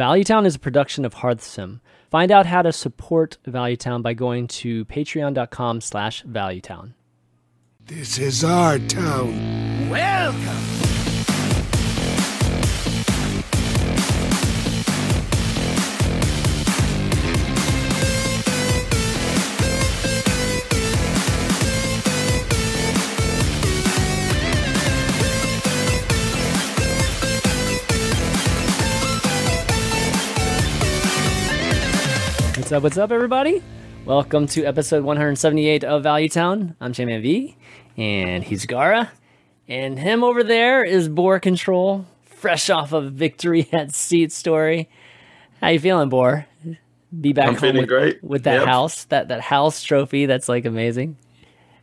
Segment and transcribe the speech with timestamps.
[0.00, 1.80] Valuetown is a production of Hearthsim.
[2.10, 6.94] Find out how to support Valuetown by going to patreon.com slash valuetown.
[7.84, 9.90] This is our town.
[9.90, 10.89] Welcome.
[32.70, 33.64] What's up, what's up, everybody?
[34.04, 36.76] Welcome to episode 178 of Value Town.
[36.80, 37.56] I'm Shaman V,
[37.96, 39.10] and he's Gara.
[39.66, 44.88] And him over there is Boar Control, fresh off of victory at Seat Story.
[45.60, 46.46] How you feeling, Boar?
[47.20, 48.66] Be back I'm home with, with that Yep.
[48.68, 50.26] house, that that house trophy.
[50.26, 51.16] That's like amazing.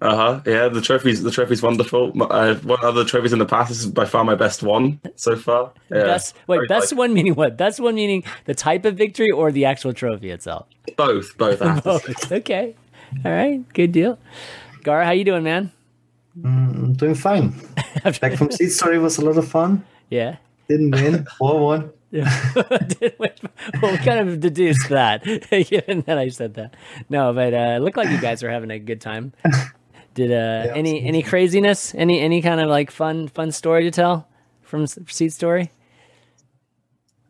[0.01, 0.41] Uh huh.
[0.45, 2.11] Yeah, the trophy's the trophy's wonderful.
[2.15, 3.69] M- I've won other trophies in the past.
[3.69, 5.71] This is by far my best one so far.
[5.89, 6.03] Yeah.
[6.03, 7.57] Best wait, Very best like- one meaning what?
[7.57, 10.67] Best one meaning the type of victory or the actual trophy itself.
[10.97, 11.61] both, both.
[11.61, 12.07] I have to say.
[12.13, 12.31] Both.
[12.31, 12.75] okay,
[13.25, 14.19] all right, good deal.
[14.83, 15.71] Gar, how you doing, man?
[16.45, 17.53] I'm doing fine.
[18.21, 19.83] Back from Seat Story was a lot of fun.
[20.11, 20.37] Yeah.
[20.69, 21.91] Didn't win, 4 1.
[22.11, 23.33] Did- wait,
[23.81, 26.73] well, we kind of deduced that, given that I said that.
[27.09, 29.33] No, but uh, it looked like you guys were having a good time.
[30.17, 34.27] Did uh, any any craziness, any any kind of like fun fun story to tell
[34.63, 35.71] from S- Seat Story?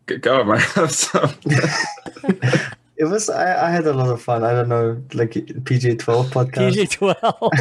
[0.05, 0.61] Good God, on, man.
[2.99, 4.43] It was, I, I had a lot of fun.
[4.43, 5.33] I don't know, like
[5.65, 6.73] PG 12 podcast.
[6.73, 7.51] PG twelve.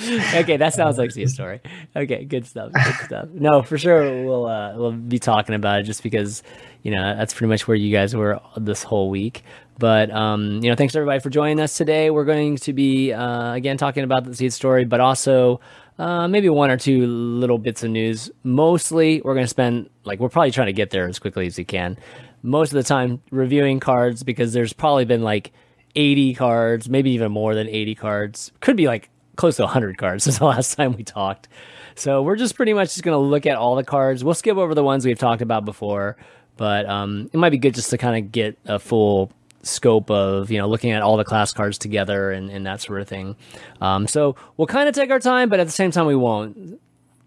[0.34, 1.60] okay, that sounds like Seat Story.
[1.94, 2.72] Okay, good stuff.
[2.72, 3.28] Good stuff.
[3.32, 6.42] No, for sure we'll uh, we'll be talking about it just because
[6.82, 9.44] you know that's pretty much where you guys were this whole week.
[9.78, 12.10] But um, you know, thanks everybody for joining us today.
[12.10, 15.60] We're going to be uh, again talking about the Seat Story, but also
[15.98, 18.30] uh, maybe one or two little bits of news.
[18.42, 21.56] Mostly, we're going to spend like we're probably trying to get there as quickly as
[21.56, 21.96] we can.
[22.42, 25.52] Most of the time reviewing cards because there's probably been like
[25.94, 28.52] 80 cards, maybe even more than 80 cards.
[28.60, 31.46] Could be like close to 100 cards since the last time we talked.
[31.94, 34.24] So we're just pretty much just going to look at all the cards.
[34.24, 36.16] We'll skip over the ones we've talked about before,
[36.56, 39.32] but um, it might be good just to kind of get a full
[39.68, 43.00] scope of you know looking at all the class cards together and, and that sort
[43.00, 43.36] of thing.
[43.80, 46.80] Um, so we'll kind of take our time, but at the same time we won't.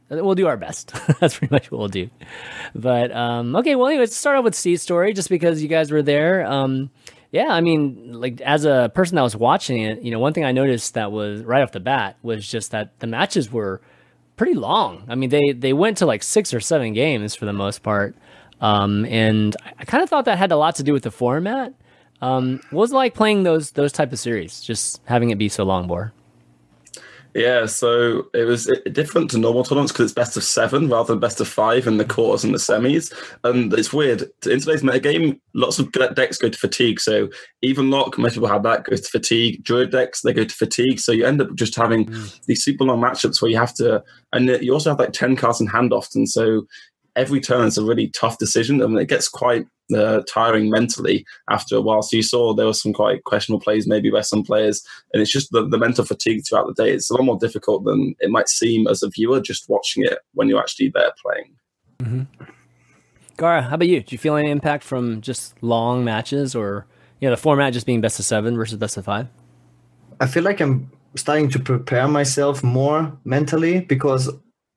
[0.10, 0.94] We'll do our best.
[1.22, 2.10] That's pretty much what we'll do.
[2.76, 5.90] But um, okay, well, anyways, let's start off with Seat Story, just because you guys
[5.90, 6.46] were there.
[6.46, 6.90] Um,
[7.32, 10.44] yeah, I mean, like as a person that was watching it, you know, one thing
[10.44, 13.80] I noticed that was right off the bat was just that the matches were
[14.36, 15.04] pretty long.
[15.08, 18.16] I mean, they they went to like six or seven games for the most part,
[18.60, 21.74] um, and I kind of thought that had a lot to do with the format.
[22.22, 24.62] Um, what was it like playing those those type of series?
[24.62, 26.14] Just having it be so long, Bor.
[27.34, 31.20] yeah, so it was different to normal tournaments because it's best of seven rather than
[31.20, 33.12] best of five in the quarters and the semis.
[33.44, 34.24] And it's weird.
[34.46, 37.00] In today's metagame, lots of decks go to fatigue.
[37.00, 37.30] So
[37.62, 39.64] even lock, most people have that, goes to fatigue.
[39.64, 41.00] Druid decks, they go to fatigue.
[41.00, 42.14] So you end up just having
[42.48, 45.62] these super long matchups where you have to, and you also have like 10 cards
[45.62, 46.28] in hand often.
[46.28, 46.68] So
[47.16, 51.76] every turn is a really tough decision and it gets quite uh, tiring mentally after
[51.76, 52.02] a while.
[52.02, 55.32] So you saw there were some quite questionable plays maybe by some players, and it's
[55.32, 56.92] just the, the mental fatigue throughout the day.
[56.92, 60.20] It's a lot more difficult than it might seem as a viewer just watching it
[60.34, 61.56] when you're actually there playing.
[62.00, 62.44] Mm-hmm.
[63.38, 64.02] Gara, how about you?
[64.02, 66.86] Do you feel any impact from just long matches, or
[67.20, 69.28] you know, the format just being best of seven versus best of five?
[70.20, 74.30] I feel like I'm starting to prepare myself more mentally because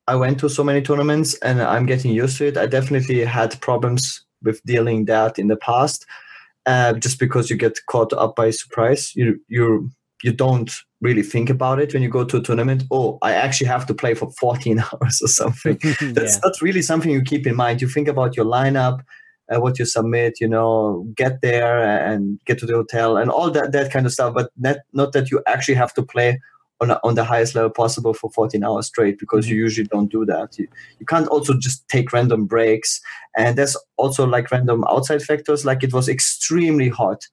[0.07, 2.57] I went to so many tournaments and I'm getting used to it.
[2.57, 6.05] I definitely had problems with dealing that in the past,
[6.67, 9.15] uh, just because you get caught up by surprise.
[9.15, 9.89] You you
[10.23, 10.71] you don't
[11.01, 12.83] really think about it when you go to a tournament.
[12.91, 15.77] Oh, I actually have to play for 14 hours or something.
[16.13, 16.39] That's Yeah.
[16.43, 17.81] not really something you keep in mind.
[17.81, 19.01] You think about your lineup,
[19.51, 21.79] uh, what you submit, you know, get there
[22.11, 24.33] and get to the hotel and all that that kind of stuff.
[24.33, 26.39] But not not that you actually have to play
[26.81, 30.25] on on the highest level possible for 14 hours straight because you usually don't do
[30.25, 30.57] that.
[30.59, 30.67] You,
[30.99, 33.01] you can't also just take random breaks,
[33.37, 35.65] and there's also like random outside factors.
[35.65, 37.27] Like it was extremely hot.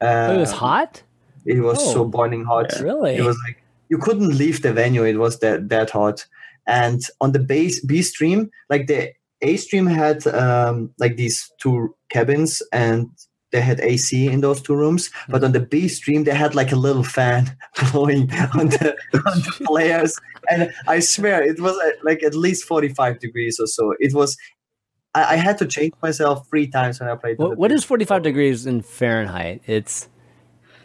[0.00, 1.02] Uh, Oh, it was hot.
[1.46, 1.92] It was Oh.
[1.92, 2.72] so boiling hot.
[2.80, 3.16] Really?
[3.16, 5.04] It was like you couldn't leave the venue.
[5.04, 6.26] It was that that hot.
[6.66, 9.12] And on the base B stream, like the
[9.42, 13.10] A stream had um, like these two cabins and
[13.54, 15.10] they had AC in those two rooms.
[15.28, 17.56] But on the B stream, they had like a little fan
[17.92, 18.22] blowing
[18.58, 18.96] on the,
[19.30, 20.18] on the players.
[20.50, 23.94] And I swear it was uh, like at least 45 degrees or so.
[24.00, 24.36] It was,
[25.14, 27.38] I, I had to change myself three times when I played.
[27.38, 29.62] on What, the what big is 45 degrees in Fahrenheit?
[29.66, 30.08] It's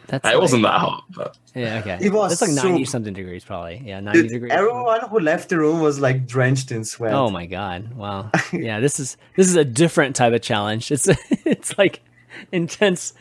[0.06, 1.98] That's it like- wasn't that hot, but Yeah, okay.
[2.00, 3.82] It was That's like ninety so- something degrees, probably.
[3.84, 4.52] Yeah, ninety Dude, degrees.
[4.52, 7.12] everyone who left the room was like drenched in sweat.
[7.12, 7.94] Oh my god!
[7.94, 8.30] Wow.
[8.52, 10.90] Yeah, this is this is a different type of challenge.
[10.92, 11.08] It's
[11.44, 12.00] it's like
[12.52, 13.14] intense,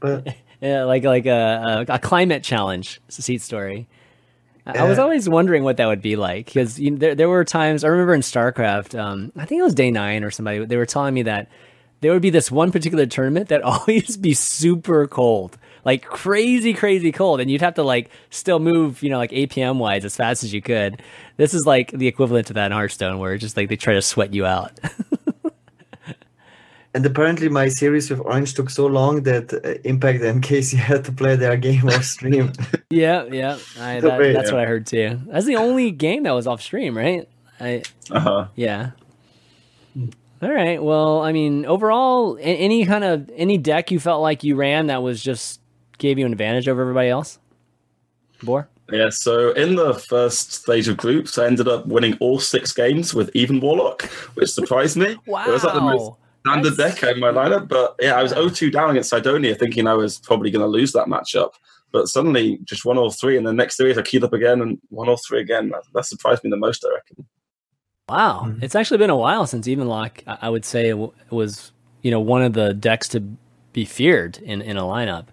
[0.00, 3.00] But yeah, like like a, a, a climate challenge.
[3.08, 3.88] Seat story.
[4.66, 7.28] I, I was always wondering what that would be like because you know, there there
[7.28, 8.98] were times I remember in StarCraft.
[8.98, 10.64] Um, I think it was Day9 or somebody.
[10.64, 11.48] They were telling me that
[12.00, 15.56] there would be this one particular tournament that always be super cold.
[15.84, 19.78] Like crazy, crazy cold, and you'd have to like still move, you know, like APM
[19.78, 21.00] wise as fast as you could.
[21.36, 23.94] This is like the equivalent to that in Hearthstone, where it's just like they try
[23.94, 24.72] to sweat you out.
[26.96, 31.04] And apparently my series with Orange took so long that uh, Impact and Casey had
[31.04, 32.52] to play their game off stream.
[32.88, 33.58] Yeah, yeah.
[33.80, 34.54] I, that, wait, that's yeah.
[34.54, 35.20] what I heard too.
[35.26, 37.28] That's the only game that was off stream, right?
[37.60, 38.46] I uh-huh.
[38.54, 38.92] yeah.
[40.40, 40.80] All right.
[40.80, 45.02] Well, I mean, overall, any kind of any deck you felt like you ran that
[45.02, 45.60] was just
[45.98, 47.40] gave you an advantage over everybody else.
[48.42, 48.68] Bor.
[48.92, 53.14] Yeah, so in the first stage of groups, I ended up winning all six games
[53.14, 54.04] with even Warlock,
[54.34, 55.06] which surprised me.
[55.10, 56.18] It was like the most Wow.
[56.46, 59.86] Standard That's- deck in my lineup, but yeah, I was 0-2 down against Sidonia, thinking
[59.86, 61.50] I was probably going to lose that matchup.
[61.92, 64.78] But suddenly, just one or three, and the next series I queued up again and
[64.88, 65.70] one or three again.
[65.70, 67.26] That, that surprised me the most, I reckon.
[68.08, 68.62] Wow, Mhm.
[68.62, 70.22] it's actually been a while since Evenlock.
[70.26, 71.72] I I would say it w- was
[72.02, 73.20] you know one of the decks to
[73.72, 75.26] be feared in in a lineup.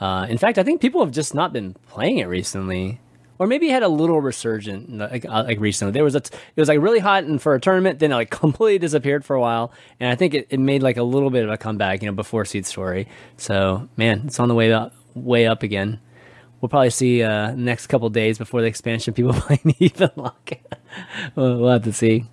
[0.00, 3.00] Uh, in fact, I think people have just not been playing it recently,
[3.44, 5.92] or maybe it had a little resurgent like, uh, like recently.
[5.92, 8.14] There was a t- it was like really hot and for a tournament, then it
[8.14, 9.70] like completely disappeared for a while,
[10.00, 12.14] and I think it, it made like a little bit of a comeback, you know,
[12.14, 13.06] before Seat Story.
[13.36, 16.00] So man, it's on the way up way up again.
[16.60, 20.58] We'll probably see uh, next couple days before the expansion people playing Evenlock.
[21.34, 22.24] we'll, we'll have to see.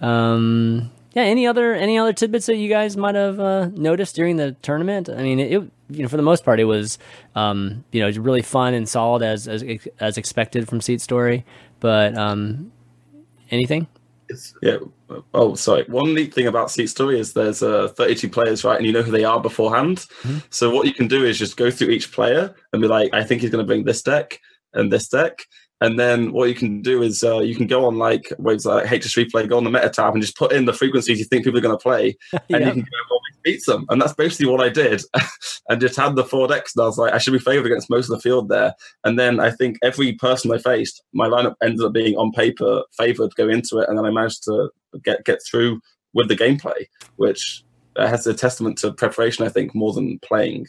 [0.00, 1.22] Um, yeah.
[1.22, 5.08] Any other any other tidbits that you guys might have uh, noticed during the tournament?
[5.08, 6.98] I mean, it, it you know for the most part it was
[7.34, 9.64] um, you know really fun and solid as as
[10.00, 11.44] as expected from Seat Story.
[11.80, 12.72] But um,
[13.50, 13.86] anything?
[14.28, 14.78] It's, Yeah.
[15.32, 15.84] Oh, sorry.
[15.84, 18.78] One neat thing about Seat Story is there's uh, 32 players, right?
[18.78, 20.06] And you know who they are beforehand.
[20.22, 20.42] Mhm.
[20.50, 23.22] So what you can do is just go through each player and be like, I
[23.22, 24.40] think he's going to bring this deck
[24.72, 25.44] and this deck.
[25.84, 28.86] And then what you can do is uh, you can go on like waves like
[28.86, 31.44] HS Replay, go on the meta tab and just put in the frequencies you think
[31.44, 32.16] people are going to play.
[32.50, 33.14] And you can go
[33.44, 33.84] beats them.
[33.90, 35.02] And that's basically what I did.
[35.68, 36.74] and just had the four decks.
[36.74, 38.74] And I was like, I should be favored against most of the field there.
[39.04, 42.82] And then I think every person I faced, my lineup ended up being on paper
[42.96, 43.88] favored going into it.
[43.88, 44.70] And then I managed to
[45.04, 45.80] get get through
[46.14, 47.62] with the gameplay, which
[47.96, 50.66] uh, has a testament to preparation, I think, more than playing.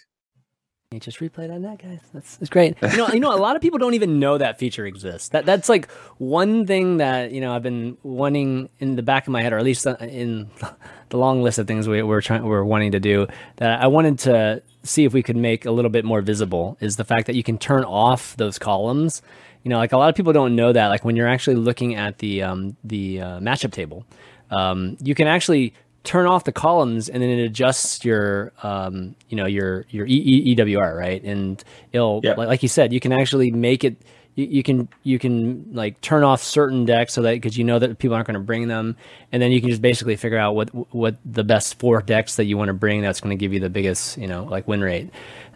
[0.96, 2.00] You just replay that net, guys.
[2.14, 2.78] That's, that's great.
[2.82, 5.28] You know, you know, a lot of people don't even know that feature exists.
[5.30, 9.34] That that's like one thing that you know I've been wanting in the back of
[9.34, 10.50] my head, or at least uh, in
[11.10, 13.28] the long list of things we, we're trying we're wanting to do.
[13.58, 16.96] That I wanted to see if we could make a little bit more visible is
[16.96, 19.22] the fact that you can turn off those columns.
[19.64, 20.88] You know, like a lot of people don't know that.
[20.88, 24.06] Like when you're actually looking at the um, the uh, matchup table,
[24.50, 25.74] um, you can actually
[26.06, 30.24] turn off the columns and then it adjusts your um, you know your your e-
[30.46, 31.22] E- EWR right?
[31.24, 31.62] And
[31.92, 32.36] it'll Yeah.
[32.36, 33.98] like, like you said you can actually make it
[34.36, 37.80] you, you can you can like turn off certain decks so that because you know
[37.80, 38.96] that people aren't going to bring them.
[39.32, 42.46] And then you can just basically figure out what what the best four decks that
[42.46, 44.82] you want to bring that's going to give you the biggest you know like win
[44.82, 45.10] rate.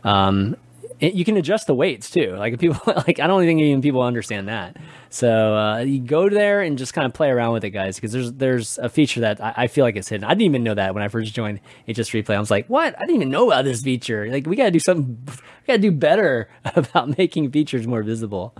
[0.03, 0.55] Um,
[0.99, 2.35] it, you can adjust the weights too.
[2.35, 4.77] Like people like I don't think even people understand that.
[5.09, 8.11] So uh, you go there and just kind of play around with it, guys, because
[8.11, 10.25] there's there's a feature that I, I feel like it's hidden.
[10.25, 12.35] I didn't even know that when I first joined HS Replay.
[12.35, 12.95] I was like, what?
[12.97, 14.29] I didn't even know about this feature.
[14.29, 15.17] Like we gotta do something.
[15.67, 18.55] We gotta do better about making features more visible.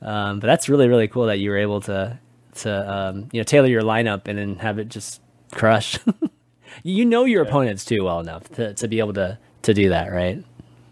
[0.00, 2.18] Um, but that's really really cool that you were able to
[2.56, 5.20] to um, you know tailor your lineup and then have it just
[5.52, 5.98] crush.
[6.84, 10.12] you know your opponents too well enough to, to be able to to do that,
[10.12, 10.44] right?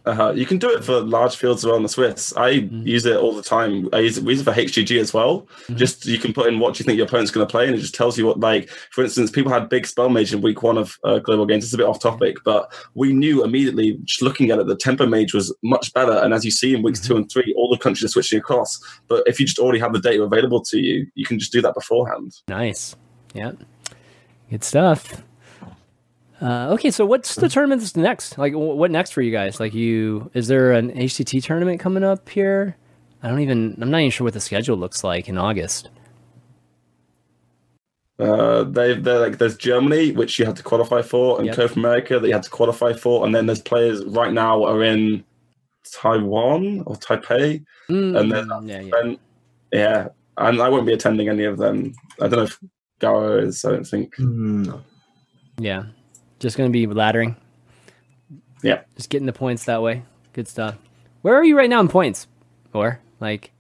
[0.05, 2.37] Uh, you can do it for large fields around the Swiss.
[2.37, 3.89] I use it all the time.
[3.93, 5.47] I use it, we use it for HGG as well.
[5.75, 7.79] Just you can put in what you think your opponent's going to play, and it
[7.79, 8.41] just tells you what.
[8.41, 11.65] Like for instance, people had big spell mage in week one of uh, global games.
[11.65, 15.07] It's a bit off topic, but we knew immediately just looking at it, the tempo
[15.07, 16.13] mage was much better.
[16.13, 18.81] And as you see in weeks two and three, all the countries are switching across.
[19.09, 21.63] But if you just already have the data available to you, you can just do
[21.63, 22.33] that beforehand.
[22.49, 22.97] Nice.
[23.35, 23.53] Yeah.
[24.51, 25.23] Good stuff.
[26.43, 28.37] Uh, okay, so what's the tournament that's next?
[28.37, 29.61] Like, what next for you guys?
[29.61, 32.77] Like, you is there an HCT tournament coming up here?
[33.23, 33.79] I don't even.
[33.81, 35.89] I'm not even sure what the schedule looks like in August.
[38.19, 41.57] Uh, they they're like there's Germany which you have to qualify for, and Yep.
[41.57, 44.83] Copa America that you have to qualify for, and then there's players right now are
[44.83, 45.25] in
[45.93, 48.91] Taiwan or Taipei, Mm, And then- yeah, yeah.
[49.03, 49.19] and
[49.73, 50.09] yeah,
[50.39, 51.95] and I won't be attending any of them.
[52.21, 52.59] I don't know if
[53.01, 53.65] Gara is.
[53.65, 54.15] I don't think.
[54.19, 54.81] No.
[55.59, 55.85] Yeah.
[56.43, 57.37] Just gonna be laddering.
[58.65, 58.81] Yeah.
[58.97, 60.03] Just getting the points that way.
[60.33, 60.77] Good stuff.
[61.21, 62.27] Where are you right now in points?
[62.73, 63.53] Or like,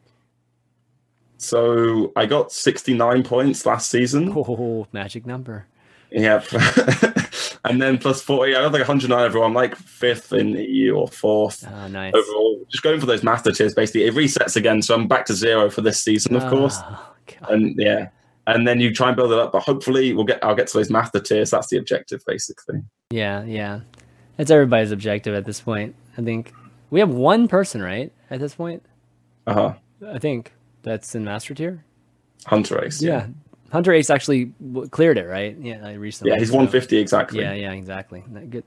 [1.36, 4.32] So I got 69 points last season.
[4.34, 5.66] oh, magic number.
[6.10, 6.46] Yep.
[7.64, 8.56] and then plus 40.
[8.56, 9.46] I got like 109 overall.
[9.46, 12.12] I'm like fifth in EU or fourth Oh, nice.
[12.14, 12.64] overall.
[12.68, 14.06] Just going for those master tiers, basically.
[14.06, 14.82] It resets again.
[14.82, 16.78] So I'm back to zero for this season, of ah, course.
[16.80, 17.50] Oh, God.
[17.50, 18.08] And yeah.
[18.46, 20.78] And then you try and build it up, but hopefully we'll get I'll get to
[20.78, 21.50] those master tiers.
[21.50, 22.80] That's the objective, basically.
[23.10, 23.80] Yeah, yeah.
[24.38, 25.94] it's everybody's objective at this point.
[26.18, 26.52] I think
[26.90, 28.12] we have one person, right?
[28.30, 28.82] At this point,
[29.46, 29.74] Uh-huh.
[30.08, 31.84] I think that's in master tier.
[32.46, 33.00] Hunter Ace.
[33.00, 33.26] Yeah,
[33.70, 34.52] Hunter Ace actually
[34.90, 35.56] cleared it, right?
[35.60, 36.32] Yeah, recently.
[36.32, 37.40] Yeah, he's so- 150 exactly.
[37.42, 38.24] Yeah, yeah, exactly.
[38.50, 38.64] Good.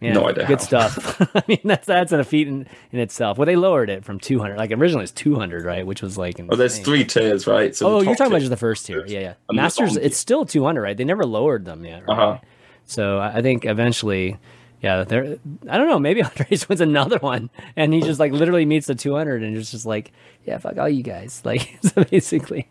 [0.00, 0.88] Yeah, No idea Good how.
[0.88, 1.20] stuff.
[1.34, 3.38] I mean, that's that's a feat in, in itself.
[3.38, 4.58] Well, they lowered it from 200.
[4.58, 5.86] Like originally, it's 200, right?
[5.86, 6.38] Which was like.
[6.50, 7.74] Oh, there's three tiers, right?
[7.74, 9.06] So Oh, you're talking about just the first tier.
[9.06, 9.34] Yeah, yeah.
[9.48, 10.96] And Masters, it's still 200, right?
[10.96, 12.02] They never lowered them yet.
[12.06, 12.18] Right?
[12.18, 12.38] Uh-huh.
[12.84, 14.36] So I I think eventually,
[14.82, 15.38] yeah, there.
[15.68, 15.98] I don't know.
[15.98, 19.70] Maybe Andres wins another one, and he just like literally meets the 200, and it's
[19.70, 20.12] just like,
[20.44, 21.40] yeah, fuck all you guys.
[21.46, 22.68] Like, so basically,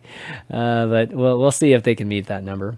[0.51, 2.77] uh, but we'll we'll see if they can meet that number.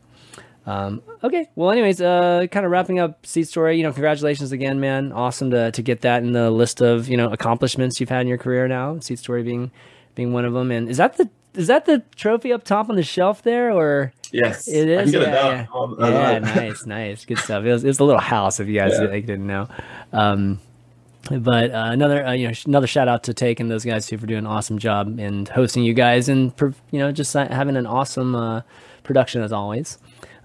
[0.67, 1.47] Um, okay.
[1.55, 3.77] Well, anyways, uh, kind of wrapping up Seat Story.
[3.77, 5.12] You know, congratulations again, man.
[5.13, 8.27] Awesome to to get that in the list of you know accomplishments you've had in
[8.27, 9.00] your career now.
[9.00, 9.71] Seat Story being
[10.15, 10.69] being one of them.
[10.71, 14.12] And is that the is that the trophy up top on the shelf there, or
[14.33, 14.67] Yes.
[14.67, 15.00] it is.
[15.00, 15.12] I is?
[15.12, 16.05] can get yeah, it yeah.
[16.05, 17.63] Uh, Yeah, nice, nice, good stuff.
[17.63, 19.07] It was, it was a little house, if you guys Yeah.
[19.07, 19.69] like, didn't know.
[20.12, 20.59] Um,
[21.31, 24.05] but uh, another, uh, you know, sh- another shout out to Take and those guys
[24.05, 26.51] too for doing an awesome job and hosting you guys and
[26.91, 28.62] you know just having an awesome uh,
[29.03, 29.97] production as always.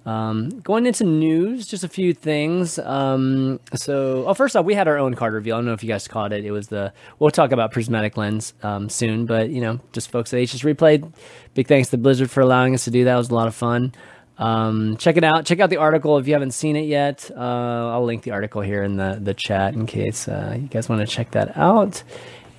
[0.04, 2.78] Um, going into news, just a few things.
[2.78, 5.54] Um, so, oh, first off, we had our own card reveal.
[5.54, 6.44] I don't know if you guys caught it.
[6.44, 10.34] It was the we'll talk about prismatic lens um, soon, but you know, just folks
[10.34, 11.12] at HS Replayed.
[11.54, 13.14] Big thanks to Blizzard for allowing us to do that.
[13.14, 13.92] It was a lot of fun.
[14.38, 15.44] Um, check it out.
[15.44, 17.30] Check out the article if you haven't seen it yet.
[17.30, 20.88] Uh, I'll link the article here in the the chat in case uh, you guys
[20.88, 22.02] want to check that out.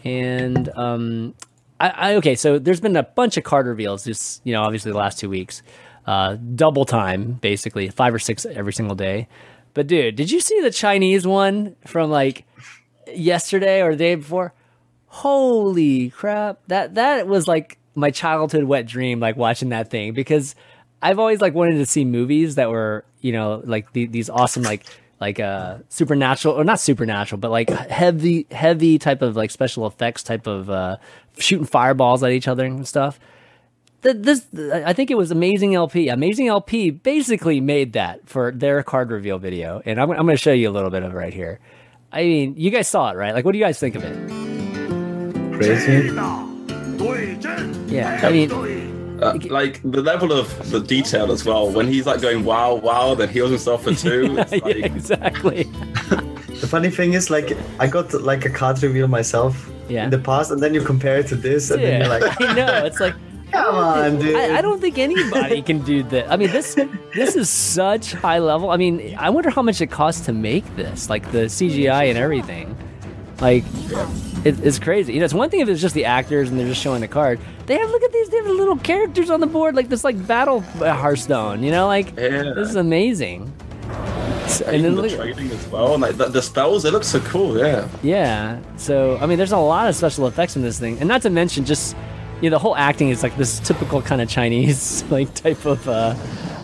[0.05, 1.33] And um,
[1.79, 4.05] I, I okay, so there's been a bunch of card reveals.
[4.05, 5.61] Just you know, obviously the last two weeks,
[6.05, 9.27] uh, double time basically, five or six every single day.
[9.73, 12.45] But dude, did you see the Chinese one from like
[13.13, 14.53] yesterday or the day before?
[15.07, 16.59] Holy crap!
[16.67, 20.55] That that was like my childhood wet dream, like watching that thing because
[21.01, 24.63] I've always like wanted to see movies that were you know like the, these awesome
[24.63, 24.85] like
[25.19, 30.23] like uh supernatural or not supernatural but like heavy heavy type of like special effects
[30.23, 30.97] type of uh
[31.37, 33.19] shooting fireballs at each other and stuff
[34.03, 34.45] Th- this
[34.85, 39.37] i think it was amazing lp amazing lp basically made that for their card reveal
[39.39, 41.59] video and i'm, I'm going to show you a little bit of it right here
[42.11, 44.15] i mean you guys saw it right like what do you guys think of it
[45.57, 46.07] Crazy.
[47.93, 48.49] yeah i mean
[49.23, 51.69] Uh, like the level of the detail as well.
[51.71, 54.35] When he's like going wow, wow, then heals himself for two.
[54.41, 55.63] It's yeah, exactly
[56.61, 59.53] The funny thing is, like, I got like a card reveal myself
[59.87, 60.03] Yeah.
[60.05, 62.53] in the past, and then you compare it to this, and then you're like, i
[62.53, 63.15] know it's like
[63.53, 64.35] come on, dude.
[64.35, 66.29] I, I don't think anybody can do that.
[66.31, 66.75] I mean, this
[67.15, 68.69] this is such high level.
[68.71, 72.17] I mean, I wonder how much it costs to make this, like the CGI and
[72.17, 72.75] everything.
[73.41, 73.63] Like,
[74.45, 75.13] it, it's crazy.
[75.13, 77.07] You know, it's one thing if it's just the actors and they're just showing the
[77.07, 77.39] card.
[77.65, 78.29] They have look at these.
[78.29, 81.63] They have little characters on the board, like this, like battle uh, Hearthstone.
[81.63, 82.53] You know, like Yeah.
[82.55, 83.51] this is amazing.
[84.47, 87.03] So- and then the look, trading as well, and like the, the spells, they look
[87.03, 87.57] so cool.
[87.57, 87.87] Yeah.
[88.01, 88.59] yeah.
[88.77, 91.29] So I mean, there's a lot of special effects in this thing, and not to
[91.29, 91.95] mention just
[92.49, 96.15] know the whole acting is like this typical kind of Chinese like type of uh,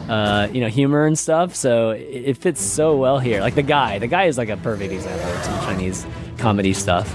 [0.09, 1.55] uh, you know humor and stuff.
[1.55, 3.41] So it, it fits so well here.
[3.41, 6.05] Like the guy, the guy is like a perfect example of some Chinese
[6.37, 7.07] comedy stuff.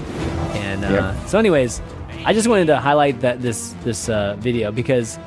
[0.55, 1.25] And uh, Yeah.
[1.25, 1.81] so, anyways,
[2.25, 5.17] I just wanted to highlight that this this uh, video because.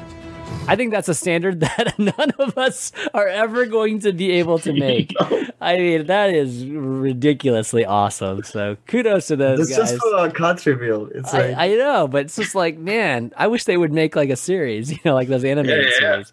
[0.67, 4.59] I think that's a standard that none of us are ever going to be able
[4.61, 5.15] to make.
[5.61, 8.43] I mean, that is ridiculously awesome.
[8.45, 9.91] So kudos to those It's guys.
[9.93, 11.07] just for a card reveal.
[11.15, 14.15] It's I, like, I know, but it's just like, man, I wish they would make
[14.15, 15.99] like a series, you know, like those animated Yeah, yeah.
[16.13, 16.33] series.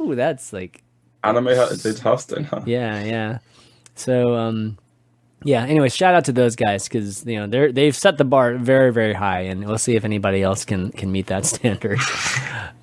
[0.00, 0.82] Ooh, that's like,
[1.22, 1.46] Anime
[1.82, 2.60] did Hearthstone, huh?
[2.66, 3.38] yeah, yeah.
[3.94, 4.78] So, um,
[5.44, 5.64] yeah.
[5.64, 8.92] Anyway, shout out to those guys because you know they're they've set the bar very
[8.92, 11.98] very high, and we'll see if anybody else can can meet that standard.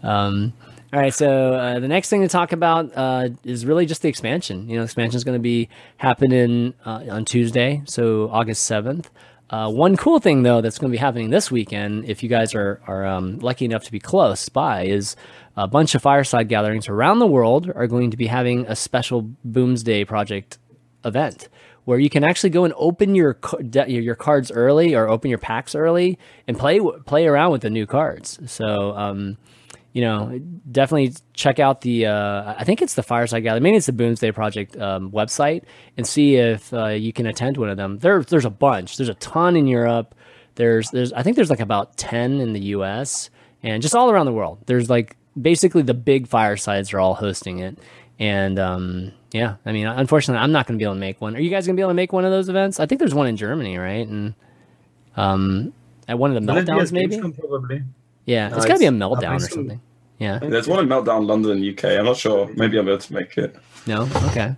[0.02, 0.52] um,
[0.94, 4.10] all right, so uh, the next thing to talk about uh, is really just the
[4.10, 4.70] expansion.
[4.70, 9.10] You know, expansion is going to be happening uh, on Tuesday, so August seventh.
[9.50, 12.54] Uh, one cool thing though that's going to be happening this weekend, if you guys
[12.54, 15.16] are are um, lucky enough to be close by, is
[15.58, 19.24] a bunch of fireside gatherings around the world are going to be having a special
[19.44, 20.60] Boomsday project
[21.04, 21.50] event
[21.86, 23.40] where you can actually go and open your
[23.88, 27.88] your cards early or open your packs early and play play around with the new
[27.88, 28.40] cards.
[28.46, 29.38] So, um,
[29.94, 30.40] you know,
[30.72, 34.32] definitely check out the uh, I think it's the Fireside Gathering, maybe it's the Boomsday
[34.34, 35.64] Project um, website,
[35.96, 38.00] and see if uh, you can attend one of them.
[38.00, 38.98] There, there's a bunch.
[38.98, 40.16] There's a ton in Europe.
[40.56, 43.30] There's there's I think there's like about ten in the U.S.
[43.62, 44.60] and just all around the world.
[44.66, 47.78] There's like basically the big firesides are all hosting it,
[48.18, 51.36] and um, yeah, I mean, unfortunately, I'm not going to be able to make one.
[51.36, 52.80] Are you guys going to be able to make one of those events?
[52.80, 54.08] I think there's one in Germany, right?
[54.08, 54.34] And
[55.16, 55.74] um,
[56.08, 57.20] at one of the Will it be meltdowns, maybe.
[57.20, 57.84] Probably.
[58.26, 59.82] Yeah, No, it's got to be a meltdown or something.
[60.20, 60.40] Yeah.
[60.40, 62.00] There's one in Meltdown London UK.
[62.00, 62.50] I'm not sure.
[62.56, 63.56] Maybe I'll be able to make it.
[63.86, 64.08] No.
[64.28, 64.56] Okay.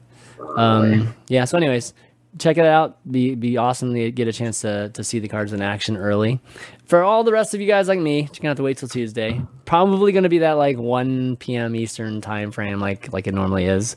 [0.57, 1.45] Um, yeah.
[1.45, 1.93] So, anyways,
[2.37, 2.99] check it out.
[3.09, 6.39] Be be awesome to get a chance to to see the cards in action early.
[6.85, 8.89] For all the rest of you guys like me, you're gonna have to wait till
[8.89, 9.41] Tuesday.
[9.65, 11.75] Probably gonna be that like 1 p.m.
[11.75, 13.95] Eastern time frame, like like it normally is.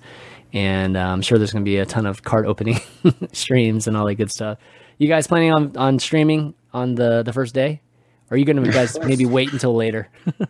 [0.54, 2.80] And uh, I'm sure there's gonna be a ton of card opening
[3.32, 4.58] streams and all that good stuff.
[4.96, 7.82] You guys planning on on streaming on the the first day?
[8.30, 10.08] Or are you gonna guys maybe wait until later?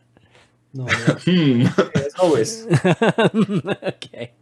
[0.75, 0.85] No,
[1.25, 1.66] Hmm.
[1.94, 2.66] as always.
[3.82, 4.32] okay.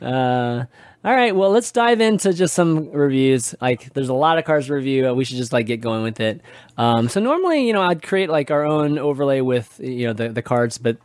[0.00, 0.64] Uh,
[1.04, 1.36] all right.
[1.36, 3.54] Well, let's dive into just some reviews.
[3.60, 5.08] Like, there's a lot of cars to review.
[5.10, 6.40] Uh, We should just like get going with it.
[6.78, 10.30] Um, so normally, you know, I'd create like our own overlay with you know the
[10.30, 10.96] the cards, but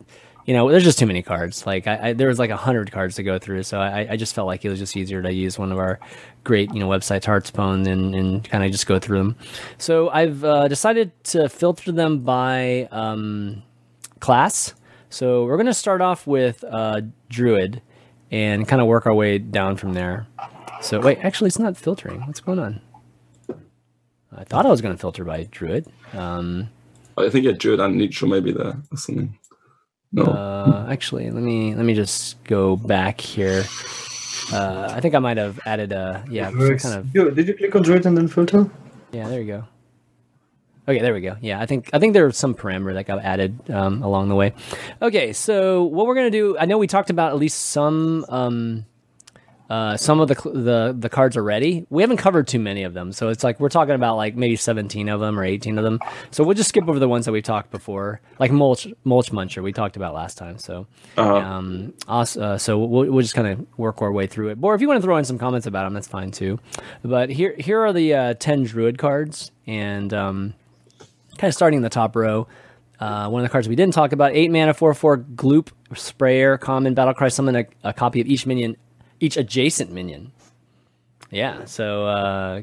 [0.46, 1.66] you know, there's just too many cards.
[1.66, 4.16] Like, I, I there was like a hundred cards to go through, so I, I
[4.16, 6.00] just felt like it was just easier to use one of our
[6.44, 9.36] great you know websites, Hearthstone, and and kind of just go through them.
[9.76, 12.88] So I've uh, decided to filter them by.
[12.90, 13.62] Um,
[14.20, 14.74] class.
[15.08, 17.82] So we're going to start off with uh, Druid
[18.30, 20.26] and kind of work our way down from there.
[20.80, 22.26] So wait, actually, it's not filtering.
[22.26, 22.80] What's going on?
[24.36, 25.86] I thought I was going to filter by Druid.
[26.12, 26.68] Um,
[27.16, 29.38] I think yeah, Druid and neutral maybe there or something.
[30.12, 30.24] No.
[30.24, 33.64] uh, actually, let me let me just go back here.
[34.52, 37.74] Uh, I think I might have added a yeah kind of Yo, did you click
[37.74, 38.70] on Druid and then filter?
[39.12, 39.64] Yeah, there you go.
[40.88, 41.36] Okay, there we go.
[41.40, 44.54] Yeah, I think I think there's some parameter that got added um, along the way.
[45.02, 46.56] Okay, so what we're gonna do?
[46.58, 48.86] I know we talked about at least some um,
[49.68, 51.86] uh, some of the the the cards already.
[51.90, 54.54] We haven't covered too many of them, so it's like we're talking about like maybe
[54.56, 55.98] 17 of them or 18 of them.
[56.30, 59.62] So we'll just skip over the ones that we talked before, like mulch mulch muncher
[59.62, 60.58] we talked about last time.
[60.58, 61.34] So Uh-huh.
[61.36, 64.58] um, us, uh, so we'll, we'll just kind of work our way through it.
[64.62, 66.60] Or if you want to throw in some comments about them, that's fine too.
[67.02, 70.54] But here here are the uh, 10 druid cards, and um,
[71.38, 72.46] kind of starting in the top row.
[72.98, 76.56] Uh, one of the cards we didn't talk about: eight mana, four four gloop sprayer,
[76.56, 77.28] common battle cry.
[77.28, 78.74] Summon a, a copy of each minion,
[79.20, 80.32] each adjacent minion.
[81.30, 82.62] Yeah, so uh,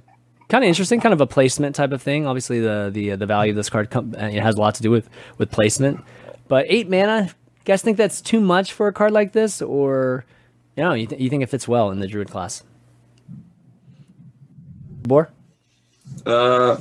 [0.50, 2.26] kind of interesting, kind of a placement type of thing.
[2.26, 4.84] Obviously, the the the value of this card com- uh, it has a lot to
[4.84, 6.04] do with with placement.
[6.48, 7.30] But eight mana,
[7.66, 10.26] guys think that's too much for a card like this, or
[10.76, 12.64] you know, you, th- you think it fits well in the druid class?
[15.04, 15.30] Bor?
[16.26, 16.78] Uh,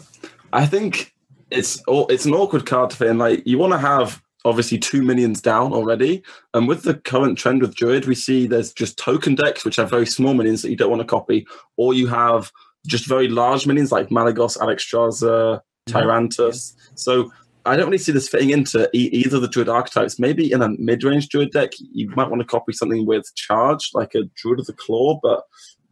[0.52, 1.14] I think
[1.50, 3.18] it's au- it's an awkward card to fit in.
[3.18, 6.22] Like you want to have obviously two minions down already,
[6.54, 9.90] and with the current trend with Druid, we see there's just token decks which have
[9.90, 12.50] very small minions that you don't want to copy, or you have
[12.86, 16.74] just very large minions like Malygos, Alexstrasza, Tyrantus.
[16.94, 17.32] So
[17.64, 20.18] I don't really see this fitting into e- either of the Druid archetypes.
[20.18, 24.14] Maybe in a mid-range Druid deck, you might want to copy something with charge, like
[24.14, 25.44] a Druid of the Claw, but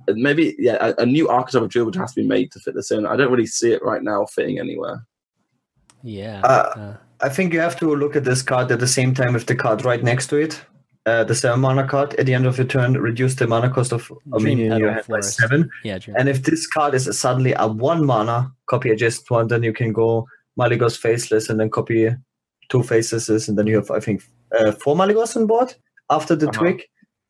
[0.08, 2.74] maybe yeah, a, a new archetype of Druid would have to be made to fit
[2.74, 3.06] this in.
[3.06, 5.06] I don't really see it right now fitting anywhere.
[6.02, 6.40] Yeah.
[6.42, 9.34] Uh, uh, I think you have to look at this card at the same time
[9.34, 10.60] with the card right next to it.
[11.06, 13.92] Uh, the seven mana card at the end of your turn, reduce the mana cost
[13.92, 15.68] of a minion you have by seven.
[15.82, 16.16] yeah, Dream.
[16.18, 19.92] And if this card is suddenly a one mana copy adjacent one, then you can
[19.92, 20.26] go
[20.58, 22.10] Malygos Faceless and then copy
[22.68, 24.22] two Facelesses, and then you have I think
[24.58, 25.74] uh, four Malygos on board
[26.10, 26.58] after the Uh-huh.
[26.60, 26.82] twig,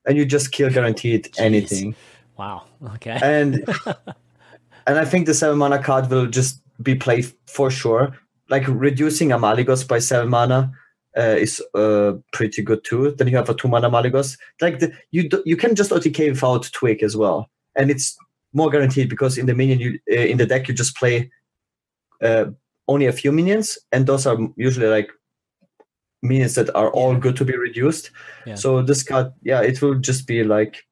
[0.04, 1.94] and you just kill guaranteed anything.
[2.36, 2.64] Wow.
[2.94, 3.18] Okay.
[3.22, 3.64] And
[4.86, 8.18] and I think the seven mana card will just be played for sure.
[8.50, 10.72] Like reducing a Malygos by seven mana
[11.16, 13.12] uh, is uh, pretty good too.
[13.12, 14.36] Then you have a two mana Malygos.
[14.60, 18.16] Like the, you do, you can just OTK without Twig as well, and it's
[18.52, 21.30] more guaranteed because in the minion you uh, in the deck you just play
[22.22, 22.46] uh,
[22.88, 25.10] only a few minions, and those are usually like
[26.22, 28.10] minions that are all good to be reduced.
[28.46, 28.56] Yeah.
[28.56, 30.84] So this card, yeah, it will just be like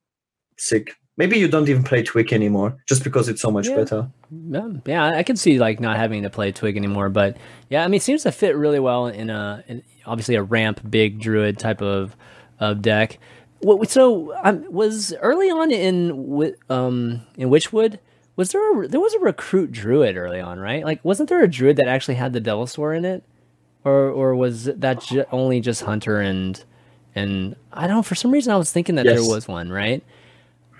[0.56, 0.94] sick.
[1.18, 3.76] Maybe you don't even play Twig anymore just because it's so much Yeah.
[3.76, 4.08] better.
[4.50, 7.36] Yeah, yeah, I can see like not having to play Twig anymore, but
[7.68, 10.80] yeah, I mean, it seems to fit really well in a in obviously a ramp
[10.88, 12.16] big druid type of
[12.60, 13.18] of deck.
[13.60, 17.98] What, so um, was early on in um in Witchwood
[18.36, 20.84] was there a, there was a recruit druid early on, right?
[20.84, 23.24] Like, wasn't there a druid that actually had the Devilsaur in it,
[23.84, 26.62] or or was that ju- only just Hunter and
[27.16, 29.18] and I don't know for some reason I was thinking that Yes.
[29.20, 30.04] there was one, right?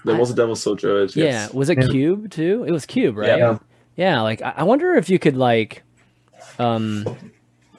[0.08, 1.14] There was a Devilsaur Druid.
[1.16, 1.54] Yeah, Yes.
[1.54, 1.88] was it Yeah.
[1.88, 2.64] Cube too?
[2.66, 3.38] It was Cube, right?
[3.38, 3.58] Yeah.
[3.96, 5.82] Yeah, like I I wonder if you could like,
[6.58, 7.04] um,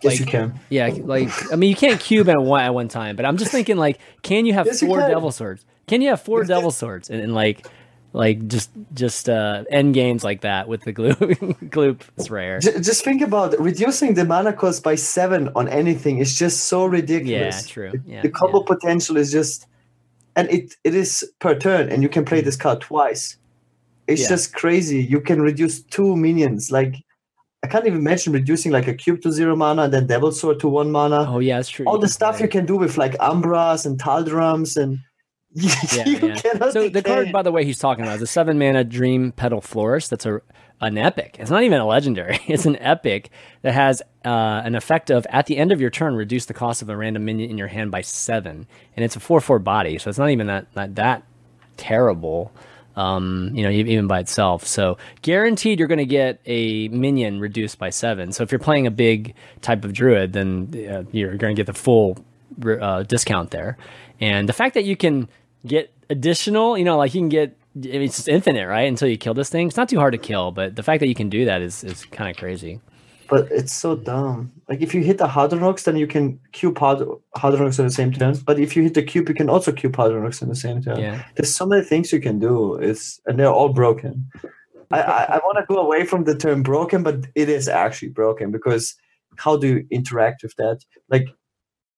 [0.02, 0.54] Yes, Like- you can.
[0.70, 3.52] yeah, like I mean, you can't cube at one at one time, but I'm just
[3.52, 5.12] thinking like, can you have Yes, four can.
[5.12, 5.60] Devilsaurs?
[5.88, 7.68] Can you have four Yes, Devilsaurs and, and like,
[8.14, 12.80] like just just uh end games like that with the glue gloop it's rare J-
[12.80, 17.68] just think about reducing the mana cost by seven on anything is just so ridiculous.
[17.68, 18.66] yeah true The- yeah, the combo yeah.
[18.74, 19.68] potential is just,
[20.40, 23.38] and it it is per turn, and you can play this card twice.
[24.08, 24.30] It's Yeah.
[24.36, 25.02] just crazy.
[25.14, 26.72] You can reduce two minions.
[26.72, 26.96] Like
[27.64, 30.68] I can't even imagine reducing like a cube to zero mana, and then Devilsaur to
[30.80, 31.22] one mana.
[31.34, 32.46] oh yeah that's true All You the stuff play.
[32.46, 35.00] you can do with like Umbras and Taldarams and
[35.54, 36.06] you Yeah,
[36.46, 36.70] yeah.
[36.72, 39.62] So the card, by the way, he's talking about is a seven mana Dream Petal
[39.62, 40.10] Florist.
[40.12, 40.42] That's a
[40.82, 41.38] an epic.
[41.40, 42.40] It's not even a legendary.
[42.48, 43.30] It's an epic
[43.62, 46.82] that has uh, an effect of at the end of your turn, reduce the cost
[46.82, 49.98] of a random minion in your hand by seven, and it's a four four body.
[49.98, 51.24] So it's not even that not that
[51.78, 52.52] terrible.
[52.96, 54.68] Um, you know, even by itself.
[54.68, 58.34] So guaranteed, you're going to get a minion reduced by seven.
[58.34, 61.68] So if you're playing a big type of druid, then uh, you're going to get
[61.68, 62.18] the full
[62.66, 63.78] uh, discount there.
[64.20, 65.30] And the fact that you can
[65.66, 68.88] get additional, you know, like you can get I mean, it's just infinite, right?
[68.88, 69.68] Until you kill this thing.
[69.68, 71.84] It's not too hard to kill, but the fact that you can do that is
[71.84, 72.80] is kind of crazy.
[73.30, 74.52] But it's so dumb.
[74.68, 78.12] Like if you hit the Hadronox, then you can cube Hard- Hadronox at the same
[78.12, 78.36] turn.
[78.44, 81.00] But if you hit the cube, you can also cube Hadronox in the same turn.
[81.00, 81.24] Yeah.
[81.36, 82.76] There's so many things you can do.
[82.76, 84.30] It's and they're all broken.
[84.90, 88.10] I I, I want to go away from the term broken, but it is actually
[88.10, 88.96] broken because
[89.38, 90.80] how do you interact with that?
[91.10, 91.28] Like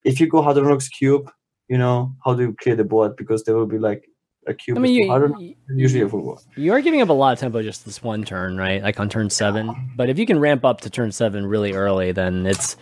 [0.03, 1.31] if you go Hadronox cube,
[1.69, 3.15] you know how do you clear the board?
[3.15, 4.03] Because there will be like
[4.47, 4.77] a cube.
[4.77, 6.39] I mean, with you, Hadronox, you usually a full board.
[6.55, 8.81] you are giving up a lot of tempo just this one turn, right?
[8.81, 9.91] Like on turn seven.
[9.95, 12.75] But if you can ramp up to turn seven really early, then it's.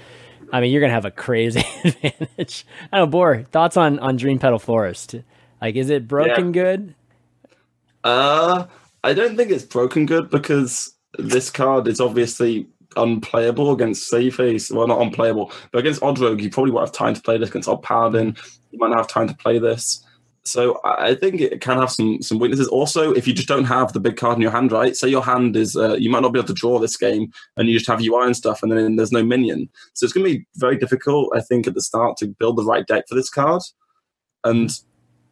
[0.52, 2.66] I mean, you're gonna have a crazy advantage.
[2.92, 3.44] I don't know, Bor.
[3.44, 5.16] Thoughts on on Dream Petal Florist?
[5.62, 6.96] Like, is it broken good?
[8.04, 8.66] Uh,
[9.04, 14.72] I don't think it's broken good because this card is obviously unplayable against Safeface.
[14.72, 17.50] Well, not unplayable, but against Odd Rogue, you probably won't have time to play this.
[17.50, 18.36] Against Odd Paladin,
[18.72, 20.04] you might not have time to play this.
[20.44, 22.68] So I think it can have some some weaknesses.
[22.68, 24.96] Also, if you just don't have the big card in your hand, right?
[24.96, 27.68] Say your hand is, uh, you might not be able to draw this game, and
[27.68, 29.70] you just have UI and stuff, and then there's no minion.
[29.94, 32.64] So it's going to be very difficult, I think, at the start to build the
[32.64, 33.62] right deck for this card.
[34.44, 34.72] And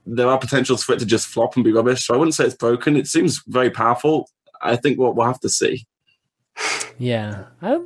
[0.05, 2.05] there are potentials for it to just flop and be rubbish.
[2.05, 2.95] So I wouldn't say it's broken.
[2.95, 4.29] It seems very powerful.
[4.61, 5.85] I think we'll, we'll have to see.
[6.97, 7.79] Yeah, I,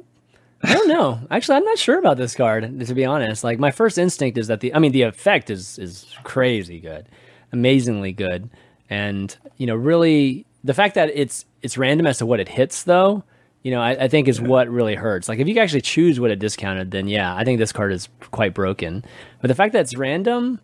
[0.63, 1.19] I don't know.
[1.31, 3.43] Actually, I'm not sure about this card to be honest.
[3.43, 7.07] Like my first instinct is that the I mean the effect is is crazy good,
[7.51, 8.49] amazingly good,
[8.89, 12.83] and you know really the fact that it's it's random as to what it hits
[12.83, 13.23] though.
[13.63, 15.29] You know, I, I think is what really hurts.
[15.29, 18.09] Like if you actually choose what it discounted, then yeah, I think this card is
[18.31, 19.05] quite broken.
[19.39, 20.59] But the fact that it's random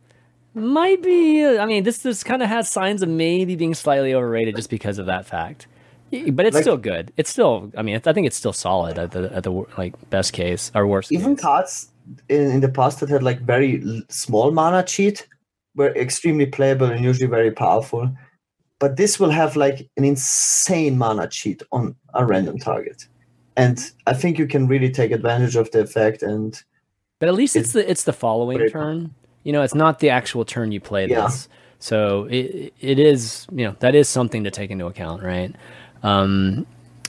[0.54, 1.46] might be.
[1.46, 4.98] I mean, this this kind of has signs of maybe being slightly overrated just because
[4.98, 5.68] of that fact.
[6.12, 7.12] But it's Like- still good.
[7.18, 7.72] It's still.
[7.78, 10.88] I mean, I think it's still solid at the at the like best case or
[10.88, 11.10] worst.
[11.10, 11.20] Case.
[11.20, 11.44] Even case.
[11.44, 11.88] cards
[12.30, 15.28] in, in the past that had like very small mana cheat
[15.76, 18.10] were extremely playable and usually very powerful
[18.80, 23.08] but this will have like an insane mana cheat on a random target
[23.58, 26.64] and i think you can really take advantage of the effect and
[27.20, 29.14] But at least it's the it's the following turn.
[29.44, 31.26] You know, it's not the actual turn you play Yeah.
[31.28, 31.50] this.
[31.80, 35.52] So it it is you know that is something to take into account, right?
[36.04, 36.66] Um,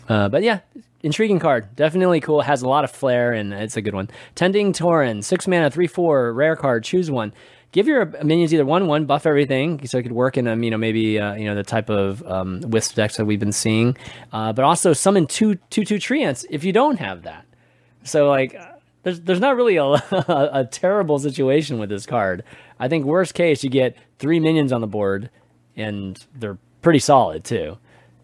[0.09, 0.61] uh, but yeah,
[1.03, 2.41] intriguing card, definitely cool.
[2.41, 4.09] Has a lot of flair and it's a good one.
[4.35, 6.85] Tending Tauren, six mana, three four, rare card.
[6.85, 7.33] Choose one.
[7.71, 10.71] Give your minions either one one, buff everything, so it could work in um, you
[10.71, 13.97] know maybe uh, you know the type of um, wisp decks that we've been seeing,
[14.33, 17.45] uh, but also summon two two two treants if you don't have that.
[18.05, 18.69] So like, uh,
[19.03, 22.43] there's there's not really a, a terrible situation with this card.
[22.81, 25.29] I think worst case you get three minions on the board,
[25.77, 27.77] and they're pretty solid too.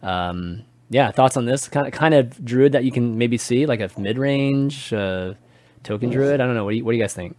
[0.05, 3.67] Um, yeah, thoughts on this kind of kind of druid that you can maybe see
[3.67, 5.35] like a mid range uh,
[5.83, 6.41] token druid.
[6.41, 6.65] I don't know.
[6.65, 7.37] What do you what do you guys think?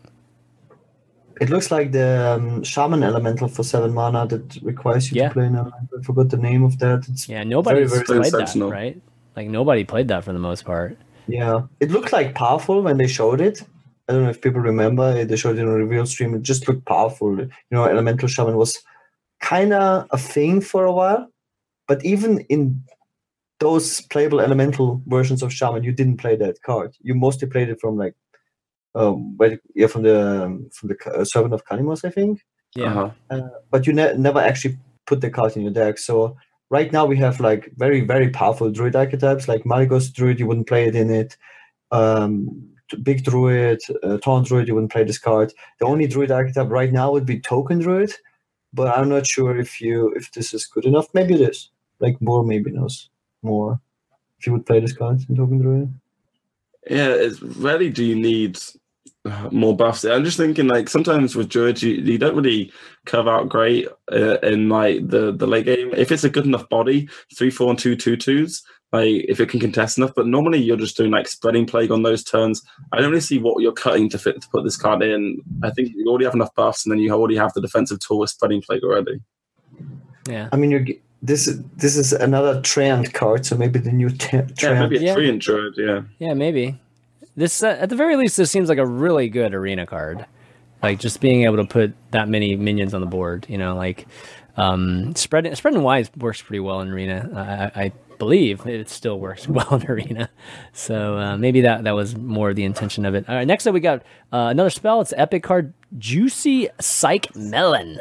[1.42, 5.28] it looks like the um, shaman elemental for seven mana that requires you Yeah.
[5.28, 9.02] to play now i forgot the name of that it's Yeah, nobody played that, right?
[9.36, 10.98] Like nobody played that for the most part.
[11.28, 13.62] Yeah, it looked like powerful when they showed it.
[14.08, 15.26] I don't know if people remember.
[15.26, 16.36] They showed it on a reveal stream.
[16.36, 17.38] It just looked powerful.
[17.40, 18.78] You know, Elemental Shaman was
[19.42, 21.28] kind of a thing for a while,
[21.88, 22.82] but even in
[23.60, 26.96] those playable elemental versions of Shaman, you didn't play that card.
[27.02, 28.16] You mostly played it from like,
[28.96, 32.42] um, where, yeah, from the um, from the uh, Servant of Kalimos, I think
[32.76, 33.50] Yeah, Uh-huh.
[33.72, 35.98] but you ne- never actually put the card in your deck.
[35.98, 36.36] So
[36.70, 40.40] right now we have like very very powerful druid archetypes like Malygos druid.
[40.40, 41.38] You wouldn't play it in it.
[41.92, 42.70] Um,
[43.04, 44.68] big druid, uh, taunt druid.
[44.68, 45.54] You wouldn't play this card.
[45.80, 48.12] The only druid archetype right now would be token druid,
[48.74, 51.08] but I'm not sure if you if this is good enough.
[51.14, 51.70] Maybe it is.
[52.00, 53.10] Like more maybe knows
[53.42, 53.80] more.
[54.40, 55.94] If you would play this card in token druid.
[56.90, 58.60] Yeah, it's rarely do you need
[59.26, 60.06] uh, more buffs.
[60.06, 62.72] I'm just thinking like sometimes with Druid, you, you don't really
[63.06, 65.92] curve out great uh, in like the the late game.
[65.96, 69.50] If it's a good enough body, three four and two two twos, like if it
[69.50, 70.14] can contest enough.
[70.16, 72.62] But normally you're just doing like spreading plague on those turns.
[72.92, 75.42] I don't really see what you're cutting to fit to put this card in.
[75.64, 78.20] I think you already have enough buffs, and then you already have the defensive tool
[78.20, 79.22] with spreading plague already.
[80.28, 80.50] Yeah.
[80.52, 84.10] I mean, you're g- this is this is another trend card, so maybe the new
[84.10, 84.80] te- Yeah, trend.
[84.92, 85.14] maybe a Yeah.
[85.14, 85.42] three in
[85.78, 86.02] Yeah.
[86.20, 86.80] Yeah, maybe.
[87.36, 90.26] This uh, at the very least, this seems like a really good arena card.
[90.84, 94.06] Like just being able to put that many minions on the board, you know, like
[94.58, 97.72] um, spreading spreading wise works pretty well in arena.
[97.76, 100.30] I, I believe it still works well in arena.
[100.74, 103.28] So uh, maybe that that was more the intention of it.
[103.28, 105.02] All right, next up we got uh, another spell.
[105.02, 108.00] It's epic card, Juicy Psychmelon.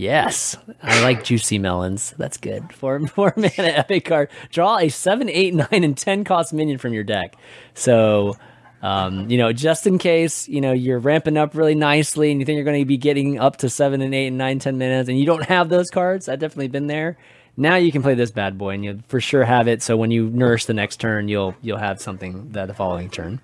[0.00, 2.14] Yes, I like juicy melons.
[2.16, 2.72] That's good.
[2.72, 4.30] Four four mana epic card.
[4.50, 7.36] Draw a seven, eight, nine, and ten cost minion from your deck.
[7.74, 8.34] So,
[8.80, 12.46] um, you know, just in case you know you're ramping up really nicely and you
[12.46, 15.10] think you're going to be getting up to seven and eight and nine, ten minutes,
[15.10, 16.30] and you don't have those cards.
[16.30, 17.18] I've definitely been there.
[17.58, 19.82] Now you can play this bad boy, and you'll for sure have it.
[19.82, 23.38] So when you nurse the next turn, you'll you'll have something that the following turn.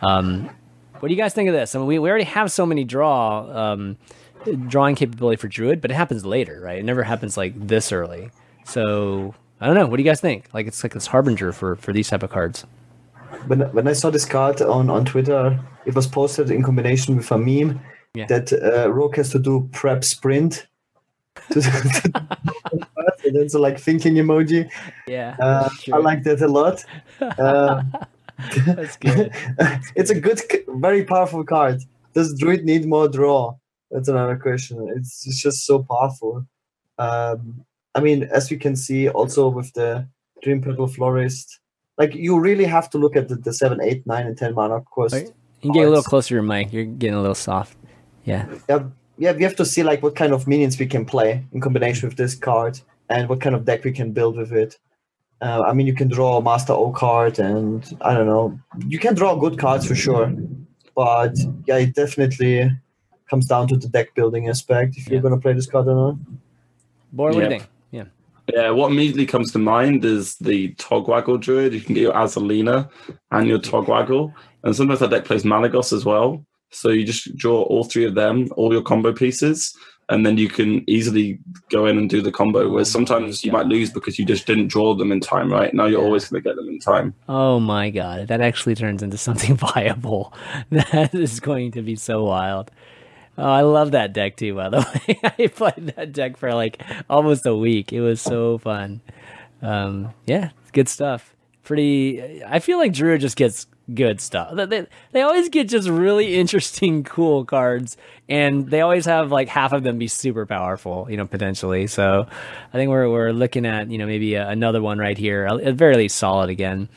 [0.00, 0.50] Um,
[0.98, 1.76] what do you guys think of this?
[1.76, 3.98] I mean, we, we already have so many draw um,
[4.68, 6.78] drawing capability for Druid, but it happens later, right?
[6.78, 8.30] It never happens like this early.
[8.64, 9.86] So I don't know.
[9.86, 10.48] What do you guys think?
[10.52, 12.64] Like it's like this harbinger for for these type of cards.
[13.46, 17.30] when when I saw this card on on Twitter, it was posted in combination with
[17.32, 17.80] a meme
[18.14, 18.26] Yeah.
[18.26, 20.66] that uh, Rogue has to do prep sprint.
[21.50, 22.12] To, to
[23.24, 24.68] and then so like thinking emoji.
[25.08, 25.94] Yeah, Uh, sure.
[25.96, 26.84] I like that a lot.
[27.20, 27.82] Uh,
[28.66, 29.30] That's good.
[29.94, 31.80] it's a good, very powerful card.
[32.14, 33.54] Does Druid need more draw?
[33.92, 34.88] That's another question.
[34.96, 36.46] It's, it's just so powerful.
[36.98, 40.08] Um, I mean, as we can see, also with the
[40.42, 41.60] Dream Petal Florist,
[41.98, 44.80] like you really have to look at the, the 7, 8, 9, and 10 mana
[44.80, 45.14] cost.
[45.14, 46.72] You can get a little closer to your mic.
[46.72, 47.76] You're getting a little soft.
[48.24, 48.46] Yeah.
[48.68, 48.84] Yeah,
[49.18, 52.08] yeah, we have to see like what kind of minions we can play in combination
[52.08, 54.78] with this card and what kind of deck we can build with it.
[55.40, 59.14] Uh, I mean, you can draw a Master Oakheart, and I don't know, you can
[59.14, 60.32] draw good cards for sure.
[60.94, 62.70] But yeah, it definitely
[63.32, 65.22] comes down to the deck building aspect if you're Yeah.
[65.22, 66.14] going to play this card or not.
[67.12, 67.50] Boy, what do you Yep.
[67.50, 67.64] think?
[67.90, 68.04] Yeah.
[68.54, 71.72] Yeah, what immediately comes to mind is the Togwaggle Druid.
[71.72, 72.90] You can get your Azalina
[73.30, 74.34] and your Togwaggle.
[74.64, 76.44] And sometimes that deck plays Malygos as well.
[76.70, 79.74] So you just draw all three of them, all your combo pieces,
[80.08, 81.38] and then you can easily
[81.70, 82.68] go in and do the combo.
[82.68, 85.72] Whereas sometimes you might lose because you just didn't draw them in time, right?
[85.72, 86.06] Now you're Yeah.
[86.06, 87.14] always going to get them in time.
[87.28, 90.32] Oh my god, that actually turns into something viable.
[90.70, 92.70] That is going to be so wild.
[93.38, 95.18] Oh, I love that deck too, by the way.
[95.22, 97.92] I played that deck for like almost a week.
[97.92, 99.00] It was so fun.
[99.62, 101.34] Um, yeah, good stuff.
[101.62, 102.44] Pretty.
[102.44, 104.54] I feel like Drew just gets good stuff.
[104.68, 107.96] They, they, always get just really interesting, cool cards,
[108.28, 111.86] and they always have like half of them be super powerful, you know, potentially.
[111.86, 112.26] So
[112.72, 115.74] I think we're we're looking at you know maybe a, another one right here, at
[115.74, 116.88] very least solid again.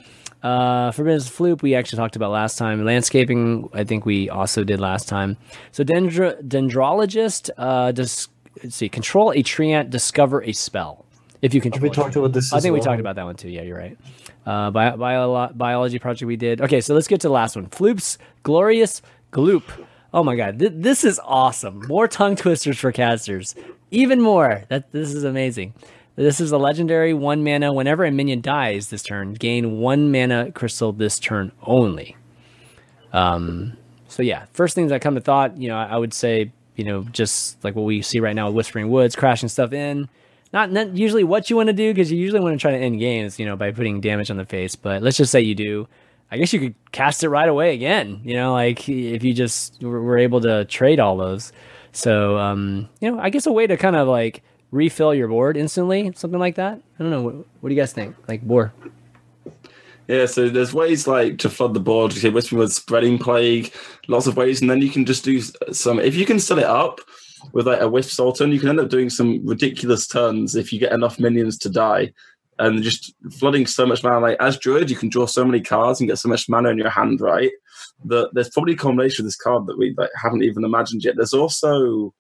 [0.46, 2.86] Uh, Forbidden Floop, we actually talked about last time.
[2.86, 5.38] Landscaping, I think we also did last time.
[5.72, 8.28] So, dendro- Dendrologist, uh, dis-
[8.64, 11.04] let's see, control a treant, discover a spell.
[11.42, 12.54] If you control we talked about this?
[12.54, 13.50] I think we talked about that one too.
[13.50, 13.98] Yeah, you're right.
[14.46, 16.62] Uh, bio- bio- biology project we did.
[16.62, 17.66] Okay, so let's get to the last one.
[17.68, 19.64] Floop's glorious gloop.
[20.14, 21.82] Oh my god, th- this is awesome.
[21.88, 23.56] More tongue twisters for casters.
[23.90, 24.64] Even more.
[24.70, 25.74] That this is amazing.
[26.16, 27.74] This is a legendary one mana.
[27.74, 32.16] Whenever a minion dies this turn, gain one mana crystal this turn only.
[33.14, 33.78] Um.
[34.08, 36.86] So yeah, first things that come to thought, you know, I, I would say, you
[36.86, 40.08] know, just like what we see right now with Whispering Woods, crashing stuff in
[40.56, 42.78] not, not usually what you want to do because you usually want to try to
[42.78, 44.74] end games, you know, by putting damage on the face.
[44.74, 45.86] But let's just say you do.
[46.32, 48.22] I guess you could cast it right away again.
[48.24, 51.52] You know, like if you just were able to trade all those.
[51.92, 54.44] So, um, you know, I guess a way to kind of like
[54.76, 56.82] refill your board instantly, something like that.
[57.00, 57.22] I don't know.
[57.22, 58.16] What, what do you guys think?
[58.28, 58.74] Like, Boar.
[60.08, 62.14] Yeah, so there's ways like to flood the board.
[62.14, 63.74] You say whispering with spreading plague,
[64.08, 66.00] lots of ways, and then you can just do some.
[66.00, 67.00] If you can set it up
[67.54, 70.80] with like a wisp sultan, you can end up doing some ridiculous turns if you
[70.80, 72.14] get enough minions to die,
[72.60, 74.20] and just flooding so much mana.
[74.20, 76.78] Like as druid, you can draw so many cards and get so much mana in
[76.78, 77.52] your hand, right?
[78.04, 81.16] That there's probably a combination of this card that we like, haven't even imagined yet.
[81.16, 82.14] There's also,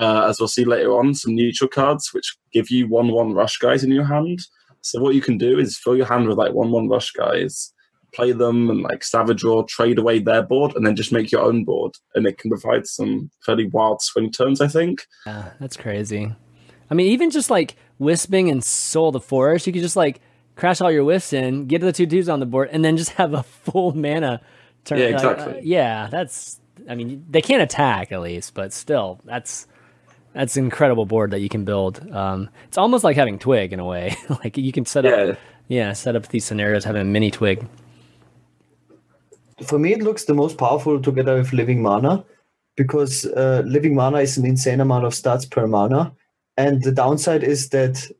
[0.00, 3.84] uh, as we'll see later on, some neutral cards which give you one-one rush guys
[3.84, 4.40] in your hand.
[4.80, 7.72] So what you can do is fill your hand with like one-one rush guys,
[8.14, 11.42] play them and like savage draw, trade away their board, and then just make your
[11.42, 14.60] own board, and it can provide some fairly wild swing turns.
[14.60, 15.06] I think.
[15.26, 16.34] Yeah, that's crazy.
[16.90, 20.20] I mean, even just like wisping and soul of the forest, you could just like
[20.56, 23.10] crash all your wisps in, get the two twos on the board, and then just
[23.20, 24.40] have a full mana
[24.84, 24.98] turn.
[24.98, 25.58] Yeah, like, exactly.
[25.58, 26.58] uh, yeah, that's
[26.88, 29.66] I mean, they can't attack at least, but still, that's
[30.32, 32.08] that's an incredible board that you can build.
[32.12, 34.16] Um, it's almost like having Twig in a way.
[34.44, 35.34] like you can set up, Yeah.
[35.68, 37.66] yeah, set up these scenarios having a mini Twig.
[39.64, 42.24] For me, it looks the most powerful together with Living Mana
[42.76, 46.14] because uh, Living Mana is an insane amount of stats per mana.
[46.56, 48.10] And the downside is that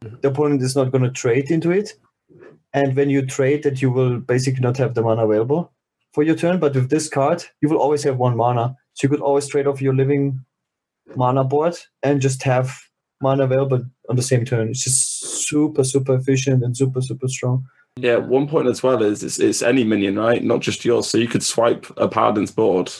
[0.00, 1.94] the opponent is not going to trade into it.
[2.72, 5.72] And when you trade, that you will basically not have the mana available
[6.12, 6.58] for your turn.
[6.58, 8.76] But with this card, you will always have one mana.
[8.94, 10.44] So you could always trade off your Living
[11.16, 12.76] Mana board and just have
[13.22, 14.68] mana available on the same turn.
[14.68, 17.64] It's just super, super efficient and super, super strong.
[17.96, 20.42] Yeah, one point as well is it's, it's any minion, right?
[20.42, 21.06] Not just yours.
[21.06, 22.92] So you could swipe a paladin's board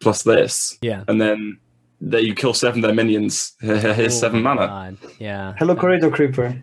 [0.00, 1.04] plus this, Yeah.
[1.08, 1.58] and then
[2.00, 3.52] there you kill seven of their minions.
[3.60, 4.66] Here's seven Oh my mana.
[5.00, 5.10] God.
[5.18, 5.54] Yeah.
[5.58, 6.62] Hello, Corridor Creeper.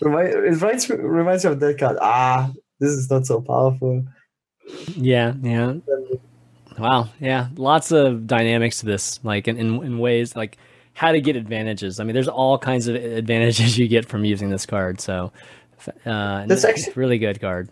[0.00, 1.98] Remind, it reminds, reminds me of that card.
[2.00, 4.04] Ah, this is not so powerful.
[4.96, 5.74] Yeah, yeah.
[6.78, 7.48] Wow, yeah.
[7.56, 10.56] Lots of dynamics to this, like in, in, in ways like
[10.94, 12.00] how to get advantages.
[12.00, 15.00] I mean, there's all kinds of advantages you get from using this card.
[15.00, 15.32] So,
[16.06, 17.68] uh, That's actually- a really good card.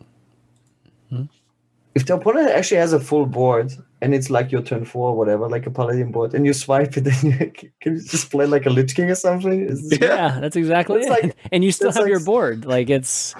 [1.95, 5.17] If the opponent actually has a full board and it's like your turn four or
[5.17, 8.47] whatever, like a paladin board, and you swipe it, then you, can you just play
[8.47, 9.67] like a Lich King or something?
[9.67, 11.09] This- Yeah, that's exactly it.
[11.09, 12.65] like- and you still have like- your board.
[12.67, 13.35] Like it's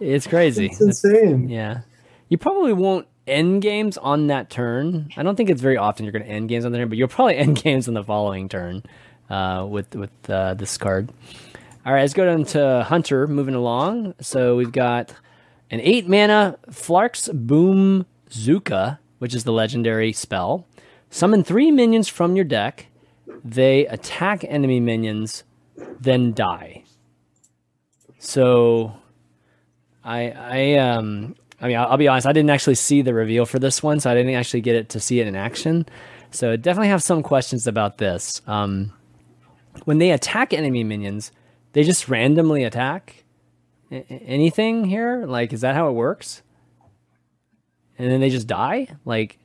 [0.00, 0.66] it's crazy.
[0.66, 1.48] It's insane.
[1.48, 1.82] Yeah.
[2.30, 5.08] You probably won't end games on that turn.
[5.16, 6.98] I don't think it's very often you're going to end games on the turn, but
[6.98, 8.82] you'll probably end games on the following turn
[9.30, 11.10] uh, with with uh, this card.
[11.86, 13.26] All right, let's go down to Hunter.
[13.26, 15.14] Moving along, so we've got
[15.70, 20.66] an eight mana Flark's Boom Zuka, which is the legendary spell.
[21.10, 22.86] Summon three minions from your deck.
[23.44, 25.44] They attack enemy minions,
[26.00, 26.84] then die.
[28.18, 28.94] So
[30.02, 31.34] I I um
[31.64, 33.98] I mean I'll, I'll be honest I didn't actually see the reveal for this one
[33.98, 35.86] so I didn't actually get it to see it in action.
[36.30, 38.42] So definitely have some questions about this.
[38.46, 38.92] Um
[39.86, 41.32] when they attack enemy minions
[41.72, 43.24] they just randomly attack?
[43.90, 45.24] A- anything here?
[45.26, 46.42] Like is that how it works?
[47.98, 48.88] And then they just die?
[49.06, 49.38] Like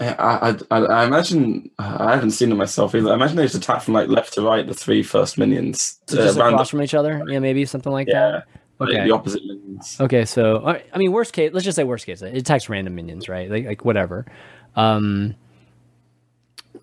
[0.00, 3.10] I, I, I imagine I haven't seen it myself either.
[3.10, 5.98] I imagine they just attack from like left to right, the three first minions.
[6.06, 7.24] so uh, just across from each other?
[7.28, 8.46] Yeah maybe something like yeah, that
[8.78, 9.04] like Okay.
[9.04, 9.96] the opposite minions.
[10.00, 13.28] Okay, so I mean, worst case, let's just say worst case, it attacks random minions,
[13.28, 13.50] right?
[13.50, 14.26] Like, like whatever.
[14.74, 15.34] Um,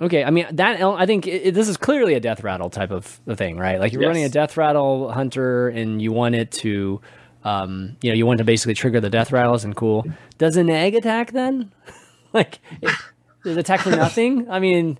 [0.01, 3.19] okay, I mean that I think it, this is clearly a death rattle type of
[3.27, 3.79] of thing, right?
[3.79, 4.07] Like you're Yes.
[4.07, 6.99] running a death rattle hunter, and you want it to,
[7.43, 10.05] um, you know, you want to basically trigger the death rattles, and cool.
[10.37, 11.71] Does an egg attack then?
[12.33, 12.91] like, it,
[13.43, 14.49] does it attack for nothing?
[14.49, 14.97] I mean,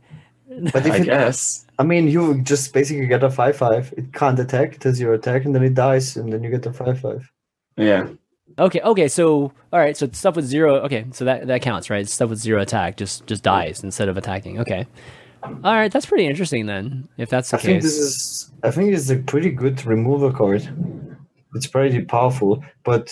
[0.47, 1.62] But if I it, guess.
[1.79, 3.93] I mean, you just basically get a five five.
[3.97, 4.75] It can't attack.
[4.75, 7.31] It does your attack, and then it dies, and then you get a five five.
[7.77, 8.09] Yeah.
[8.59, 10.75] Okay, okay, so all right, so stuff with zero.
[10.81, 12.07] Okay, so that that counts, right?
[12.07, 14.59] Stuff with zero attack just just dies instead of attacking.
[14.59, 14.85] Okay,
[15.63, 17.07] all right, that's pretty interesting then.
[17.17, 18.51] If that's the I think this is.
[18.63, 20.69] I think it's a pretty good removal card.
[21.55, 23.11] It's pretty powerful, but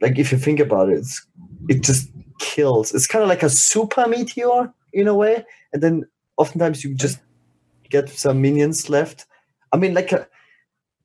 [0.00, 1.26] like if you think about it, it's,
[1.68, 2.94] it just kills.
[2.94, 6.04] It's kind of like a super meteor in a way, and then
[6.36, 7.18] oftentimes you just
[7.90, 9.26] get some minions left.
[9.72, 10.26] I mean, like a,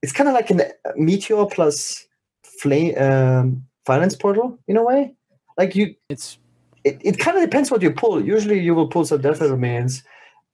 [0.02, 2.06] it's kind of like a meteor plus
[2.44, 5.14] flame um, finance portal in a way.
[5.58, 6.38] Like you, it's
[6.84, 8.24] it, it kind of depends what you pull.
[8.24, 10.04] Usually you will pull some death minions.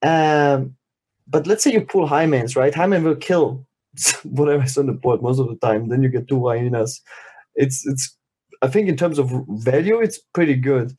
[0.01, 0.75] Um,
[1.27, 2.73] but let's say you pull Highmanes, right?
[2.73, 3.65] Highmane will kill
[4.23, 5.89] whatever's on the board most of the time.
[5.89, 7.01] Then you get two hyenas.
[7.55, 8.17] It's it's
[8.61, 10.95] I think in terms of value, it's pretty good.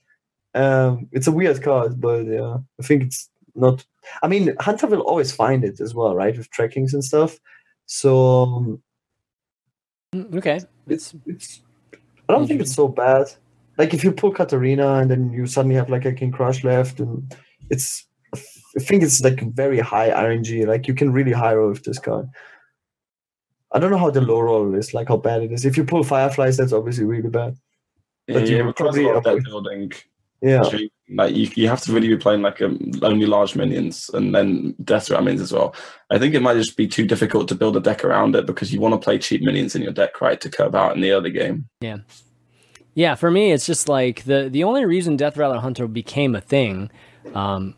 [0.54, 3.84] Um, it's a weird card, but yeah, I think it's not.
[4.22, 6.36] I mean, Hunter will always find it as well, right?
[6.36, 7.38] With trackings and stuff.
[7.86, 8.82] So um,
[10.14, 10.60] mm, okay.
[10.88, 11.62] it's it's
[12.28, 13.26] I don't think it's so bad.
[13.78, 17.00] Like if you pull Kathrina and then you suddenly have like a King Krush left,
[17.00, 17.34] and
[17.70, 20.66] it's I think it's like very high RNG.
[20.66, 22.28] Like you can really high roll with this card.
[23.72, 25.64] I don't know how the low roll is, like how bad it is.
[25.64, 27.56] If you pull Fireflies, that's obviously really bad.
[28.26, 29.92] Yeah, But you it would requires a probably lot of building.
[30.42, 30.62] Yeah,
[31.14, 34.74] Like you, you have to really be playing like um, only large minions and then
[34.84, 35.74] death rat minions as well.
[36.10, 38.72] I think it might just be too difficult to build a deck around it because
[38.72, 41.12] you want to play cheap minions in your deck, right, to curve out in the
[41.12, 41.66] early game.
[41.80, 41.98] Yeah,
[42.94, 43.14] yeah.
[43.14, 46.90] for me, it's just like the the only reason Death Rattle Hunter became a thing.
[47.34, 47.74] Um,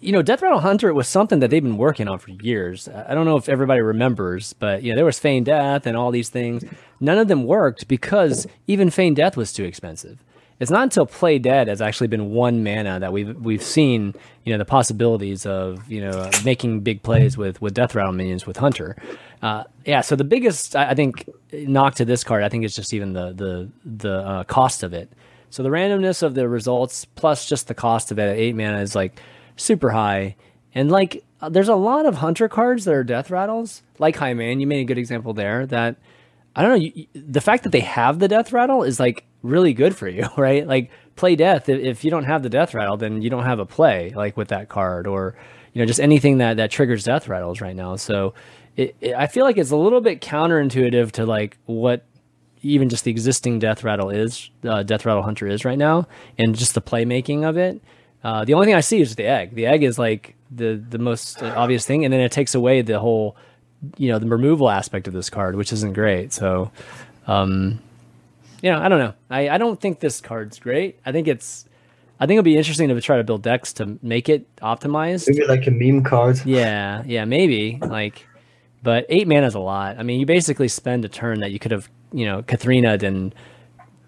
[0.00, 2.88] you know, Death Rattle Hunter was something that they've been working on for years.
[2.88, 5.96] I I don't know if everybody remembers, but you know, there was Feign Death and
[5.96, 6.64] all these things.
[7.00, 10.24] None of them worked because even Feign Death was too expensive.
[10.60, 14.52] It's not until Play Dead has actually been one mana that we've we've seen you
[14.52, 18.56] know the possibilities of you know making big plays with with Death Rattle minions with
[18.56, 18.96] Hunter.
[19.40, 22.74] Uh, yeah, so the biggest I, I think knock to this card I think is
[22.74, 25.10] just even the the the uh, cost of it.
[25.50, 28.80] So the randomness of the results plus just the cost of it at eight mana
[28.80, 29.20] is like
[29.56, 30.34] super high,
[30.74, 34.60] and like uh, there's a lot of Hunter cards that are Death Rattles, like Highmane.
[34.60, 35.96] You made a good example there that.
[36.56, 36.90] I don't know.
[36.92, 40.28] You, the fact that they have the death rattle is like really good for you,
[40.36, 40.66] right?
[40.66, 41.68] Like play death.
[41.68, 44.48] If you don't have the death rattle, then you don't have a play like with
[44.48, 45.34] that card, or
[45.72, 47.96] you know just anything that that triggers death rattles right now.
[47.96, 48.34] So
[48.76, 52.04] it, it, I feel like it's a little bit counterintuitive to like what
[52.62, 56.08] even just the existing death rattle is, uh, death rattle hunter is right now,
[56.38, 57.80] and just the playmaking of it.
[58.24, 59.54] Uh, the only thing I see is the egg.
[59.54, 62.98] The egg is like the the most obvious thing, and then it takes away the
[62.98, 63.36] whole
[63.96, 66.32] you know the removal aspect of this card, which isn't great.
[66.32, 66.70] So,
[67.26, 67.80] um,
[68.62, 69.14] you know, I don't know.
[69.30, 70.98] I, I don't think this card's great.
[71.06, 71.66] I think it's
[72.20, 75.28] I think it'll be interesting to try to build decks to make it optimized.
[75.28, 76.40] Maybe like a meme card.
[76.44, 78.26] Yeah, yeah, maybe like,
[78.82, 79.98] but eight mana is a lot.
[79.98, 83.34] I mean, you basically spend a turn that you could have you know Kathrina and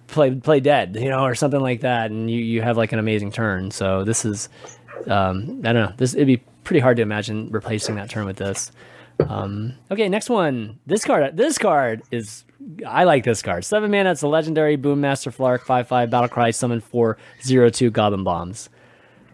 [0.08, 2.98] play play dead, you know, or something like that, and you you have like an
[2.98, 3.70] amazing turn.
[3.70, 4.48] So this is,
[5.06, 5.92] um, I don't know.
[5.96, 8.72] This it'd be pretty hard to imagine replacing that turn with this.
[9.20, 10.80] Um, okay, next one.
[10.86, 11.36] This card.
[11.36, 12.44] This card is.
[12.86, 13.64] I like this card.
[13.64, 14.12] Seven mana.
[14.12, 15.62] It's a legendary Boommaster Flark.
[15.62, 16.50] Five five battle cry.
[16.50, 18.68] Summon four zero two Goblin bombs.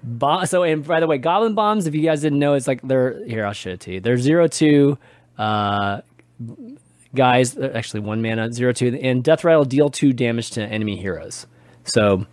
[0.03, 1.87] Bo- so and by the way, Goblin bombs.
[1.87, 3.45] If you guys didn't know, it's like they're here.
[3.45, 4.01] I'll show it to you.
[4.01, 4.99] They're zero two.
[5.37, 6.03] Uh,
[7.15, 11.47] guys, actually one mana zero two, and Death Rattle deal two damage to enemy heroes.
[11.85, 12.27] So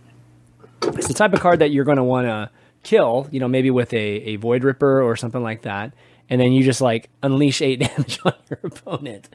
[0.82, 2.50] it's the type of card that you're going to want to
[2.82, 3.28] kill.
[3.32, 5.92] You know, maybe with a a Void Ripper or something like that
[6.34, 9.28] and then you just like unleash eight damage on your opponent.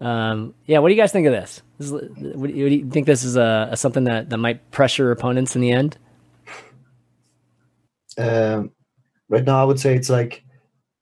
[0.00, 1.62] Um, yeah, what do you guys think of this?
[1.78, 5.12] this is, what, do you think this is a, a, something that, that might pressure
[5.12, 5.96] opponents in the end?
[8.18, 8.72] Um,
[9.28, 10.42] right now, I would say it's like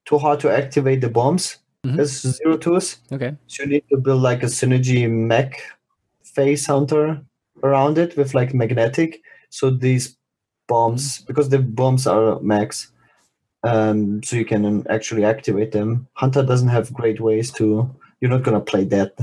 [0.05, 1.99] too hard to activate the bombs mm-hmm.
[1.99, 2.99] as zero twos.
[3.11, 5.63] Okay, so you need to build like a synergy mech
[6.23, 7.23] face hunter
[7.63, 9.23] around it with like magnetic.
[9.49, 10.15] So these
[10.67, 12.93] bombs, because the bombs are max,
[13.65, 16.07] um, so you can actually activate them.
[16.15, 17.95] Hunter doesn't have great ways to.
[18.21, 19.17] You're not gonna play that.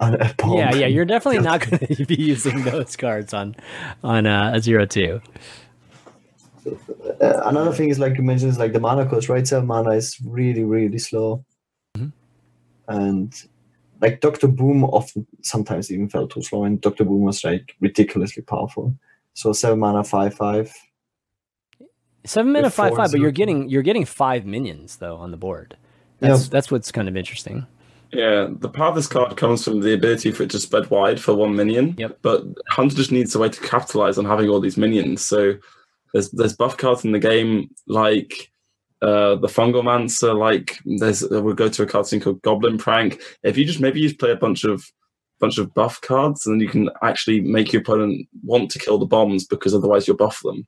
[0.00, 0.56] On a bomb.
[0.56, 3.54] Yeah, yeah, you're definitely not going to be using those cards on
[4.02, 5.20] on uh, a zero two.
[6.66, 9.46] Uh, another thing is like you mentioned is like the mana cost, right?
[9.46, 11.44] Seven mana is really really slow,
[11.96, 12.08] mm-hmm.
[12.88, 13.44] and
[14.00, 18.42] like Doctor Boom often sometimes even felt too slow, and Doctor Boom was like ridiculously
[18.42, 18.94] powerful.
[19.34, 20.74] So seven mana five five
[22.24, 25.76] Seven mana five five, but you're getting you're getting five minions though on the board.
[26.20, 26.50] That's yep.
[26.50, 27.66] that's what's kind of interesting.
[28.12, 31.20] Yeah, the power of this card comes from the ability for it to spread wide
[31.20, 31.96] for one minion.
[31.98, 32.18] Yep.
[32.22, 35.26] But Hunter just needs a way to capitalize on having all these minions.
[35.26, 35.54] So
[36.12, 38.52] there's there's buff cards in the game like
[39.02, 43.20] uh, the Fungalmancer, like there's uh, we'll go to a card scene called Goblin Prank.
[43.42, 44.82] If you just maybe you just play a bunch of
[45.40, 48.98] bunch of buff cards, and then you can actually make your opponent want to kill
[48.98, 50.66] the bombs because otherwise you'll buff them.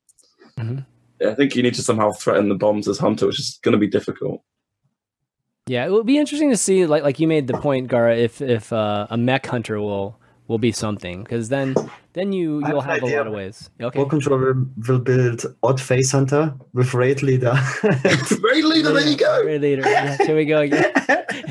[0.58, 0.78] Mm-hmm.
[1.24, 3.78] I think you need to somehow threaten the bombs as Hunter, which is going to
[3.78, 4.42] be difficult.
[5.68, 8.40] Yeah, it would be interesting to see, like like you made the point, Gara, if
[8.40, 11.74] if uh, a mech hunter will will be something, because then
[12.12, 13.68] then you you'll have, have a lot of ways.
[13.80, 13.98] Okay.
[13.98, 14.54] War Control
[14.86, 17.58] will build Odd Face Hunter with Raid Leader.
[17.82, 19.42] Raid Leader, there you go.
[19.44, 19.82] Raid Leader.
[19.82, 20.92] Yeah, here we go again.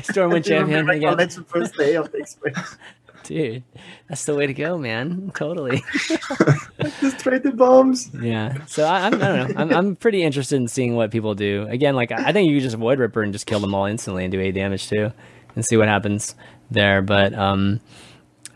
[0.00, 0.88] Stormwind Champion.
[0.88, 1.16] Again.
[1.16, 2.78] That's the first day of the experience
[3.26, 3.62] dude,
[4.08, 5.32] that's the way to go, man.
[5.34, 5.82] Totally.
[7.00, 8.10] Just trade the bombs.
[8.14, 8.64] Yeah.
[8.66, 9.60] So I, I'm, I don't know.
[9.60, 11.66] I'm, I'm pretty interested in seeing what people do.
[11.68, 14.32] Again, like I think you just Void Ripper and just kill them all instantly and
[14.32, 15.12] do eight damage too,
[15.54, 16.34] and see what happens
[16.70, 17.02] there.
[17.02, 17.80] But um,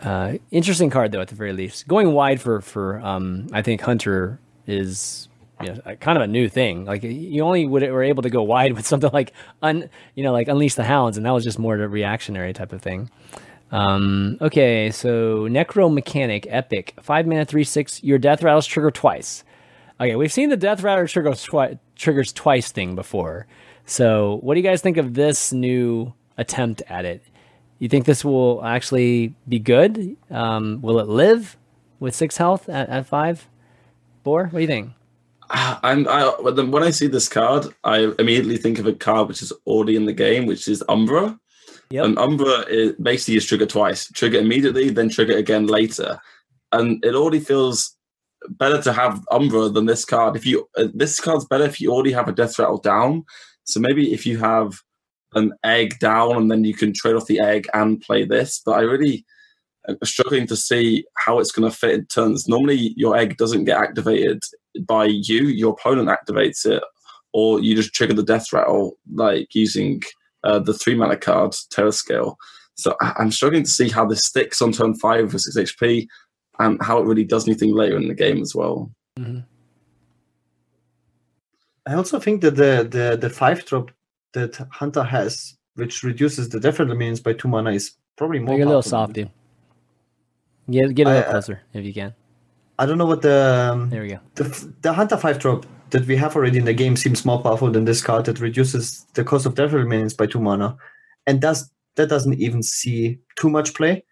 [0.03, 1.89] uh, interesting card though at the very least.
[1.89, 5.29] Going wide for for um, I think Hunter is
[5.61, 6.85] you know, kind of a new thing.
[6.85, 10.33] Like you only would were able to go wide with something like un, you know,
[10.33, 13.11] like Unleash the Hounds, and that was just more of a reactionary type of thing.
[13.71, 18.03] Um, okay, so Necromechanic, Epic, five mana, three six.
[18.03, 19.45] Your death rattles trigger twice.
[20.01, 23.47] Okay, we've seen the death rattle triggers, twi- triggers twice thing before.
[23.85, 27.23] So, what do you guys think of this new attempt at it?
[27.79, 30.16] You think this will actually be good?
[30.31, 31.57] Um, will it live
[31.99, 33.47] with six health at, at five?
[34.25, 34.45] Four?
[34.45, 34.91] What do you think?
[35.51, 39.53] I'm, I, when I see this card, I immediately think of a card which is
[39.66, 41.39] already in the game, which is Umbra.
[41.91, 42.05] Yep.
[42.05, 44.09] And Umbra is basically is trigger twice.
[44.12, 46.20] Trigger immediately, then trigger again later.
[46.72, 47.97] And it already feels
[48.49, 50.36] better to have Umbra than this card.
[50.36, 53.24] If you uh, this card's better if you already have a death rattle down.
[53.64, 54.74] So maybe if you have
[55.34, 58.62] an egg down and then you can trade off the egg and play this.
[58.64, 59.24] But I really
[59.88, 62.49] I'm struggling to see how it's going to fit in turns.
[62.49, 64.43] Normally, your egg doesn't get activated
[64.86, 66.82] by you; your opponent activates it,
[67.32, 70.03] or you just trigger the death rattle like using
[70.45, 72.36] uh, the three mana card Terrorscale.
[72.74, 76.07] So I- I'm struggling to see how this sticks on turn five for six HP,
[76.59, 78.91] and how it really does anything later in the game as well.
[79.18, 79.41] Mm-hmm.
[81.86, 83.91] I also think that the the the five drop
[84.32, 88.55] that Hunter has, which reduces the death rattle minions by two mana, is probably more.
[88.55, 89.30] Make it a little powerful soft, dude.
[90.70, 92.14] Get get a I- little I- closer if you can.
[92.81, 94.20] I don't know what the um, There we go.
[94.37, 97.70] the, the Hunter 5 drop that we have already in the game seems more powerful
[97.70, 100.78] than this card that reduces the cost of Death Rattle minions by 2 mana.
[101.26, 104.03] And does that doesn't even see too much play.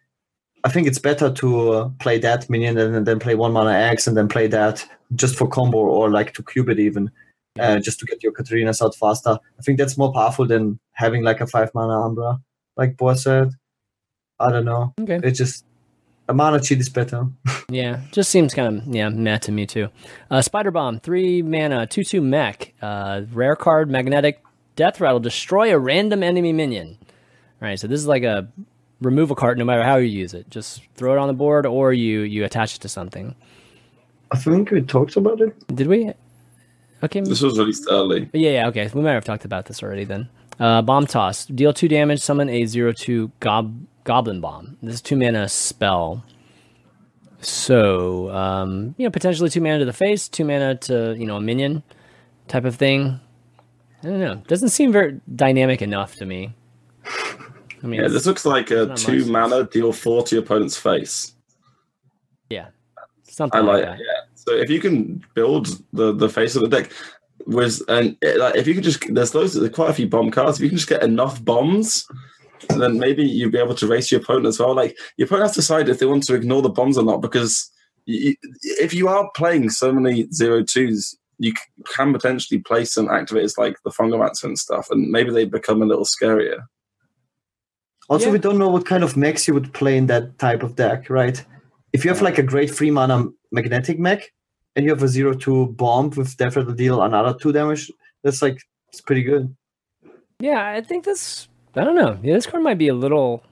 [0.64, 4.06] I think it's better to uh, play that minion and then play 1 mana X
[4.06, 7.10] and then play that just for combo or like to cube it even,
[7.58, 9.38] uh, just to get your Kathrinas out faster.
[9.58, 12.38] I think that's more powerful than having like a 5 mana Umbra,
[12.76, 13.52] like Boa said.
[14.40, 14.92] I don't know.
[15.00, 15.20] Okay.
[15.22, 15.64] It just.
[16.28, 17.26] A mana cheat is better.
[17.70, 19.88] Yeah, just seems kind of yeah meh to me too.
[20.30, 24.42] Uh, Spider Bomb, three mana, two two mech, uh, rare card, magnetic,
[24.76, 26.98] death rattle, destroy a random enemy minion.
[27.00, 28.48] All right, so this is like a
[29.00, 30.50] remove a card no matter how you use it.
[30.50, 33.34] Just throw it on the board or you you attach it to something.
[34.30, 35.54] I think we talked about it.
[35.74, 36.12] Did we?
[37.02, 38.28] Okay, This was released early.
[38.34, 38.90] yeah, yeah, okay.
[38.92, 40.28] We might have talked about this already then.
[40.60, 43.74] Uh, bomb toss, deal two damage, summon a zero two gob
[44.08, 44.78] goblin bomb.
[44.82, 46.24] This is two mana spell.
[47.40, 51.36] So, um, you know, potentially two mana to the face, two mana to you know
[51.36, 51.82] a minion
[52.48, 53.20] type of thing.
[54.02, 54.36] I don't know.
[54.48, 56.54] Doesn't seem very dynamic enough to me.
[57.82, 59.28] I mean, Yeah, this looks like a two much.
[59.28, 61.34] mana deal four to your opponent's face.
[62.48, 62.68] yeah,
[63.22, 63.98] something I like, like that.
[63.98, 64.20] Yeah.
[64.34, 66.90] So if you can build the the face of the deck,
[67.46, 70.30] was and it, like if you could just there's those there's quite a few bomb
[70.30, 70.58] cards.
[70.58, 72.08] If you can just get enough bombs,
[72.70, 74.74] then maybe you'd be able to race your opponent as well.
[74.74, 77.22] Like your opponent has to decide if they want to ignore the bombs or not
[77.22, 77.70] because
[78.06, 81.16] you, if you are playing so many zero twos.
[81.40, 81.54] You
[81.86, 85.86] can potentially play some activators like the Fungalmancer and stuff, and maybe they become a
[85.86, 86.62] little scarier.
[88.08, 88.32] Also, Yeah.
[88.32, 91.08] we don't know what kind of mechs you would play in that type of deck,
[91.08, 91.44] right?
[91.92, 94.32] If you have like a great free mana magnetic mech
[94.74, 97.88] and you have a zero two bomb with Death Rattle deal another two damage,
[98.24, 99.54] that's like it's pretty good.
[100.40, 101.48] Yeah, I think this.
[101.78, 102.18] I don't know.
[102.22, 103.42] Yeah, this card might be a little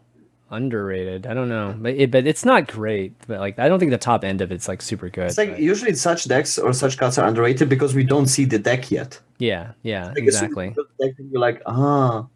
[0.51, 1.27] underrated.
[1.27, 3.15] I don't know, but it, but it's not great.
[3.27, 5.27] But like, I don't think the top end of it's like super good.
[5.27, 8.45] It's like but- usually such decks or such cards are underrated because we don't see
[8.45, 9.19] the deck yet.
[9.39, 10.69] yeah, yeah, Like, as soon as exactly.
[11.01, 12.27] Deck, you're like, ah,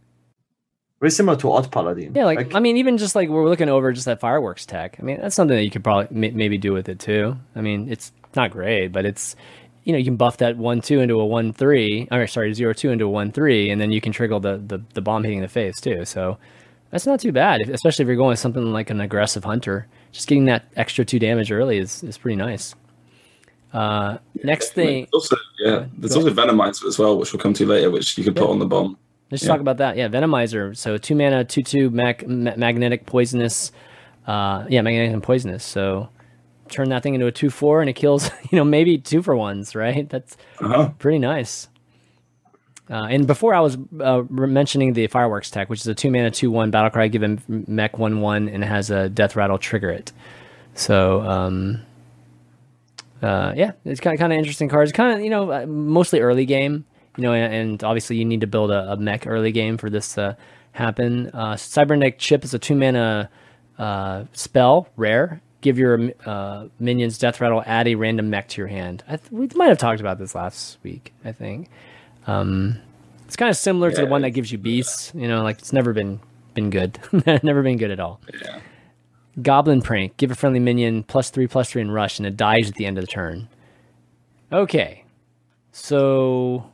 [1.01, 2.13] very similar to Odd Paladin.
[2.15, 4.97] Yeah, like, I mean, even just like we're looking over just that fireworks tech.
[4.99, 7.37] I mean, that's something that you could probably may- maybe do with it too.
[7.57, 9.35] I mean, it's not great, but it's
[9.85, 12.73] you know you can buff that one two into a one three, or sorry zero
[12.73, 15.41] two into a one three, and then you can trigger the, the the bomb hitting
[15.41, 16.05] the face too.
[16.05, 16.39] So
[16.91, 19.87] that's not too bad, especially if you're going with something like an aggressive hunter.
[20.13, 22.75] Just getting that extra two damage early is is pretty nice.
[23.73, 27.65] Uh, next thing, There's also, yeah, there's also Venomizer as well, which we'll come to
[27.67, 28.99] later, which you could put on the bomb.
[29.31, 29.51] Let's Yeah.
[29.51, 29.97] talk about that.
[29.97, 30.77] Yeah, Venomizer.
[30.77, 33.71] So two mana, two two mag, magnetic poisonous.
[34.27, 35.63] Uh, yeah, magnetic and poisonous.
[35.65, 36.09] So
[36.71, 38.31] turn that thing into a two four, and it kills.
[38.51, 39.75] You know, maybe two for ones.
[39.75, 40.09] Right.
[40.09, 40.91] That's Uh-huh.
[40.99, 41.69] pretty nice.
[42.91, 46.31] Uh, and before I was uh, mentioning the fireworks tech, which is a two mana
[46.33, 49.59] two one battle cry, give him mech one one, and it has a death rattle
[49.59, 50.11] trigger it.
[50.75, 51.83] So um,
[53.23, 54.91] uh, yeah, it's kind of kind of interesting cards.
[54.93, 56.85] Kind of you know uh, mostly early game.
[57.17, 59.91] You know, and, and obviously you need to build a, a mech early game for
[59.91, 60.37] this to
[60.73, 61.29] happen.
[61.35, 63.29] Uh, Cybernetic chip is a two mana
[63.79, 65.41] uh, spell, rare.
[65.61, 69.05] Give your uh, minions death rattle, add a random mech to your hand.
[69.07, 71.13] I th- we might have talked about this last week.
[71.25, 71.69] I think
[72.27, 72.79] um,
[73.27, 75.13] it's kind of similar to the one that gives you beasts.
[75.15, 76.21] You know, like it's never been
[76.55, 76.99] been good,
[77.43, 78.21] never been good at all.
[78.43, 78.61] Yeah.
[79.41, 80.17] Goblin prank.
[80.17, 82.87] Give a friendly minion plus three plus three and rush, and it dies at the
[82.87, 83.49] end of the turn.
[84.53, 85.05] Okay,
[85.73, 86.65] so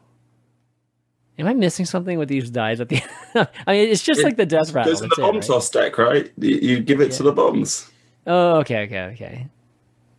[1.38, 3.02] am I missing something with these dies at the?
[3.34, 3.48] end?
[3.66, 4.92] I mean, it's just like the death rattle.
[4.92, 5.44] Goes in the it, bomb right?
[5.44, 6.32] toss deck, right?
[6.38, 7.90] You, you give it to the bombs.
[8.26, 9.48] Oh, okay, okay, okay.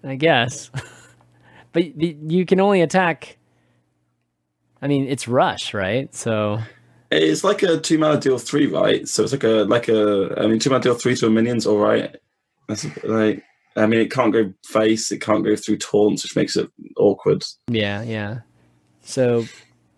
[0.03, 0.69] I guess,
[1.73, 3.37] but y- you can only attack.
[4.81, 6.13] I mean, it's rush, right?
[6.15, 6.59] So
[7.11, 9.07] It's like a two mana deal three, right?
[9.07, 11.65] So it's like a like a I mean two mana deal three to a minion's
[11.67, 12.15] all right.
[12.67, 13.43] That's like
[13.75, 17.43] I mean it can't go face, it can't go through taunts, which makes it awkward.
[17.69, 18.39] yeah, yeah.
[19.03, 19.45] So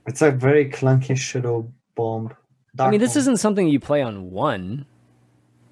[0.08, 2.34] It's a very clunky shadow bomb.
[2.80, 3.20] I mean, this bomb.
[3.22, 4.86] isn't something you play on one,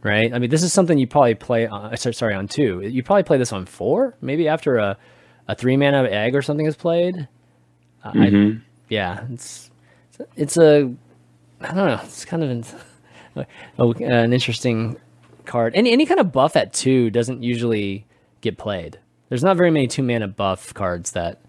[0.07, 0.33] right?
[0.33, 1.95] I mean, this is something you probably play on.
[1.97, 2.81] Sorry, sorry, on two.
[2.81, 4.97] You probably play this on four, maybe after a
[5.47, 7.27] a three mana egg or something is played.
[8.03, 8.57] Uh, I,
[8.89, 9.69] yeah, it's
[10.35, 10.91] it's a
[11.61, 11.99] I don't know.
[12.03, 13.45] It's kind of an,
[13.79, 14.97] oh, an interesting
[15.45, 15.75] card.
[15.75, 18.05] Any any kind of buff at two doesn't usually
[18.41, 18.99] get played.
[19.29, 21.41] There's not very many two mana buff cards that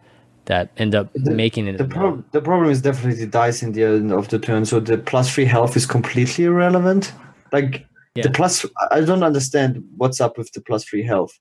[0.46, 1.76] that end up The- making it.
[1.78, 4.80] The, prob- the problem is definitely the dice in the end of the turn, so
[4.80, 7.12] the plus three health is completely irrelevant.
[7.52, 7.86] Like
[8.18, 8.24] Yeah.
[8.24, 11.32] the plus, I don't understand what's up with the plus three health.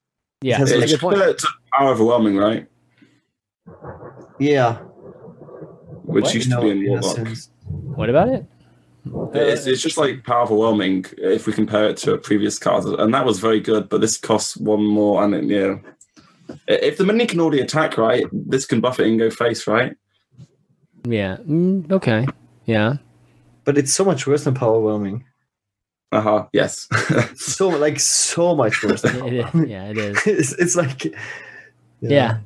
[0.41, 2.67] yeah, has that's a It's good it's power overwhelming, right?
[4.39, 4.78] Yeah,
[6.03, 6.34] Which What?
[6.36, 7.15] used to no, be in in Warlock.
[7.15, 7.49] sense.
[7.95, 8.45] What about it?
[9.34, 13.13] It's, it's just like power overwhelming if we compare it to a previous card, and
[13.13, 13.89] that was very good.
[13.89, 15.75] But this costs one more, and it, yeah,
[16.67, 19.95] if the minion can already attack, right, this can buff it and go face, right?
[21.07, 21.38] Yeah.
[21.38, 22.28] Mm, okay.
[22.65, 22.97] Yeah.
[23.63, 25.23] But it's so much worse than power overwhelming.
[26.12, 26.45] Uh huh.
[26.53, 26.88] Yes.
[27.36, 29.01] So like so much worse.
[29.01, 29.70] Than It power is.
[29.70, 30.18] Yeah, it is.
[30.28, 31.14] it's, it's like
[32.01, 32.38] Yeah.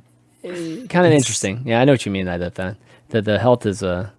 [0.42, 1.62] kind of It's- interesting.
[1.64, 2.56] Yeah, I know what you mean by that.
[2.56, 2.76] Then
[3.10, 4.10] that the health is Uh,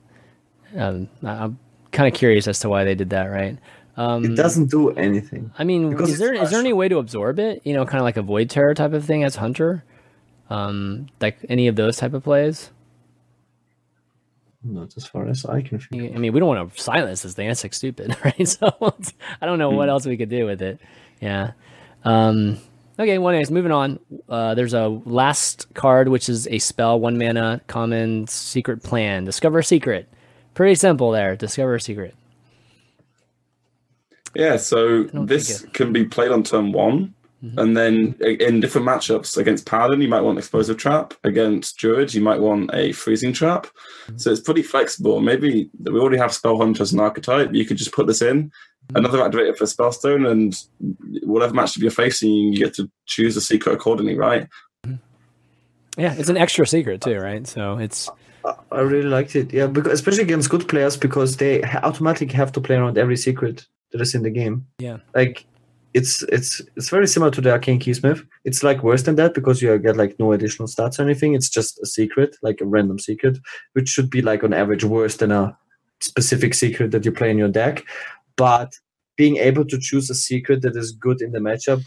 [0.78, 1.60] um, I- I'm
[1.92, 3.26] kind of curious as to why they did that.
[3.26, 3.58] Right.
[3.98, 5.52] Um, It doesn't do anything.
[5.60, 7.62] I mean, because is there is there any way to absorb it?
[7.66, 9.84] You know, kind of like a void terror type of thing as hunter,
[10.50, 12.72] um, like any of those type of plays.
[14.64, 17.48] Not as far as I can I mean, we don't want to silence this thing.
[17.48, 18.48] That's like stupid, right?
[18.48, 18.96] So
[19.42, 20.80] I don't know what else we could do with it.
[21.20, 21.52] Yeah.
[22.06, 22.58] Um,
[22.98, 23.18] okay.
[23.18, 24.00] Well, anyways, moving on.
[24.30, 29.26] Uh, there's a last card, which is a spell, one mana, common, secret plan.
[29.26, 30.08] Discover a secret.
[30.54, 31.36] Pretty simple there.
[31.36, 32.16] Discover a secret.
[34.36, 34.58] yeah.
[34.58, 37.14] So this think can be played on turn one.
[37.44, 37.60] Mm-hmm.
[37.60, 41.14] And then in different matchups against Paladin, you might want Explosive Trap.
[41.24, 43.66] Against Druid, you might want a Freezing Trap.
[43.66, 44.18] Mm-hmm.
[44.18, 45.20] So it's pretty flexible.
[45.20, 47.54] Maybe we already have Spell Hunter as an archetype.
[47.54, 48.52] You could just put this in,
[48.88, 48.98] Mm-hmm.
[48.98, 50.62] another activator for Spellstone, and
[51.24, 54.50] whatever matchup you're facing, you get to choose a secret accordingly, right?
[55.96, 57.48] Yeah, it's an extra secret too, right?
[57.48, 58.10] So it's
[58.72, 59.54] I really liked it.
[59.54, 63.66] Yeah, because especially against good players because they automatically have to play around every secret
[63.94, 64.68] that is in the game.
[64.80, 64.98] Yeah.
[65.16, 65.46] Like
[65.94, 68.26] it's it's it's very similar to the arcane keysmith.
[68.46, 71.34] It's like worse than that because you get like no additional stats or anything.
[71.34, 73.38] It's just a secret, like a random secret,
[73.74, 75.58] which should be like on average worse than a
[76.02, 77.84] specific secret that you play in your deck.
[78.36, 78.74] But
[79.16, 81.84] being able to choose a secret that is good in the matchup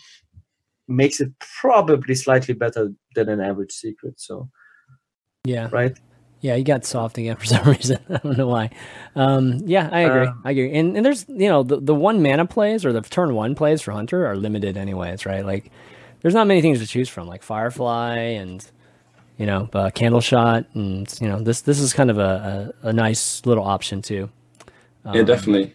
[0.88, 4.20] makes it probably slightly better than an average secret.
[4.20, 4.48] So
[5.44, 5.96] yeah, right.
[6.46, 7.98] Yeah, you got soft again for some reason.
[8.08, 8.70] I don't know why.
[9.16, 10.26] Um, yeah, I agree.
[10.28, 10.72] Um, I agree.
[10.72, 13.82] And and there's you know the, the one mana plays or the turn one plays
[13.82, 15.44] for Hunter are limited anyways, right?
[15.44, 15.70] Like
[16.22, 18.64] there's not many things to choose from, like Firefly and
[19.38, 22.92] you know uh, Candleshot, and you know this this is kind of a, a, a
[22.92, 24.30] nice little option too.
[25.12, 25.74] yeah, definitely.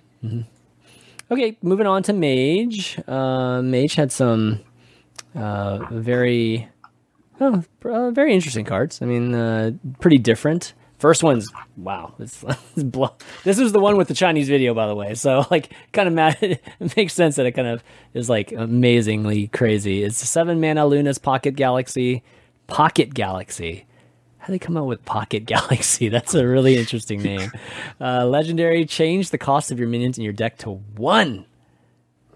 [1.30, 3.00] Okay, moving on to Mage.
[3.08, 4.60] Uh, Mage had some
[5.36, 6.68] uh, very,
[7.42, 9.02] oh, uh, very interesting cards.
[9.02, 10.74] I mean, uh, pretty different.
[11.02, 12.14] First one's wow.
[12.20, 15.16] It's, it's blo- this is the one with the Chinese video, by the way.
[15.16, 16.38] So like, kind of mad.
[16.80, 17.84] It makes sense that it kind of
[18.14, 20.04] is like amazingly crazy.
[20.04, 22.24] It's seven mana Luna's Pocket Galaxy.
[22.68, 23.86] Pocket Galaxy.
[24.38, 26.10] How they come up with Pocket Galaxy?
[26.10, 27.52] That's a really interesting name.
[28.00, 31.46] Uh, legendary, change the cost of your minions in your deck to one.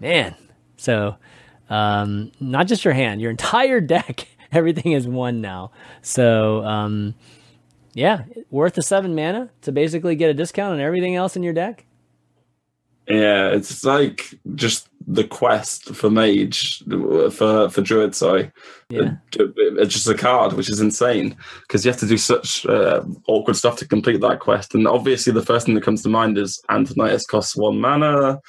[0.00, 0.34] Man.
[0.76, 1.16] So,
[1.70, 4.28] um, not just your hand, your entire deck.
[4.52, 5.70] Everything is one now.
[6.02, 7.14] So, um,
[7.94, 11.54] yeah, worth the seven mana to basically get a discount on everything else in your
[11.54, 11.86] deck.
[13.08, 16.82] Yeah, it's like just the quest for mage
[17.30, 18.14] for for druid.
[18.16, 18.50] Sorry,
[18.90, 19.12] Yeah.
[19.38, 19.46] Uh,
[19.78, 23.54] it's just a card, which is insane because you have to do such uh, awkward
[23.54, 24.74] stuff to complete that quest.
[24.74, 28.40] And obviously, the first thing that comes to mind is Antonidas costs one mana.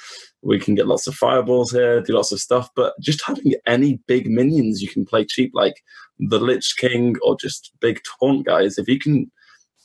[0.42, 4.00] We can get lots of fireballs here, do lots of stuff, but just having any
[4.08, 5.84] big minions you can play cheap, like
[6.20, 9.32] the Lich King or just big taunt guys, if you can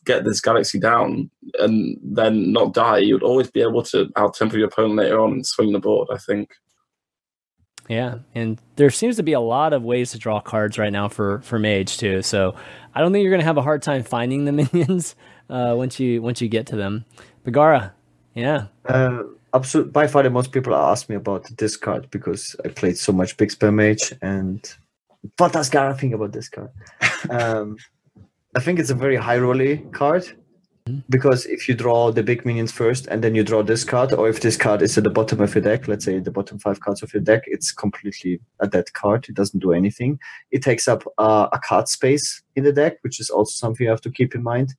[0.05, 4.67] get this galaxy down and then not die, you'd always be able to outtempo your
[4.67, 6.51] opponent later on and swing the board, I think.
[7.89, 11.09] Yeah, and there seems to be a lot of ways to draw cards right now
[11.09, 12.23] for for mage too.
[12.23, 12.55] So
[12.95, 15.17] I don't think you're gonna have a hard time finding the minions
[15.51, 17.05] uh, once you once you get to them.
[17.45, 17.93] Bagara,
[18.35, 19.25] yeah, Uh,
[19.55, 23.13] absolute, by far, the most people ask me about this card because I played so
[23.13, 24.13] much Big Spam Mage.
[24.23, 24.65] And
[25.37, 26.71] what does Gara think about this card?
[27.31, 27.77] um,
[28.55, 30.25] I think it's a very high rolly card
[31.09, 34.29] because if you draw the big minions first and then you draw this card, or
[34.29, 36.81] if this card is at the bottom of your deck, let's say the bottom five
[36.81, 39.27] cards of your deck, it's completely a dead card.
[39.29, 40.19] It doesn't do anything.
[40.51, 43.91] It takes up uh, a card space in the deck, which is also something you
[43.91, 44.75] have to keep in mind.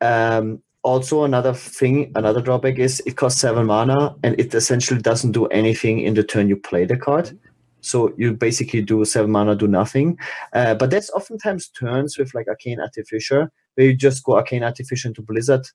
[0.00, 5.32] Um, also, another thing, another drawback is it costs seven mana and it essentially doesn't
[5.32, 7.38] do anything in the turn you play the card.
[7.80, 10.18] So you basically do seven mana, do nothing.
[10.52, 15.08] Uh, but that's oftentimes turns with like Arcane Artificer, where you just go Arcane Artificer
[15.08, 15.66] into Blizzard,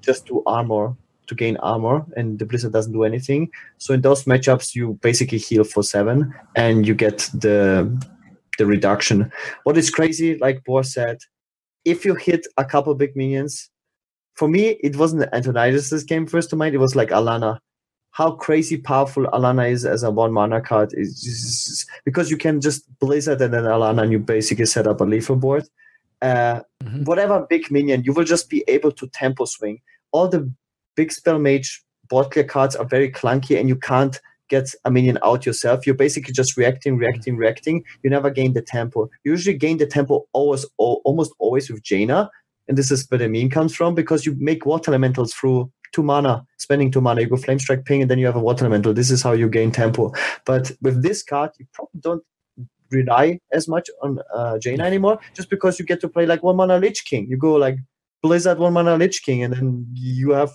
[0.00, 0.96] just to armor
[1.28, 3.48] to gain armor, and the Blizzard doesn't do anything.
[3.78, 7.88] So in those matchups, you basically heal for seven, and you get the
[8.58, 9.32] the reduction.
[9.64, 11.18] What is crazy, like Boar said,
[11.84, 13.70] if you hit a couple big minions,
[14.34, 16.74] for me, it wasn't Antonidas that came first to mind.
[16.74, 17.58] It was like Alanna.
[18.10, 22.60] How crazy powerful Alanna is as a one mana card is just, because you can
[22.60, 25.64] just Blizzard and then Alanna, and you basically set up a lethal board.
[26.20, 27.06] Uh, Mhm.
[27.06, 29.80] Whatever big minion, you will just be able to tempo swing.
[30.12, 30.50] All the
[30.94, 35.18] big spell mage board clear cards are very clunky, and you can't get a minion
[35.24, 35.86] out yourself.
[35.86, 37.82] You're basically just reacting, reacting, reacting.
[38.02, 39.08] You never gain the tempo.
[39.24, 42.30] You usually gain the tempo always, almost always with Jaina,
[42.68, 46.02] and this is where the meme comes from because you make water elementals through two
[46.02, 47.20] mana, spending two mana.
[47.20, 48.94] You go flame strike ping, and then you have a water elemental.
[48.94, 50.12] This is how you gain tempo.
[50.44, 52.22] But with this card, you probably don't
[52.90, 56.56] rely as much on uh, Jaina anymore, just because you get to play like one
[56.56, 57.26] mana Lich King.
[57.28, 57.76] You go like
[58.22, 60.50] Blizzard one mana Lich King, and then you have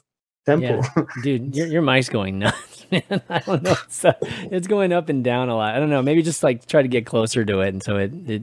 [0.46, 0.82] tempo.
[0.96, 1.04] Yeah.
[1.24, 3.22] Dude, your, your mic's going nuts, man.
[3.30, 3.76] I don't know.
[3.90, 5.76] So it's going up and down a lot.
[5.76, 6.02] I don't know.
[6.02, 7.70] Maybe just like try to get closer to it.
[7.70, 8.42] And so it, it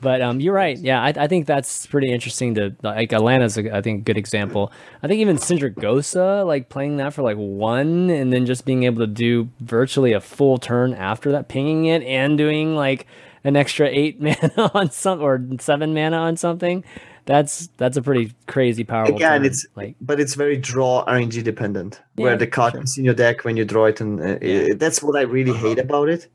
[0.00, 0.78] but um, you're right.
[0.78, 1.02] Yeah.
[1.02, 4.72] I, I think that's pretty interesting to like Atlanta's, a, I think, a good example.
[5.02, 9.00] I think even Sindragosa, like playing that for like one and then just being able
[9.00, 13.06] to do virtually a full turn after that, pinging it and doing like
[13.44, 16.82] an extra eight mana on some or seven mana on something.
[17.26, 19.16] That's that's a pretty crazy powerful.
[19.16, 19.44] Again, turn.
[19.46, 22.82] it's- like but it's very draw RNG dependent, Yeah, where the card sure.
[22.82, 24.74] is in your deck when you draw it, and uh, Yeah.
[24.74, 26.28] that's what I really hate about it.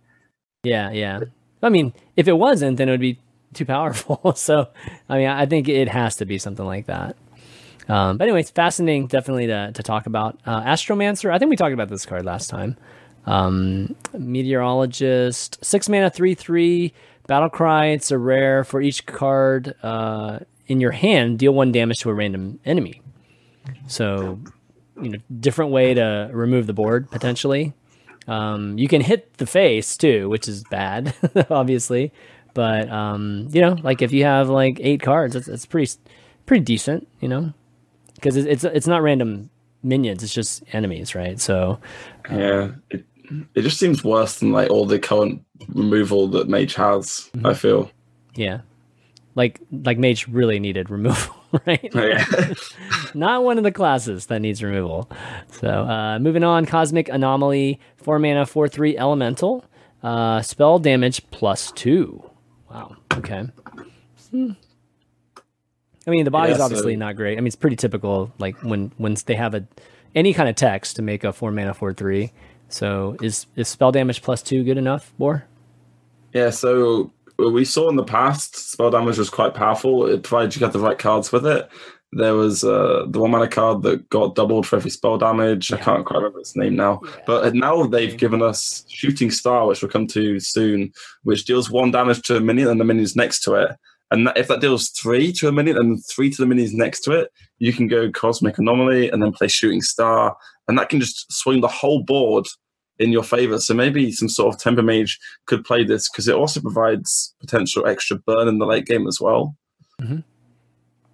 [0.63, 1.19] Yeah, yeah.
[1.61, 3.19] I mean, if it wasn't, then it would be
[3.53, 4.33] too powerful.
[4.35, 4.67] so,
[5.07, 7.15] I mean, I think it has to be something like that.
[7.87, 10.39] Um, but anyways, fascinating, definitely to, to talk about.
[10.45, 12.77] Uh, Astromancer, I think we talked about this card last time.
[13.25, 16.93] Um, Meteorologist, six mana, three three.
[17.27, 17.87] Battle cry.
[17.87, 21.39] It's a rare for each card uh, in your hand.
[21.39, 23.01] Deal one damage to a random enemy.
[23.87, 24.39] So,
[25.01, 27.73] you know, different way to remove the board potentially.
[28.27, 31.13] Um, you can hit the face too, which is bad,
[31.49, 32.13] obviously.
[32.53, 35.91] But um, you know, like if you have like eight cards, it's, it's pretty
[36.45, 37.53] pretty decent, you know,
[38.15, 39.49] because it's, it's it's not random
[39.83, 41.39] minions; it's just enemies, right?
[41.39, 41.79] So
[42.29, 43.05] Yeah, it,
[43.55, 45.43] it just seems worse than like all the current
[45.73, 47.29] removal that Mage has.
[47.43, 47.91] I feel.
[48.35, 48.61] yeah,
[49.35, 51.89] like like mage really needed removal, right?
[51.93, 52.25] Yeah.
[53.13, 55.09] not one of the classes that needs removal.
[55.51, 59.65] So uh, moving on, cosmic anomaly, four mana, four three elemental,
[60.03, 62.23] uh, spell damage plus two.
[62.69, 62.95] Wow.
[63.15, 63.47] Okay.
[64.31, 64.51] Hmm.
[66.07, 67.37] I mean, the body's Yeah, so- obviously not great.
[67.37, 68.31] I mean, it's pretty typical.
[68.39, 69.65] Like when when they have a
[70.15, 72.31] any kind of text to make a four mana four three.
[72.67, 75.45] So is is spell damage plus two good enough, Bor?
[76.33, 77.11] Yeah, so
[77.47, 80.05] we saw in the past spell damage was quite powerful.
[80.05, 81.69] It provided you got the right cards with it.
[82.11, 85.71] There was uh, the one mana card that got doubled for every spell damage.
[85.71, 87.01] I can't quite remember its name now.
[87.27, 90.91] But now they've given us Shooting Star, which we'll come to soon,
[91.23, 93.75] which deals one damage to a minion and the minions next to it.
[94.11, 97.01] And that, if that deals three to a minion and three to the minions next
[97.01, 100.35] to it, you can go Cosmic Anomaly and then play Shooting Star.
[100.67, 102.47] And that can just swing the whole board
[102.99, 103.59] in your favor.
[103.59, 107.87] So maybe some sort of Tempo Mage could play this because it also provides potential
[107.87, 109.55] extra burn in the late game as well.
[110.01, 110.23] Mhm.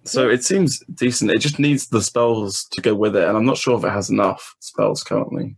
[0.04, 1.30] So it seems decent.
[1.30, 3.90] It just needs the spells to go with it, and I'm not sure if it
[3.90, 5.56] has enough spells currently.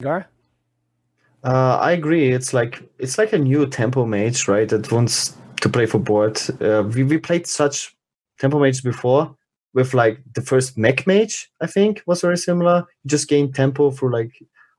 [0.00, 0.28] Gar?
[1.42, 2.32] Uh, I agree.
[2.32, 4.68] It's like it's like a new tempo mage, right?
[4.68, 6.40] That wants to play for board.
[6.60, 7.96] Uh, we we played such
[8.38, 9.36] tempo mages before
[9.76, 11.50] with like the first mech mage.
[11.60, 12.86] I think was very similar.
[13.04, 14.32] You just gain tempo through like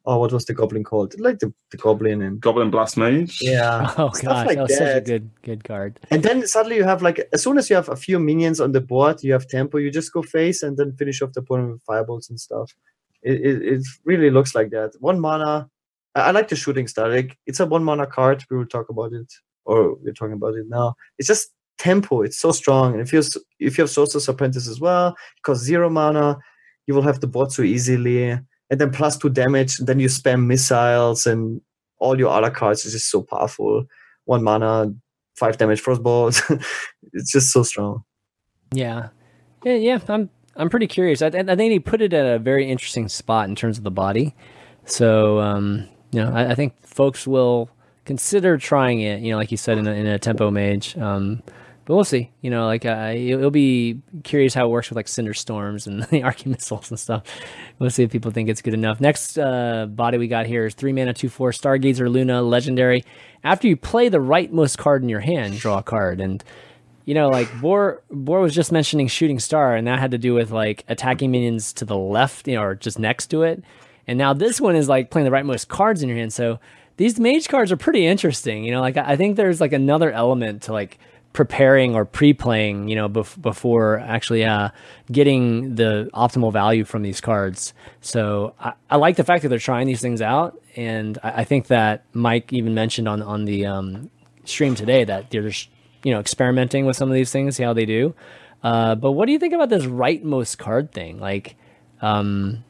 [0.07, 1.19] oh, what was the goblin called?
[1.19, 3.37] Like the, the goblin and Goblin Blastmage.
[3.41, 3.93] yeah.
[3.97, 5.99] Oh stuff gosh, like that was such a good good card.
[6.09, 8.71] And then suddenly you have like as soon as you have a few minions on
[8.71, 9.77] the board, you have tempo.
[9.77, 12.73] You just go face and then finish off the opponent with fireballs and stuff.
[13.21, 14.93] It, it, it really looks like that.
[14.99, 15.69] One mana.
[16.15, 17.09] I, I like the shooting star.
[17.09, 18.43] Like it's a one mana card.
[18.49, 19.31] We will talk about it,
[19.65, 20.95] or we're talking about it now.
[21.19, 22.21] It's just tempo.
[22.21, 22.93] It's so strong.
[22.93, 23.21] And if you
[23.59, 26.37] if you have Sorcerer's Apprentice as well, costs zero mana.
[26.85, 29.77] You will have the board so easily, and then plus two damage.
[29.77, 31.61] Then you spam missiles and
[31.99, 33.85] all your other cards is just so powerful.
[34.25, 34.93] One mana,
[35.35, 36.41] five damage frostbolt.
[37.13, 38.03] it's just so strong.
[38.71, 39.09] Yeah,
[39.63, 39.99] yeah, yeah.
[40.07, 41.21] I'm I'm pretty curious.
[41.21, 43.91] I, I think he put it at a very interesting spot in terms of the
[43.91, 44.33] body.
[44.85, 47.69] So um, you know, I, I think folks will
[48.05, 49.21] consider trying it.
[49.21, 50.97] You know, like you said in a, in a tempo mage.
[50.97, 51.43] Um,
[51.87, 52.29] but we'll see.
[52.41, 56.03] You know, like uh, you'll be curious how it works with like cinder storms and
[56.11, 57.23] the arcane missiles and stuff.
[57.79, 58.99] We'll see if people think it's good enough.
[58.99, 63.05] Next uh, body we got here is three mana, two four Stargazer Luna, legendary.
[63.41, 66.43] After you play the rightmost card in your hand, draw a card and
[67.05, 70.33] you know, like Boar Boar was just mentioning shooting star, and that had to do
[70.33, 73.63] with like attacking minions to the left, you know, or just next to it.
[74.07, 76.33] And now this one is like playing the rightmost cards in your hand.
[76.33, 76.59] So
[76.97, 78.65] these mage cards are pretty interesting.
[78.65, 80.99] You know, like I think there's like another element to like
[81.37, 84.69] preparing or pre-playing, you know, bef- before actually uh,
[85.11, 87.75] getting the optimal value from these cards.
[88.01, 91.43] So I-, I, like the fact that they're trying these things out, and I, I
[91.43, 94.09] think that Mike even mentioned on on the um,
[94.45, 95.69] stream today that they're just
[96.01, 98.15] you know experimenting with some of these things, see how they do.
[98.63, 101.19] Uh, but what do you think about this rightmost card thing?
[101.19, 101.55] Like,
[102.01, 102.63] um,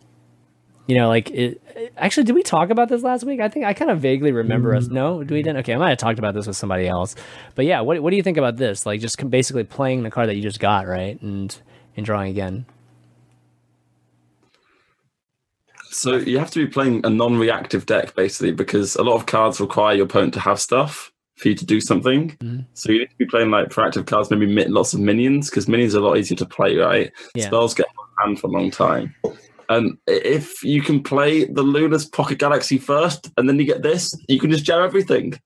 [0.88, 1.62] you know, like it,
[1.98, 3.40] actually, did we talk about this last week?
[3.40, 4.78] I think I kind of vaguely remember mm.
[4.78, 4.88] us.
[4.88, 5.58] No, do we didn't?
[5.58, 7.16] Okay, I might have talked about this with somebody else.
[7.56, 8.86] But yeah, what what do you think about this?
[8.86, 11.56] Like just basically playing the card that you just got, right, and
[11.96, 12.66] and drawing again.
[15.90, 19.60] So you have to be playing a non-reactive deck basically because a lot of cards
[19.60, 22.32] require your opponent to have stuff for you to do something.
[22.38, 22.62] Mm-hmm.
[22.74, 25.96] So you need to be playing like proactive cards, maybe lots of minions because minions
[25.96, 27.12] are a lot easier to play, right?
[27.36, 27.46] Yeah.
[27.46, 29.16] Spells get on hand for a long time.
[29.70, 34.13] And if you can play the Luna's Pocket Galaxy first, and then you get this,
[34.28, 35.39] you can just jam everything.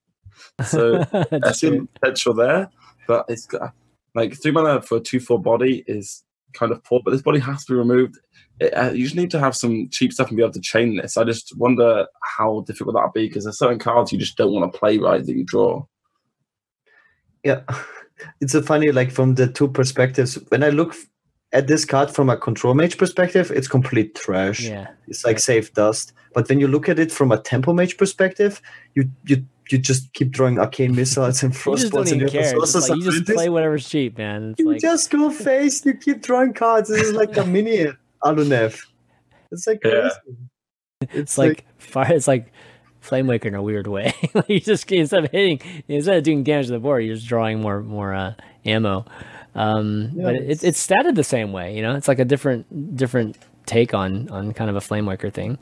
[0.66, 1.00] So
[1.32, 2.70] that's some potential there,
[3.08, 3.48] but it's
[4.14, 7.02] like three mana for a two four body is kind of poor.
[7.04, 8.20] But this body has to be removed.
[8.60, 10.98] It, uh, you just need to have some cheap stuff and be able to chain
[10.98, 11.18] this.
[11.18, 12.06] I just wonder
[12.38, 15.26] how difficult that'll be because there's certain cards you just don't want to play right
[15.26, 15.84] that you draw.
[17.44, 17.62] Yeah,
[18.42, 20.36] it's a funny like from the two perspectives.
[20.50, 20.94] When I look
[21.54, 24.62] at this card from a control mage perspective, it's complete trash.
[24.62, 24.88] Yeah.
[25.08, 26.14] It's like safe dust.
[26.34, 28.62] But when you look at it from a tempo mage perspective,
[28.96, 32.58] you you you just keep throwing arcane missiles and frostbolts and care.
[32.58, 34.52] Like, you just play whatever's cheap, man.
[34.52, 34.82] It's you like...
[34.82, 36.90] just go face, you keep drawing cards.
[36.90, 37.88] This is like a mini
[38.24, 38.86] Aluneth.
[39.52, 40.10] It's like yeah.
[41.02, 42.54] It's, it's like, like fire it's like
[43.04, 44.14] Flamewaker in a weird way.
[44.48, 47.60] you just instead of hitting instead of doing damage to the board, you're just drawing
[47.60, 49.06] more more uh, ammo.
[49.54, 52.96] Um, yeah, but it's, it's statted the same way, you know, it's like a different,
[52.96, 55.58] different take on, on kind of a Flamewaker thing.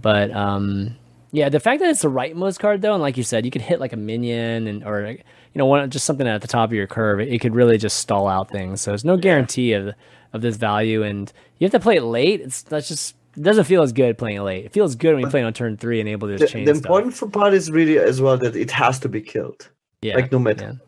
[0.00, 0.96] But, um,
[1.30, 3.62] yeah, the fact that it's the rightmost card though, and like you said, you could
[3.62, 5.18] hit like a minion and or you
[5.54, 7.20] know one just something at the top of your curve.
[7.20, 8.80] It, it could really just stall out things.
[8.80, 9.94] So there's no guarantee of
[10.32, 12.40] of this value, and you have to play it late.
[12.40, 14.64] It's that's just it doesn't feel as good playing it late.
[14.64, 16.66] It feels good when you play on turn three and able to just the, change.
[16.66, 17.32] The important stuff.
[17.32, 19.68] part is really as well that it has to be killed.
[20.00, 20.64] Yeah, like no matter.
[20.64, 20.87] Yeah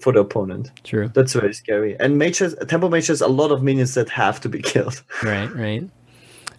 [0.00, 0.70] for the opponent.
[0.84, 1.10] True.
[1.14, 1.98] That's very scary.
[1.98, 5.02] And mages, tempo mages, a lot of minions that have to be killed.
[5.22, 5.88] Right, right.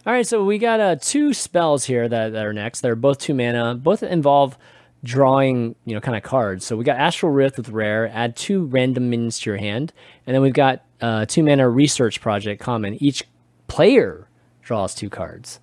[0.06, 2.82] All right, so we got uh, two spells here that, that are next.
[2.82, 3.76] They're both two mana.
[3.76, 4.58] Both involve
[5.04, 6.66] drawing, you know, kind of cards.
[6.66, 8.10] So we got Astral Rift with rare.
[8.10, 9.94] Add two random minions to your hand,
[10.26, 13.02] and then we've got uh, two mana Research Project common.
[13.02, 13.24] Each
[13.68, 14.28] player
[14.64, 15.60] draws two cards.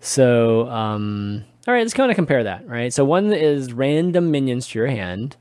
[0.00, 2.66] So, um, all right, let's kind of compare that.
[2.66, 2.92] Right.
[2.92, 5.36] So one is random minions to your hand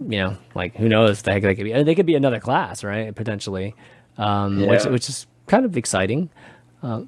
[0.00, 1.82] you know, like who knows the heck they could be.
[1.82, 3.14] They could be another class, right?
[3.14, 3.74] Potentially,
[4.18, 4.70] um, yeah.
[4.70, 6.30] which which is kind of exciting.
[6.82, 7.02] Uh,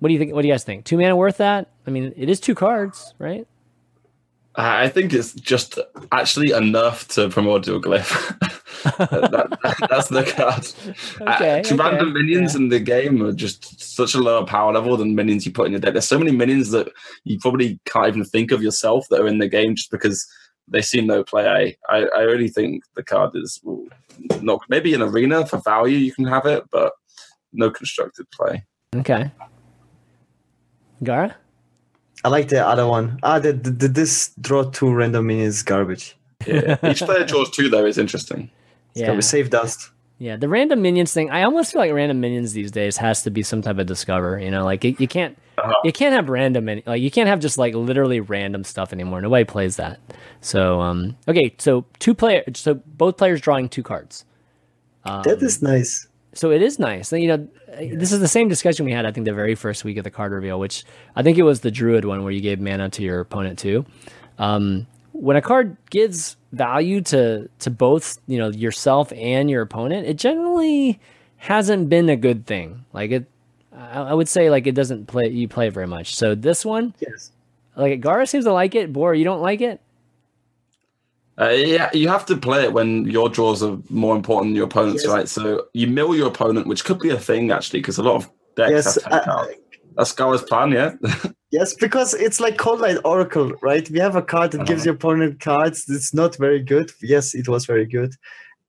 [0.00, 0.34] what do you think?
[0.34, 0.84] What do you guys think?
[0.84, 1.70] Two mana worth that?
[1.86, 3.46] I mean, it is two cards, right?
[4.54, 5.78] I think it's just
[6.10, 8.38] actually enough to Primordial Glyph.
[8.98, 10.66] that, that, that's the card.
[11.20, 11.76] okay, uh, okay.
[11.76, 12.60] Random minions yeah.
[12.60, 15.72] in the game are just such a lower power level than minions you put in
[15.72, 15.92] your deck.
[15.92, 16.90] There's so many minions that
[17.22, 20.26] you probably can't even think of yourself that are in the game just because
[20.70, 21.76] they see no play.
[21.88, 23.60] I, I really think the card is
[24.40, 26.92] not maybe an arena for value you can have it, but
[27.52, 28.64] no constructed play.
[28.94, 29.30] Okay.
[31.02, 31.36] Gara?
[32.24, 33.18] I like the other one.
[33.22, 36.16] Ah, the, the, the this draw two random minions garbage.
[36.46, 38.50] Yeah, each player draws two though is interesting.
[38.94, 39.90] It's yeah, save dust.
[40.18, 41.30] Yeah, the random minions thing.
[41.30, 44.38] I almost feel like random minions these days has to be some type of discover.
[44.40, 45.38] You know, like you, you can't.
[45.84, 49.20] You can't have random like you can't have just like literally random stuff anymore.
[49.20, 50.00] Nobody plays that.
[50.40, 54.24] So um okay, so two player so both players drawing two cards.
[55.04, 56.06] Um, that is nice.
[56.34, 57.12] So it is nice.
[57.12, 57.48] You know,
[57.80, 57.94] yeah.
[57.96, 60.10] this is the same discussion we had I think the very first week of the
[60.10, 60.84] card reveal, which
[61.16, 63.84] I think it was the druid one where you gave mana to your opponent too.
[64.38, 70.06] Um when a card gives value to to both you know yourself and your opponent,
[70.06, 71.00] it generally
[71.38, 72.84] hasn't been a good thing.
[72.92, 73.30] Like it,
[73.78, 76.16] I, would say like it doesn't play you play very much.
[76.16, 77.30] So this one, yes,
[77.76, 78.92] like Gara seems to like it.
[78.92, 79.80] Boar, you don't like it.
[81.40, 84.66] Uh, yeah, you have to play it when your draws are more important than your
[84.66, 85.12] opponent's, yes.
[85.12, 85.28] right?
[85.28, 88.30] So you mill your opponent, which could be a thing actually, because a lot of
[88.56, 89.46] decks yes, have ten uh,
[89.96, 90.94] That's Gara's plan, yeah.
[91.50, 93.88] Yes, because it's like Coldlight Oracle, right?
[93.88, 94.66] We have a card that uh-huh.
[94.66, 95.86] gives your opponent cards.
[95.88, 96.92] It's not very good.
[97.00, 98.14] Yes, it was very good.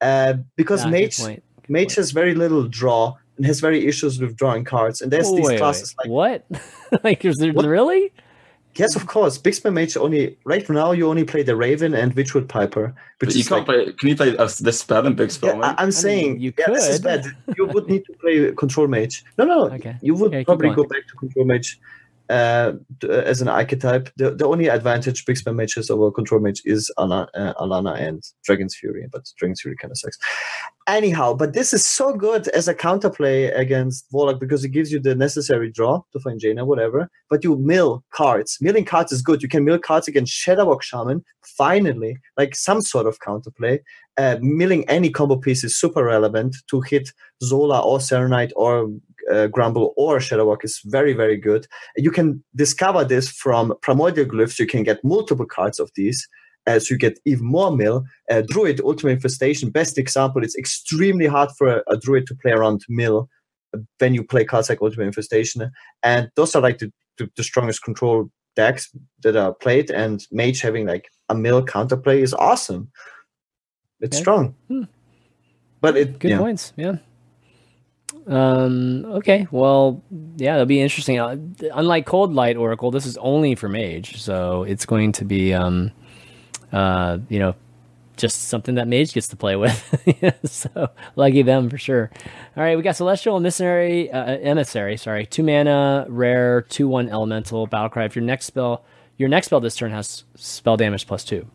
[0.00, 1.92] Uh, because yeah, Mage, Mage point.
[1.96, 5.00] has very little draw and has very issues with drawing cards.
[5.00, 6.10] And there's oh, these wait, classes wait.
[6.10, 7.02] like what?
[7.04, 7.64] like is there what?
[7.64, 8.12] really?
[8.74, 9.38] Yes, of course.
[9.38, 13.34] Big Spell Mage only right now you only play the Raven and Witchwood Piper, But
[13.34, 13.92] you can't like, play.
[13.94, 15.56] Can you play uh, this spell in Big Spell?
[15.56, 15.76] yeah, I, mate?
[15.78, 17.22] I'm saying you yeah, this is could.
[17.22, 17.56] bad.
[17.56, 19.24] You would need to play Control Mage.
[19.38, 19.96] No, no, Okay.
[20.02, 21.80] you would Okay, probably go back to Control Mage t-
[22.30, 22.72] uh,
[23.08, 24.08] as an archetype.
[24.16, 28.00] The, the only advantage Big Spell Mage has over Control Mage is Alanna, uh, Alanna
[28.00, 30.18] and Dragon's Fury, but Dragon's Fury kind of sucks.
[30.86, 34.98] Anyhow, but this is so good as a counterplay against Warlock because it gives you
[34.98, 37.08] the necessary draw to find Jaina, whatever.
[37.28, 38.58] But you mill cards.
[38.60, 39.42] Milling cards is good.
[39.42, 41.24] You can mill cards against Shudderwock Shaman.
[41.42, 43.80] Finally, like some sort of counterplay.
[44.16, 47.10] Uh, milling any combo piece is super relevant to hit
[47.42, 48.90] Zola or Saronite or
[49.32, 51.66] uh, Grumble or Shudderwock is very, very good.
[51.96, 54.58] You can discover this from Primordial Glyphs.
[54.58, 56.26] You can get multiple cards of these.
[56.66, 58.04] Uh, so you get even more mill.
[58.30, 60.44] Uh, Druid Ultimate Infestation, best example.
[60.44, 63.28] It's extremely hard for a, a Druid to play around mill
[63.98, 65.70] when you play cards like Ultimate Infestation.
[66.02, 69.90] And those are like the, the, the strongest control decks that are played.
[69.90, 72.90] And Mage having like a mill counterplay is awesome.
[74.00, 74.54] It's strong.
[74.68, 74.84] Hmm.
[75.80, 76.38] But it, Good yeah.
[76.38, 76.72] points.
[76.76, 76.96] Yeah.
[78.26, 79.04] Um.
[79.06, 79.46] Okay.
[79.50, 80.02] Well,
[80.36, 81.18] yeah, that'll be interesting.
[81.18, 81.36] Uh,
[81.72, 85.92] unlike Coldlight Oracle, this is only for Mage, so it's going to be, um,
[86.72, 87.54] uh, you know,
[88.16, 90.40] just something that Mage gets to play with.
[90.44, 92.10] so lucky them for sure.
[92.56, 94.96] All right, we got Celestial Emissary, uh, Emissary.
[94.96, 98.06] Sorry, two mana, rare, two one elemental battlecry.
[98.06, 98.84] If your next spell,
[99.16, 101.46] your next spell this turn has spell damage plus two.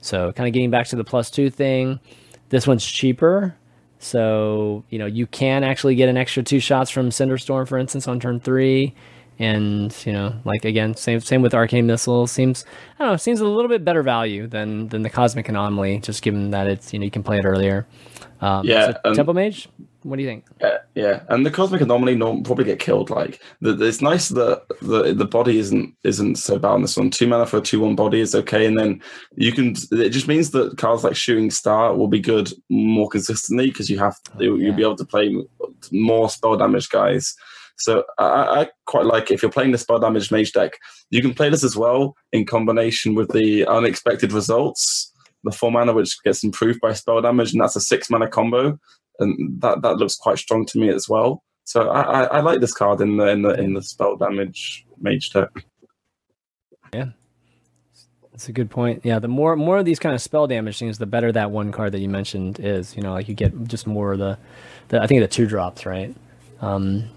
[0.00, 2.00] So kind of getting back to the plus two thing.
[2.48, 3.56] This one's cheaper.
[4.02, 8.08] So, you know, you can actually get an extra two shots from Cinderstorm, for instance,
[8.08, 8.94] on turn three.
[9.38, 12.26] And, you know, like again, same same with Arcane Missile.
[12.26, 12.64] Seems
[12.98, 16.22] I don't know, seems a little bit better value than than the Cosmic Anomaly, just
[16.22, 17.86] given that it's you know, you can play it earlier.
[18.42, 19.68] Um, Yeah, so um, Temple Mage,
[20.02, 20.44] what do you think?
[20.60, 23.08] Yeah, yeah, and the cosmic anomaly norm probably get killed.
[23.08, 27.10] Like the, it's nice that the the body isn't isn't so bad on this one.
[27.10, 29.00] Two mana for a two one body is okay, and then
[29.36, 29.76] you can.
[29.92, 33.98] It just means that cards like Shooting Star will be good more consistently because you
[34.00, 34.66] have you, yeah.
[34.66, 35.34] you'll be able to play
[35.92, 37.34] more spell damage guys.
[37.76, 39.34] So I, I I quite like it.
[39.34, 40.72] if you're playing the spell damage mage deck,
[41.10, 45.11] you can play this as well in combination with the unexpected results,
[45.44, 48.78] the four mana which gets improved by spell damage, and that's a six mana combo
[49.18, 51.42] and that that looks quite strong to me as well.
[51.64, 54.84] So I, I, I like this card in the in the in the spell damage
[55.00, 55.48] mage deck.
[56.94, 57.06] Yeah,
[58.32, 59.02] that's a good point.
[59.04, 61.70] Yeah, the more more of these kind of spell damage things, the better that one
[61.72, 62.96] card that you mentioned is.
[62.96, 64.38] You know, like you get just more of the,
[64.88, 66.14] the I think the two drops, right?
[66.60, 67.08] Um,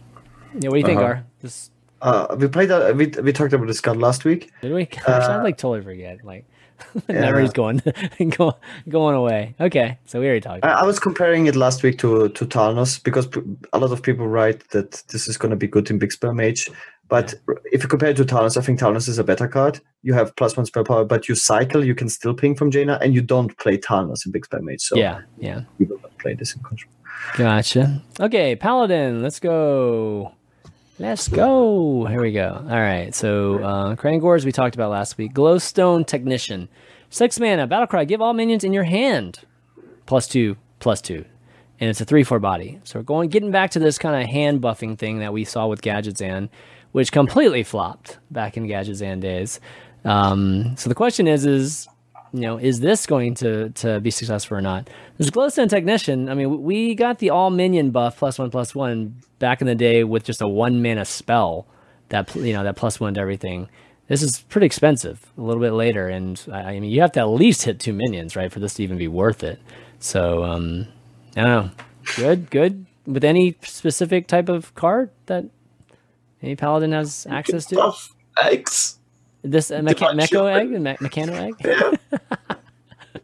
[0.59, 1.07] yeah, what do you think, Uh-huh.
[1.13, 1.25] Gar?
[1.41, 1.71] This
[2.01, 2.71] Uh, we played.
[2.71, 4.51] Uh, we we talked about this card last week.
[4.61, 4.85] did we?
[5.07, 6.23] Gosh, I Uh, like totally forget.
[6.23, 6.45] Like
[7.09, 7.21] Yeah.
[7.21, 7.81] memory's going
[8.37, 8.53] going
[8.89, 9.55] going away.
[9.59, 10.65] Okay, so we already talked.
[10.65, 13.27] I, I was comparing it last week to to Thalnos because
[13.73, 16.33] a lot of people write that this is going to be good in Big Spell
[16.33, 16.69] Mage.
[17.07, 19.79] But if you compare it to Thalnos, I think Thalnos is a better card.
[20.01, 22.97] You have plus one spell power, but you cycle, you can still ping from Jaina,
[23.01, 24.81] and you don't play Thalnos in Big Spell Mage.
[24.81, 25.61] So yeah, yeah.
[25.77, 26.91] we will not play this in control.
[27.37, 28.01] Gotcha.
[28.19, 30.33] Okay, Paladin, let's go.
[30.97, 32.05] Let's go.
[32.05, 32.65] Here we go.
[32.69, 33.13] All right.
[33.13, 35.33] So, uh, Kangors we talked about last week.
[35.33, 36.69] Glowstone Technician.
[37.09, 38.07] Six mana, Battlecry.
[38.07, 39.39] Give all minions in your hand.
[40.05, 41.25] Plus two, plus two.
[41.81, 42.79] And it's a 3 4 body.
[42.85, 45.67] So, we're going, getting back to this kind of hand buffing thing that we saw
[45.67, 46.47] with Gadgetzan,
[46.93, 49.59] which completely flopped back in Gadgetzan days.
[50.05, 51.89] Um, so, the question is, is
[52.33, 54.89] you know, is this going to to be successful or not?
[55.17, 56.29] This glowstone technician.
[56.29, 59.75] I mean, we got the all minion buff plus one plus one back in the
[59.75, 61.67] day with just a one mana spell
[62.09, 63.69] that you know that plus one to everything.
[64.07, 65.31] This is pretty expensive.
[65.37, 67.93] A little bit later, and I, I mean, you have to at least hit two
[67.93, 69.59] minions, right, for this to even be worth it.
[69.97, 70.87] So, um,
[71.35, 71.71] I don't know.
[72.15, 72.85] Good, good.
[73.07, 75.45] With any specific type of card that
[76.41, 77.75] any paladin has access to?
[77.75, 78.99] Buff eggs.
[79.51, 80.47] This uh, mecha- Divine mecho Shield.
[80.47, 81.55] egg, me- mechano egg.
[81.65, 81.91] Yeah.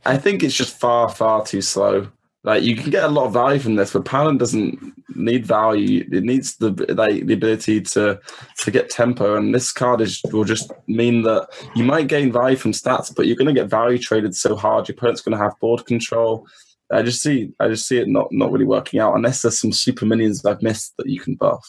[0.06, 2.08] I think it's just far far too slow.
[2.44, 4.80] Like you can get a lot of value from this, but Paladin doesn't
[5.16, 6.08] need value.
[6.12, 8.20] It needs the like the ability to
[8.60, 12.58] to get tempo, and this card is will just mean that you might gain value
[12.58, 14.88] from stats, but you're going to get value traded so hard.
[14.88, 16.48] Your opponent's going to have board control.
[16.92, 19.72] I just see I just see it not not really working out unless there's some
[19.72, 21.64] super minions that I've missed that you can buff.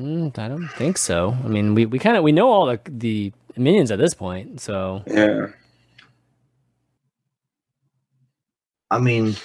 [0.00, 1.36] Mm, I don't think so.
[1.44, 4.60] I mean, we, we kind of we know all the the minions at this point,
[4.60, 5.48] so Yeah.
[8.90, 9.36] I mean,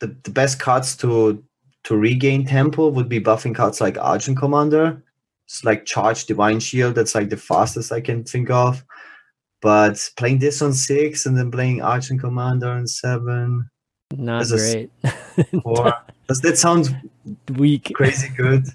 [0.00, 1.44] the, the best cards to
[1.84, 5.02] to regain tempo would be buffing cards like Argent Commander.
[5.46, 6.94] It's like Charge Divine Shield.
[6.94, 8.82] That's like the fastest I can think of.
[9.60, 13.68] But playing this on six and then playing Argent Commander on seven,
[14.16, 14.90] not great.
[15.64, 15.94] or
[16.28, 16.96] does that sound
[17.56, 17.92] Weak.
[17.94, 18.66] crazy good?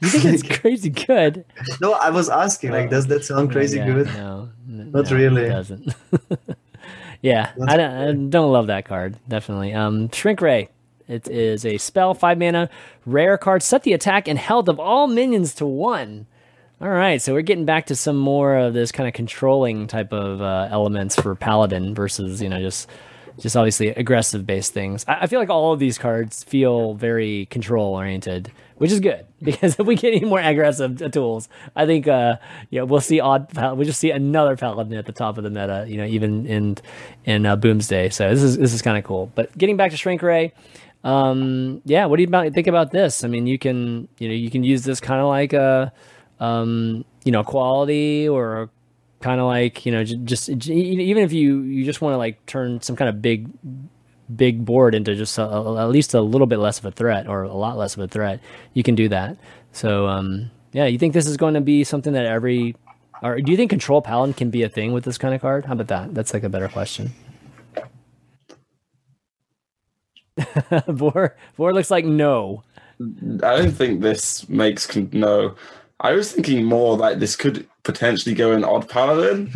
[0.00, 1.44] You think it's crazy good?
[1.80, 4.06] No, I was asking, like, does that sound crazy Yeah, good?
[4.08, 5.42] No, n- Not no, really.
[5.44, 5.94] It doesn't.
[7.22, 9.16] yeah, I don't, I don't love that card.
[9.28, 9.72] Definitely.
[9.72, 10.68] Um, Shrink Ray.
[11.06, 12.70] It is a spell, five mana,
[13.04, 13.62] rare card.
[13.62, 16.26] Set the attack and health of all minions to one.
[16.80, 20.12] All right, so we're getting back to some more of this kind of controlling type
[20.12, 22.88] of uh, elements for Paladin versus you know just
[23.38, 25.04] just obviously aggressive based things.
[25.06, 28.50] I, I feel like all of these cards feel very control oriented,
[28.84, 32.36] which is good because if we get any more aggressive tools, I think uh,
[32.70, 35.86] we'll see odd Pal- we'll just see another Paladin at the top of the meta.
[35.88, 36.76] You know, even in
[37.24, 38.12] in uh, Boomsday.
[38.12, 39.32] So this is this is kind of cool.
[39.34, 40.52] But getting back to Shrink Ray.
[41.02, 43.24] Um, yeah, what do you about, think about this?
[43.24, 45.92] I mean, you can, you know, you can use this kind of like a,
[46.40, 48.70] um, you know, quality or
[49.20, 52.44] kind of like, you know, just j- even if you you just want to like
[52.46, 53.48] turn some kind of big
[54.36, 57.26] big board into just a, a- at least a little bit less of a threat
[57.26, 58.40] or a lot less of a threat,
[58.72, 59.36] you can do that.
[59.72, 62.76] So, um, yeah, you think this is going to be something that every
[63.22, 65.64] or do you think control paladin can be a thing with this kind of card?
[65.64, 66.14] How about that?
[66.14, 67.12] That's like a better question.
[70.88, 72.62] Vor Vor looks like no.
[73.00, 75.54] I don't think this makes no.
[76.00, 79.50] I was thinking more like this could potentially go in Odd Paladin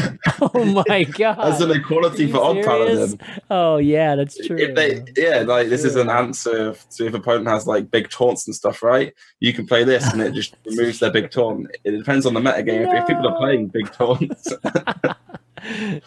[0.40, 1.38] Oh my god.
[1.54, 2.64] as an equality for you Odd?
[2.64, 3.20] Paladin.
[3.50, 4.56] Oh yeah, that's true.
[4.58, 8.46] If they, yeah, like this is an answer to if opponent has like big taunts
[8.46, 9.14] and stuff, right?
[9.40, 11.68] You can play this and it just removes their big taunt.
[11.84, 12.82] It depends on the meta game.
[12.82, 14.52] If, if people are playing big taunts,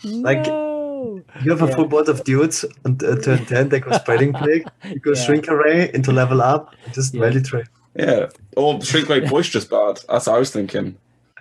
[0.03, 1.21] Like- no.
[1.43, 1.75] You have a Yeah.
[1.75, 4.67] full board of dudes and uh, turn 10, they go spreading plague.
[4.86, 5.21] You go Yeah.
[5.23, 7.21] shrink ray into level up, just Yeah.
[7.21, 7.65] value trade.
[7.96, 10.00] Yeah, or shrink away boisterous bard.
[10.10, 10.98] That's what I was thinking.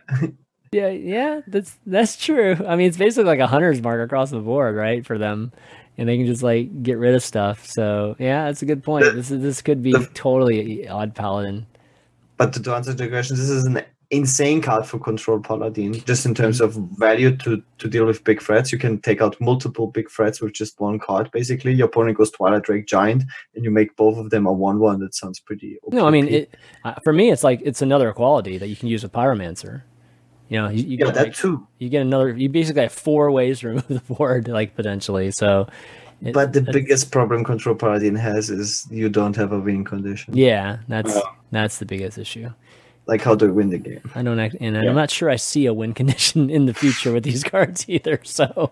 [0.72, 2.56] Yeah, yeah, that's that's true.
[2.64, 5.50] I mean, it's basically like a hunter's mark across the board, right, for them,
[5.98, 7.66] and they can just like get rid of stuff.
[7.66, 9.04] So yeah, that's a good point.
[9.06, 11.66] This is this could be the- totally odd paladin.
[12.36, 15.92] But to, to answer the question, this is an insane card for control paladin.
[16.04, 19.40] Just in terms of value to to deal with big threats, you can take out
[19.40, 21.30] multiple big threats with just one card.
[21.32, 23.22] Basically, your opponent goes Twilight Drake Giant,
[23.54, 24.98] and you make both of them a one-one.
[25.00, 25.78] That sounds pretty.
[25.88, 26.54] No, I mean, it,
[26.84, 29.82] uh, for me, it's like it's another quality that you can use with pyromancer.
[30.48, 31.66] You know, you, you yeah, get that like, too.
[31.78, 32.30] you get another.
[32.36, 35.30] You basically have four ways to remove the board, like potentially.
[35.30, 35.68] So,
[36.20, 40.36] it- But the biggest problem control paladin has is you don't have a win condition.
[40.36, 41.20] yeah, that's Yeah.
[41.52, 42.50] that's the biggest issue.
[43.06, 44.00] Like how you win the game?
[44.14, 44.82] I don't, act, and Yeah.
[44.88, 48.20] I'm not sure I see a win condition in the future with these cards either.
[48.22, 48.70] So,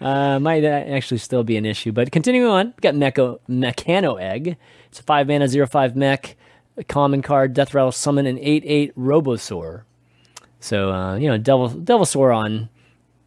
[0.00, 1.90] uh, might actually still be an issue.
[1.92, 4.56] But continuing on, got Mecho Mechano Egg.
[4.88, 6.36] It's a five mana zero five mech,
[6.76, 9.82] a common card, Death Rattle summon an eight eight Robosaur.
[10.60, 12.68] So uh, you know, Devil Devilsaur on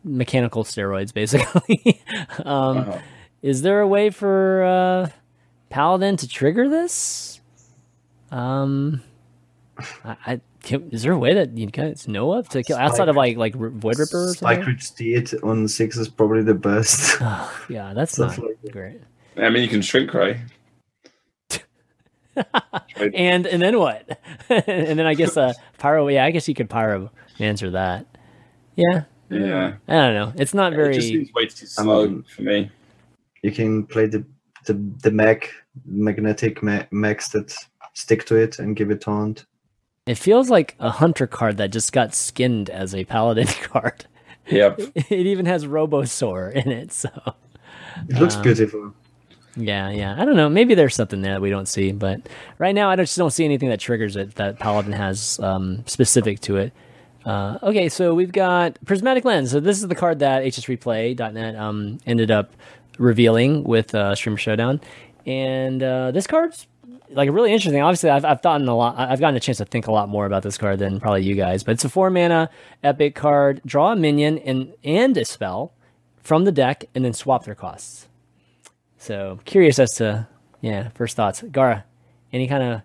[0.05, 2.01] mechanical steroids, basically.
[2.45, 2.97] um, Uh-huh.
[3.41, 5.09] Is there a way for uh,
[5.69, 7.41] Paladin to trigger this?
[8.31, 9.01] Um,
[10.05, 13.09] I, I can, is there a way that you guys know of to kill outside
[13.09, 14.73] of like like Void Ripper or Spike something?
[14.73, 17.17] Ridge Steed on six is probably the best.
[17.21, 19.01] Oh, yeah, that's Stuff not like great.
[19.37, 20.41] I mean, you can shrink ray.
[23.13, 24.17] And and then what?
[24.49, 26.07] and then I guess uh, pyro.
[26.07, 28.07] Yeah, I guess you could pyro answer that.
[28.75, 30.33] Yeah, Yeah, I don't know.
[30.35, 31.01] It's not it just very.
[31.01, 32.71] seems way too slow Um, for me.
[33.43, 34.25] you can play the
[34.65, 34.73] the,
[35.03, 35.51] the mech
[35.85, 37.53] magnetic ma- mechs that
[37.93, 39.45] stick to it and give it taunt.
[40.05, 44.05] It feels like a hunter card that just got skinned as a paladin card.
[44.49, 44.81] Yep.
[44.95, 47.09] It even has Robosaur in it, so
[48.09, 48.93] It looks Um, beautiful.
[49.55, 50.15] yeah, yeah.
[50.21, 50.49] I don't know.
[50.49, 52.19] Maybe there's something there that we don't see, but
[52.57, 56.41] right now I just don't see anything that triggers it that Paladin has um, specific
[56.41, 56.73] to it.
[57.25, 59.51] Uh, okay, so we've got Prismatic Lens.
[59.51, 62.51] So this is the card that HSReplay.net um, ended up
[62.99, 64.81] revealing with uh, Streamer Showdown,
[65.25, 66.67] and uh, this card's
[67.15, 67.81] like really interesting.
[67.81, 68.97] Obviously, I've I've gotten a lot.
[68.97, 71.35] I've gotten a chance to think a lot more about this card than probably you
[71.35, 71.63] guys.
[71.63, 72.49] But it's a four mana
[72.83, 73.61] epic card.
[73.65, 75.73] Draw a minion and and a spell
[76.21, 78.07] from the deck, and then swap their costs.
[78.97, 80.27] So curious as to
[80.61, 81.43] yeah, first thoughts.
[81.51, 81.85] Gara,
[82.31, 82.81] any kind of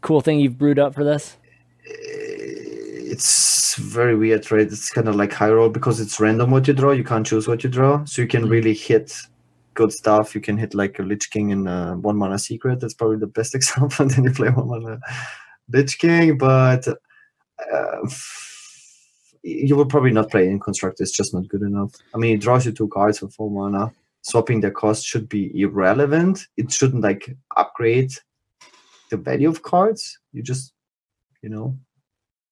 [0.00, 1.36] cool thing you've brewed up for this?
[1.84, 4.66] It's very weird, right?
[4.66, 6.92] It's kind of like high roll because it's random what you draw.
[6.92, 8.50] You can't choose what you draw, so you can hmm.
[8.50, 9.14] really hit
[9.78, 10.34] good stuff.
[10.34, 12.80] You can hit like a Lich King in uh, one mana secret.
[12.80, 14.02] That's probably the best example.
[14.02, 15.00] and then you play one mana
[15.72, 18.08] Lich King, but uh,
[19.42, 21.00] you will probably not play in construct.
[21.00, 21.92] It's just not good enough.
[22.12, 23.92] I mean, it draws you two cards for four mana.
[24.22, 26.48] Swapping the cost should be irrelevant.
[26.56, 28.10] It shouldn't like upgrade
[29.10, 30.18] the value of cards.
[30.32, 30.72] You just,
[31.40, 31.78] you know,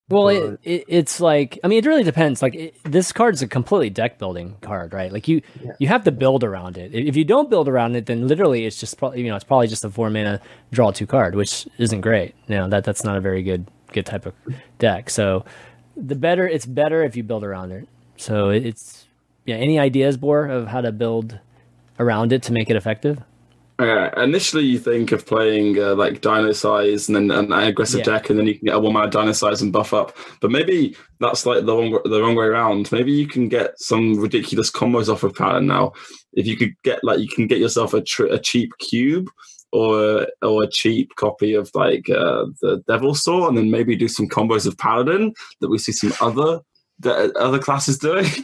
[0.08, 2.40] Well, it, it it's like I mean, it really depends.
[2.40, 5.12] Like it, this card's a completely deck building card, right?
[5.12, 5.72] Like you Yeah.
[5.80, 6.94] you have to build around it.
[6.94, 9.66] If you don't build around it, then literally it's just probably you know it's probably
[9.66, 12.34] just a four mana draw two card, which isn't great.
[12.46, 14.34] You know that that's not a very good good type of
[14.78, 15.10] deck.
[15.10, 15.44] So
[15.96, 17.88] the better it's better if you build around it.
[18.16, 19.06] So it's
[19.44, 19.56] yeah.
[19.56, 21.40] Any ideas, Bor, of how to build
[21.98, 23.18] around it to make it effective?
[23.78, 28.04] Uh, initially, you think of playing uh, like Dinosize and then an aggressive Yeah.
[28.14, 30.16] deck, and then you can get a one mana Dinosize and buff up.
[30.40, 32.90] But maybe that's like the wrong the wrong way around.
[32.90, 35.92] Maybe you can get some ridiculous combos off of Paladin now.
[36.32, 39.28] If you could get like you can get yourself a tr- a cheap cube
[39.72, 44.26] or or a cheap copy of like uh, the Devilsaur, and then maybe do some
[44.28, 46.60] combos of Paladin that we see some other
[47.00, 48.24] the other classes doing.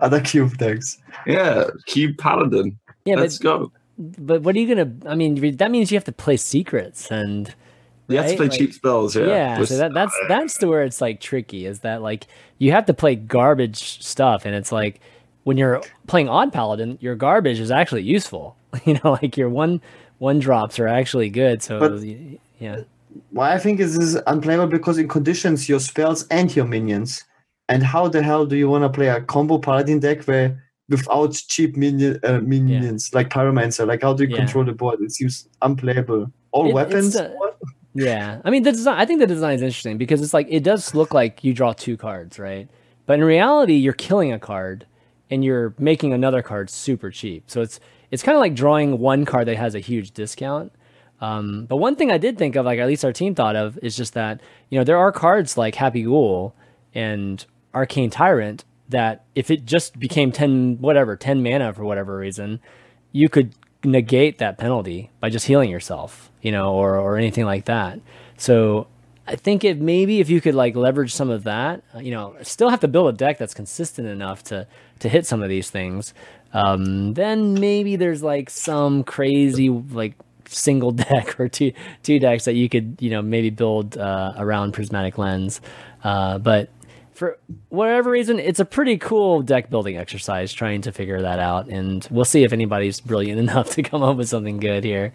[0.00, 0.96] Other cube decks.
[1.26, 2.78] yeah, cube Paladin.
[3.04, 3.72] Yeah, Let's but go.
[3.98, 4.92] But what are you gonna?
[5.06, 7.54] I mean, that means you have to play secrets and
[8.08, 9.16] You have to play Like- cheap spells.
[9.16, 9.58] Yeah, yeah.
[9.58, 12.26] Which- so that that's that's the where it's like tricky is that like
[12.58, 15.00] you have to play garbage stuff, and it's like
[15.44, 18.56] when you're playing odd paladin, your garbage is actually useful.
[18.86, 19.80] You know, like your one
[20.18, 21.62] one drops are actually good.
[21.62, 22.80] So But- y- yeah,
[23.30, 27.24] Why I think this is unplayable because it conditions your spells and your minions.
[27.68, 30.62] And how the hell do you want to play a combo paladin deck where
[30.92, 33.86] without cheap minion uh, minions like pyromancer?
[33.86, 34.36] Like how do you Yeah.
[34.36, 35.00] control the board?
[35.00, 36.30] It seems unplayable.
[36.52, 37.16] All It- weapons.
[37.16, 37.58] What?
[37.94, 38.98] Yeah, I mean the design.
[38.98, 41.74] I think the design is interesting because it's like it does look like you draw
[41.74, 42.66] two cards, right?
[43.04, 44.86] But in reality, you're killing a card
[45.28, 47.44] and you're making another card super cheap.
[47.48, 50.72] So it's it's kind of like drawing one card that has a huge discount.
[51.20, 53.78] Um, but one thing I did think of, like at least our team thought of,
[53.82, 54.40] is just that
[54.70, 56.54] you know there are cards like Happy Ghoul
[56.94, 57.44] and
[57.74, 62.60] Arcane Tyrant that if it just became ten whatever ten mana for whatever reason,
[63.12, 63.54] you could
[63.84, 68.00] negate that penalty by just healing yourself, you know, or or anything like that.
[68.36, 68.86] So
[69.26, 72.70] I think if maybe if you could like leverage some of that, you know, still
[72.70, 74.66] have to build a deck that's consistent enough to
[75.00, 76.14] to hit some of these things.
[76.52, 80.14] Um, then maybe there's like some crazy like
[80.46, 84.72] single deck or two two decks that you could you know maybe build uh, around
[84.72, 85.60] prismatic lens.
[86.04, 86.68] Uh, but
[87.12, 91.68] for whatever reason, it's a pretty cool deck building exercise trying to figure that out,
[91.68, 95.12] and we'll see if anybody's brilliant enough to come up with something good here.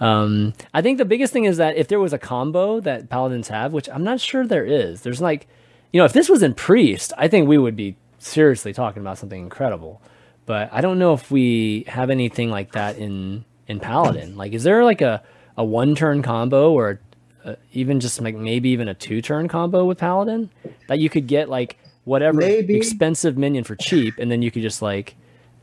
[0.00, 3.48] Um, I think the biggest thing is that if there was a combo that paladins
[3.48, 5.46] have, which I'm not sure there is, there's like,
[5.92, 9.18] you know, if this was in priest, I think we would be seriously talking about
[9.18, 10.02] something incredible.
[10.44, 14.36] But I don't know if we have anything like that in in paladin.
[14.36, 15.22] Like, is there like a
[15.56, 17.00] a one turn combo or
[17.46, 20.50] uh, even just like maybe even a two turn combo with paladin
[20.88, 22.76] that you could get like whatever Maybe.
[22.76, 25.14] expensive minion for cheap, and then you could just like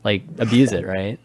[0.02, 1.18] like abuse it, right?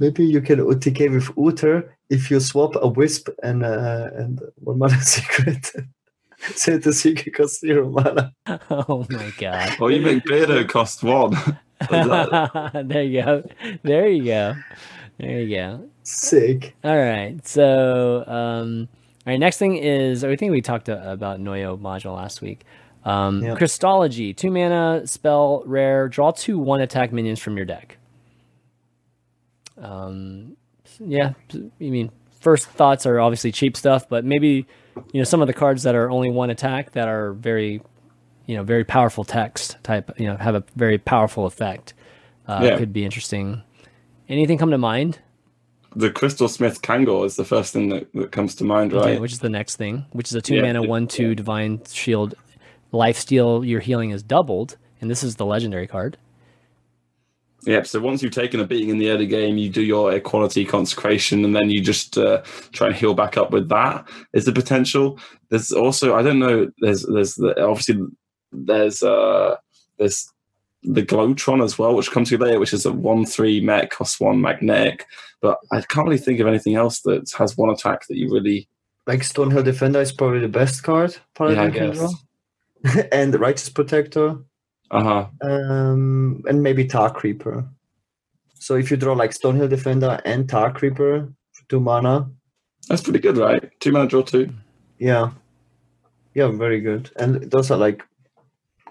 [0.00, 4.78] Maybe you can OTK with Uther if you swap a wisp and uh, and one
[4.78, 5.70] mana secret.
[6.54, 8.32] Say the secret costs zero mana.
[8.70, 9.76] Oh my god.
[9.80, 11.34] Or you make Beardo cost one.
[11.90, 13.42] there you go.
[13.82, 14.54] There you go.
[15.18, 15.88] There you go.
[16.02, 16.74] Sick.
[16.84, 17.36] All right.
[17.46, 18.88] So, um,
[19.26, 19.38] all right.
[19.40, 22.64] Next thing is, I think we talked uh, about Noyo module last week.
[23.04, 23.54] Um, Yeah.
[23.54, 26.08] Crystology, two mana spell, rare.
[26.08, 27.98] Draw two one attack minions from your deck.
[29.78, 30.56] Um,
[30.98, 31.32] yeah.
[31.54, 34.66] I mean, first thoughts are obviously cheap stuff, but maybe
[35.12, 37.82] you know some of the cards that are only one attack that are very,
[38.46, 40.10] you know, very powerful text type.
[40.18, 41.94] You know, have a very powerful effect.
[42.46, 42.78] Uh, Yeah.
[42.78, 43.62] Could be interesting.
[44.28, 45.18] Anything come to mind?
[45.96, 49.02] The Crystalsmith Kangor is the first thing that, that comes to mind, right?
[49.02, 50.62] Okay, which is the next thing, which is a two Yeah.
[50.62, 52.34] mana one two divine shield,
[52.92, 53.64] life steal.
[53.64, 56.18] Your healing is doubled, and this is the legendary card.
[57.64, 57.86] Yep.
[57.86, 61.46] So once you've taken a beating in the early game, you do your equality consecration,
[61.46, 62.42] and then you just uh,
[62.72, 64.06] try and heal back up with that.
[64.34, 65.18] Is the potential?
[65.48, 66.70] There's also I don't know.
[66.78, 68.04] There's there's the, obviously
[68.52, 69.56] there's uh
[69.98, 70.30] there's
[70.82, 73.90] the Glowtron as well, which comes to you later, which is a one three mech
[73.90, 75.06] cost one magnetic.
[75.46, 78.68] But I can't really think of anything else that has one attack that you really.
[79.06, 81.16] Like Stonehill Defender is probably the best card.
[81.36, 81.96] Paladin Yeah, I guess.
[81.96, 83.02] draw.
[83.12, 84.38] and Righteous Protector.
[84.90, 85.26] Uh huh.
[85.48, 87.64] Um, and maybe Tar Creeper.
[88.54, 91.32] So if you draw like Stonehill Defender and Tar Creeper,
[91.68, 92.28] two mana,
[92.88, 93.70] That's pretty good, right?
[93.78, 94.50] Two mana draw two.
[94.98, 95.30] yeah,
[96.34, 97.10] yeah, very good.
[97.16, 98.02] And those are like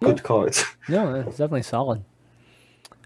[0.02, 0.64] good cards.
[0.88, 2.04] No, it's definitely solid.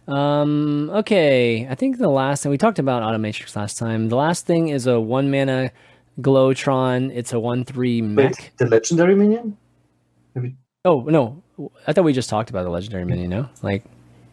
[0.10, 0.90] Um.
[0.90, 4.10] Okay, I think the last thing we talked about Automatrix last time.
[4.10, 5.72] The last thing is a one mana
[6.19, 7.11] Glowtron.
[7.14, 8.31] It's a one three mech.
[8.31, 9.57] Wait, the legendary minion?
[10.86, 11.44] Oh no,
[11.86, 13.30] I thought we just talked about the legendary minion.
[13.30, 13.84] No, like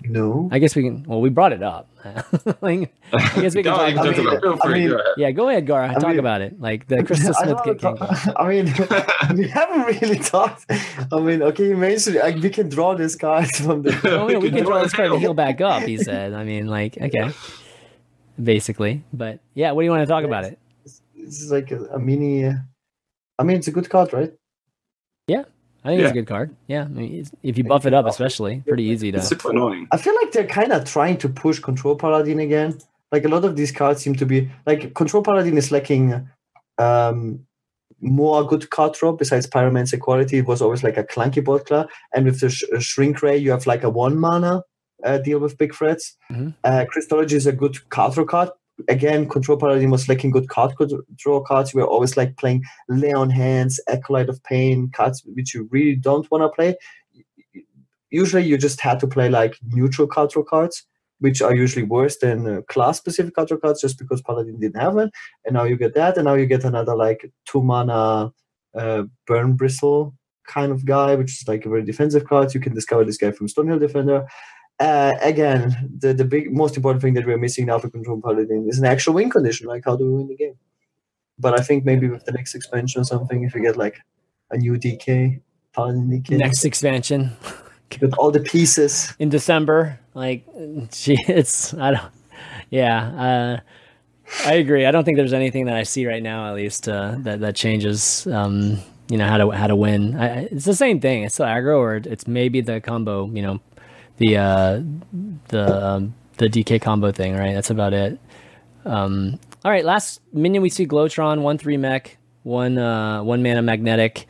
[0.02, 0.48] No.
[0.52, 1.02] I guess we can.
[1.04, 1.88] Well, we brought it up.
[2.60, 4.20] like, I guess we can Go, talk about talk it.
[4.20, 4.40] about it.
[4.42, 5.92] Feel I mean- Yeah, go ahead, Gara.
[5.94, 6.60] Talk mean- about it.
[6.60, 7.96] Like the Crystal Smith don't King.
[8.36, 8.66] I mean,
[9.36, 10.64] we haven't really talked.
[10.70, 13.98] I mean, okay, you mentioned like, we can draw this card from the.
[14.04, 15.20] Oh, yeah, we can draw this card to heal.
[15.20, 15.82] heal back up.
[15.82, 16.32] He said.
[16.34, 17.32] I mean, like, okay,
[18.42, 19.02] basically.
[19.12, 20.58] But yeah, what do you want to talk about it?
[20.84, 22.44] This is like a, a mini.
[22.44, 22.52] uh,
[23.38, 24.32] I mean, it's a good card, right?
[25.86, 26.56] I think it's a good card.
[26.66, 29.34] Yeah, I mean, if you buff it up, especially, pretty easy It's to.
[29.36, 29.86] super annoying.
[29.92, 32.78] I feel like they're kind of trying to push Control Paladin again.
[33.12, 36.28] Like a lot of these cards seem to be like Control Paladin is lacking
[36.78, 37.46] um,
[38.00, 40.38] more good card drop besides Pyromancer quality.
[40.38, 43.36] It was always like a clunky board card, and with the sh- uh, Shrink Ray,
[43.36, 44.62] you have like a one mana
[45.04, 46.16] uh, deal with big threats.
[46.32, 46.54] Mhm.
[46.64, 48.50] Uh, Crystology is a good card draw card.
[48.88, 51.72] Again, Control Paladin was lacking good card co- draw cards.
[51.72, 55.96] We were always like playing Lay on Hands, Acolyte of Pain, cards which you really
[55.96, 56.76] don't want to play
[58.10, 60.84] usually you just had to play like neutral draw cards,
[61.20, 64.94] which are usually worse than uh, class specific draw cards just because Paladin didn't have
[64.94, 65.10] one.
[65.44, 68.32] And now you get that, and now you get another like two mana
[68.74, 70.14] uh, burn bristle
[70.46, 72.54] kind of guy, which is like a very defensive card.
[72.54, 74.26] You can discover this guy from Stonehill Defender.
[74.78, 78.66] Uh, again, the, the big most important thing that we're missing now for Control Paladin
[78.68, 79.66] is an actual win condition.
[79.66, 80.58] Like, how do we win the game?
[81.38, 83.98] But I think maybe with the next expansion or something, if we get like
[84.50, 85.40] a new DK,
[85.72, 87.32] Paladin DK, Next expansion
[88.00, 89.14] with all the pieces.
[89.18, 90.46] in December, like,
[90.92, 92.12] gee, it's I don't.
[92.70, 93.60] Yeah, uh,
[94.44, 94.86] I agree.
[94.86, 97.54] I don't think there's anything that I see right now, at least, uh, that that
[97.56, 98.26] changes.
[98.26, 98.78] Um,
[99.08, 100.16] you know how to how to win.
[100.16, 101.22] I, it's the same thing.
[101.22, 103.30] It's still aggro, or it's maybe the combo.
[103.30, 103.60] You know,
[104.18, 104.82] the uh,
[105.48, 107.36] the um, the DK combo thing.
[107.36, 107.54] Right.
[107.54, 108.18] That's about it.
[108.84, 109.84] Um, all right.
[109.84, 114.26] Last minion we see Glowtron one three mech one uh, one mana magnetic.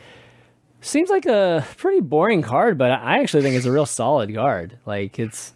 [0.81, 4.79] Seems like a pretty boring card, but I actually think it's a real solid card.
[4.87, 5.53] Like it's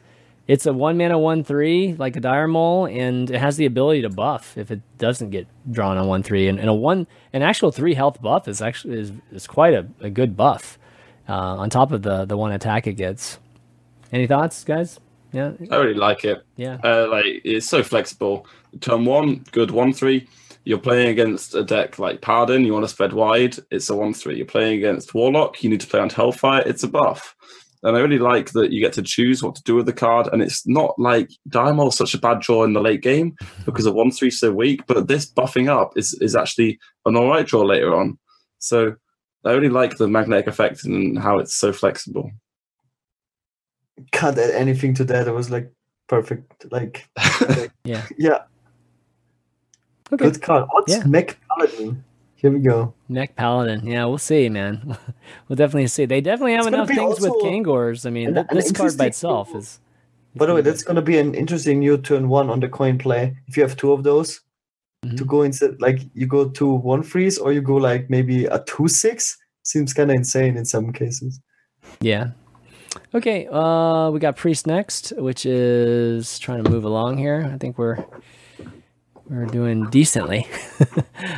[0.46, 4.02] it's a one mana one three like a dire mole, and it has the ability
[4.02, 6.48] to buff if it doesn't get drawn on one three.
[6.48, 9.86] And, and a one an actual three health buff is actually is, is quite a,
[10.00, 10.78] a good buff
[11.28, 13.38] uh, on top of the the one attack it gets.
[14.12, 14.98] Any thoughts, guys?
[15.32, 16.44] Yeah, I really like it.
[16.56, 16.78] yeah.
[16.82, 18.46] Uh, like it's so flexible.
[18.80, 20.28] Turn one, good one three.
[20.64, 22.64] You're playing against a deck like Pardon.
[22.64, 23.56] You want to spread wide.
[23.70, 24.36] It's a one three.
[24.36, 25.62] You're playing against Warlock.
[25.62, 26.62] You need to play on Hellfire.
[26.66, 27.36] It's a buff.
[27.82, 30.28] And I really like that you get to choose what to do with the card.
[30.32, 33.94] And it's not like Diamond's such a bad draw in the late game because of
[33.94, 34.84] one three so weak.
[34.86, 38.18] But this buffing up is is actually an all right draw later on.
[38.58, 38.96] So
[39.44, 42.30] I really like the magnetic effect and how it's so flexible.
[44.12, 45.26] Can't add anything to that.
[45.28, 45.72] It was like
[46.08, 46.66] perfect.
[46.72, 47.08] Like,
[47.84, 48.06] Yeah.
[48.18, 48.38] yeah,
[50.12, 50.24] Okay.
[50.24, 50.66] good card.
[50.72, 51.04] What's Yeah.
[51.06, 52.04] Mech Paladin?
[52.34, 52.94] Here we go.
[53.08, 53.86] Neck Paladin.
[53.86, 54.96] Yeah, we'll see, man.
[55.48, 56.06] we'll definitely see.
[56.06, 58.06] They definitely have It's enough be things with also Kangors.
[58.06, 59.78] I mean, an- th- an this card by itself is.
[60.34, 62.98] By the way, that's going to be an interesting new turn one on the coin
[62.98, 63.36] play.
[63.48, 64.40] If you have two of those,
[65.04, 65.16] Mhm.
[65.18, 68.58] to go instead, like you go to one freeze or you go like maybe a
[68.64, 69.36] two six.
[69.62, 71.40] Seems kind of insane in some cases.
[72.00, 72.30] Yeah.
[73.14, 77.48] Okay, uh, we got Priest next, which is trying to move along here.
[77.52, 78.04] I think we're
[79.28, 80.48] we're doing decently.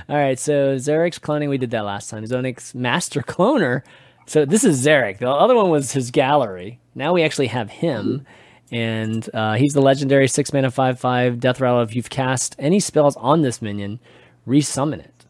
[0.09, 2.25] All right, so Zerek's cloning, we did that last time.
[2.25, 3.83] Zonix Master Cloner.
[4.27, 5.19] So this is Zerek.
[5.19, 6.81] The other one was his gallery.
[6.95, 8.25] Now we actually have him,
[8.71, 11.83] and uh, he's the legendary six mana five five death rattle.
[11.83, 14.01] If you've cast any spells on this minion,
[14.47, 15.27] resummon it.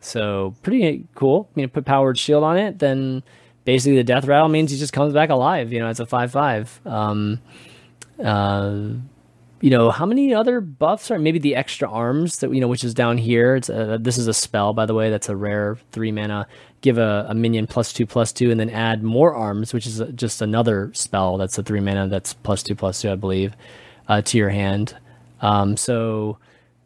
[0.00, 1.50] So pretty cool.
[1.54, 3.22] You know, put powered shield on it, then
[3.64, 5.72] basically the death rattle means he just comes back alive.
[5.72, 6.80] You know, it's a five five.
[6.84, 7.40] Um,
[8.22, 8.88] uh,
[9.60, 12.84] you know, how many other buffs are maybe the extra arms that you know, which
[12.84, 13.56] is down here.
[13.56, 15.08] It's a, this is a spell, by the way.
[15.10, 16.46] That's a rare three mana.
[16.82, 20.02] Give a, a minion plus two plus two, and then add more arms, which is
[20.14, 21.38] just another spell.
[21.38, 22.08] That's a three mana.
[22.08, 23.56] That's plus two plus two, I believe,
[24.06, 24.96] uh, to your hand.
[25.40, 26.36] Um, so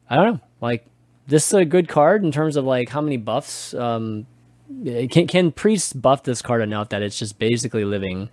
[0.09, 0.41] I don't know.
[0.61, 0.87] Like
[1.27, 3.75] this is a good card in terms of like how many buffs.
[3.75, 4.27] Um,
[5.11, 8.28] can can priest buff this card enough that it's just basically living,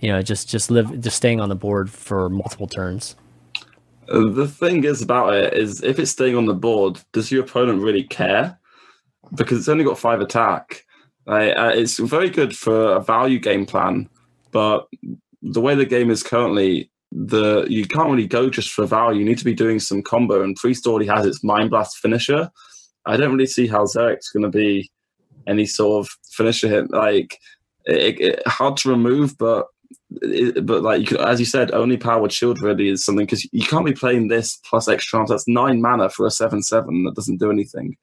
[0.00, 3.16] you know, just just live just staying on the board for multiple turns.
[4.06, 7.82] The thing is about it is if it's staying on the board, does your opponent
[7.82, 8.58] really care?
[9.34, 10.84] Because it's only got five attack.
[11.26, 14.08] Like, uh, it's very good for a value game plan,
[14.50, 14.88] but
[15.42, 19.20] the way the game is currently, the you can't really go just for value.
[19.20, 22.50] You need to be doing some combo, and Priest already has its Mind Blast finisher.
[23.06, 24.90] I don't really see how Zerek's going to be
[25.50, 26.90] any sort of finisher hit.
[26.90, 27.38] Like,
[27.84, 29.66] it, it, hard to remove, but
[30.22, 33.46] it, but like you could, as you said, only powered shield really is something because
[33.52, 35.30] you can't be playing this plus extra arms.
[35.30, 37.96] That's nine mana for a seven seven that doesn't do anything.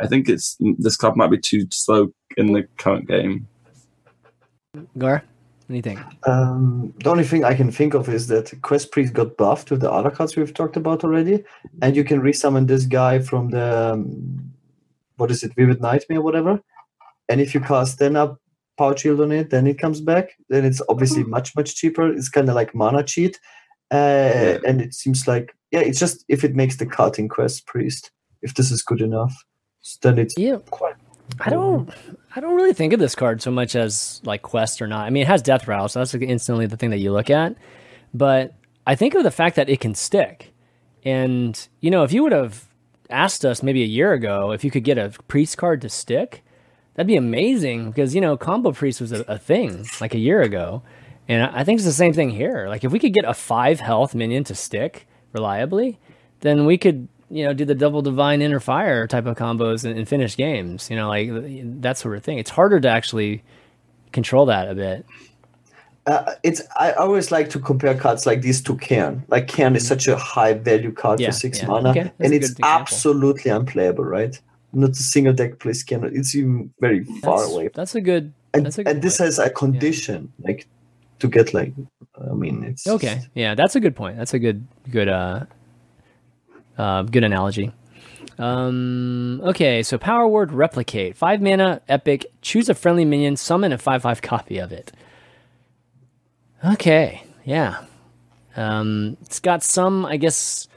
[0.00, 3.46] I think it's this card might be too slow in the current game.
[4.96, 6.00] Gar, what do you think?
[6.26, 9.80] Um, the only thing I can think of is that Quest Priest got buffed with
[9.80, 11.44] the other cards we've talked about already,
[11.82, 14.52] and you can resummon this guy from the um,
[15.16, 16.60] what is it, Vivid Nightmare, or whatever.
[17.32, 18.38] And if you cast then up
[18.76, 20.32] Power Shield on it, then it comes back.
[20.50, 22.12] Then it's obviously much much cheaper.
[22.12, 23.40] It's kind of like mana cheat,
[23.90, 27.66] uh, and it seems like yeah, it's just if it makes the cut in Quest
[27.66, 28.10] Priest,
[28.42, 29.32] if this is good enough,
[30.02, 30.96] then it's Yeah, quite
[31.40, 31.88] I don't.
[32.36, 35.06] I don't really think of this card so much as like quest or not.
[35.06, 37.30] I mean, it has death rattle, so that's like instantly the thing that you look
[37.30, 37.56] at.
[38.12, 38.54] But
[38.86, 40.52] I think of the fact that it can stick,
[41.02, 42.66] and you know, if you would have
[43.08, 46.42] asked us maybe a year ago if you could get a priest card to stick,
[46.94, 50.42] that'd be amazing because you know, combo priest was a, a thing like a year
[50.42, 50.82] ago,
[51.28, 52.66] and I I think it's the same thing here.
[52.68, 55.98] Like if we could get a five health minion to stick reliably,
[56.40, 59.98] then we could you know do the double divine inner fire type of combos and,
[59.98, 60.90] and finish games.
[60.90, 61.30] You know, like
[61.82, 62.38] that sort of thing.
[62.38, 63.42] It's harder to actually
[64.12, 65.06] control that a bit.
[66.04, 69.22] Uh, it's I always like to compare cards like these to Cairn.
[69.28, 71.68] Like Cairn is such a high value card Yeah, for six yeah.
[71.68, 72.64] mana, Okay, and it's example.
[72.64, 74.38] absolutely unplayable, right?
[74.72, 76.10] Not a single deck plays Cairn.
[76.14, 77.68] It's even very far That's, away.
[77.74, 78.32] That's a good.
[78.54, 80.66] And, that's a good and this has a condition, like
[81.18, 81.72] to get like.
[82.18, 84.16] I mean, it's Okay, yeah, that's a good point.
[84.16, 85.44] That's a good good uh,
[86.78, 87.72] uh good analogy.
[88.38, 92.26] Um, okay, so power word replicate five mana epic.
[92.40, 93.36] Choose a friendly minion.
[93.36, 94.92] Summon a five five copy of it.
[96.64, 97.84] Okay, yeah.
[98.56, 100.68] Um, it's got some, I guess,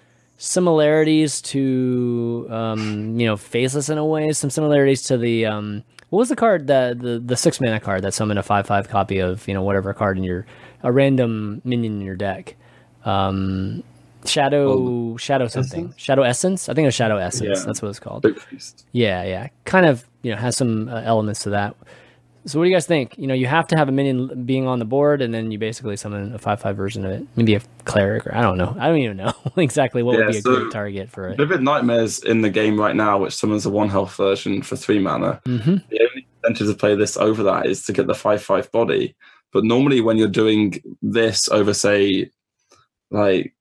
[0.46, 4.32] similarities to um, you know, faceless in a way.
[4.32, 8.04] Some similarities to the um, what was the card the the, the six mana card
[8.04, 10.46] that summoned a five five copy of you know whatever card in your
[10.84, 12.56] a random minion in your deck.
[13.04, 13.84] Um,
[14.26, 16.02] shadow shadow something Essence?
[16.02, 16.70] shadow essence.
[16.70, 17.60] I think it was shadow essence.
[17.60, 17.66] Yeah.
[17.66, 18.26] That's what it's called.
[18.92, 19.50] Yeah, yeah.
[19.66, 21.76] Kind of, you know, has some uh, elements to that.
[22.48, 23.18] So what do you guys think?
[23.18, 25.58] You know, you have to have a minion being on the board, and then you
[25.58, 27.28] basically summon a five-five version of it.
[27.36, 28.76] Maybe a cleric, or I don't know.
[28.80, 31.38] I don't even know exactly what would Yeah, be a good target for it.
[31.38, 35.00] Vivid Nightmares in the game right now, which summons a one health version for three
[35.00, 35.42] mana.
[35.46, 38.72] hmm The only incentive to play this over that is to get the five five
[38.72, 39.16] body.
[39.52, 42.30] But normally, when you're doing this over, say,
[43.10, 43.56] like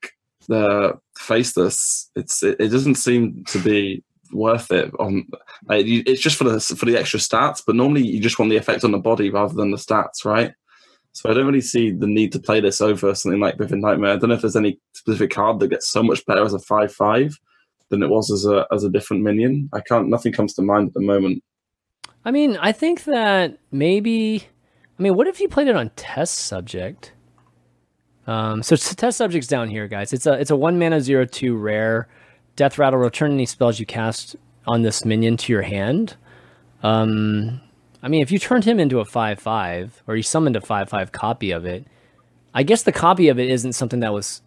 [0.46, 4.92] the faceless, it's it, it doesn't seem to be worth it.
[4.98, 5.26] On
[5.66, 7.62] like, it's just for the for the extra stats.
[7.66, 10.52] But normally, you just want the effect on the body rather than the stats, right?
[11.12, 14.12] So I don't really see the need to play this over something like Vivid Nightmare.
[14.12, 16.58] I don't know if there's any specific card that gets so much better as a
[16.58, 17.38] five five
[17.88, 19.68] than it was as a as a different minion.
[19.72, 20.08] I can't.
[20.08, 21.42] Nothing comes to mind at the moment.
[22.24, 24.48] I mean, I think that maybe.
[24.98, 27.12] I mean, what if you played it on test subject?
[28.26, 30.12] Um, so test subject's down here, guys.
[30.12, 32.08] It's a it's a one mana zero two rare.
[32.56, 32.98] Death rattle.
[32.98, 34.36] Return any spells you cast
[34.66, 36.16] on this minion to your hand.
[36.82, 37.60] Um,
[38.02, 40.88] I mean, if you turned him into a five five, or you summoned a five
[40.88, 41.86] five copy of it,
[42.54, 44.42] I guess the copy of it isn't something that was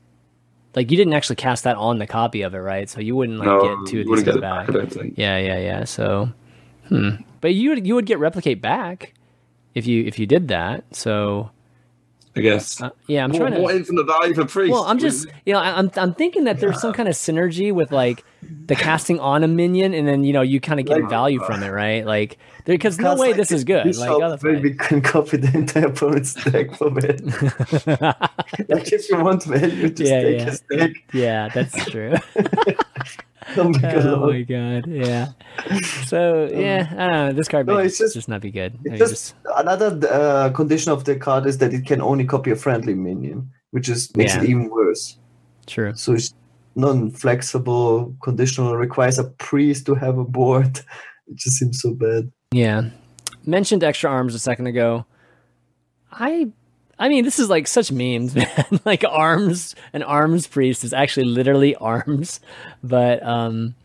[0.76, 2.88] like you didn't actually cast that on the copy of it, right?
[2.88, 4.68] So you wouldn't like no, get two of these get back.
[4.68, 4.76] back.
[4.76, 5.16] I think.
[5.18, 5.84] Yeah, yeah, yeah.
[5.86, 6.32] So,
[6.88, 7.10] hmm.
[7.42, 9.14] But you would you would get replicate back
[9.74, 10.84] if you if you did that.
[10.92, 11.50] So,
[12.38, 12.82] I guess.
[12.82, 13.60] uh, yeah, I'm more, trying to.
[13.60, 14.72] more infinite value for priest.
[14.72, 17.74] well, I'm just you know I- I'm I'm thinking that there's some kind of synergy
[17.74, 18.24] with like
[18.68, 21.40] the casting on a minion, and then you know you kind of get Like- value
[21.46, 22.06] from it, right?
[22.06, 23.86] Like because no way like this is good.
[23.86, 27.22] This Like shop other maybe can copy the entire opponent's deck from it.
[28.70, 30.46] like if you want value to Yeah, stake yeah.
[30.46, 32.14] his deck, yeah, that's true.
[33.58, 33.70] oh
[34.32, 35.28] my god, yeah.
[36.06, 37.34] So yeah, I don't know.
[37.34, 38.74] This card No, it's just, just- not be good.
[38.84, 42.52] It's Maybe just another uh, condition of the card is that it can only copy
[42.52, 44.44] a friendly minion, which is makes Yeah.
[44.44, 45.18] it even worse.
[45.66, 45.94] true.
[45.96, 46.34] So it's
[46.76, 50.80] non-flexible, conditional, requires a priest to have a board.
[51.30, 52.32] It just seems so bad.
[52.54, 52.90] Yeah.
[53.46, 55.06] Mentioned extra arms a second ago.
[56.10, 56.52] I
[57.00, 58.66] I mean, this is like such memes, man.
[58.86, 62.40] like arms, an arms priest is actually literally arms.
[62.84, 63.76] But um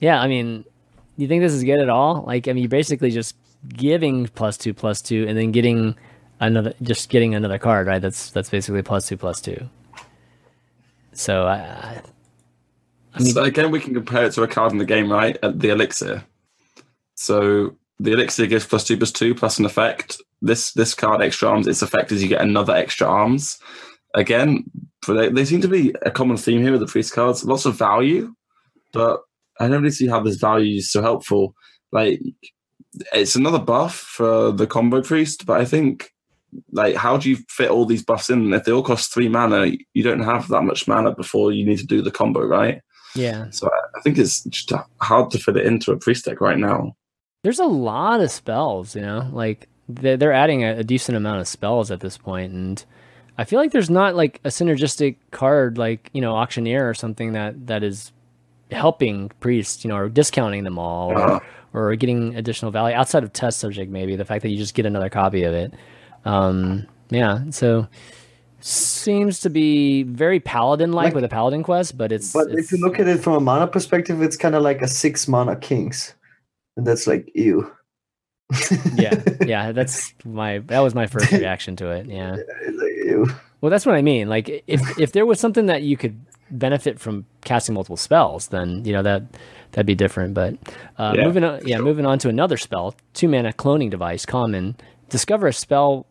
[0.00, 0.64] yeah, I mean,
[1.16, 2.24] you think this is good at all?
[2.26, 3.36] Like I mean, you're basically just
[3.68, 5.96] giving plus 2 plus 2 and then getting
[6.40, 8.02] another just getting another card, right?
[8.02, 9.68] That's that's basically plus 2 plus 2.
[11.12, 12.02] So I, I
[13.14, 15.38] I mean- so again, we can compare it to a card in the game, right?
[15.42, 16.24] At the elixir.
[17.14, 20.20] So the elixir gives plus two plus two plus an effect.
[20.44, 21.66] This this card extra arms.
[21.66, 23.58] Its effect is you get another extra arms.
[24.14, 24.64] Again,
[25.06, 27.44] they, they seem to be a common theme here with the priest cards.
[27.44, 28.34] Lots of value,
[28.92, 29.20] but
[29.58, 31.54] I don't really see how this value is so helpful.
[31.92, 32.20] Like
[33.12, 36.10] it's another buff for the combo priest, but I think
[36.72, 38.52] like how do you fit all these buffs in?
[38.52, 41.78] If they all cost three mana, you don't have that much mana before you need
[41.78, 42.80] to do the combo, right?
[43.14, 43.48] yeah.
[43.50, 46.58] So I, I think it's just hard to fit it into a priest deck right
[46.58, 46.96] now.
[47.42, 51.90] there's a lot of spells, you know, like they're, adding a, decent amount of spells
[51.90, 52.84] at this point, and
[53.36, 57.32] I feel like there's not like a synergistic card like you know auctioneer or something
[57.32, 58.12] that that is
[58.70, 61.40] helping priests, you know, or discounting them all, or, Uh,
[61.74, 63.90] or getting additional value outside of test subject.
[63.90, 65.74] Maybe the fact that you just get another copy of it.
[66.24, 67.86] Um, yeah, so
[68.60, 72.72] seems to be very paladin like Like- with a paladin quest, but it's But it's,
[72.72, 75.28] if you look at it from a mana perspective, it's kind of like a six
[75.28, 76.14] mana kings,
[76.76, 77.70] and that's like ew.
[78.94, 79.72] Yeah, yeah.
[79.72, 82.06] That's my that was my first reaction to it.
[82.06, 82.36] Yeah.
[83.60, 84.28] Well, that's what I mean.
[84.28, 86.20] Like, if if there was something that you could
[86.50, 89.22] benefit from casting multiple spells, then you know that
[89.72, 90.34] that'd be different.
[90.34, 90.56] But
[90.98, 91.84] uh, Yeah, moving on, yeah, sure.
[91.86, 94.76] moving on to another spell, two mana cloning device, common.
[95.08, 96.04] Discover a spell.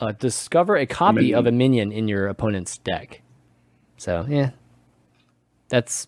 [0.00, 3.20] Uh, discover a copy of a minion in your opponent's deck.
[3.98, 4.52] So yeah,
[5.68, 6.06] that's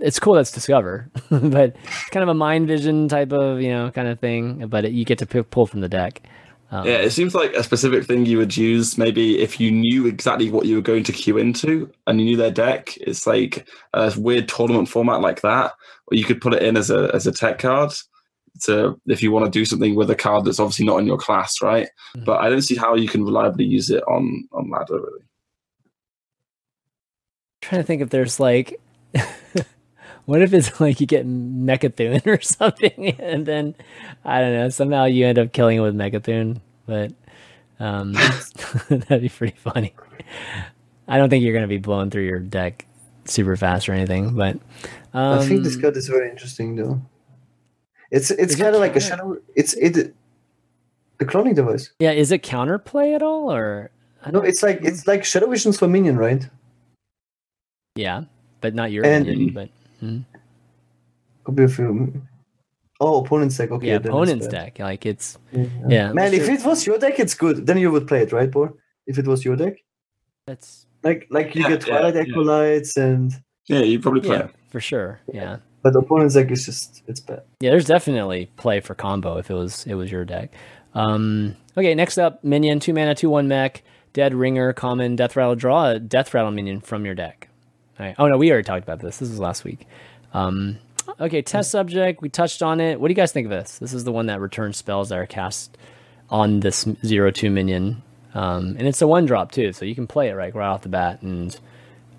[0.00, 0.34] it's cool.
[0.34, 4.18] That's discover, but it's kind of a mind vision type of you know kind of
[4.20, 4.66] thing.
[4.68, 6.22] But it, you get to p- pull from the deck.
[6.70, 10.06] Um, Yeah, it seems like a specific thing you would use maybe if you knew
[10.06, 12.96] exactly what you were going to queue into and you knew their deck.
[13.00, 15.72] It's like a weird tournament format like that,
[16.06, 17.92] or you could put it in as a as a tech card
[18.62, 21.18] to if you want to do something with a card that's obviously not in your
[21.18, 21.88] class, right?
[22.16, 22.24] Mhm.
[22.24, 25.24] But I don't see how you can reliably use it on on ladder really.
[27.60, 28.80] trying to think if there's like
[30.26, 33.74] what if it's like you get Mecha'thun or something and then
[34.24, 37.12] I don't know, somehow you end up killing it with Mecha'thun, but
[37.80, 38.12] um
[38.88, 39.94] that'd be pretty funny.
[41.08, 42.86] I don't think you're gonna be blowing through your deck
[43.26, 44.56] super fast or anything, but
[45.12, 47.00] um, I think this card is very interesting though.
[48.10, 49.36] It's it's kind of like a shadow.
[49.56, 50.14] It's it.
[51.18, 51.90] The cloning device.
[52.00, 53.90] yeah, is it counterplay at all or
[54.24, 56.48] I No, it's like it's like shadow visions for minion, right?
[57.96, 58.24] yeah,
[58.60, 59.68] but not your And- minion, but
[61.44, 62.22] Could be a few.
[63.00, 63.70] Oh, opponent's deck.
[63.70, 64.78] Okay, yeah, opponent's deck.
[64.78, 65.66] Like it's Yeah.
[65.88, 66.12] yeah.
[66.12, 67.66] Man, if it was your deck, it's good.
[67.66, 68.74] Then you would play it, right, Bor?
[69.06, 69.74] If it was your deck,
[70.46, 72.22] that's like like you Yeah, get Twilight yeah.
[72.22, 73.32] Acolytes and
[73.66, 74.50] Yeah, you probably play yeah, it.
[74.70, 75.20] for sure.
[75.32, 75.58] Yeah.
[75.82, 77.42] but opponent's deck is just it's bad.
[77.60, 80.52] Yeah, there's definitely play for combo if it was it was your deck.
[80.94, 83.82] Um, okay, next up, minion, two mana, two one mech,
[84.14, 85.56] dead ringer, common, death rattle.
[85.56, 87.48] Draw a death rattle minion from your deck.
[87.98, 89.18] Oh no, we already talked about this.
[89.18, 89.86] This was last week.
[90.32, 90.78] Um,
[91.20, 92.22] okay, test subject.
[92.22, 93.00] We touched on it.
[93.00, 93.78] What do you guys think of this?
[93.78, 95.76] This is the one that returns spells that are cast
[96.30, 98.02] on this zero two minion,
[98.34, 100.82] um, and it's a one drop too, so you can play it right right off
[100.82, 101.22] the bat.
[101.22, 101.58] And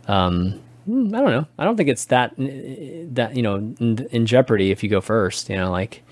[0.07, 1.47] um, hmm, I don't know.
[1.57, 5.49] I don't think it's that that you know in, in jeopardy if you go first.
[5.49, 6.03] You know, like.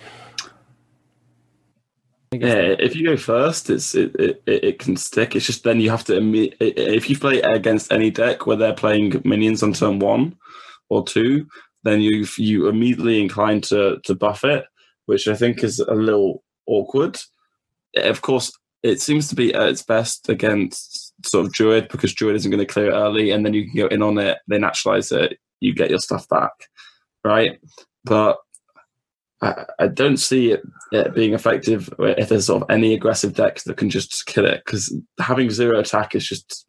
[2.42, 5.36] Yeah, if you go first, it's it, it, it can stick.
[5.36, 6.20] It's just then you have to
[6.60, 10.36] if you play against any deck where they're playing minions on turn one
[10.90, 11.48] or two,
[11.84, 14.66] then you you immediately incline to to buff it,
[15.06, 17.20] which I think is a little awkward.
[17.96, 18.52] Of course,
[18.84, 22.66] it seems to be at its best against sort of druid because druid isn't going
[22.66, 25.38] to clear it early, and then you can go in on it, they naturalize it,
[25.60, 26.52] you get your stuff back,
[27.24, 27.60] right?
[28.04, 28.38] But
[29.44, 30.62] I, I don't see it,
[30.92, 34.62] it being effective if there's sort of any aggressive decks that can just kill it
[34.66, 36.66] because having zero attack is just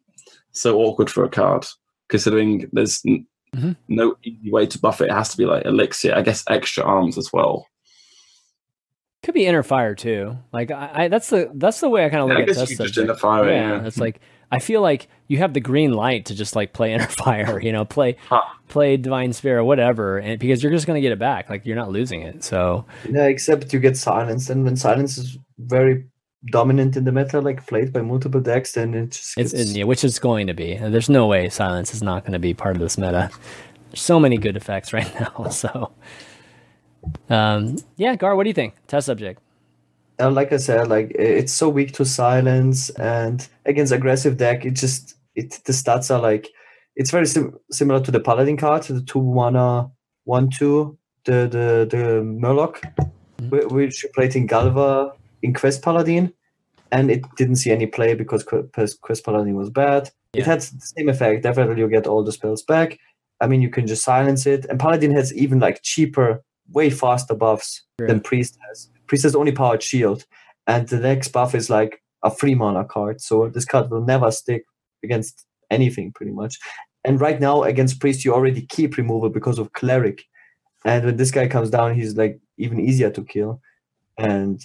[0.51, 1.65] so awkward for a card.
[2.09, 3.25] Considering there's n-
[3.55, 3.77] Mhm.
[3.87, 6.13] no easy way to buff it, it has to be like elixir.
[6.13, 7.65] I guess extra arms as well.
[9.23, 10.37] Could be inner fire too.
[10.51, 12.69] Like I, I that's the that's the way I kind of Yeah, look I at
[12.69, 13.85] you just inner fire yeah, yeah.
[13.87, 14.19] it's like
[14.51, 17.59] I feel like you have the green light to just like play inner fire.
[17.61, 18.41] You know, play Huh.
[18.67, 21.49] play divine spirit, whatever, and because you're just gonna get it back.
[21.49, 22.43] Like you're not losing it.
[22.43, 26.05] So Yeah, except you get silence, and when silence is very
[26.51, 29.83] dominant in the meta, like played by multiple decks, then it just it's gets- yeah,
[29.85, 30.75] which is going to be.
[30.75, 33.31] There's no way silence is not going to be part of this meta.
[33.89, 35.49] There's so many good effects right now.
[35.49, 35.91] So,
[37.29, 38.75] um, yeah, Gar, what do you think?
[38.87, 39.41] Test subject.
[40.19, 44.71] Uh, like I said, like it's so weak to silence, and against aggressive deck, it
[44.71, 46.49] just it the stats are like
[46.95, 49.89] it's very sim- similar to the paladin card, the two mana
[50.23, 52.81] one two, the the the Murloc,
[53.49, 55.11] whi- which you played in Galva
[55.41, 56.33] in Quest Paladin,
[56.91, 60.09] and it didn't see any play because Quest Paladin was bad.
[60.33, 61.43] It had the same effect.
[61.43, 62.97] Definitely, you get all the spells back.
[63.41, 67.35] I mean, you can just silence it, and Paladin has even like cheaper, way faster
[67.35, 68.07] buffs True.
[68.07, 68.89] than Priest has.
[69.07, 70.25] Priest has only powered shield,
[70.67, 73.21] and the next buff is like a free mana card.
[73.21, 74.65] So this card will never stick
[75.03, 76.59] against anything pretty much.
[77.03, 80.23] And right now against Priest, you already keep removal because of Cleric.
[80.83, 83.61] And when this guy comes down, he's like even easier to kill.
[84.17, 84.61] And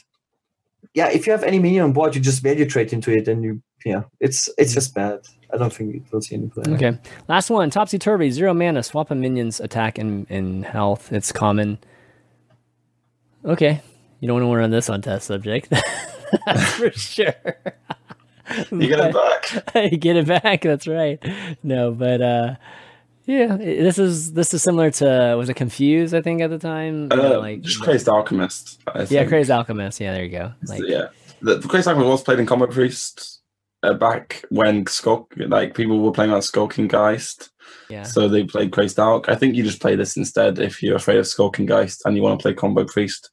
[0.95, 3.45] yeah, if you have any minion on board, you just value trade into it, and
[3.45, 5.21] you yeah, it's it's just bad.
[5.53, 6.65] I don't think it will see any play.
[6.75, 6.99] Okay.
[7.29, 11.13] Last one, Topsy Turvy, zero mana, swap a minion's attack and, and health.
[11.13, 11.79] It's common.
[13.45, 13.81] Okay.
[14.21, 15.69] You don't want to run this on test subject.
[16.47, 17.35] That's for sure.
[18.71, 19.75] You get it back.
[19.93, 20.63] you get it back.
[20.63, 21.19] That's right.
[21.63, 22.55] No, but uh,
[23.27, 26.15] yeah, this is this is similar to was it confused?
[26.15, 28.81] I think at the time, Uh, like just Crazed Alchemist.
[29.09, 30.01] Yeah, crazy alchemist.
[30.01, 30.53] Yeah, there you go.
[30.67, 31.07] Like yeah,
[31.41, 33.41] the, the Crazed Alchemist was played in Combat Priest
[33.85, 37.51] uh, back when Skulk, like people were playing on Skulking Geist.
[37.89, 39.29] yeah, So they played Crazed Alch.
[39.29, 42.23] I think you just play this instead if you're afraid of Skulking Geist and you
[42.23, 43.31] want to play Combo Priest.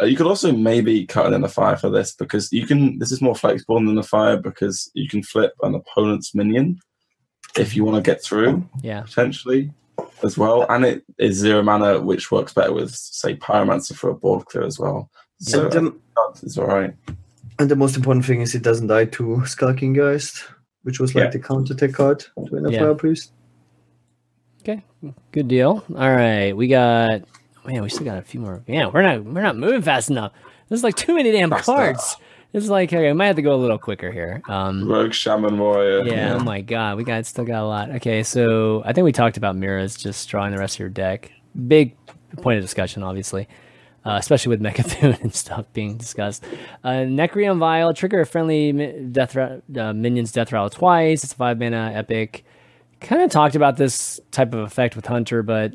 [0.00, 2.98] Uh, you could also maybe cut it in the fire for this because you can.
[2.98, 6.78] This is more flexible than the fire because you can flip an opponent's minion
[7.56, 9.02] if you want to get through Yeah.
[9.02, 9.72] potentially
[10.22, 14.14] as well, and it is zero mana, which works better with say Pyromancer for a
[14.14, 15.10] board clear as well.
[15.40, 15.94] So and, the,
[16.42, 16.94] it's all right.
[17.58, 20.44] and the most important thing is it doesn't die to Skulking Geist,
[20.82, 21.30] which was like Yeah.
[21.30, 22.80] the counter attack card to an Yeah.
[22.80, 23.32] Fire Priest.
[24.62, 24.84] Okay.
[25.32, 25.84] Good deal.
[25.96, 26.52] All right.
[26.56, 27.22] We got
[27.68, 28.62] man, we still got a few more.
[28.66, 30.32] Yeah, we're not we're not moving fast enough.
[30.68, 32.16] There's like too many damn cards.
[32.52, 34.42] It's like okay, we might have to go a little quicker here.
[34.48, 36.04] Um Rogue Shaman Warrior.
[36.04, 37.90] yeah, oh my god, we got still got a lot.
[37.96, 41.30] Okay, so I think we talked about mirrors just drawing the rest of your deck.
[41.66, 41.94] Big
[42.38, 43.46] point of discussion, obviously.
[44.04, 46.42] Uh, especially with Mecha'thun and stuff being discussed.
[46.82, 51.24] Uh, Necrium Vial, trigger a friendly mi- death ra- uh, minion's death rattle twice.
[51.24, 52.44] It's a five mana epic.
[53.00, 55.74] Kind of talked about this type of effect with Hunter, but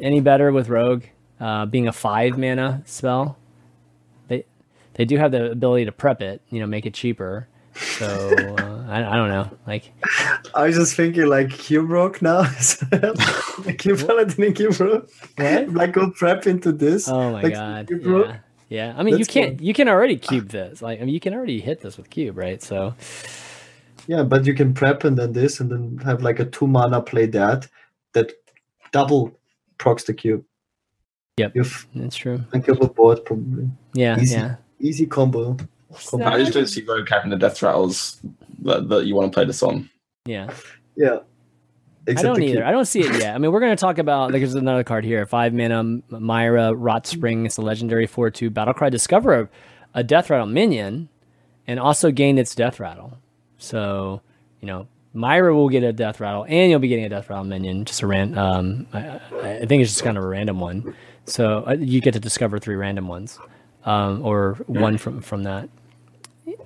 [0.00, 1.04] any better with Rogue
[1.40, 3.38] uh, being a five mana spell?
[4.28, 4.44] They
[4.94, 7.48] they do have the ability to prep it, you know, make it cheaper.
[7.74, 9.92] So uh, I, I don't know, like
[10.54, 12.44] I was just thinking like Cube Rock now.
[13.78, 15.08] Cube Paladin and Cube Rock.
[15.36, 15.70] What?
[15.70, 17.08] Like go prep into this.
[17.08, 18.38] oh my like, god, yeah,
[18.68, 18.94] yeah.
[18.96, 19.66] I mean, you can't, fun.
[19.66, 20.82] you can already cube this.
[20.82, 22.62] Like, I mean, you can already hit this with cube, right?
[22.62, 22.94] So
[24.06, 27.00] Yeah, but you can prep and then this and then have like a two mana
[27.00, 27.68] play that
[28.12, 28.32] that
[28.92, 29.38] double
[29.78, 30.44] procs the cube.
[31.36, 31.52] Yep.
[31.56, 32.40] You've that's true.
[32.52, 33.68] unkillable board probably.
[33.92, 34.36] Yeah, Easy.
[34.36, 34.56] yeah.
[34.80, 35.56] Easy combo.
[36.08, 36.26] combo.
[36.26, 38.20] I just don't see Rogue having the death rattles
[38.62, 39.90] that, that you want to play this on.
[40.26, 40.52] Yeah,
[40.96, 41.18] Yeah.
[42.06, 42.62] I don't either.
[42.64, 43.34] I don't see it yet.
[43.34, 44.30] I mean, we're going to talk about.
[44.30, 45.24] Like, there's another card here.
[45.24, 47.46] Five mana M- Myra Rotspring.
[47.46, 48.90] It's a legendary four two battle cry.
[48.90, 49.48] Discover a,
[49.94, 51.08] a death rattle minion,
[51.66, 53.16] and also gain its death rattle.
[53.56, 54.20] So
[54.60, 57.44] you know, Myra will get a death rattle, and you'll be getting a death rattle
[57.44, 57.84] minion.
[57.84, 58.36] Just a ran.
[58.36, 58.98] Um, I,
[59.42, 60.94] I I think it's just kind of a random one.
[61.26, 63.38] So uh, you get to discover three random ones,
[63.84, 65.68] um, or one from from that.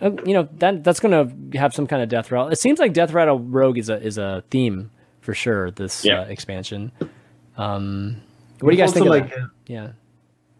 [0.00, 1.12] Uh, you know that that's going
[1.52, 2.48] to have some kind of death rattle.
[2.48, 5.70] It seems like death rattle rogue is a is a theme for sure.
[5.70, 6.22] This Yeah.
[6.22, 6.90] uh, expansion.
[7.56, 8.20] Um,
[8.60, 9.06] what do you guys think?
[9.06, 9.38] like of that?
[9.38, 9.88] uh, Yeah,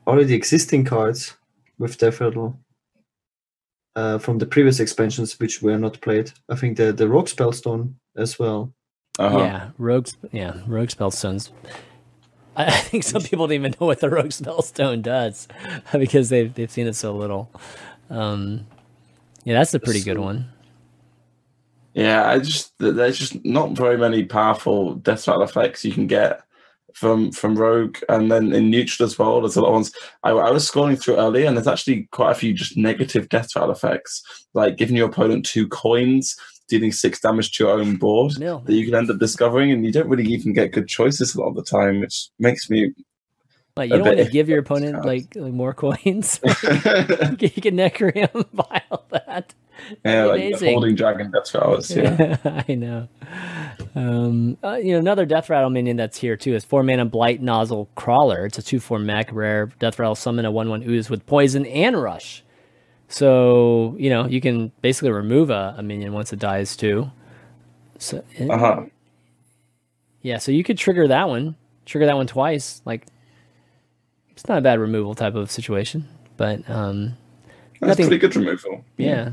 [0.06, 1.34] already existing cards
[1.78, 2.58] with Death Rattle
[3.98, 6.30] uh, from the previous expansions which were not played.
[6.48, 8.72] I think the the Rock Spellstone as well.
[9.18, 9.38] Uh-huh.
[9.38, 10.06] yeah, rogue.
[10.06, 11.50] sp- Yeah, rogue spellstones.
[12.56, 15.48] I, I think some people don't even know what the rogue spellstone does
[15.92, 17.50] because they've they've seen it so little.
[18.10, 18.66] Um,
[19.44, 20.46] yeah, that's a pretty good one.
[21.94, 26.06] Yeah, I just th- there's just not very many powerful death rattle effects you can
[26.06, 26.42] get
[26.94, 29.40] from from Rogue, and then in neutral as well.
[29.40, 29.92] There's a lot of ones.
[30.24, 33.54] I, I was scrolling through earlier, and there's actually quite a few just negative death
[33.54, 34.22] rattle effects,
[34.54, 36.36] like giving your opponent two coins,
[36.68, 38.62] dealing six damage to your own board Nil.
[38.66, 41.40] that you can end up discovering, and you don't really even get good choices a
[41.40, 42.92] lot of the time, which makes me.
[43.76, 46.40] Like you don't want to give your opponent like, like more coins.
[46.44, 49.54] you can, you can Necrium Vial that.
[50.04, 51.90] Yeah, like holding dragon death rattles.
[51.90, 52.36] Yeah.
[52.68, 53.08] I know.
[53.94, 57.86] Um, uh, you know, another Death Rattle minion that's here too is four mana Blightnozzle
[57.94, 58.46] Crawler.
[58.46, 61.64] It's a two four mech rare Death Rattle summon a one one ooze with poison
[61.66, 62.42] and rush.
[63.08, 67.10] So you know you can basically remove a, a minion once it dies too.
[67.98, 68.82] So eh, Uh huh.
[70.22, 71.56] yeah, so you could trigger that one,
[71.86, 72.82] trigger that one twice.
[72.84, 73.06] Like
[74.30, 76.06] it's not a bad removal type of situation,
[76.36, 77.16] but um,
[77.80, 78.84] That's Nothing- pretty good removal.
[78.96, 79.30] yeah, yeah.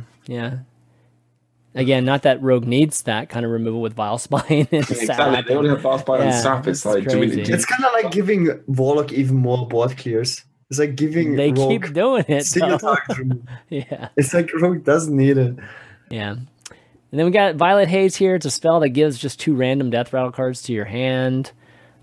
[1.78, 5.06] Again, not that Rogue needs that kind of removal with Vile Spine and Exactly.
[5.08, 5.46] Sap.
[5.46, 6.68] They already have fast by Yeah, and sap.
[6.68, 7.44] It's it's like, do we, crazy.
[7.44, 10.44] do It's kind of like giving Warlock even more board clears.
[10.70, 12.46] It's like giving They Rogue keep doing it.
[12.46, 13.28] single target
[13.70, 15.56] yeah, It's like Rogue doesn't need it.
[16.10, 16.32] yeah.
[17.12, 18.36] And then we got Violet Haze here.
[18.36, 21.52] It's a spell that gives just two random Death Rattle cards to your hand.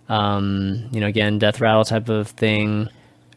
[0.09, 2.89] Um, you know, again, Death Rattle type of thing.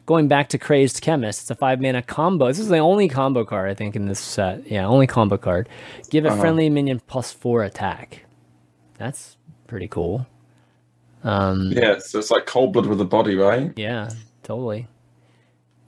[0.05, 2.47] Going back to Crazed Chemist, it's a five mana combo.
[2.47, 4.69] This is the only combo card I think in this set.
[4.69, 5.67] Yeah, only combo card.
[6.11, 6.39] Give a Uh-huh.
[6.41, 8.23] friendly minion plus four attack.
[8.99, 9.35] That's
[9.67, 10.27] pretty cool.
[11.23, 13.71] Um, Yeah, so it's like cold blood with a body, right?
[13.75, 14.09] Yeah,
[14.43, 14.87] totally.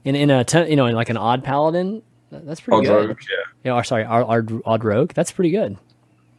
[0.04, 3.08] In in a ten, you know in like an odd paladin, that's pretty Odd good.
[3.10, 3.70] rogue, yeah.
[3.70, 5.12] Yeah, or sorry, odd, odd, rogue.
[5.14, 5.76] That's pretty good.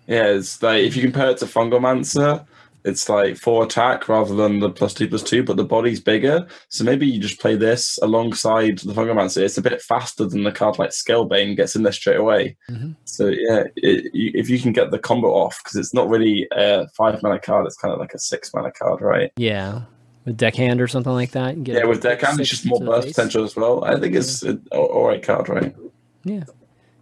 [0.06, 2.45] Yeah, it's like if you compare it to Fungalmancer,
[2.90, 6.48] it's like four attack rather than the plus two plus two, but the body's bigger.
[6.68, 9.41] So maybe you just play this alongside the Fungalmancer.
[9.41, 12.57] It's a bit faster than the card like Scalebane gets in there straight away.
[12.70, 12.95] Mhm.
[13.06, 16.48] So yeah, it, you, if you can get the combo off, because it's not really
[16.52, 19.32] a five mana card, it's kind of like a six mana card, right?
[19.38, 19.84] Yeah,
[20.26, 21.64] with deckhand or something like that.
[21.64, 23.84] get Yeah, with deckhand, it's just more burst potential as well.
[23.84, 25.76] I think it's an all right card, right?
[26.24, 26.44] Yeah,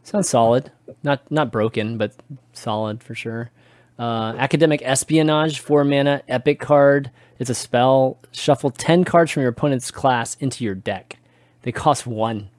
[0.04, 0.72] sounds solid.
[1.04, 2.14] Not not broken, but
[2.54, 3.52] solid for sure.
[3.99, 7.10] Uh, Academic Espionage, four mana, epic card.
[7.40, 8.19] It's a spell.
[8.32, 11.18] Shuffle ten cards from your opponent's class into your deck.
[11.64, 12.49] They cost one.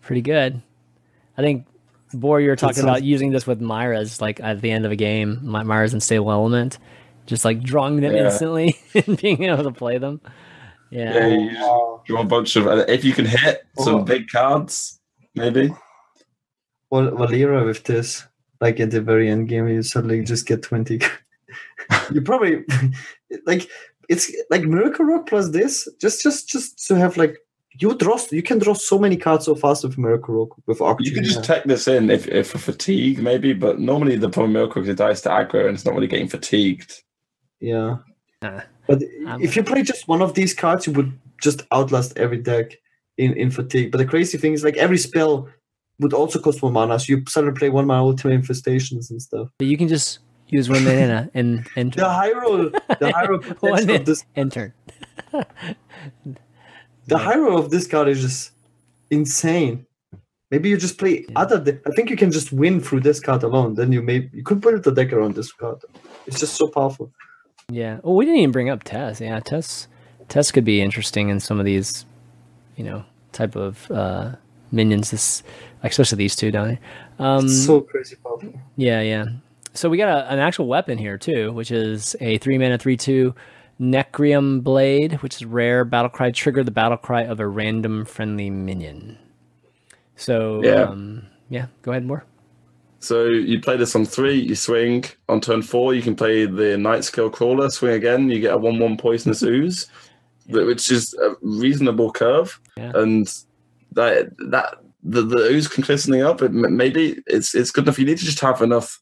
[0.00, 0.60] Pretty good.
[1.38, 1.66] I think
[2.14, 4.92] Boar, you were talking sounds- about using this with Myra's, like at the end of
[4.92, 6.78] a game, My- Myra's unstable element,
[7.26, 8.24] just like drawing them Yeah.
[8.26, 10.20] instantly and being able to play them.
[10.90, 11.14] Yeah.
[11.14, 12.66] Yeah, you just draw a bunch of.
[12.88, 14.02] If you can hit some Oh.
[14.02, 15.00] big cards,
[15.34, 15.72] maybe.
[16.90, 18.26] Well, Valeera with this,
[18.62, 21.00] like at the very end game, you suddenly just get 20.
[22.14, 22.64] you probably,
[23.46, 23.68] like,
[24.08, 27.36] it's like Miracle Rogue plus this, just just just to have like,
[27.80, 31.06] you draw, you can draw so many cards so fast with Miracle Rogue, with Octane.
[31.06, 33.52] You can just tech this in if, if for fatigue, maybe.
[33.52, 36.06] But normally the problem with Miracle is it dies to aggro and it's not really
[36.06, 37.02] getting fatigued.
[37.60, 37.96] yeah.
[38.42, 42.16] Ah, But I'm- if you play just one of these cards, you would just outlast
[42.18, 42.76] every deck
[43.16, 43.90] in, in fatigue.
[43.92, 45.48] But the crazy thing is, like, every spell
[46.00, 49.48] would also cost one mana, so you suddenly play one mana ultimate infestations and stuff.
[49.58, 52.70] But you can just use one mana and and The high roll,
[53.00, 54.72] the high roll one of this turn.
[57.06, 58.52] The high roll of this card is just
[59.10, 59.86] insane.
[60.50, 61.38] Maybe you just play Yeah.
[61.40, 61.58] other.
[61.58, 63.74] De- I think you can just win through this card alone.
[63.74, 65.78] Then you may you could build the deck around this card.
[66.26, 67.10] It's just so powerful.
[67.70, 68.00] Yeah.
[68.04, 69.20] Oh, we didn't even bring up Tess.
[69.20, 69.88] Yeah, Tess.
[70.28, 72.04] Tess could be interesting in some of these,
[72.76, 74.32] you know, type of uh,
[74.72, 75.10] minions.
[75.12, 75.42] This,
[75.84, 76.78] especially these two down here.
[77.18, 78.52] Um, so crazy powerful.
[78.76, 79.26] Yeah, yeah.
[79.74, 82.96] So we got a, an actual weapon here too, which is a three mana three
[82.96, 83.34] two
[83.80, 85.84] Necrium Blade, which is rare.
[85.84, 89.18] Battle cry trigger the battle cry of a random friendly minion.
[90.16, 90.82] So Yeah.
[90.84, 91.66] um, yeah.
[91.82, 92.24] Go ahead, more.
[93.00, 95.04] So you play this on three, you swing.
[95.28, 98.56] On turn four, you can play the Night Scale Crawler, swing again, you get a
[98.58, 99.88] 1 1 Poisonous Ooze,
[100.46, 102.60] wh- which is a reasonable curve.
[102.76, 102.92] Yeah.
[102.94, 103.26] And
[103.94, 106.42] that, that the, the ooze can clear something up.
[106.42, 107.98] It, maybe it's it's good enough.
[107.98, 109.00] You need to just have enough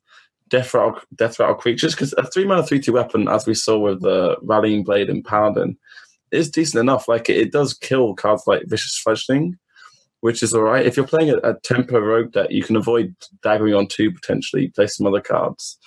[0.49, 3.79] death rattle, death rattle creatures because a three mana, three two weapon, as we saw
[3.79, 5.77] with the Rallying Blade and Paladin,
[6.31, 7.09] is decent enough.
[7.09, 9.59] Like it, it does kill cards like Vicious Fledgling
[10.21, 10.87] which is all right.
[10.87, 14.69] If you're playing a, a tempo rogue deck, you can avoid daggering on two potentially,
[14.69, 15.79] play some other cards,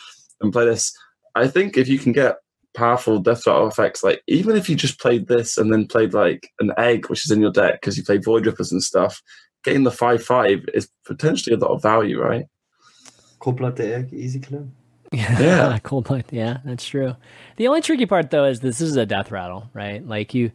[0.41, 0.95] and play this.
[1.35, 2.37] I think if you can get
[2.73, 6.49] powerful death rattle effects, like even if you just played this and then played like
[6.59, 9.21] an egg, which is in your deck because you play void rippers and stuff,
[9.63, 12.45] getting the five five is potentially a lot of value, right?
[13.39, 14.67] Cold blood the egg, easy kill.
[15.11, 15.77] Yeah.
[15.83, 16.25] cold blood.
[16.31, 17.15] Yeah, that's true.
[17.57, 20.05] The only tricky part though is this is a death rattle, right?
[20.05, 20.51] Like you,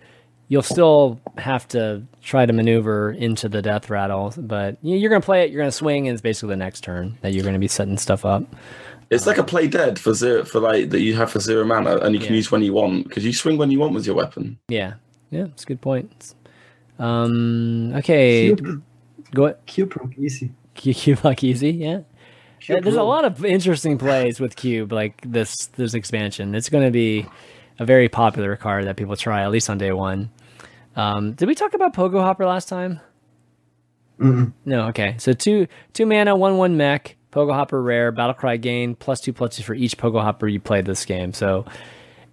[0.48, 5.44] you'll still have to try to maneuver into the death rattle, but you're gonna play
[5.44, 5.50] it.
[5.50, 8.24] You're gonna swing, and it's basically the next turn that you're gonna be setting stuff
[8.24, 8.42] up.
[9.10, 11.96] It's like a play dead for zero for like that you have for zero mana
[11.98, 12.36] and you can Yeah.
[12.36, 14.58] use when you want because you swing when you want with your weapon.
[14.68, 14.94] Yeah,
[15.30, 16.34] yeah, it's a good point.
[16.98, 18.82] Um, okay, Cube,
[19.34, 20.52] go cube rock, easy.
[20.74, 22.00] Cube like easy, yeah.
[22.68, 26.54] Yeah, there's a lot of interesting plays with Cube, like this this expansion.
[26.54, 27.24] It's going to be
[27.78, 30.30] a very popular card that people try at least on day one.
[30.96, 33.00] Um, did we talk about Pogo Hopper last time?
[34.18, 34.52] Mm-mm.
[34.64, 34.88] No.
[34.88, 35.14] Okay.
[35.18, 39.32] So two two mana, one one mech, Pogo Hopper rare, battle cry gain plus two
[39.32, 41.32] plus two for each Pogo Hopper you play this game.
[41.32, 41.66] So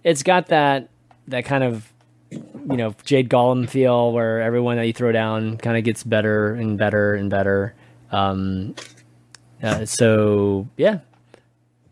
[0.04, 0.88] it's got that
[1.28, 1.92] that kind of
[2.30, 6.54] you know Jade Golem feel where everyone that you throw down kind of gets better
[6.54, 7.74] and better and better.
[8.10, 8.74] Um,
[9.62, 11.00] uh, so yeah.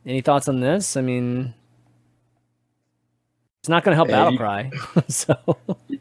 [0.07, 0.99] Any thoughts on this?
[0.99, 1.55] I mean,
[3.65, 4.71] it's not going to help Yeah, battle cry.
[5.09, 5.35] so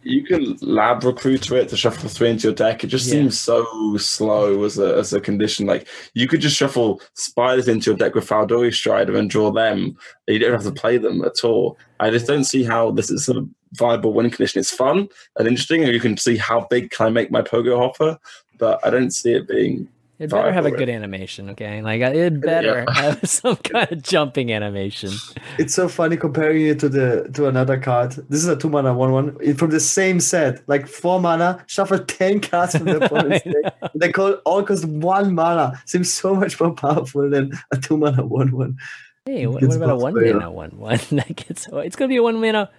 [0.01, 2.83] You can lab recruit to it to shuffle three into your deck.
[2.83, 3.13] It just Yeah.
[3.13, 5.65] seems so slow as a as a condition.
[5.65, 9.95] Like you could just shuffle spiders into your deck with Fal'dorei Strider and draw them.
[10.27, 11.77] You don't have to play them at all.
[12.01, 13.45] I just don't see how this is a
[13.75, 14.59] viable win condition.
[14.59, 15.07] It's fun
[15.37, 18.17] and interesting, and you can see how big can I make my pogo hopper,
[18.59, 19.87] but I don't see it being.
[20.23, 21.49] It better have a Viable, good animation.
[21.51, 22.93] Okay, like uh, it better Yeah.
[23.01, 25.11] have some kind of jumping animation.
[25.59, 28.11] It's so funny comparing it to the to another card.
[28.29, 31.63] This is a two mana one one It- from the same set, like four mana.
[31.67, 33.91] Shuffle ten cards from the opponent's deck.
[33.95, 35.81] They call all cost one mana.
[35.85, 38.77] Seems so much more powerful than a two mana one one.
[39.25, 40.99] Hey, what, what about a buffed one by a- mana one one?
[41.11, 42.69] that gets it's gonna be a one mana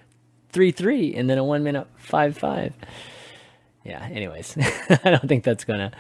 [0.51, 2.73] three three and then a one mana five five.
[3.85, 4.03] Yeah.
[4.11, 4.57] Anyways,
[5.05, 5.93] I don't think that's gonna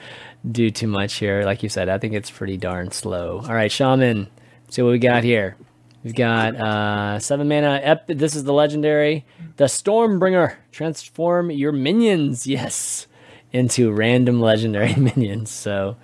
[0.50, 1.42] do too much here.
[1.44, 3.42] Like you said, I think it's pretty darn slow.
[3.44, 4.28] All right, Shaman.
[4.70, 5.56] See what we got here.
[6.02, 7.80] We've got uh, seven mana.
[7.82, 9.24] Ep- this is the legendary,
[9.56, 10.56] the Stormbringer.
[10.70, 13.06] Transform your minions, yes,
[13.52, 15.50] into random legendary minions.
[15.50, 15.96] So,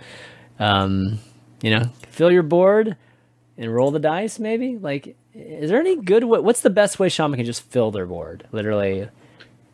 [0.58, 1.18] um,
[1.62, 2.96] you know, fill your board
[3.58, 4.38] and roll the dice.
[4.38, 6.24] Maybe like, is there any good?
[6.24, 8.46] What, what's the best way Shaman can just fill their board?
[8.52, 9.08] Literally,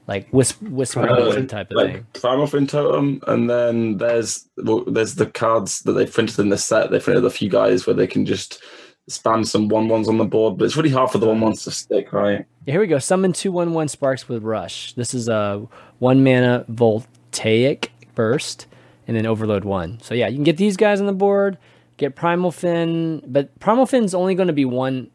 [0.07, 2.07] like whisp, whisper Uh, type of like thing.
[2.15, 6.91] Primalfin Totem, and then there's well, there's the cards that they printed in the set.
[6.91, 8.63] They printed a few guys where they can just
[9.11, 11.63] spam some one ones on the board, but it's really hard for the one ones
[11.65, 12.45] to stick, right?
[12.67, 12.99] Yeah, here we go.
[12.99, 14.93] Summon two one one sparks with rush.
[14.95, 15.67] This is a
[15.99, 18.67] one mana voltaic Burst,
[19.07, 20.01] and then Overload One.
[20.01, 21.59] So yeah, you can get these guys on the board.
[21.99, 25.11] Get Primalfin, but Primalfin's only going to be one.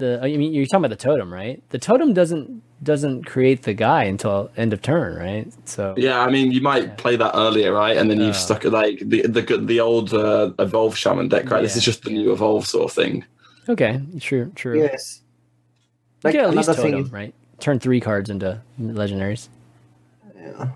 [0.00, 1.62] Like the the I mean, you're talking about the totem, right?
[1.70, 5.52] The totem doesn't doesn't create the guy until end of turn, right?
[5.64, 7.96] So Yeah, I mean, you might play that earlier, right?
[7.96, 8.38] And then you've Oh.
[8.38, 11.62] stuck at like the the the old uh, evolve shaman deck, right?
[11.62, 13.24] This is just the new evolve sort of thing.
[13.68, 14.78] okay, true, true.
[14.78, 15.22] Yes.
[16.24, 17.34] You Like get at least totem, thing, right?
[17.60, 19.48] Turn three cards into legendaries.
[20.36, 20.70] Yeah,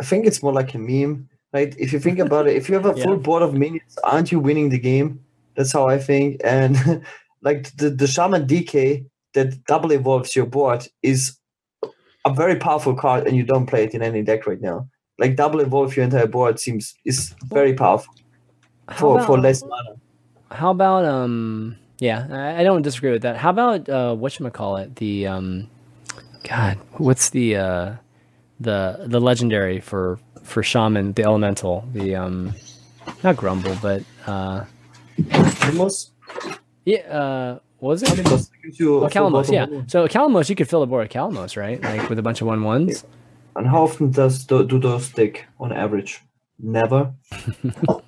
[0.00, 1.74] I think it's more like a meme, right?
[1.78, 3.04] If you think about it, if you have a Yeah.
[3.04, 5.20] full board of minions, aren't you winning the game?
[5.56, 6.40] That's how I think.
[6.44, 6.76] And
[7.42, 9.04] like the, the Shaman DK
[9.34, 11.36] that double evolves your board is
[12.24, 14.88] a very powerful card, and you don't play it in any deck right now.
[15.18, 18.14] Like double evolve your entire board seems is very powerful
[18.94, 19.96] for, for less mana.
[20.50, 21.76] How about um?
[21.98, 23.36] Yeah, I, I don't disagree with that.
[23.36, 24.96] How about uh, what call it?
[24.96, 25.68] The um,
[26.44, 27.92] God, what's the uh,
[28.60, 32.54] the the legendary for for shaman, the elemental, the um,
[33.22, 34.64] not grumble, but uh,
[36.84, 38.16] yeah, uh, was it?
[38.78, 39.66] you Oh, a Kalimos, yeah.
[39.88, 41.82] So Kalimos, you could fill the board with Kalimos, right?
[41.82, 43.04] Like with a bunch of one ones.
[43.56, 46.20] And how often does do, do those stick on average?
[46.58, 47.12] Never.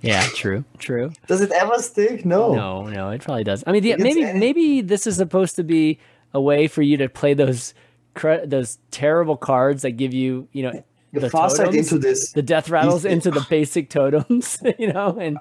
[0.00, 1.12] Yeah, true, true.
[1.26, 2.24] Does it ever stick?
[2.24, 2.54] No.
[2.54, 3.62] No, no, it probably does.
[3.66, 5.98] I mean, the, maybe any- maybe this is supposed to be
[6.32, 7.74] a way for you to play those
[8.14, 12.32] cre- those terrible cards that give you, you know, The, the totems, into this.
[12.32, 15.38] the death rattles into the basic totems, you know, and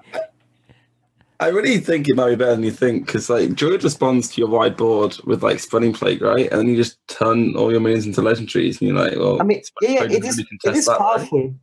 [1.41, 4.41] I really think it might be better than you think because like Druid responds to
[4.41, 6.49] your wide board with like spreading plague, right?
[6.52, 9.45] And then you just turn all your minions into legendaries, and you're like, well, I
[9.45, 10.38] mean, yeah, yeah, it is.
[10.40, 10.99] It is that, right?
[10.99, 11.56] powerful.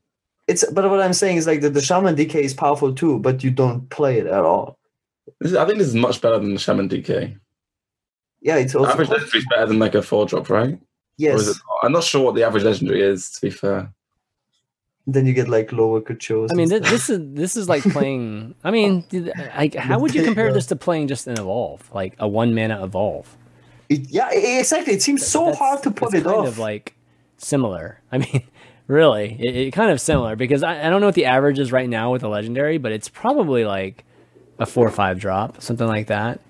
[0.49, 3.45] It's but what I'm saying is like the, the shaman DK is powerful too, but
[3.45, 4.79] you don't play it at all.
[5.41, 7.37] This is- I think this is much better than the Shaman DK.
[8.41, 10.79] Yeah, it's also average legendary is better than like a four drop, right?
[11.19, 11.59] Yes.
[11.83, 13.31] I'm not sure what the average legendary is.
[13.33, 13.93] To be fair,
[15.09, 16.49] Then you get like lower kuchos.
[16.51, 18.55] I mean, th- this is this is like playing.
[18.65, 19.05] I mean,
[19.57, 22.83] like, how would you compare this to playing just an evolve, like a one mana
[22.83, 23.37] evolve?
[23.89, 24.95] It- yeah, exactly.
[24.95, 26.49] It seems so That's- hard to put it kind off.
[26.49, 26.95] of like
[27.37, 28.01] similar.
[28.13, 28.43] I mean,
[28.89, 31.71] really, it, it kind of similar because I, I don't know what the average is
[31.71, 34.05] right now with the legendary, but it's probably like
[34.59, 36.41] a four or five drop, something like that.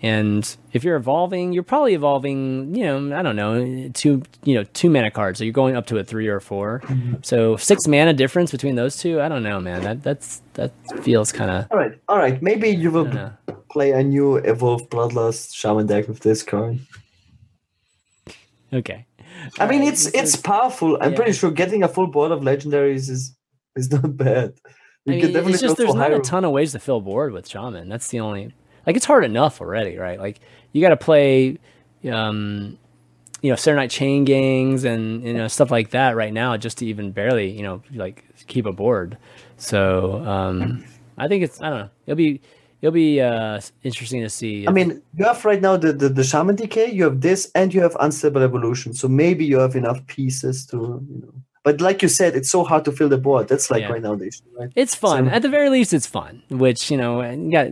[0.00, 4.62] And if you're evolving, you're probably evolving, you know, I don't know, two, you know,
[4.72, 5.38] two mana cards.
[5.38, 7.14] So you're going up to a three or a 4 Mm-hmm.
[7.22, 9.20] So six mana difference between those two.
[9.20, 9.82] I don't know, man.
[9.82, 10.72] That that's that
[11.02, 11.66] feels kind of.
[11.70, 12.40] all right, all right.
[12.40, 13.32] Maybe you will know.
[13.70, 16.78] play a new evolved bloodlust shaman deck with this card.
[18.72, 19.06] Okay.
[19.58, 20.98] I mean, Alright, it's it's powerful.
[21.00, 21.16] I'm yeah.
[21.16, 23.36] pretty sure getting a full board of legendaries is
[23.76, 24.54] is not bad.
[25.04, 27.00] You I can mean, it's just there's for not a ton of ways to fill
[27.00, 27.88] board with shaman.
[27.88, 28.52] That's the only
[28.86, 30.18] like it's hard enough already, right?
[30.18, 30.40] Like
[30.72, 31.58] you got to play,
[32.10, 32.78] um,
[33.42, 36.86] you know, Saronite chain gangs and you know stuff like that right now just to
[36.86, 39.16] even barely you know like keep a board.
[39.56, 40.84] So um,
[41.16, 41.90] I think it's I don't know.
[42.06, 42.40] It'll be
[42.80, 44.66] it'll be uh, interesting to see.
[44.66, 47.74] I mean, you have right now the, the, the shaman decay, you have this, and
[47.74, 48.94] you have unstable evolution.
[48.94, 51.34] So maybe you have enough pieces to, you know.
[51.64, 53.48] But like you said, it's so hard to fill the board.
[53.48, 53.90] That's like Yeah.
[53.92, 54.70] right now, the issue, right?
[54.76, 55.26] It's fun.
[55.26, 56.42] So- At the very least, it's fun.
[56.50, 57.66] Which you know, and you got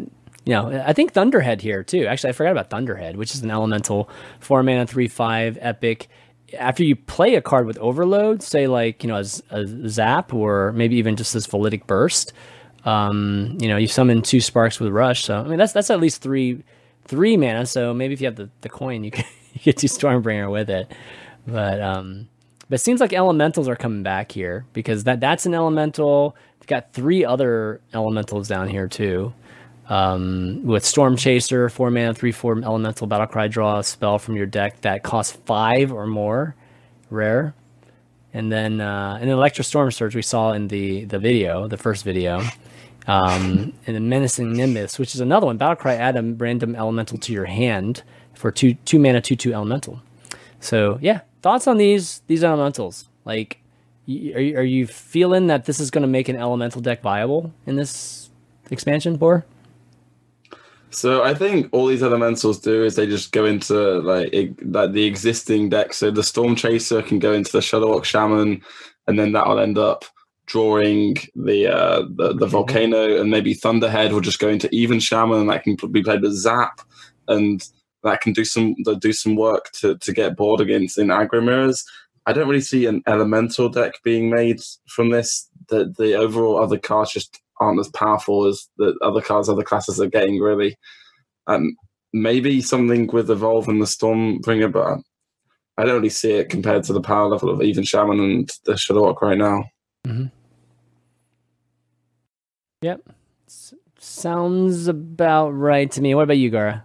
[0.47, 2.06] you know, I think Thunderhead here too.
[2.06, 4.09] Actually, I forgot about Thunderhead, which is an elemental
[4.39, 6.09] four mana three five epic.
[6.56, 10.97] After you play a card with overload, say like you know a zap or maybe
[10.97, 12.32] even just this voltaic burst,
[12.85, 15.24] um, you know you summon two sparks with rush.
[15.24, 16.62] So I mean that's that's at least three
[17.06, 17.66] three mana.
[17.66, 19.24] So maybe if you have the, the coin, you can
[19.64, 20.93] get two Stormbringer with it.
[21.44, 22.28] But um,
[22.68, 26.36] but it seems like elementals are coming back here because that that's an elemental.
[26.60, 29.35] We've got three other elementals down here too.
[29.88, 34.34] Um, with Storm Chaser, four mana, three four elemental battle cry, draw a spell from
[34.36, 36.56] your deck that costs five or more,
[37.08, 37.54] rare.
[38.34, 42.42] And then uh, Electra Stormsurge we saw in the the video, the first video.
[43.06, 45.56] Um, and then Menacing Nimbus, which is another one.
[45.56, 48.02] Battle cry, add a random elemental to your hand
[48.34, 50.02] for two two mana, two two elemental.
[50.58, 53.08] So yeah, thoughts on these these elementals?
[53.24, 53.58] Like,
[54.08, 57.52] are you, are you feeling that this is going to make an elemental deck viable
[57.66, 58.30] in this
[58.70, 59.44] expansion, Bor?
[60.90, 64.92] So I think all these elementals do is they just go into like it, like
[64.92, 65.92] the existing deck.
[65.92, 68.62] So the Storm Chaser can go into the Shudderwock Shaman,
[69.06, 70.04] and then that'll end up
[70.46, 75.40] drawing the uh, the, the volcano, and maybe Thunderhead will just go into even Shaman,
[75.40, 76.80] and that can be played with Zap,
[77.28, 77.62] and
[78.02, 81.84] that can do some do some work to to get board against in aggro mirrors.
[82.24, 85.48] I don't really see an elemental deck being made from this.
[85.68, 90.00] The the overall other cards just aren't as powerful as the other cards other classes
[90.00, 90.76] are getting really.
[91.46, 91.76] Um,
[92.12, 94.98] maybe something with evolve and the Stormbringer, but
[95.78, 98.72] I don't really see it compared to the power level of even Shaman and the
[98.72, 99.64] Shudderwock right now.
[102.82, 103.00] Yep.
[103.46, 106.14] S- sounds about right to me.
[106.14, 106.84] What about you, Gara?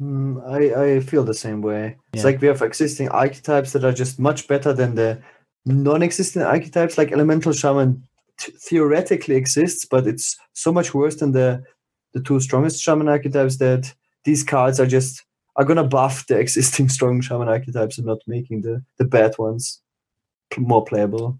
[0.00, 1.96] Mm, I, I feel the same way.
[2.12, 5.20] It's like we have existing archetypes that are just much better than the
[5.66, 6.96] non-existent archetypes.
[6.96, 8.02] Like Elemental Shaman
[8.40, 11.62] t- theoretically exists, but it's so much worse than the
[12.12, 13.94] the two strongest Shaman archetypes that
[14.24, 15.24] these cards are just
[15.56, 19.80] are gonna buff the existing strong Shaman archetypes and not making the the bad ones
[20.58, 21.38] more playable.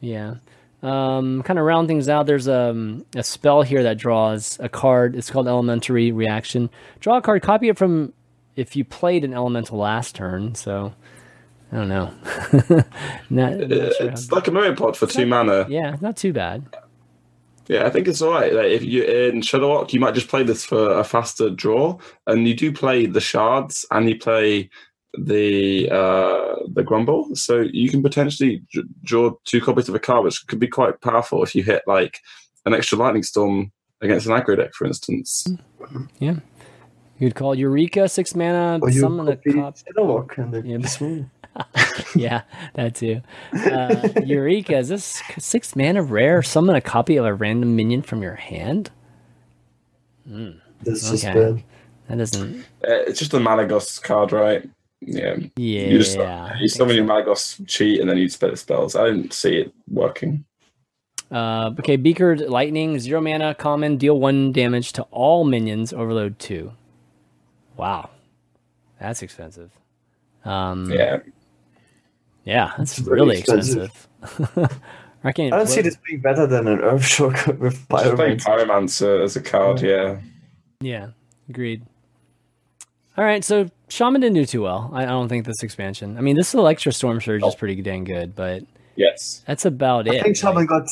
[0.00, 0.36] Yeah.
[0.82, 2.26] Um, kind of round things out.
[2.26, 5.16] There's um, a spell here that draws a card.
[5.16, 6.70] It's called Elementary Reaction.
[7.00, 8.12] Draw a card, copy it from
[8.56, 10.54] if you played an elemental last turn.
[10.54, 10.94] So,
[11.72, 12.12] I don't know.
[13.30, 15.66] not, not sure It's how- like a mirror pod for two mana.
[15.68, 16.64] yeah, not too bad.
[17.68, 18.52] Yeah, I think it's all right.
[18.52, 21.98] Like if you're in Shudderwock, you might just play this for a faster draw,
[22.28, 24.70] and you do play the shards and you play
[25.18, 28.62] the uh the grumble, so you can potentially
[29.02, 32.20] draw two copies of a card, which could be quite powerful if you hit like
[32.66, 35.44] an extra lightning storm against an aggro deck, for instance.
[37.18, 39.76] You'd call Eureka six mana, Or you summon a copy cop.
[39.78, 42.42] Shudderwock and Yeah, it but- yeah,
[42.74, 43.22] that too.
[43.54, 46.42] Uh, Eureka, is this six mana rare?
[46.42, 48.90] Summon a copy of a random minion from your hand?
[50.26, 51.32] This is Okay.
[51.32, 51.62] bad.
[52.08, 52.60] That doesn't.
[52.86, 54.68] Uh, it's just a Malygos card, right?
[55.00, 55.86] Yeah, Yeah.
[55.88, 56.18] you just
[56.60, 58.94] you summon your Malygos cheat, and then you spell the spells.
[58.96, 60.44] I didn't see it working.
[61.30, 66.72] Uh, okay, Beakered Lightning, zero mana, common, deal one damage to all minions, overload two.
[67.76, 68.10] Wow.
[69.00, 69.70] That's expensive.
[70.44, 71.18] Um, yeah,
[72.44, 74.06] Yeah, that's It's really expensive.
[74.22, 74.80] expensive.
[75.24, 75.52] I can't.
[75.52, 78.40] I don't see this being better than an Earthshock with Pyromancer.
[78.44, 79.80] Pyromancer as a card.
[79.82, 80.18] Yeah,
[80.80, 81.08] Yeah,
[81.48, 81.84] agreed.
[83.18, 84.90] All right, so Shaman didn't do too well.
[84.92, 86.16] I, I don't think this expansion.
[86.18, 88.62] I mean, this Electra Stormsurge is pretty dang good, but
[88.94, 89.42] yes.
[89.46, 90.20] that's about I it.
[90.20, 90.88] I think Shaman Like, got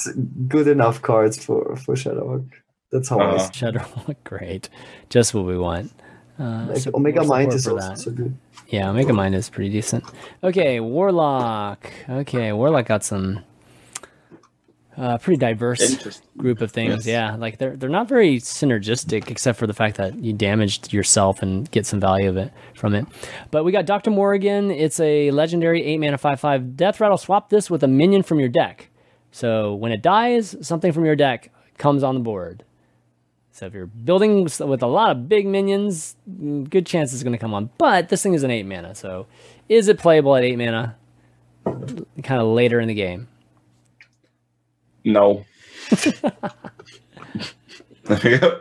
[0.48, 2.50] good enough cards for for Shudderwock.
[2.90, 3.38] That's how I Uh-huh.
[3.38, 3.84] see Shadow,
[4.24, 4.68] great,
[5.10, 5.92] just what we want.
[6.38, 7.98] Uh, Like, so Omega Mind is also that.
[7.98, 8.34] so good.
[8.68, 10.04] Yeah, Omega Mind is pretty decent.
[10.42, 11.90] Okay, Warlock.
[12.08, 13.40] Okay, Warlock got some
[14.96, 15.98] uh, pretty diverse
[16.36, 17.06] group of things.
[17.06, 17.06] Yes.
[17.06, 21.42] Yeah, like they're they're not very synergistic, except for the fact that you damaged yourself
[21.42, 23.06] and get some value of it from it.
[23.50, 24.70] But we got Doctor Morrigan.
[24.70, 27.18] It's a legendary eight mana five five death rattle.
[27.18, 28.88] Swap this with a minion from your deck.
[29.32, 32.64] So when it dies, something from your deck comes on the board.
[33.54, 37.34] So if you're building with a lot of big minions, mm, good chance it's going
[37.34, 37.70] to come on.
[37.78, 39.28] But this thing is an eight mana, so
[39.68, 40.96] is it playable at eight mana?
[41.64, 43.28] Kind of later in the game.
[45.04, 45.44] No.
[48.02, 48.58] there we go.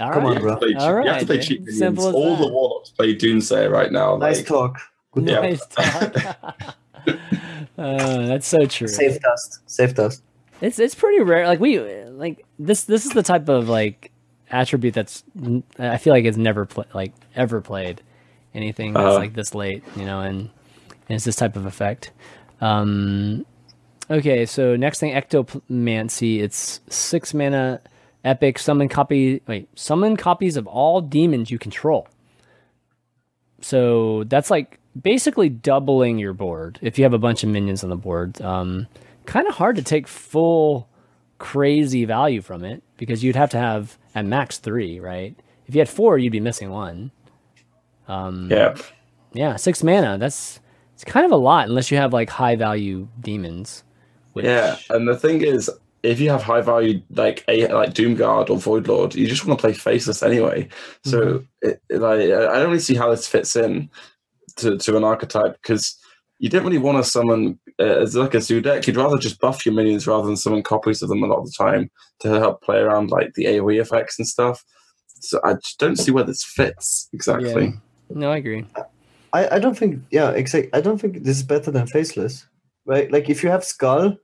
[0.00, 0.40] All Come on, right.
[0.40, 0.56] bro.
[0.56, 1.78] Play cheap- All you have to play cheap minions.
[1.78, 2.52] Simple as All the that.
[2.52, 4.16] warlocks play Doomsayer right now.
[4.16, 4.80] Nice like- talk.
[5.12, 5.34] Good Yeah.
[5.36, 5.44] talk.
[5.44, 6.76] Nice talk.
[7.78, 8.88] uh, that's so true.
[8.88, 9.60] Safe dust.
[9.66, 10.22] Safe dust.
[10.60, 11.46] It's it's pretty rare.
[11.46, 12.84] Like we like this.
[12.84, 14.10] This is the type of like
[14.50, 15.22] attribute that's
[15.78, 18.02] I feel like it's never pla like ever played
[18.54, 19.18] anything that's Uh-huh.
[19.18, 19.82] like this late.
[19.96, 22.10] You know, and, and it's this type of effect.
[22.60, 23.46] Um,
[24.10, 26.40] okay, so next thing, Ectomancy.
[26.40, 27.80] It's six mana,
[28.24, 28.58] epic.
[28.58, 29.40] Summon copy.
[29.46, 32.06] Wait, summon copies of all demons you control.
[33.60, 37.90] So that's like basically doubling your board if you have a bunch of minions on
[37.90, 38.40] the board.
[38.42, 38.86] Um,
[39.30, 40.88] kind of hard to take full
[41.38, 45.36] crazy value from it because you'd have to have at max three, right?
[45.66, 47.12] If you had four, you'd be missing one.
[48.08, 48.76] Um, Yeah.
[49.32, 50.18] Yeah, six mana.
[50.18, 50.58] That's
[50.94, 53.84] it's kind of a lot unless you have like high value demons.
[54.32, 55.70] Which, Yeah, and the thing is,
[56.02, 59.62] if you have high value like a like Doomguard or Voidlord, you just want to
[59.62, 60.68] play faceless anyway.
[61.04, 63.90] So it, it- like, I don't really see how this fits in
[64.56, 65.96] to, to an archetype because
[66.40, 68.86] you don't really want to summon uh, as like a zoo deck.
[68.86, 71.46] You'd rather just buff your minions rather than summon copies of them a lot of
[71.46, 71.90] the time
[72.20, 74.64] to help play around like the AOE effects and stuff.
[75.20, 77.66] So I just don't see where this fits exactly.
[77.66, 77.72] Yeah.
[78.08, 78.66] No, I agree.
[79.32, 82.46] I, I don't think yeah exactly I don't think this is better than faceless
[82.84, 84.16] right like if you have skull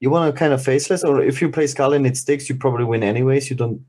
[0.00, 2.56] you want to kind of faceless or if you play skull and it sticks you
[2.56, 3.80] probably win anyways you don't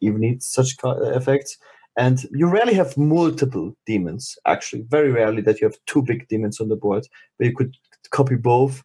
[0.00, 1.56] even need such effects
[1.98, 6.60] and you rarely have multiple demons actually very rarely that you have two big demons
[6.60, 7.06] on the board
[7.38, 7.76] but you could
[8.10, 8.82] copy both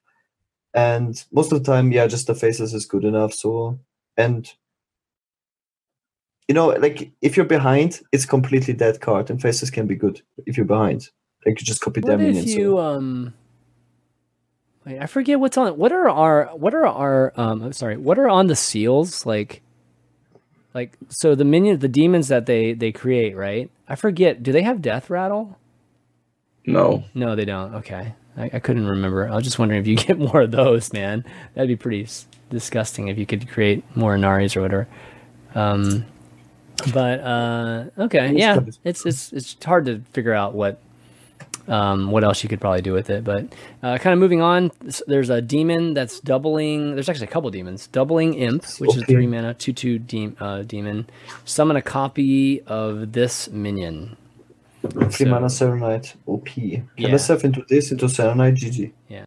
[0.73, 3.79] and most of the time yeah just the faceless is good enough so
[4.17, 4.53] and
[6.47, 10.21] you know, like if you're behind, it's completely dead card, and faces can be good
[10.45, 11.09] if you're behind.
[11.45, 12.53] Like you just copy What their if minions.
[12.53, 13.33] you um?
[14.85, 15.67] Wait, I forget what's on.
[15.67, 15.77] It.
[15.77, 16.49] What are our?
[16.53, 17.33] What are our?
[17.37, 17.97] Um, I'm sorry.
[17.97, 19.25] What are on the seals?
[19.25, 19.61] Like,
[20.73, 23.69] like so the minions, the demons that they they create, right?
[23.87, 24.41] I forget.
[24.43, 25.57] Do they have death rattle?
[26.65, 27.03] No.
[27.13, 27.75] No, they don't.
[27.75, 28.13] Okay.
[28.37, 29.27] I, I couldn't remember.
[29.29, 31.25] I was just wondering if you get more of those, man.
[31.53, 34.87] That'd be pretty s- disgusting if you could create more Inaris or whatever.
[35.55, 36.05] Um,
[36.93, 40.79] but uh, okay, yeah, it's it's it's hard to figure out what
[41.67, 43.23] um, what else you could probably do with it.
[43.23, 43.45] But
[43.81, 44.71] uh, kind of moving on,
[45.07, 46.93] there's a demon that's doubling.
[46.95, 47.87] There's actually a couple demons.
[47.87, 51.07] Doubling imp, which is three mana, two two de- uh, demon.
[51.45, 54.17] Summon a copy of this minion.
[54.81, 56.45] Three So- mana Saronite, OP.
[56.45, 57.11] Can Yeah.
[57.11, 58.91] myself into this, into Saronite, GG.
[59.07, 59.23] Yeah,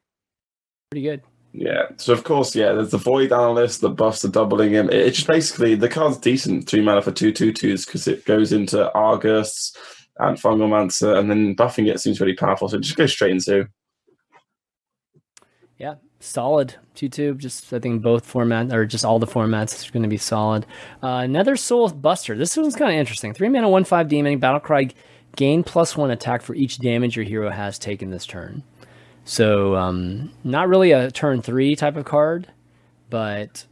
[0.91, 1.23] pretty good.
[1.59, 1.87] Yeah.
[1.97, 4.91] So of course, yeah, there's the void analyst that buffs the doubling him.
[4.91, 8.27] It, it's just basically the card's decent three mana for two two twos because it
[8.27, 9.73] goes into Argus
[10.19, 12.69] and Fungalmancer, and then buffing it seems really powerful.
[12.69, 13.69] So just go straight into.
[15.79, 17.35] Yeah, solid two two.
[17.35, 20.67] Just I think both format or just all the formats are going to be solid.
[21.03, 22.37] Uh, Nethersoul Buster.
[22.37, 23.35] This one's kind of interesting.
[23.35, 24.41] Three mana, one five demon.
[24.41, 24.93] Battlecry
[25.37, 28.63] gain plus one attack for each damage your hero has taken this turn.
[29.25, 32.49] So um, not really a turn three type of card,
[33.11, 33.67] but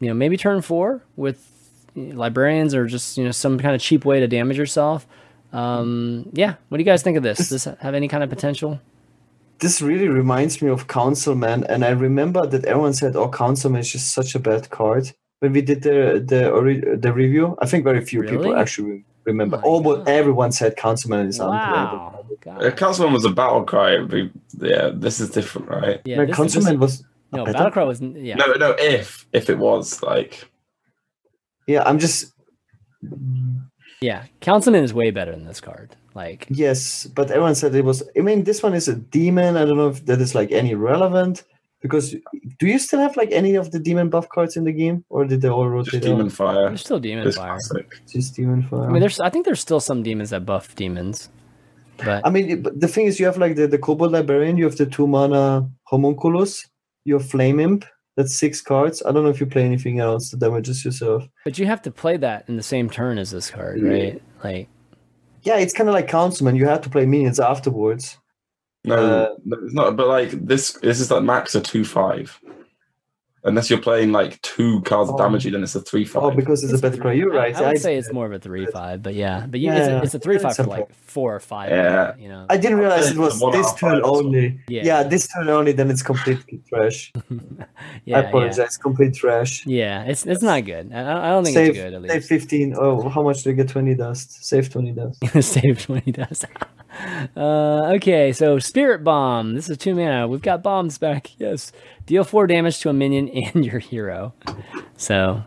[0.00, 1.48] you know maybe turn four with
[1.94, 5.06] librarians or just you know some kind of cheap way to damage yourself.
[5.52, 7.38] Um, yeah, what do you guys think of this?
[7.38, 8.80] Does this have any kind of potential?
[9.58, 13.92] This really reminds me of Councilman, and I remember that everyone said, "Oh, Councilman is
[13.92, 18.04] just such a bad card." When we did the the the review, I think very
[18.04, 19.58] few people actually remember.
[19.58, 20.08] my Oh, but God.
[20.08, 22.26] everyone said Councilman is unplayable.
[22.46, 23.98] Uh, Councilman was a battle cry.
[24.02, 26.00] but Yeah, this is different, right?
[26.04, 27.58] Yeah, No, this- Councilman was No, better?
[27.58, 28.34] Battlecry was yeah.
[28.36, 28.70] No, no.
[28.78, 30.48] If if it was like
[31.68, 31.82] yeah.
[31.86, 32.32] I'm just
[34.02, 35.96] Yeah, Councilman is way better than this card.
[36.14, 38.02] Like, yes, but everyone said it was.
[38.16, 39.56] I mean, this one is a demon.
[39.56, 41.44] I don't know if that is like any relevant
[41.80, 42.14] because
[42.58, 45.24] do you still have like any of the demon buff cards in the game, or
[45.24, 46.32] did they all rotate just demon out?
[46.32, 46.68] fire.
[46.68, 47.48] there's still Demon This Fire.
[47.48, 47.86] classic.
[48.08, 48.88] Just demon fire.
[48.88, 51.28] I mean, there's I think there's still some demons that buff demons,
[51.98, 54.76] but I mean, the thing is, you have like the, the Kobold Librarian, you have
[54.76, 56.66] the two mana Homunculus,
[57.04, 57.84] you have Flame Imp,
[58.16, 59.02] that's six cards.
[59.06, 61.24] I don't know if you play anything else that damages yourself.
[61.44, 63.88] but you have to play that in the same turn as this card, Yeah.
[63.90, 64.22] right?
[64.44, 64.68] Like,
[65.42, 68.18] Yeah, it's kind of like Councilman, you have to play minions afterwards.
[68.84, 69.96] No, Uh, no, it's not.
[69.96, 72.38] But like this, this is like max a two five.
[73.44, 75.18] Unless you're playing like two cards of Oh.
[75.18, 76.22] damage, then it's a three five.
[76.22, 77.16] Oh, because it's, a better card.
[77.16, 77.54] You're right.
[77.56, 79.78] I, would I, say it's more of a three five, but yeah, but you, Yeah,
[79.78, 81.70] it's, a, it's a three five for like four or five.
[81.70, 82.14] Yeah.
[82.16, 82.46] you know.
[82.48, 84.60] I didn't realize it was this turn only.
[84.68, 84.82] Yeah.
[84.84, 85.02] Yeah.
[85.02, 87.12] this turn only, then it's completely trash.
[87.14, 87.66] yeah, I
[88.04, 89.66] yeah, apologize, complete trash.
[89.66, 90.04] yeah.
[90.04, 90.92] It's it's not good.
[90.92, 92.04] I, I don't think Save, it's good.
[92.04, 92.76] At save 15.
[92.78, 93.68] Oh, how much do you get?
[93.68, 94.44] 20 dust.
[94.44, 95.18] Save 20 dust.
[95.42, 96.44] save twenty dust.
[97.36, 99.54] uh, okay, so Spirit Bomb.
[99.54, 100.28] This is two mana.
[100.28, 101.30] We've got bombs back.
[101.38, 101.72] Yes,
[102.06, 104.32] deal four damage to a minion and your hero.
[104.96, 105.42] So,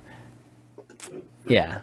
[1.48, 1.82] yeah,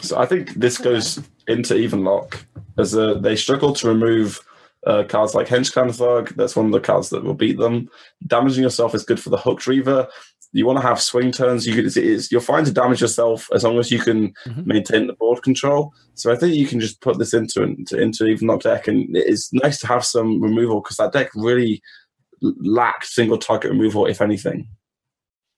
[0.00, 2.44] So I think this goes into even lock
[2.78, 4.40] as a, they struggle to remove
[4.86, 6.34] uh, cards like Henchclan Thug.
[6.36, 7.88] That's one of the cards that will beat them.
[8.26, 10.08] Damaging yourself is good for the Hooked Reaver.
[10.56, 11.66] You want to have swing turns.
[11.66, 14.64] You could, it's, it's, you're fine to damage yourself as long as you can Mhm.
[14.66, 15.92] maintain the board control.
[16.14, 19.14] So I think you can just put this into into, into even lock deck, and
[19.16, 21.82] it's nice to have some removal because that deck really
[22.42, 24.68] l- lacked single target removal, if anything.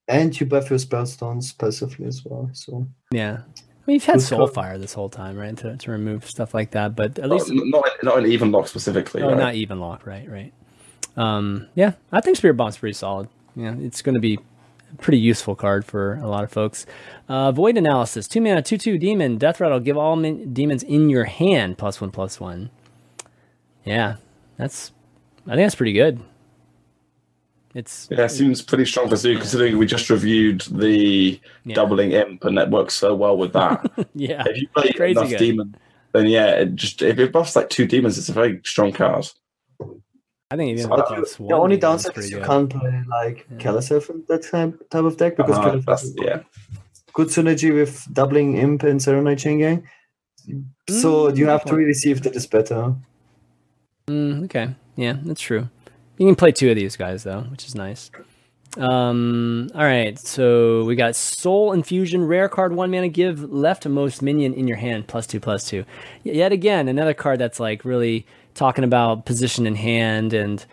[0.08, 2.48] And you buff your spellstones passively as well.
[2.52, 3.40] So yeah.
[3.42, 5.56] I mean, you've had Soulfire this whole time, right?
[5.58, 9.22] To, to remove stuff like that, but at least not not an even lock specifically.
[9.22, 9.38] Oh, right?
[9.38, 10.28] not even lock, right?
[10.28, 10.52] Right.
[11.16, 13.28] Um, yeah, I think Spirit Bomb's pretty solid.
[13.54, 14.38] Yeah, it's going to be a
[14.96, 16.86] pretty useful card for a lot of folks.
[17.28, 19.80] Uh, Void Analyst, two mana, two two demon, Death Rattle.
[19.80, 22.70] Give all min- demons in your hand plus one plus one.
[23.84, 24.16] Yeah,
[24.56, 24.92] that's.
[25.46, 26.20] I think that's pretty good.
[27.74, 31.74] It's Yeah, it seems pretty strong for Zoo, considering we just reviewed the Yeah.
[31.74, 33.84] doubling imp, and that works so well with that.
[34.14, 35.38] yeah, if you play Crazy enough good.
[35.38, 35.76] demon,
[36.12, 39.28] then yeah, it just if it buffs like two demons, it's a very strong card.
[40.50, 42.46] I think even But But you, one the only demon is downside is you good.
[42.46, 43.58] can't play like Yeah.
[43.58, 46.40] Kalasev in that type, type of deck because Uh, Kalasev that's- has yeah,
[47.12, 49.82] good synergy with doubling Imp and Saronite Chain Gang.
[50.88, 52.94] So Mm, you have good to really see if that is better.
[54.08, 54.74] Mm, okay.
[54.94, 55.68] Yeah, that's true.
[56.18, 58.10] You can play two of these guys though, which is nice.
[58.78, 64.52] Um, all right, so we got Soul Infusion, rare card, one mana, give leftmost minion
[64.52, 65.84] in your hand, plus two, plus two.
[66.24, 70.64] Y- Yet again, another card that's like really talking about position in hand, and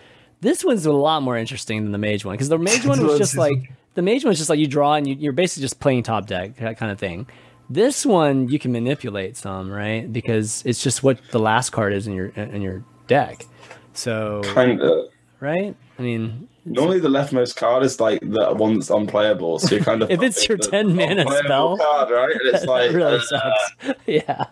[0.41, 3.17] this one's a lot more interesting than the Mage one because the Mage one was
[3.17, 6.03] just like the Mage one's just like you draw and you, you're basically just playing
[6.03, 7.27] top deck, that kind of thing.
[7.69, 10.11] This one you can manipulate some, right?
[10.11, 13.45] Because it's just what the last card is in your in your deck.
[13.93, 15.09] So kind of.
[15.39, 15.75] right?
[15.97, 19.59] I mean, Normally, the leftmost card is like the one that's unplayable.
[19.59, 22.31] So you kind of If it's your 10 mana spell, card, right?
[22.31, 23.99] And it's like really uh, sucks.
[24.07, 24.45] yeah.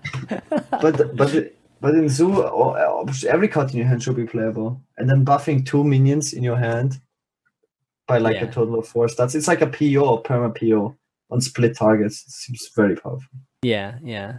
[0.81, 2.31] But but but in Zoo,
[3.27, 6.57] every card in your hand should be playable, and then buffing two minions in your
[6.57, 6.99] hand
[8.07, 8.45] by like Yeah.
[8.45, 9.35] a total of four stats.
[9.35, 10.95] It's like a PO, perma PO
[11.31, 12.23] on split targets.
[12.27, 13.27] It seems very powerful.
[13.63, 14.37] Yeah, yeah.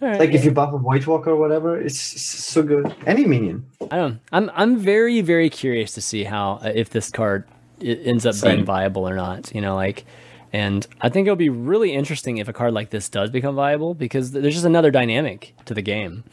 [0.00, 0.18] Right.
[0.20, 2.94] Like if you buff a Void Walker or whatever, it's, it's so good.
[3.06, 3.66] Any minion.
[3.90, 4.20] I don't.
[4.30, 7.44] I'm I'm very very curious to see how uh, if this card
[7.82, 9.52] ends up being viable or not.
[9.54, 10.04] You know, like,
[10.52, 13.94] and I think it'll be really interesting if a card like this does become viable
[13.94, 16.24] because there's just another dynamic to the game,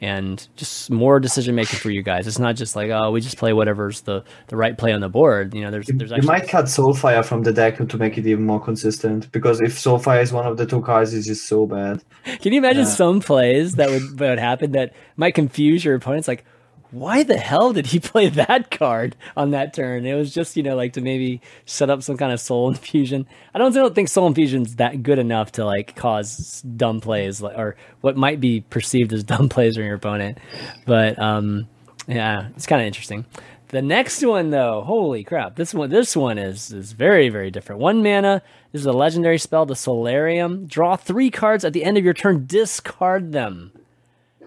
[0.00, 2.26] and just more decision making for you guys.
[2.26, 5.08] It's not just like oh we just play whatever's the the right play on the
[5.08, 5.54] board.
[5.54, 8.44] You know, there's there's you might cut Soulfire from the deck to make it even
[8.44, 9.30] more consistent.
[9.32, 12.02] Because if Soulfire is one of the two cards, it's just so bad.
[12.40, 12.88] Can you imagine Yeah.
[12.88, 16.26] some plays that would that would happen that might confuse your opponents?
[16.28, 16.44] Like,
[16.92, 20.06] why the hell did he play that card on that turn?
[20.06, 23.26] It was just you know like to maybe set up some kind of soul infusion.
[23.54, 27.42] I don't, I don't think soul infusion's that good enough to like cause dumb plays
[27.42, 30.38] or what might be perceived as dumb plays on your opponent.
[30.86, 31.68] But um,
[32.06, 33.24] yeah, it's kind of interesting.
[33.68, 35.56] The next one though, holy crap!
[35.56, 37.80] This one, this one is is very very different.
[37.80, 38.42] One mana.
[38.70, 40.66] This is a legendary spell, the Soularium.
[40.66, 42.46] Draw three cards at the end of your turn.
[42.46, 43.72] Discard them.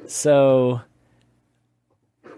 [0.08, 0.82] So,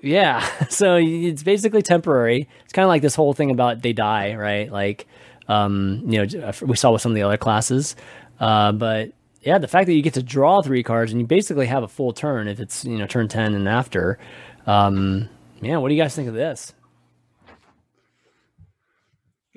[0.02, 0.48] yeah.
[0.70, 2.48] So it's basically temporary.
[2.64, 4.72] It's kind of like this whole thing about they die, right?
[4.72, 5.08] Like,
[5.48, 7.96] um, you know, we saw with some of the other classes.
[8.40, 9.12] Uh, but
[9.42, 11.88] yeah, the fact that you get to draw three cards and you basically have a
[11.88, 14.20] full turn if it's you know turn ten and after.
[14.66, 15.30] Um,
[15.62, 16.74] yeah, what do you guys think of this?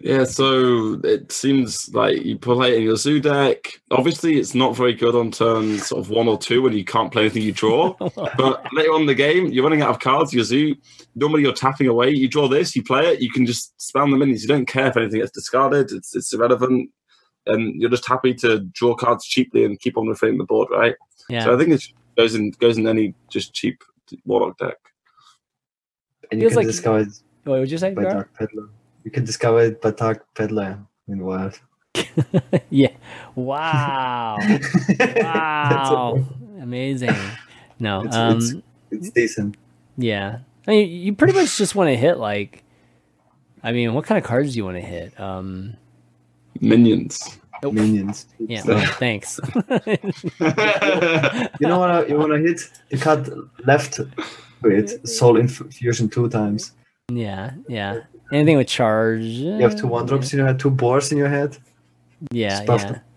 [0.02, 3.80] Yeah, so it seems like you play it in your zoo deck.
[3.90, 7.12] Obviously, it's not very good on turns sort of one or two when you can't
[7.12, 7.92] play anything you draw.
[8.16, 10.32] but later on in the game, you're running out of cards.
[10.32, 10.74] Your zoo,
[11.14, 12.10] normally you're tapping away.
[12.10, 14.40] You draw this, you play it, you can just spam the minions.
[14.42, 15.90] You don't care if anything gets discarded.
[15.92, 16.90] It's it's irrelevant,
[17.46, 20.94] and you're just happy to draw cards cheaply and keep on refilling the board, right?
[21.28, 21.84] Yeah, So I think it
[22.16, 23.82] goes in goes in any just cheap
[24.24, 24.76] warlock deck.
[26.32, 27.08] And you Feels can like- discover it
[27.44, 27.92] what would you say?
[27.92, 28.12] by Gar?
[28.12, 28.68] Dark Peddler.
[29.04, 30.78] You can discover it by Dark Peddler
[31.08, 31.58] in the Wild.
[32.70, 32.92] yeah.
[33.34, 34.38] Wow.
[35.16, 36.24] Wow.
[36.60, 37.14] Amazing.
[37.78, 38.00] No.
[38.00, 38.36] It's- um.
[38.38, 38.54] it's-
[38.90, 39.56] It's decent.
[39.96, 40.38] Yeah.
[40.66, 42.64] I mean, you pretty much just want to hit like.
[43.62, 45.18] I mean, what kind of cards do you want to hit?
[45.18, 45.76] Um.
[46.60, 47.38] Minions.
[47.62, 47.74] Nope.
[47.74, 48.26] Minions.
[48.38, 48.62] Yeah.
[48.66, 49.38] well, thanks.
[51.60, 51.90] You know what?
[51.90, 52.60] I- You want to hit
[52.90, 53.28] the card
[53.66, 54.00] left
[54.62, 56.72] with Soul Infusion two times.
[57.12, 57.52] yeah.
[57.68, 58.00] Yeah.
[58.32, 59.22] Anything with charge.
[59.22, 61.58] You have two one drops in your head, two boars in your head.
[62.30, 62.62] Yeah.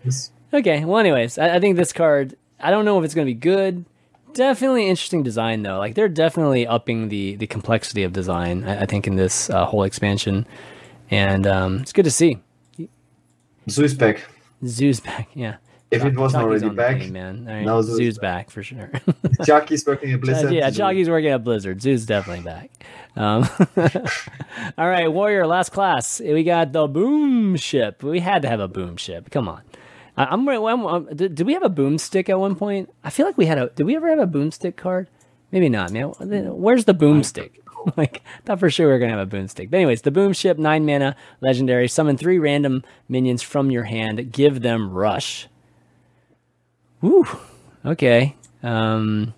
[0.04, 0.12] Yeah.
[0.52, 0.84] Okay.
[0.84, 2.36] Well, anyways, I, I think this card.
[2.60, 3.84] I don't know if it's going to be good.
[4.32, 5.78] Definitely interesting design though.
[5.78, 8.64] Like they're definitely upping the the complexity of design.
[8.64, 10.46] I, I think in this uh, whole expansion,
[11.10, 12.40] and um, it's good to see.
[13.70, 14.24] Zeus back.
[14.66, 15.28] Zoo's back.
[15.34, 15.56] Yeah.
[15.94, 17.46] If it wasn't Jockey's already back, team, man.
[17.48, 18.90] All right, now Zoo's Zoo's back for sure.
[19.44, 20.52] Jockey's working at Blizzard.
[20.52, 20.70] yeah.
[20.70, 21.80] Jockey's working at Blizzard.
[21.80, 22.70] Zoo's definitely back.
[23.16, 23.48] Um,
[24.78, 26.20] all right, Warrior, last class.
[26.20, 28.02] We got the boom ship.
[28.02, 29.30] We had to have a boom ship.
[29.30, 29.62] Come on.
[30.16, 32.92] I, I'm, I'm, I'm did, did we have a boomstick at one point?
[33.02, 33.68] I feel like we had a.
[33.70, 35.08] Did we ever have a boomstick card?
[35.50, 36.12] Maybe not, man.
[36.18, 37.52] Where's the boomstick?
[37.96, 39.70] like, thought for sure we were gonna have a boomstick.
[39.70, 41.88] But anyways, the boom ship, nine mana, legendary.
[41.88, 44.32] Summon three random minions from your hand.
[44.32, 45.48] Give them rush.
[47.04, 47.24] Woo.
[47.84, 48.34] Okay.
[48.62, 49.34] Um.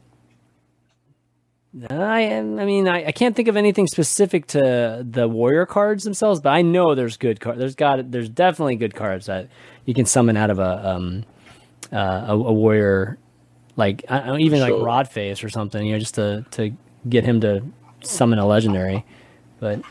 [1.91, 2.23] I.
[2.33, 6.51] I mean, I, I can't think of anything specific to the warrior cards themselves, but
[6.51, 7.59] I know there's good cards.
[7.59, 9.49] There's got there's definitely good cards that
[9.85, 11.25] you can summon out of a um
[11.93, 13.19] uh, a, a warrior,
[13.75, 14.85] like I even like Sure.
[14.85, 15.85] Rotface or something.
[15.85, 16.71] You know, just to to
[17.09, 17.63] get him to
[18.03, 19.05] summon a legendary.
[19.59, 19.83] But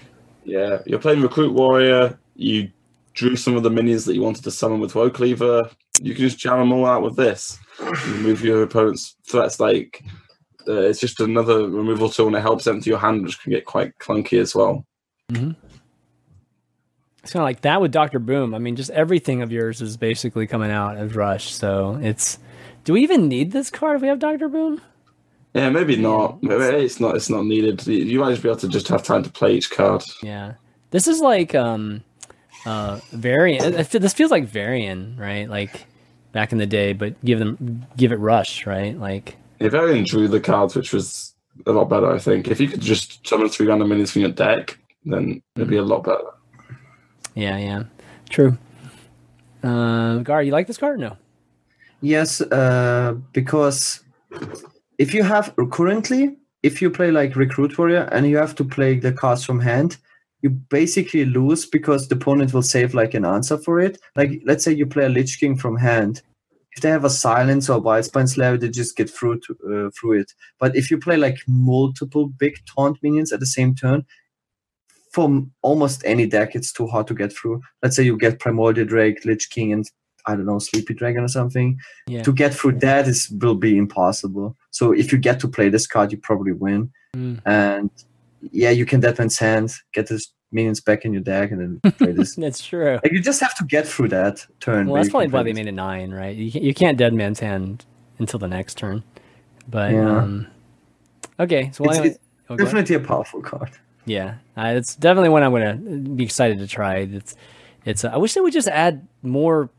[0.46, 2.18] Yeah, you're playing Recruit Warrior.
[2.38, 2.72] You
[3.14, 5.72] drew some of the minions that you wanted to summon with Woecleaver.
[6.02, 7.58] You can just jam them all out with this.
[7.80, 9.60] Remove your opponent's threats.
[9.60, 10.04] Like
[10.68, 13.66] uh, it's just another removal tool, and it helps empty your hand, which can get
[13.66, 14.86] quite clunky as well.
[15.30, 15.56] it's kind
[17.36, 18.54] of like that with Doctor Boom.
[18.54, 21.54] I mean, just everything of yours is basically coming out as Rush.
[21.54, 22.40] So it's.
[22.84, 24.80] Do we even need this card if we have Doctor Boom?
[25.56, 26.44] Yeah, maybe not.
[26.44, 27.16] Maybe it's not.
[27.16, 27.86] It's not needed.
[27.88, 30.04] You- might just be able to just have time to play each card.
[30.22, 30.54] Yeah,
[30.92, 32.04] this is like um,
[32.66, 33.72] uh, Varian.
[33.72, 35.50] This feels like Varian, right?
[35.50, 35.86] Like
[36.36, 39.00] back in the day, but give them give it Rush, right?
[39.00, 41.34] Like If Arian drew the cards, which was
[41.66, 42.50] a lot better, I think.
[42.50, 45.82] If you could just summon three random minions from your deck, then it'd be a
[45.82, 46.30] lot better.
[47.36, 47.84] yeah, yeah,
[48.30, 48.58] true.
[49.64, 50.96] Uh, Gar, you like this card?
[50.96, 51.18] or No.
[52.02, 54.04] Yes, uh, because
[55.00, 59.00] if you have currently, if you play like recruit warrior and you have to play
[59.00, 59.98] the cards from hand,
[60.46, 63.98] you basically lose because the opponent will save like an answer for it.
[64.16, 66.22] Like let's say you play a Lich King from hand.
[66.76, 70.20] If they have a silence or vilespine slayer, they just get through to, uh, through
[70.20, 70.32] it.
[70.60, 74.06] But if you play like multiple big taunt minions at the same turn,
[75.12, 77.62] from almost any deck, it's too hard to get through.
[77.82, 79.90] Let's say you get Primordial Drake, Lich King, and
[80.28, 81.80] I don't know, Sleepy Dragon or something.
[82.06, 82.22] Yeah.
[82.22, 84.56] To get through that is will be impossible.
[84.70, 86.92] So if you get to play this card, you probably win.
[87.16, 87.42] Mm.
[87.48, 87.90] And
[88.52, 92.12] yeah, you can Deadman's Hand, get those minions back in your deck, and then play
[92.12, 92.36] this.
[92.38, 93.00] That's true.
[93.04, 94.88] like you just have to get through that turn.
[94.88, 96.36] Well, that's probably why they made a nine, right?
[96.36, 97.86] You can't, you can't dead man's hand
[98.20, 99.04] until the next turn.
[99.68, 100.18] But Yeah.
[100.20, 100.48] um,
[101.40, 102.20] okay, so It's- it's
[102.50, 102.56] oh.
[102.56, 103.72] Definitely a powerful card.
[104.06, 106.98] Yeah, uh, it's definitely one I'm gonna be excited to try.
[106.98, 107.36] It's,
[107.86, 108.06] it's.
[108.06, 109.72] Uh, I wish they would just add more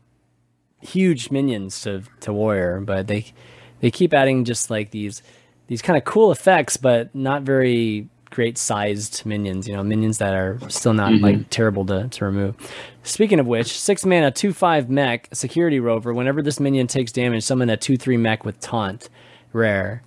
[0.81, 3.25] huge minions to to warrior, but they
[3.79, 5.23] they keep adding just like these
[5.67, 9.67] these kind of cool effects, but not very great sized minions.
[9.67, 11.49] You know, minions that are still not like mm-hmm.
[11.49, 12.55] terrible to to remove.
[13.03, 16.13] Speaking of which, six mana, two five mech, security rover.
[16.13, 19.09] Whenever this minion takes damage, summon a two three mech with taunt,
[19.53, 20.03] rare.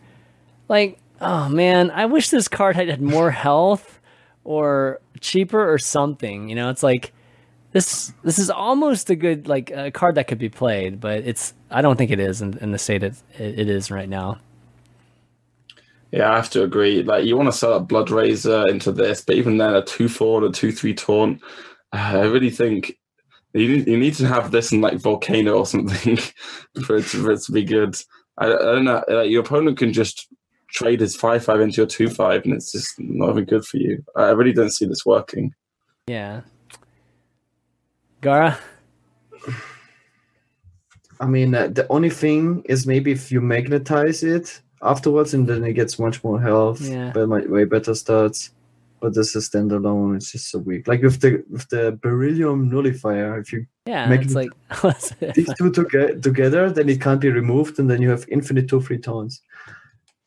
[0.69, 4.01] Like, oh man, I wish this card had, had more health
[4.45, 6.49] or cheaper or something.
[6.49, 7.13] You know, it's like
[7.73, 11.55] this this is almost a good like a card that could be played, but it's
[11.71, 14.39] I don't think it is in, in the state it, it is right now.
[16.13, 17.03] Yeah, I have to agree.
[17.03, 20.09] Like, you want to set up Blood Razor into this, but even then, a two
[20.09, 21.41] four, and a two three taunt.
[21.93, 22.99] Uh, I really think
[23.55, 26.17] you need, you need to have this in like Volcano or something
[26.85, 27.97] for it to, for it to be good.
[28.39, 29.05] I, I don't know.
[29.09, 30.27] Like, your opponent can just
[30.69, 33.77] trade his five five into your two five, and it's just not even good for
[33.77, 34.05] you.
[34.17, 35.55] I really don't see this working.
[36.07, 36.43] Yeah.
[38.21, 38.59] Gara,
[41.21, 45.65] I mean, uh, the only thing is maybe if you magnetize it afterwards, and then
[45.65, 47.11] it gets much more health, Yeah.
[47.15, 48.51] but way better stats.
[49.01, 50.87] But this is standalone; it's just so weak.
[50.87, 54.51] Like with the with the beryllium nullifier, if you yeah, Make it's it- like
[55.35, 58.81] these two toge- together, then it can't be removed, and then you have infinite two
[58.81, 59.41] free taunts.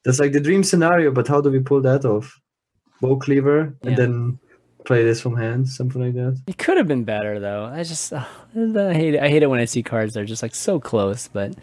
[0.03, 2.39] That's like the dream scenario, but how do we pull that off?
[3.01, 3.89] Woecleaver, Yeah.
[3.89, 4.39] and then
[4.85, 6.41] play this from hand, something like that.
[6.47, 7.65] It could have been better though.
[7.65, 8.25] I just uh,
[8.55, 9.21] I hate it.
[9.21, 11.27] I hate it when I see cards that are just like so close.
[11.27, 11.53] But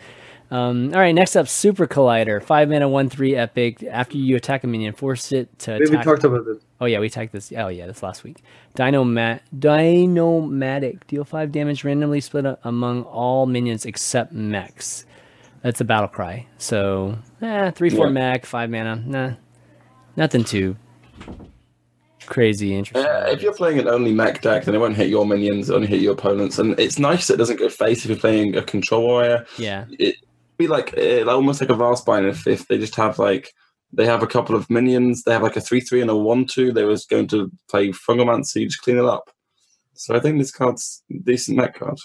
[0.50, 3.82] um, all right, next up, Super Collider, five mana, one three epic.
[3.84, 6.62] After you attack a minion, force it to We, we talked about it.
[6.80, 7.52] Oh yeah, we attacked this.
[7.56, 8.38] Oh yeah, this last week.
[8.76, 15.04] Dinomat Dyn-o-matic deal five damage randomly split among all minions except mechs.
[15.62, 16.46] That's a battle cry.
[16.58, 18.12] So eh, three four Yeah.
[18.12, 19.02] mech, five mana.
[19.06, 19.32] Nah,
[20.16, 20.76] nothing too
[22.26, 23.02] crazy interesting.
[23.04, 25.74] Yeah, if you're playing an only mech deck, then it won't hit your minions, it
[25.74, 26.58] only hit your opponents.
[26.58, 29.44] And it's nice that it doesn't go face if you're playing a control warrior.
[29.58, 30.16] yeah, it
[30.60, 33.52] be like uh, like almost like a Vilespine if, if they just have like
[33.92, 36.46] they have a couple of minions, they have like a three three and a one
[36.46, 36.72] two.
[36.72, 39.30] They was going to play Fungalmancer, just clean it up.
[39.94, 41.98] So I think this card's decent mech card.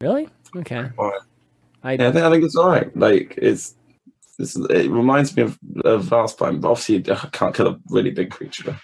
[0.00, 0.28] really?
[0.56, 0.88] Okay.
[0.98, 1.20] Alright.
[1.82, 2.96] I Yeah, I think I think it's all right.
[2.96, 3.74] Like it's.
[4.40, 8.30] It's, it reminds me of, of Vilespine, but obviously I can't kill a really big
[8.30, 8.78] creature.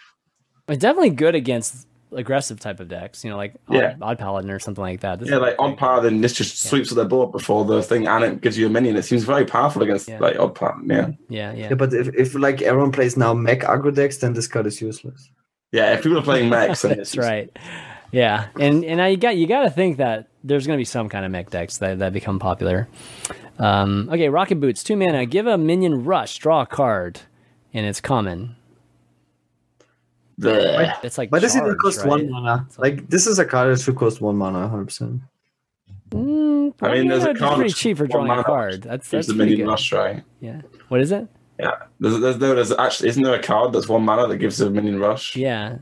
[0.67, 3.25] It's definitely good against aggressive type of decks.
[3.25, 3.95] You know, like Odd, Yeah.
[4.01, 5.21] Odd Paladin or something like that.
[5.21, 7.83] This Yeah, like very Odd Power, then this just sweeps at their board before the
[7.83, 8.97] thing, and it gives you a minion.
[8.97, 10.19] It seems very powerful against Yeah.
[10.21, 10.89] like Odd Paladin.
[10.91, 11.09] Yeah.
[11.29, 11.69] Yeah, yeah.
[11.71, 14.81] Yeah, but if, if like everyone plays now mech aggro decks, then this card is
[14.81, 15.31] useless.
[15.73, 15.93] yeah.
[15.95, 17.51] If people are playing mechs, then That's right.
[18.13, 20.85] Yeah, and and I you got you got to think that there's going to be
[20.85, 22.87] some kind of mech decks that that become popular.
[23.59, 25.27] Um, okay, Rocket Boots, two mana.
[25.27, 27.21] Give a minion rush, draw a card,
[27.73, 28.55] and it's common.
[30.41, 31.05] Bleh.
[31.05, 32.09] It's like But this even charge, cost right?
[32.09, 32.67] one mana.
[32.79, 35.21] Like this is a card that should cost one mana, hundred percent.
[36.11, 38.83] Mm, I mean, there's a that'd card pretty cheap for one drawing a card.
[38.83, 39.71] That's Use that's the pretty minion good.
[39.73, 40.23] rush, right?
[40.41, 40.61] Yeah.
[40.89, 41.27] What is it?
[41.59, 41.73] Yeah.
[42.01, 44.71] There's, there's no, there's actually, isn't there a card that's one mana that gives a
[44.71, 45.35] minion rush?
[45.37, 45.79] Yeah.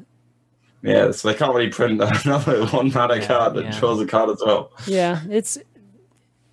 [0.83, 3.79] Yeah, so they can't really print another one mana Yeah, card that yeah.
[3.79, 4.73] draws a card as well.
[4.87, 5.59] Yeah, it's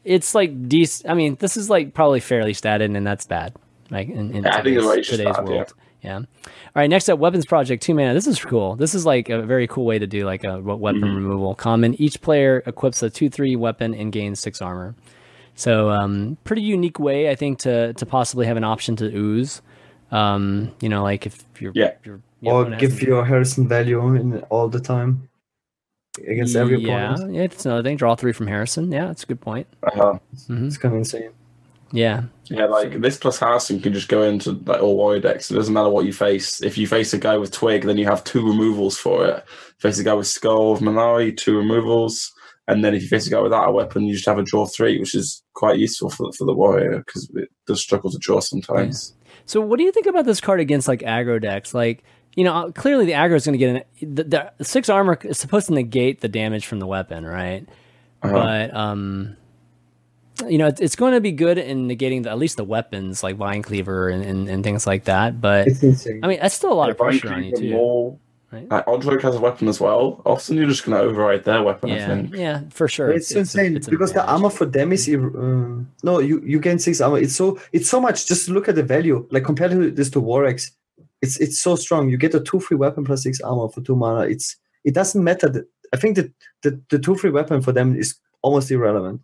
[0.03, 1.09] it's like decent.
[1.09, 3.55] I mean, this is like probably fairly statted, and that's bad.
[3.89, 5.53] Like in, in Yeah, I think today's, the today's bad, yeah.
[5.55, 5.73] world.
[6.01, 6.15] Yeah.
[6.17, 6.25] All
[6.75, 6.89] right.
[6.89, 8.13] Next up, weapons project two mana.
[8.13, 8.75] This is cool.
[8.77, 11.15] This is like a very cool way to do like a weapon Mm-hmm.
[11.15, 11.55] removal.
[11.55, 11.93] Common.
[12.01, 14.95] Each player equips a two three weapon and gains six armor.
[15.55, 19.61] So um, pretty unique way, I think, to to possibly have an option to ooze.
[20.11, 21.91] Um, you know, like if you're Yeah.
[22.05, 25.29] you're, your Or opponent has give your Harrison value in all the time
[26.27, 27.33] against every yeah, opponent.
[27.35, 27.97] yeah, it's another thing.
[27.97, 28.91] Draw three from Harrison.
[28.91, 29.67] Yeah, that's a good point.
[29.83, 30.17] Uh-huh.
[30.31, 31.31] It's kind of insane.
[31.91, 35.51] Yeah, Yeah, like this plus Harrison can just go into like all warrior decks.
[35.51, 36.61] It doesn't matter what you face.
[36.61, 39.47] If you face a guy with Twig, then you have two removals for it.
[39.77, 42.31] Face a guy with Skull of Man'ari, two removals.
[42.67, 44.65] And then if you face a guy without a weapon, you just have a draw
[44.65, 48.39] three, which is quite useful for, for the warrior because it does struggle to draw
[48.39, 49.15] sometimes.
[49.45, 51.73] So, what do you think about this card against like aggro decks?
[51.73, 52.03] Like,
[52.35, 55.39] you know, clearly the aggro is going to get an, the, the six armor is
[55.39, 57.67] supposed to negate the damage from the weapon, right?
[58.21, 58.33] Uh-huh.
[58.33, 59.35] But um,
[60.47, 63.23] you know, it's, it's going to be good in negating the, at least the weapons
[63.23, 65.41] like Vine Cleaver and, and, and things like that.
[65.41, 66.21] But It's insane.
[66.23, 67.69] I mean, that's still a lot of If I pressure on you too.
[67.71, 68.17] More,
[68.51, 68.69] right?
[68.69, 70.21] like, Odd Rogue has a weapon as well.
[70.25, 72.35] Often you're just going to override their weapon, I Yeah, think.
[72.35, 73.11] yeah, for sure.
[73.11, 76.59] it's, insane it's an because the armor for them is ir- um, no you you
[76.59, 79.71] gain six armor it's so it's so much just look at the value like compared
[79.71, 80.71] to this to Warx
[81.21, 83.95] it's it's so strong you get a two free weapon plus six armor for two
[83.95, 86.31] mana it's it doesn't matter that I think that
[86.63, 89.21] the, the two free weapon for them is almost irrelevant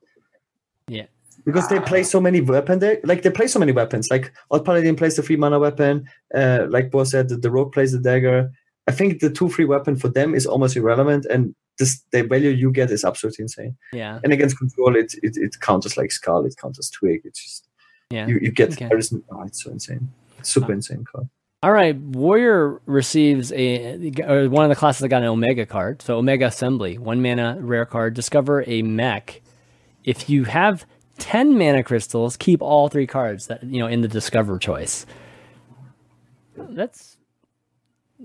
[0.87, 1.07] Yeah.
[1.45, 4.65] because they play so many weapon they like they play so many weapons like Odd
[4.65, 7.99] Paladin plays the free mana weapon uh like Bo said the, the rogue plays the
[7.99, 8.51] dagger
[8.87, 12.49] I think the two free weapon for them is almost irrelevant and this the value
[12.49, 16.45] you get is absolutely insane Yeah, and against control it it, it counters like skull
[16.45, 17.67] it counters twig it's just
[18.11, 18.27] yeah.
[18.27, 18.85] you, you get Okay.
[18.85, 21.27] Harrison oh, it's so insane it's super insane card
[21.63, 26.01] All right, Warrior receives a or one of the classes that got an Omega card.
[26.03, 28.13] So Omega Assembly, one mana rare card.
[28.13, 29.41] Discover a mech.
[30.05, 30.85] If you have
[31.17, 35.05] ten mana crystals, keep all three cards that you know in the Discover choice.
[36.57, 37.17] That's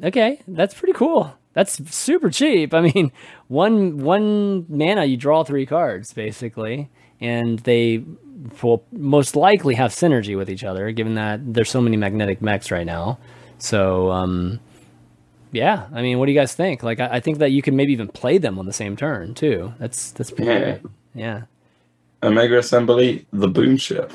[0.03, 0.41] okay.
[0.47, 1.35] That's pretty cool.
[1.53, 2.73] That's super cheap.
[2.75, 3.11] I mean,
[3.49, 6.89] one one mana you draw three cards basically,
[7.21, 8.05] and they
[8.63, 12.71] will most likely have synergy with each other, given that there's so many magnetic mechs
[12.71, 13.19] right now.
[13.59, 14.61] So, um,
[15.53, 16.83] yeah, I mean, what do you guys think?
[16.83, 19.35] Like, I, I think that you can maybe even play them on the same turn
[19.35, 19.75] too.
[19.79, 20.59] That's that's pretty Yeah.
[20.61, 20.81] great.
[21.15, 21.43] Yeah.
[22.23, 24.13] Omega Assembly, the boom ship.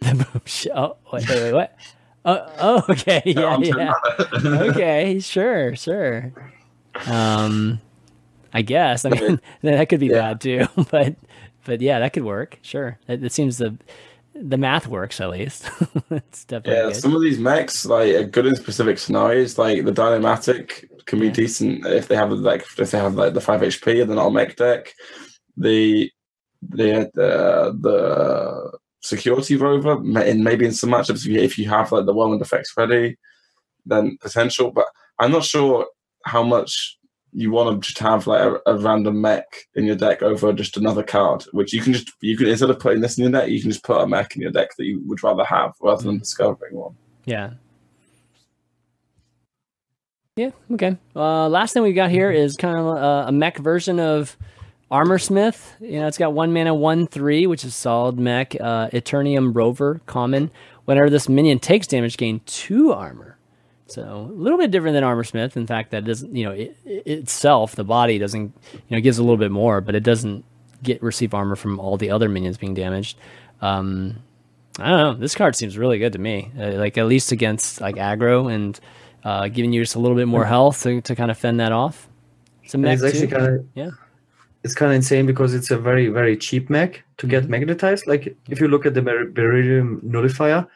[0.00, 0.72] The boom ship.
[0.74, 1.76] oh, wait, wait, wait, what?
[2.24, 3.70] Oh, oh, okay, yeah, yeah.
[3.72, 4.70] turning on it.
[4.70, 6.32] okay, sure, sure.
[7.06, 7.80] Um,
[8.52, 9.04] I guess.
[9.04, 10.34] I mean, that could be Yeah.
[10.34, 11.16] bad too, but
[11.64, 12.58] but yeah, that could work.
[12.62, 13.76] Sure, it, it seems the
[14.34, 15.68] the math works at least.
[16.10, 16.96] it's definitely Yeah, good.
[16.96, 19.58] some of these mechs like are good in specific scenarios.
[19.58, 21.32] Like the Dyn-o-matic can be Yeah.
[21.32, 24.26] decent if they have like if they have like the five HP and they're not
[24.28, 24.94] a mech deck.
[25.56, 26.10] The
[26.62, 32.12] the the the security rover and maybe in some matchups if you, have like the
[32.12, 33.16] whirlwind effects ready,
[33.86, 34.70] then potential.
[34.70, 34.86] But
[35.18, 35.86] I'm not sure
[36.24, 36.98] how much
[37.32, 39.44] you want to just have like a, a random mech
[39.74, 42.80] in your deck over just another card, which you can just you can instead of
[42.80, 44.84] putting this in your deck, you can just put a mech in your deck that
[44.84, 46.96] you would rather have rather than discovering one.
[47.24, 47.52] Yeah.
[50.36, 50.50] Yeah.
[50.72, 50.96] Okay.
[51.16, 54.36] Uh, last thing we got here is kind of a mech version of
[54.90, 55.76] Armor Smith.
[55.80, 58.54] You know, it's got one mana, one three, which is solid mech.
[58.58, 60.50] Uh, Eternium Rover, common.
[60.86, 63.36] Whenever this minion takes damage, gain two armor.
[63.86, 65.56] So a little bit different than Armor Smith.
[65.56, 69.18] In fact, that doesn't, you know, it, it itself, the body doesn't, you know, gives
[69.18, 70.44] a little bit more, but it doesn't
[70.82, 73.18] get receive armor from all the other minions being damaged.
[73.62, 74.16] Um,
[74.78, 75.14] I don't know.
[75.14, 76.52] This card seems really good to me.
[76.58, 78.78] Uh, like at least against like aggro and
[79.24, 81.72] uh, giving you just a little bit more health to, to kind of fend that
[81.72, 82.08] off.
[82.64, 83.34] It's a mech it's actually too.
[83.36, 83.90] kind of Yeah.
[84.64, 87.52] It's kind of insane because it's a very very cheap mech to get Mm-hmm.
[87.52, 90.66] magnetized like if you look at the Ber- beryllium nullifier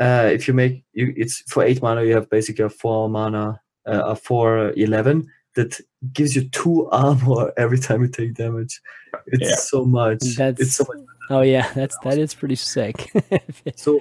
[0.00, 3.60] uh if you make you it's for eight mana you have basically a four mana
[3.86, 5.26] uh, a four eleven
[5.56, 5.80] that
[6.12, 8.80] gives you two armor every time you take damage
[9.26, 9.56] it's Yeah.
[9.56, 13.12] so much That's it's so much oh yeah, that's that is pretty sick.
[13.76, 14.00] so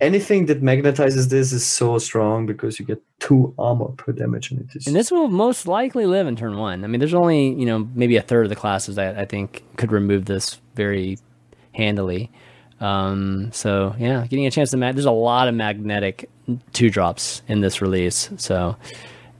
[0.00, 4.60] anything that magnetizes this is so strong because you get two armor per damage and
[4.60, 6.84] it is and this will most likely live in turn one.
[6.84, 9.64] I mean, there's only you know maybe a third of the classes that I think
[9.76, 11.18] could remove this very
[11.72, 12.30] handily.
[12.80, 14.94] Um, so yeah, getting a chance to mag.
[14.94, 16.28] There's a lot of magnetic
[16.72, 18.76] two drops in this release, so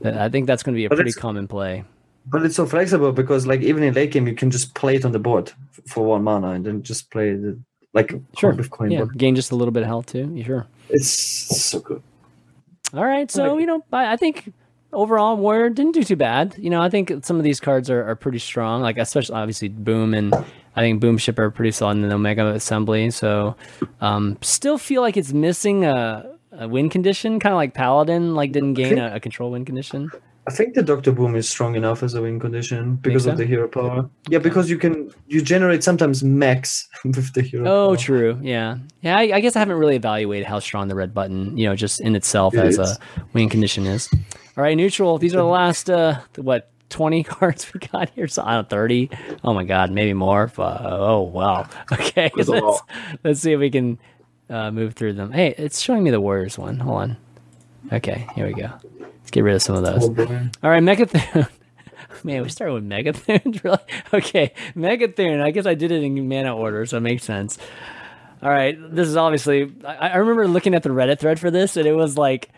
[0.01, 1.83] th- I think that's going to be a But pretty common play.
[2.25, 5.03] But it's so flexible because, like, even in late game, you can just play it
[5.03, 7.59] on the board f- for one mana and then just play the
[7.93, 8.51] like Sure.
[8.51, 10.31] coin with coin Yeah, gain just a little bit of health too.
[10.33, 10.67] You sure?
[10.89, 12.01] It's so good.
[12.93, 14.51] All right, so Like- you know, I, I think
[14.91, 16.55] overall Warrior didn't do too bad.
[16.57, 18.81] You know, I think some of these cards are, are pretty strong.
[18.81, 20.33] Like especially obviously Boom and
[20.75, 23.09] I think Boom Ship are pretty solid in the Omega Assembly.
[23.11, 23.55] So
[24.01, 28.51] um, still feel like it's missing a, a win condition, kind of like Paladin, like
[28.51, 30.11] didn't gain a, a control win condition.
[30.45, 33.45] I think the Doctor Boom is strong enough as a win condition because of the
[33.45, 34.09] hero power.
[34.27, 37.65] Yeah, because you can you generate sometimes max with the hero.
[37.65, 37.97] Oh, power.
[37.97, 38.39] true.
[38.41, 39.17] Yeah, yeah.
[39.17, 42.01] I, I guess I haven't really evaluated how strong the red button, you know, just
[42.01, 42.91] in itself It as is.
[42.91, 42.97] a
[43.31, 44.09] win condition is.
[44.57, 45.17] All right, neutral.
[45.17, 48.27] These are the last uh, what twenty cards we got here.
[48.27, 49.09] So I don't know, thirty.
[49.45, 50.51] Oh my god, maybe more.
[50.53, 51.67] But, oh wow.
[51.93, 52.49] Okay, let's,
[53.23, 53.97] let's see if we can
[54.49, 55.31] uh, move through them.
[55.31, 56.79] Hey, it's showing me the Warriors one.
[56.79, 57.17] Hold on.
[57.93, 58.69] Okay, here we go.
[59.33, 60.03] Get rid of some of those.
[60.03, 60.49] Oh.
[60.61, 61.49] All right, Mecha'thun.
[62.23, 63.79] Man, we started with Mecha'thuns, really?
[64.13, 65.41] Okay, Mecha'thun.
[65.41, 67.57] I guess I did it in mana order, so it makes sense.
[68.43, 69.73] All right, this is obviously.
[69.83, 72.51] I, I remember looking at the Reddit thread for this, and it was like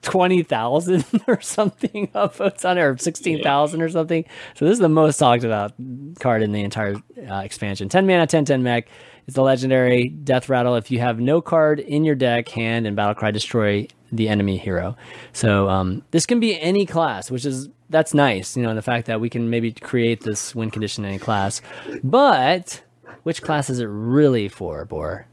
[0.00, 4.24] twenty thousand or something upvotes on it, or sixteen thousand or something.
[4.54, 5.74] So this is the most talked about
[6.20, 6.96] card in the entire
[7.28, 7.90] uh, expansion.
[7.90, 8.88] Ten mana, 10-10 mech.
[9.26, 10.76] It's the legendary Death Rattle.
[10.76, 14.96] If you have no card in your deck, hand, and Battlecry, destroy the enemy hero.
[15.32, 18.56] So um, this can be any class, which is that's nice.
[18.56, 21.60] You know, the fact that we can maybe create this win condition in any class.
[22.02, 22.82] But
[23.22, 25.26] which class is it really for, Bor?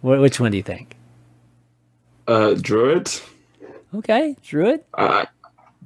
[0.00, 0.96] Wh- Which one do you think?
[2.26, 3.10] Uh, Druid.
[3.94, 4.84] Okay, Druid.
[4.94, 5.26] Uh,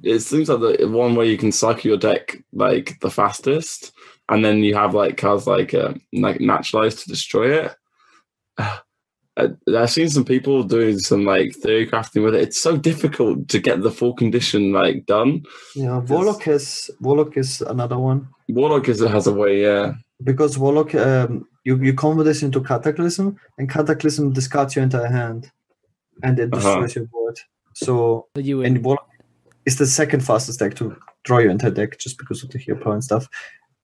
[0.03, 3.91] it seems like the one where you can cycle your deck like the fastest,
[4.29, 7.75] and then you have like cards like uh, like naturalize to destroy it.
[9.37, 12.41] Uh, I've seen some people doing some like theory crafting with it.
[12.41, 15.43] It's so difficult to get the full condition like done.
[15.75, 19.93] Yeah, Warlock has Warlock is another one Warlock is it has a way, yeah.
[20.23, 25.51] because Warlock um, you you convert this into Cataclysm and Cataclysm discards your entire hand,
[26.23, 26.81] and it Uh-huh.
[26.81, 27.37] destroys your board.
[27.73, 29.07] So So you and Warlock
[29.65, 30.95] is the second fastest deck to
[31.25, 33.27] draw your entire deck just because of the hero power and stuff.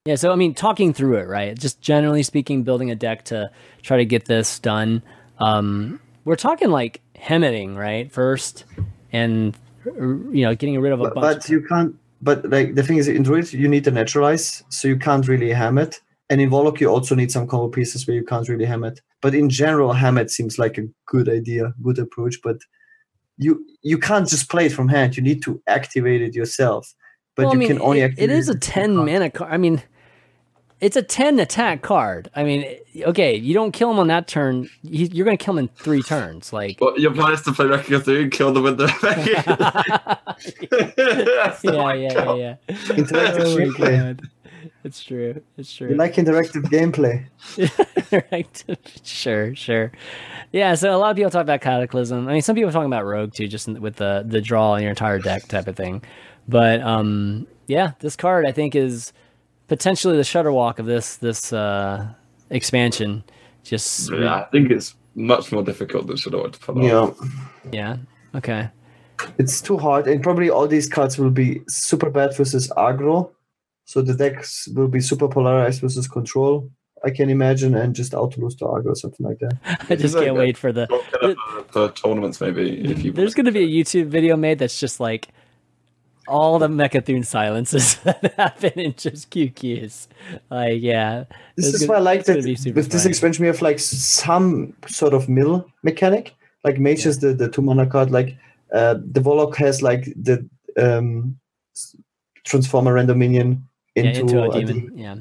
[0.06, 1.56] Yeah, so I mean, talking through it, right?
[1.58, 3.50] Just generally speaking, building a deck to
[3.82, 5.02] try to get this done.
[5.38, 8.10] Um, we're talking like hemming, right?
[8.10, 8.64] First,
[9.12, 11.36] and you know, getting rid of a But, bunch.
[11.42, 11.94] but you can't.
[12.22, 15.50] But like the thing is, in Druid you need to naturalize, so you can't really
[15.50, 16.00] ham it.
[16.30, 19.00] And in Volok you also need some combo pieces where you can't really ham it.
[19.20, 22.36] But in general, ham it seems like a good idea, good approach.
[22.42, 22.56] But
[23.36, 25.16] you you can't just play it from hand.
[25.16, 26.94] You need to activate it yourself.
[27.36, 29.52] But Well, I you mean, can only it- activate it is a ten mana card.
[29.52, 29.82] I mean,
[30.80, 32.30] it's a ten attack card.
[32.34, 34.68] I mean, okay, you don't kill him on that turn.
[34.82, 36.52] You, you're going to kill him in three turns.
[36.52, 38.86] Like, But your plan is to play Wrecking Crew and kill them with the.
[41.42, 42.56] That's yeah, yeah, yeah, yeah.
[42.68, 44.28] Interactive Oh gameplay.
[44.84, 45.40] It's true.
[45.56, 45.90] It's true.
[45.90, 47.24] You like interactive gameplay.
[48.30, 48.64] right.
[49.02, 49.92] sure, sure.
[50.52, 52.28] Yeah, so a lot of people talk about Cataclysm.
[52.28, 54.82] I mean, some people are talking about Rogue too, just with the the draw in
[54.82, 56.02] your entire deck type of thing.
[56.46, 59.12] But um, yeah, this card I think is
[59.68, 62.08] potentially the Shudderwock of this this uh,
[62.50, 63.24] expansion.
[63.62, 67.18] Just Yeah, I think it's much more difficult than should have to pull off.
[67.64, 67.70] Yeah.
[67.72, 67.96] yeah.
[68.34, 68.68] Okay.
[69.38, 73.30] It's too hard, and probably all these cards will be super bad versus aggro.
[73.84, 76.70] So the decks will be super polarized versus control.
[77.04, 79.86] I can imagine, and just auto lose to aggro or something like that.
[79.90, 80.86] I just can't a- wait for the.
[80.90, 81.38] Well, kind of
[81.68, 83.12] for, for tournaments, maybe if you.
[83.12, 85.28] There's going to be a YouTube video made that's just like
[86.28, 90.08] all the Mecha'thun silences that happen in just QQs.
[90.50, 91.24] Like, yeah.
[91.56, 92.44] This is why I like that
[92.74, 96.34] with this expansion we have like some sort of mill mechanic.
[96.64, 98.10] Like Mage is the, the two mana card.
[98.10, 98.36] Like
[98.72, 101.38] uh, the Warlock has like the um,
[102.44, 104.80] transform a random minion Yeah, into, into a a demon.
[104.86, 104.98] demon.
[104.98, 105.16] Yeah.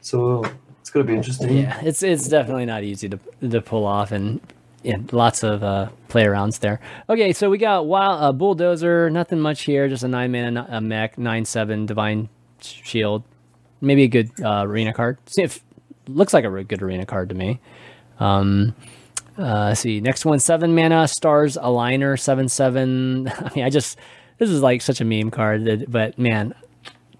[0.00, 0.44] So
[0.80, 1.56] it's gonna be interesting.
[1.56, 3.18] Yeah, it's it's definitely not easy to
[3.48, 4.40] to pull off, and
[4.82, 6.80] yeah, lots of uh, play arounds there.
[7.08, 9.10] Okay, so we got wild uh, bulldozer.
[9.10, 9.88] Nothing much here.
[9.88, 12.28] Just a nine mana a mech, nine seven divine
[12.60, 13.22] shield.
[13.80, 15.18] Maybe a good uh, arena card.
[15.26, 15.62] See if
[16.08, 17.60] looks like a good arena card to me.
[18.18, 18.74] Um,
[19.36, 23.28] uh, see, next one seven mana stars aligner seven seven.
[23.38, 23.98] I mean, I just
[24.38, 26.54] this is like such a meme card, that, but man,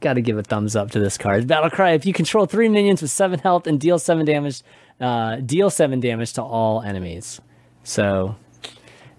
[0.00, 1.46] got to give a thumbs up to this card.
[1.46, 4.62] Battle cry: If you control three minions with seven health and deal seven damage,
[5.00, 7.40] uh, deal seven damage to all enemies.
[7.84, 8.36] So,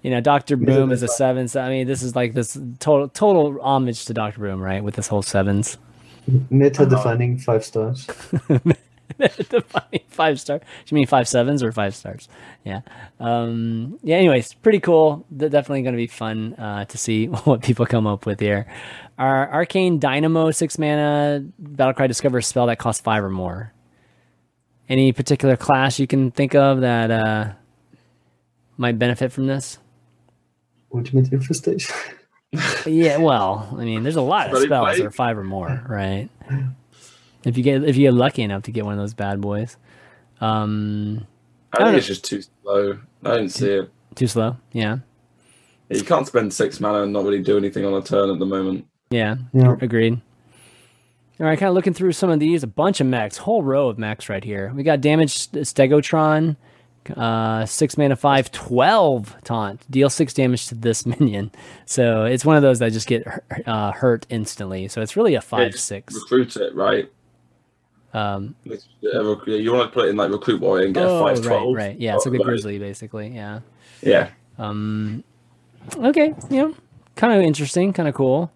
[0.02, 1.48] you know, Doctor Boom is a seven.
[1.48, 4.84] So I mean, this is like this total total homage to Doctor Boom, right?
[4.84, 5.78] With this whole sevens.
[6.50, 8.08] Meta defining five stars.
[9.18, 10.60] Defining five star.
[10.60, 12.30] Do you mean five sevens or five stars?
[12.64, 12.82] Yeah.
[13.20, 14.18] Um, yeah.
[14.18, 15.26] Anyways, pretty cool.
[15.32, 18.68] They're definitely going to be fun uh, to see what people come up with here.
[19.18, 23.74] Our arcane dynamo six mana battlecry discover spell that costs five or more.
[24.90, 27.52] Any particular class you can think of that uh,
[28.82, 29.78] might benefit from this?
[30.94, 31.95] Ultimate infestation.
[32.86, 34.98] Yeah, well, I mean, there's a lot of spells play?
[34.98, 36.28] that are five or more, right?
[37.45, 39.78] If you get if you get lucky enough to get one of those bad boys,
[40.41, 41.26] um,
[41.72, 42.99] I think it's just too slow.
[43.24, 43.90] I don't see it.
[44.16, 44.58] too slow.
[44.74, 44.98] Yeah,
[45.90, 48.38] Yeah, You can't spend six mana and not really do anything on a turn at
[48.40, 48.86] the moment.
[49.12, 49.78] yeah, Yeah.
[49.80, 50.20] agreed.
[51.40, 53.88] All right, kind of looking through some of these, a bunch of mechs, whole row
[53.88, 54.74] of mechs right here.
[54.76, 56.58] We got damaged Stegotron,
[57.15, 61.52] uh, six mana, five, 12 taunt, deal six damage to this minion.
[61.86, 63.26] So it's one of those that just get
[63.65, 64.88] uh, hurt instantly.
[64.88, 66.14] So it's really a five just six.
[66.14, 67.11] Recruit it, right?
[68.14, 71.23] Um, Yeah, you want to put it in like recruit warrior and get a oh,
[71.23, 71.76] five right, twelve.
[71.76, 71.98] right.
[71.98, 73.30] Yeah, it's like a grizzly, basically.
[73.30, 73.61] Yeah.
[74.02, 75.23] Yeah, Um,
[75.95, 76.76] okay, you know,
[77.15, 78.52] kind of interesting, kind of cool.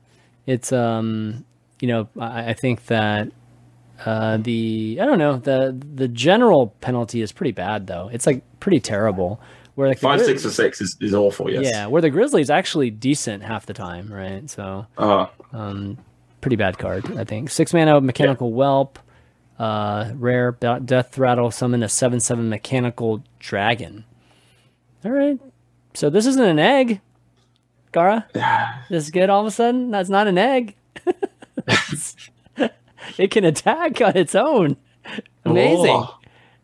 [0.47, 1.45] It's um,
[1.79, 3.29] you know, I, I think that
[4.03, 8.09] Uh, the I don't know the the general penalty is pretty bad though.
[8.11, 9.39] It's like pretty terrible.
[9.75, 11.49] Where like Five, Grizz- six, or six is, is awful.
[11.51, 11.65] Yes.
[11.65, 14.49] yeah, where the Grizzlies actually decent half the time, right?
[14.49, 15.97] So Uh, um,
[16.41, 17.49] pretty bad card, I think.
[17.49, 18.99] Six mana mechanical whelp,
[19.59, 24.05] uh, rare death rattle, summon a seven seven mechanical dragon.
[25.03, 25.39] All right,
[25.93, 27.01] so this isn't an egg,
[27.91, 28.25] Gara.
[28.89, 29.29] This is good.
[29.29, 30.75] All of a sudden, that's not an egg.
[33.17, 34.77] it can attack on its own.
[35.43, 35.95] Amazing.
[35.95, 36.17] Oh.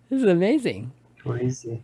[0.10, 0.92] This is amazing.
[1.20, 1.84] Crazy.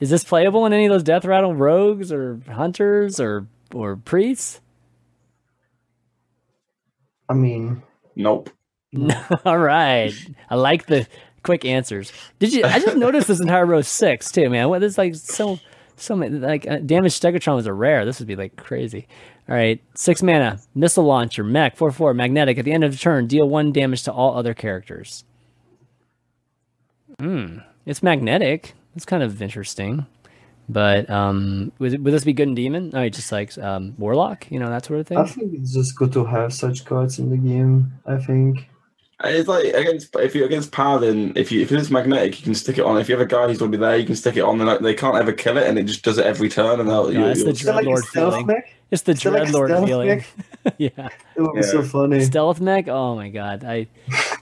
[0.00, 4.60] Is this playable in any of those death rattle rogues or hunters or or priests?
[7.28, 7.82] I mean,
[8.16, 8.50] Nope.
[9.44, 10.12] All right.
[10.50, 11.06] I like the
[11.42, 12.12] quick answers.
[12.38, 12.64] Did you?
[12.64, 14.68] I just noticed this entire row six too, man.
[14.68, 15.58] What is like so
[15.96, 18.04] so many like uh, damage Stegotron was a rare.
[18.04, 19.06] This would be like crazy.
[19.48, 22.56] All right, six mana missile launcher mech four four magnetic.
[22.58, 25.24] At the end of the turn, deal one damage to all other characters.
[27.20, 28.74] Hmm, it's magnetic.
[28.96, 30.06] It's kind of interesting.
[30.66, 32.90] But um, would, would this be good in demon?
[32.94, 35.18] Oh, just like um, warlock, you know that sort of thing.
[35.18, 37.92] I think it's just good to have such cards in the game.
[38.06, 38.66] I think.
[39.22, 42.78] It's like against if you're against paladin, if you if it's magnetic, you can stick
[42.78, 42.98] it on.
[42.98, 44.58] If you have a guy who's already there, you can stick it on.
[44.58, 46.80] And like, they can't ever kill it, and it just does it every turn.
[46.80, 48.46] And they'll, Yeah, you, it's the you'll- Is like a Dreadlord stealth feeling.
[48.46, 48.73] mech?
[48.90, 50.24] It's the Is that like dreadlord feeling.
[50.78, 51.08] yeah.
[51.36, 52.20] It would be so funny.
[52.20, 52.88] Stealth mech?
[52.88, 53.64] Oh my god.
[53.64, 53.88] I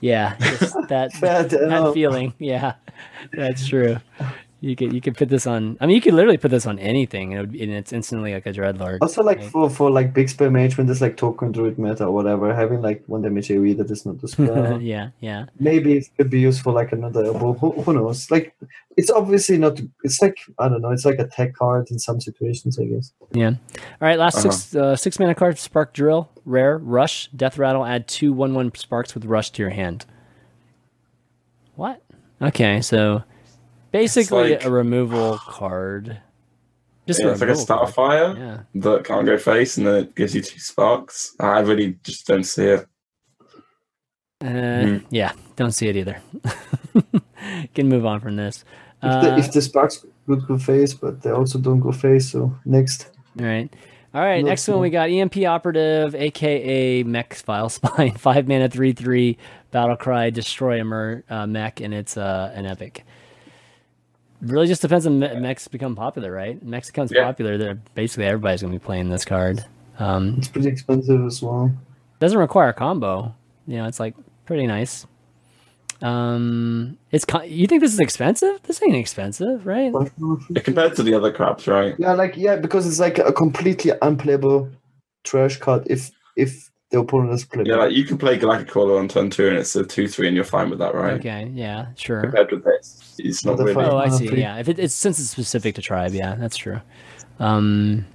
[0.01, 2.33] yeah, just that that uh, feeling.
[2.37, 2.75] Yeah.
[3.31, 3.97] That's true.
[4.63, 6.79] You could you could put this on I mean you could literally put this on
[6.79, 8.99] anything and, it would, and it's instantly like a dreadlord.
[9.01, 9.51] Also, like right?
[9.51, 12.81] for for like big spell mage when there's like token druid meta or whatever, having
[12.81, 14.81] like one damage AoE that is not the spell.
[14.81, 15.47] yeah, yeah.
[15.59, 17.51] Maybe it could be used for like another elbow.
[17.55, 18.31] Who, who knows?
[18.31, 18.55] Like
[18.95, 19.81] it's obviously not.
[20.05, 20.91] It's like I don't know.
[20.91, 23.11] It's like a tech card in some situations, I guess.
[23.33, 23.49] Yeah.
[23.49, 24.49] All right, last Uh-huh.
[24.51, 28.73] six uh, six mana card, Spark Drill, rare, Rush, Death Rattle, add two one one
[28.75, 30.05] sparks with Rush to your hand.
[31.75, 32.01] What?
[32.41, 33.23] Okay, so
[33.93, 36.19] basically like- a removal card.
[37.07, 38.59] Just yeah, a it's like a starfire Yeah.
[38.75, 41.35] that can't go face, and then it gives you two sparks.
[41.39, 42.87] I really just don't see it.
[44.41, 44.97] Uh, Hmm.
[45.09, 46.21] Yeah, don't see it either.
[47.75, 48.63] Can move on from this.
[49.01, 52.31] If, Uh, the, if the sparks could go face, but they also don't go face.
[52.31, 53.69] So next, all right.
[54.13, 58.93] All right, Looks next one we got EMP Operative, aka Mech Vilespine, five mana, three
[58.93, 59.37] three,
[59.71, 63.03] battle cry, destroy a mer, uh, mech, and it's uh, an epic.
[64.43, 66.61] Really, just depends on me- mechs become popular, right?
[66.61, 67.23] Mechs becomes Yeah.
[67.23, 69.63] popular, they're basically everybody's gonna be playing this card.
[69.99, 71.71] Um, it's pretty expensive as well.
[72.19, 73.33] doesn't require a combo.
[73.67, 74.15] You know, it's like
[74.45, 75.05] pretty nice.
[76.01, 78.61] Um, it's con- you think this is expensive?
[78.63, 79.93] This ain't expensive, right?
[80.49, 81.95] Yeah, compared to the other crabs, right?
[81.97, 84.69] yeah, like yeah, because it's like a completely unplayable
[85.23, 87.69] trash card if if the opponent is playable.
[87.71, 90.35] Yeah, like you can play Galacticaller on turn two, and it's a two three, and
[90.35, 91.13] you're fine with that, right?
[91.13, 92.21] Okay, yeah, sure.
[92.21, 93.75] Compared with this, it's not The really.
[93.75, 94.27] five- Oh, I see.
[94.27, 94.39] three.
[94.41, 96.79] Yeah, if it, it's since it's specific to tribe, yeah, that's true.
[97.39, 98.05] Um,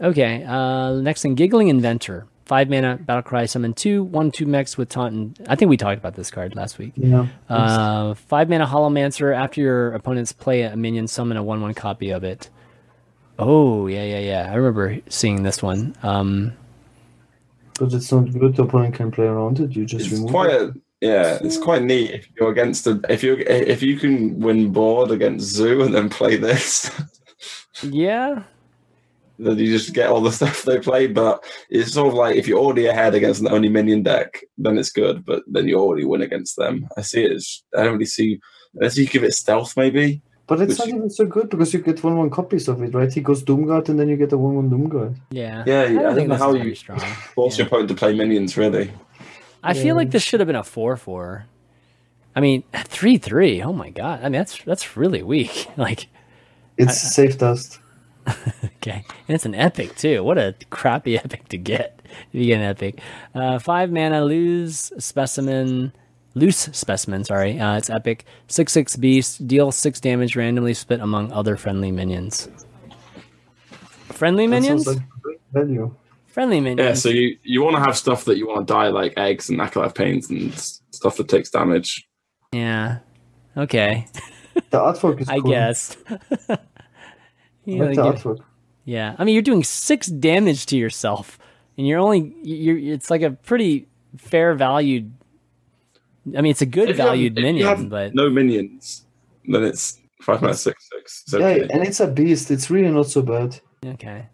[0.00, 0.44] okay.
[0.44, 4.88] Uh, next thing, giggling inventor, five mana battle cry, summon two, one two mechs with
[4.88, 5.14] taunt.
[5.14, 6.92] And, I think we talked about this card last week.
[6.96, 7.28] yeah.
[7.48, 9.32] Uh, five mana holomancer.
[9.34, 12.50] After your opponents play a minion, summon a one one copy of it.
[13.38, 14.48] Oh yeah, yeah, yeah.
[14.50, 15.94] I remember seeing this one.
[16.02, 16.54] Um,
[17.80, 18.54] but it's not good.
[18.54, 19.74] The opponent can play around it.
[19.74, 20.62] You just It's remove quite it.
[20.62, 21.38] a yeah.
[21.42, 25.46] It's quite neat if you're against a if you if you can win board against
[25.46, 26.90] Zoo and then play this.
[27.82, 28.42] yeah,
[29.38, 31.06] then you just get all the stuff they play.
[31.06, 34.76] But it's sort of like if you're already ahead against an only minion deck, then
[34.76, 35.24] it's good.
[35.24, 36.86] But then you already win against them.
[36.98, 38.38] I see it as I don't really see
[38.74, 40.20] unless you give it stealth maybe.
[40.50, 42.92] But it's which- not even so good because you get one one copies of it,
[42.92, 43.12] right?
[43.18, 45.14] He goes Doomguard and then you get a one one Doomguard.
[45.30, 46.98] yeah, Yeah, I I don't don't think know this how is you very strong.
[47.36, 47.58] force Yeah.
[47.62, 48.90] your opponent to play minions really.
[49.62, 51.46] I feel like this should have been a four four.
[52.34, 52.64] I mean,
[52.96, 53.62] three three.
[53.62, 54.20] Oh my god!
[54.20, 55.68] I mean, that's that's really weak.
[55.86, 56.08] Like,
[56.78, 57.78] It's safe dust.
[58.76, 60.24] okay, and it's an epic too.
[60.24, 62.00] What a crappy epic to get
[62.32, 63.00] if you get an epic.
[63.34, 65.92] Uh, five mana, lose specimen,
[66.34, 67.24] loose specimen.
[67.24, 68.24] Sorry, uh, it's epic.
[68.48, 72.48] Six six beast, deal six damage randomly split among other friendly minions.
[74.12, 74.86] Friendly minions.
[74.86, 74.98] like
[75.52, 75.94] value.
[76.26, 76.80] friendly minions.
[76.88, 79.48] Yeah, so you, you want to have stuff that you want to die like eggs
[79.48, 80.52] and acolyte pains and
[80.90, 82.06] stuff that takes damage.
[82.52, 82.98] yeah.
[83.56, 84.06] Okay,
[84.70, 85.50] The artwork is I cool.
[85.50, 85.96] guess.
[86.48, 86.58] I
[87.64, 88.38] You like the give- artwork.
[88.84, 91.38] Yeah, I mean you're doing six damage to yourself,
[91.76, 92.78] and you're only you're.
[92.78, 95.12] It's like a pretty fair valued.
[96.36, 98.30] I mean, it's a good If you have- valued if you minion, have but no
[98.30, 99.04] minions,
[99.46, 101.22] then it's five minutes six six.
[101.26, 102.50] It's Yeah, and it's a beast.
[102.50, 103.58] It's really not so bad.
[103.84, 104.26] okay,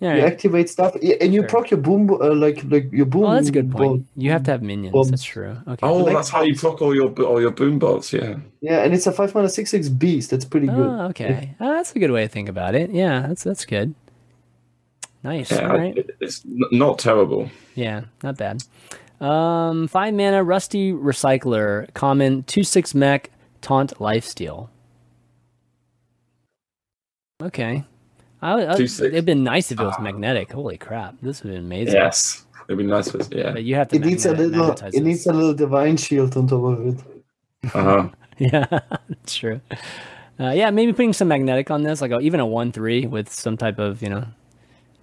[0.00, 0.16] Yeah.
[0.16, 1.48] You activate stuff, and you Sure.
[1.48, 3.24] proc your boom, uh, like like your boom.
[3.24, 3.84] Oh, that's a good point.
[3.84, 4.00] bolt.
[4.16, 4.92] You have to have minions.
[4.92, 5.10] Bombs.
[5.10, 5.56] That's true.
[5.66, 5.86] Okay.
[5.86, 8.12] Oh, Like- that's how you proc all your all your boom bots.
[8.12, 8.36] Yeah.
[8.60, 10.30] Yeah, and it's a five mana six six beast.
[10.30, 10.86] That's pretty good.
[11.00, 11.54] Oh, okay.
[11.60, 12.90] Ah, that's a good way to think about it.
[12.90, 13.94] Yeah, that's that's good.
[15.22, 15.50] Nice.
[15.52, 15.96] Yeah, All right.
[16.20, 17.48] it's not terrible.
[17.74, 18.62] Yeah, not bad.
[19.24, 23.30] Um, five mana, Rusty Recycler, common, two six mech,
[23.62, 24.68] taunt lifesteal.
[27.42, 27.84] Okay.
[28.42, 29.06] I, I, Two six.
[29.14, 30.52] it'd been nice if it was magnetic.
[30.52, 31.94] Holy crap, this would be amazing.
[31.94, 33.10] Yes, it'd be nice.
[33.10, 33.52] With, yeah.
[33.52, 33.96] But you have to.
[33.96, 34.66] It needs a little.
[34.66, 37.00] magnetize It needs a little divine shield on top of it.
[37.74, 38.08] Uh-huh.
[38.36, 38.66] Yeah,
[39.08, 39.60] that's true.
[40.40, 43.32] Uh, yeah, maybe putting some magnetic on this, like a, even a one three with
[43.32, 44.26] some type of you know,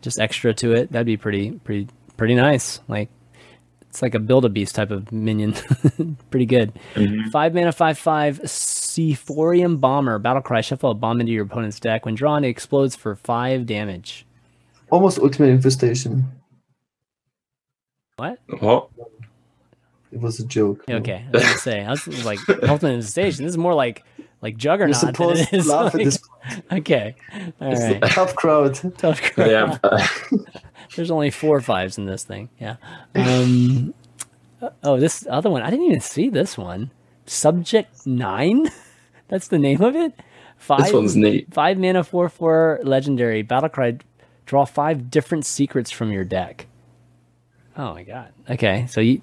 [0.01, 0.91] just extra to it.
[0.91, 2.81] That'd be pretty pretty pretty nice.
[2.87, 3.09] Like
[3.91, 5.51] it's like a build a beast type of minion.
[6.31, 6.71] pretty good.
[6.95, 7.29] Mm-hmm.
[7.29, 8.39] Five mana, five five.
[8.43, 10.61] Seaforium bomber, battle cry.
[10.61, 12.05] Shuffle a bomb into your opponent's deck.
[12.05, 14.25] When drawn, it explodes for five damage.
[14.91, 16.23] Almost ultimate infestation.
[18.15, 18.39] What?
[18.59, 18.87] What?
[20.13, 20.85] It was a joke.
[20.89, 21.81] Okay, I was gonna say.
[21.83, 23.43] I was like ultimate station.
[23.43, 24.05] This is more like
[24.41, 25.67] like You're juggernaut than supposed to is.
[25.67, 26.19] laugh at like- this
[26.71, 27.15] okay,
[27.59, 28.01] all right.
[28.03, 28.79] tough crowd.
[28.97, 29.79] Tough crowd.
[29.83, 30.07] Yeah.
[30.95, 32.49] There's only four fives in this thing.
[32.59, 32.77] Yeah.
[33.15, 33.93] Um,
[34.83, 35.61] oh, this other one.
[35.61, 36.91] I didn't even see this one.
[37.25, 38.69] Subject nine.
[39.27, 40.13] That's the name of it.
[40.57, 40.83] Five.
[40.83, 41.51] this one's neat.
[41.53, 43.97] Five mana, four four legendary battle cry.
[44.45, 46.67] Draw five different secrets from your deck.
[47.77, 48.31] Oh my god.
[48.49, 49.21] Okay, so you.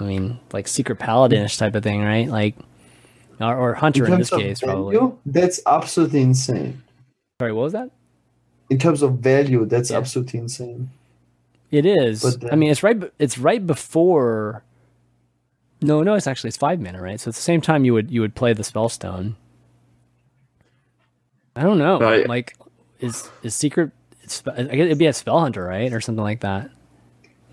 [0.00, 2.28] I mean, like secret paladinish type of thing, right?
[2.28, 2.54] Like,
[3.40, 4.96] or, or hunter in, this terms of case, probably.
[4.96, 6.82] value, that's absolutely insane.
[7.40, 7.90] Sorry, what was that?
[8.70, 9.98] In terms of value, that's Yeah.
[9.98, 10.90] absolutely insane.
[11.70, 12.22] It is.
[12.22, 13.00] But I mean, it's right.
[13.18, 14.62] It's right before.
[15.82, 17.20] No, no, it's actually it's five mana, right?
[17.20, 19.34] So at the same time, you would you would play the spellstone.
[21.54, 21.98] I don't know.
[21.98, 22.28] Right.
[22.28, 22.56] Like,
[23.00, 23.90] is is secret?
[24.22, 26.70] It's, I guess it'd be a spell hunter, right, or something like that.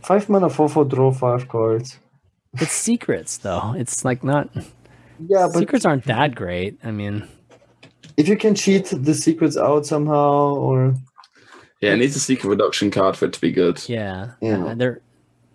[0.01, 1.99] Five mana, four for draw five cards.
[2.59, 3.73] It's secrets though.
[3.77, 4.49] It's like not
[5.27, 6.77] Yeah, but secrets aren't that great.
[6.83, 7.27] I mean,
[8.17, 10.93] if you can cheat the secrets out somehow, or
[11.81, 13.81] Yeah, it needs a secret reduction card for it to be good.
[13.87, 14.65] yeah, Yeah.
[14.65, 15.01] Uh, there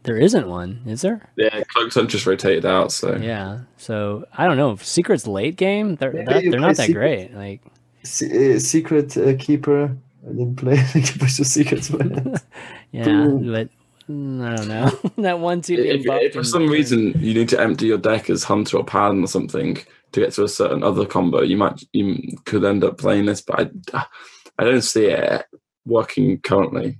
[0.05, 1.29] there isn't one, is there?
[1.37, 3.61] Yeah, cloaks aren't just rotated out, so Yeah.
[3.77, 4.77] So I don't know.
[4.77, 7.29] Secrets late game, they're Maybe that, they're not that secrets.
[7.31, 7.35] great.
[7.35, 7.61] Like.
[8.05, 9.95] se- uh, secret uh, keeper.
[10.25, 11.89] I didn't play keepers to secrets.
[11.91, 12.43] but-
[12.93, 13.53] Yeah, Boom.
[13.53, 13.69] but
[14.09, 14.99] mm, I don't know.
[15.23, 15.75] that one two.
[15.75, 19.23] if, if for some reason you need to empty your deck as hunter or paladin
[19.25, 19.77] or something
[20.13, 23.41] to get to a certain other combo, you might you could end up playing this,
[23.41, 24.05] but I,
[24.59, 25.47] I don't see it
[25.87, 26.99] working currently.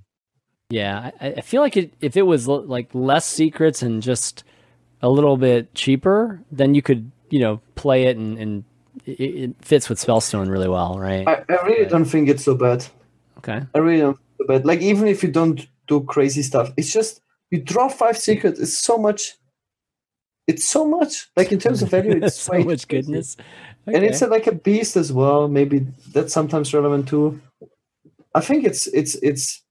[0.69, 4.43] yeah, I, I feel like it, if it was l- like less secrets and just
[5.01, 8.63] a little bit cheaper, then you could you know play it and, and
[9.05, 11.27] it, it fits with Spellstone really well, right?
[11.27, 12.85] I, I really don't think it's so bad.
[13.37, 13.61] Okay.
[13.73, 14.65] I really don't think it's so bad.
[14.65, 18.59] Like even if you don't do crazy stuff, it's just you draw five secrets.
[18.59, 19.35] It's so much.
[20.49, 21.29] It's so much.
[21.37, 23.37] Like in terms of value, it's so much goodness.
[23.85, 25.47] and it's a, like a beast as well.
[25.47, 27.39] Maybe that's sometimes relevant too.
[28.33, 29.61] I think it's it's it's.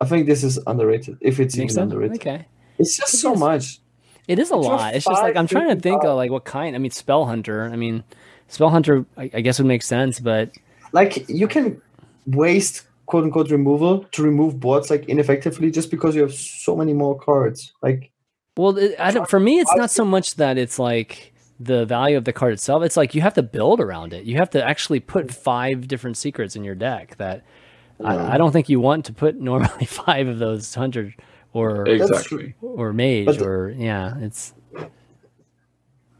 [0.00, 1.16] I think this is underrated.
[1.20, 1.82] If it's even so?
[1.82, 2.46] underrated, Okay.
[2.78, 3.80] it's just so much.
[4.28, 4.94] It is a Draw lot.
[4.94, 6.76] It's just like I'm trying to think of like what kind.
[6.76, 7.64] I mean, Spell Hunter.
[7.64, 8.04] I mean,
[8.48, 9.04] Spell Hunter.
[9.16, 10.50] I, I guess would make sense, but
[10.92, 11.80] Like you can
[12.26, 16.92] waste quote unquote removal to remove boards like ineffectively just because you have so many
[16.92, 17.72] more cards.
[17.82, 18.10] Like
[18.60, 22.24] Well, I don't, for me, it's not so much that it's like the value of
[22.24, 22.82] the card itself.
[22.82, 24.24] It's like you have to build around it.
[24.24, 27.16] You have to actually put five different secrets in your deck.
[27.16, 27.44] That
[28.04, 31.14] I, I don't think you want to put normally five of those hundred
[31.52, 32.54] or Exactly.
[32.62, 34.16] or mage But- or yeah.
[34.18, 34.54] It's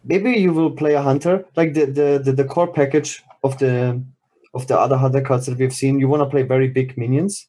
[0.04, 4.02] maybe you will play a hunter like the the the, the core package of the
[4.54, 7.46] of the other hunter cards that we've seen you want to play very big minions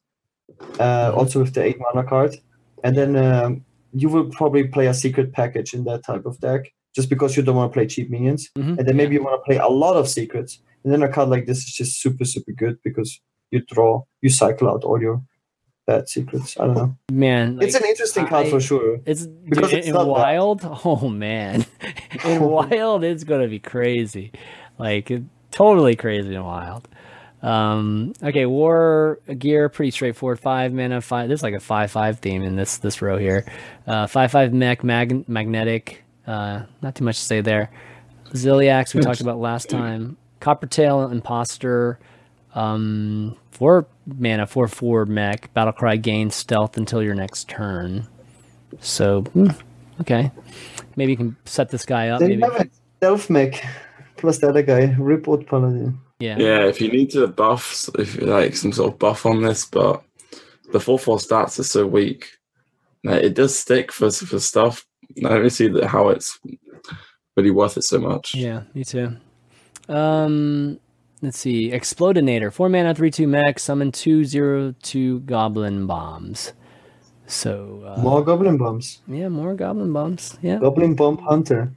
[0.79, 2.35] uh also with the eight mana card
[2.83, 3.63] and then um,
[3.93, 7.43] you will probably play a secret package in that type of deck just because you
[7.43, 8.77] don't want to play cheap minions Mhm.
[8.77, 11.29] and then maybe you want to play a lot of secrets and then a card
[11.29, 13.19] like this is just super super good because
[13.51, 15.21] you draw you cycle out all your
[15.87, 17.57] bad secrets i don't know man.
[17.61, 20.21] it's an interesting card I- for sure It's Because dude, it's in not bad.
[20.21, 20.59] wild.
[20.85, 21.65] Oh man,
[22.25, 24.31] in wild, it's gonna be crazy,
[24.77, 25.11] like
[25.51, 26.87] totally crazy in wild.
[27.41, 30.39] Um, okay, war gear pretty straightforward.
[30.39, 31.27] Five mana, five.
[31.27, 33.45] There's like a five-five theme in this this row here.
[33.87, 36.03] Uh, five-five mech, mag- magnetic.
[36.27, 37.71] Uh, not too much to say there.
[38.29, 40.17] Ziliax we talked about last time.
[40.39, 41.99] Coppertail, imposter.
[42.53, 45.53] Um, four mana, four four mech.
[45.53, 48.07] Battlecry gains stealth until your next turn.
[48.79, 49.49] So, hmm,
[49.99, 50.31] okay,
[50.95, 52.19] maybe you can set this guy up.
[52.19, 53.65] then Maybe, have a stealth mech
[54.15, 56.37] plus the other guy ripwood paladin yeah.
[56.37, 59.65] Yeah, if you need to buff, if you like some sort of buff on this,
[59.65, 60.03] but
[60.71, 62.29] the four four stats are so weak.
[63.03, 64.85] Like, it does stick for for stuff.
[65.17, 66.39] I don't really see that how it's
[67.35, 68.35] really worth it so much.
[68.35, 69.17] Yeah, me too.
[69.89, 70.79] Um,
[71.21, 71.71] let's see.
[71.71, 76.53] Explodinator, four mana, three two mech, summon two zero two goblin bombs.
[77.27, 79.01] So uh, More goblin bombs.
[79.07, 80.37] yeah, more goblin bombs.
[80.41, 81.71] Yeah, Goblin bomb hunter.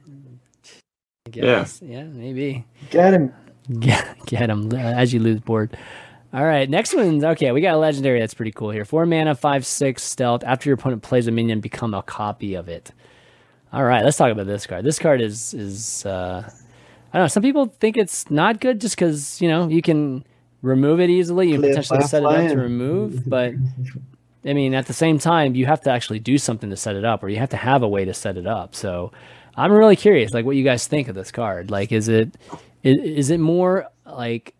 [1.27, 1.81] I guess.
[1.81, 2.65] Yeah, maybe.
[2.91, 3.33] Get him.
[3.79, 5.77] Get get him as you lose board.
[6.33, 7.51] All right, next one's okay.
[7.51, 8.85] We got a legendary that's pretty cool here.
[8.85, 10.43] Four mana, five six stealth.
[10.43, 12.91] After your opponent plays a minion, become a copy of it.
[13.71, 14.83] All right, let's talk about this card.
[14.85, 16.43] This card is is uh,
[17.13, 17.27] I don't know.
[17.27, 20.25] Some people think it's not good just because you know you can
[20.61, 21.47] remove it easily.
[21.47, 23.53] You can Play potentially set it up to remove, but
[24.45, 27.03] I mean, at the same time, you have to actually do something to set it
[27.03, 28.75] up, or you have to have a way to set it up.
[28.75, 29.11] So,
[29.57, 31.71] I'm really curious, like, what you guys think of this card.
[31.71, 32.35] Like, is it
[32.85, 34.55] is, it more like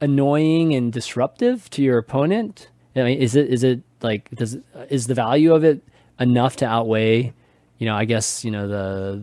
[0.00, 2.68] annoying and disruptive to your opponent?
[2.94, 4.58] I mean, is it is it like does
[4.90, 5.82] is the value of it
[6.20, 7.32] enough to outweigh,
[7.78, 9.22] you know, I guess you know the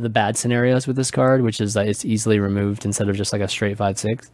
[0.00, 3.32] the bad scenarios with this card, which is that it's easily removed instead of just
[3.32, 4.30] like a straight five six.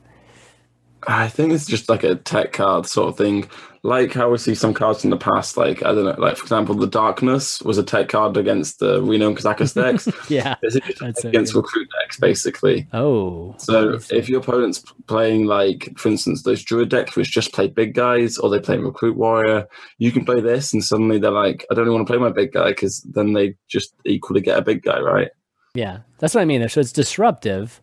[1.07, 3.49] I think it's just like a tech card sort of thing.
[3.83, 6.43] Like how we see some cards in the past, like I don't know, like for
[6.43, 10.07] example, the Darkness was a tech card against the Reno and Kazakus decks.
[10.31, 10.57] Yeah.
[10.63, 11.61] This is just That's so against good.
[11.61, 12.87] recruit decks, basically.
[12.93, 13.55] Oh.
[13.57, 17.95] So if your opponent's playing like, for instance, those druid decks which just play big
[17.95, 21.75] guys, or they play recruit warrior, you can play this, and suddenly they're like, I
[21.75, 24.63] don't really want to play my big guy because then they just equally get a
[24.63, 25.31] big guy, right?
[25.75, 26.69] Yeah, that's what I mean.
[26.69, 27.81] So it's disruptive,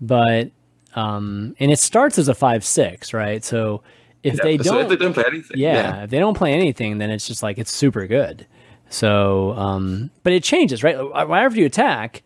[0.00, 0.50] but
[0.94, 3.44] um, and it starts as a five six, right?
[3.44, 3.82] So
[4.26, 7.10] if they don't, if they don't play anything, yeah, if they don't play anything, then
[7.10, 8.46] it's just like it's super good.
[8.88, 10.96] So, um, but it changes, right?
[10.96, 12.22] Whenever you attack,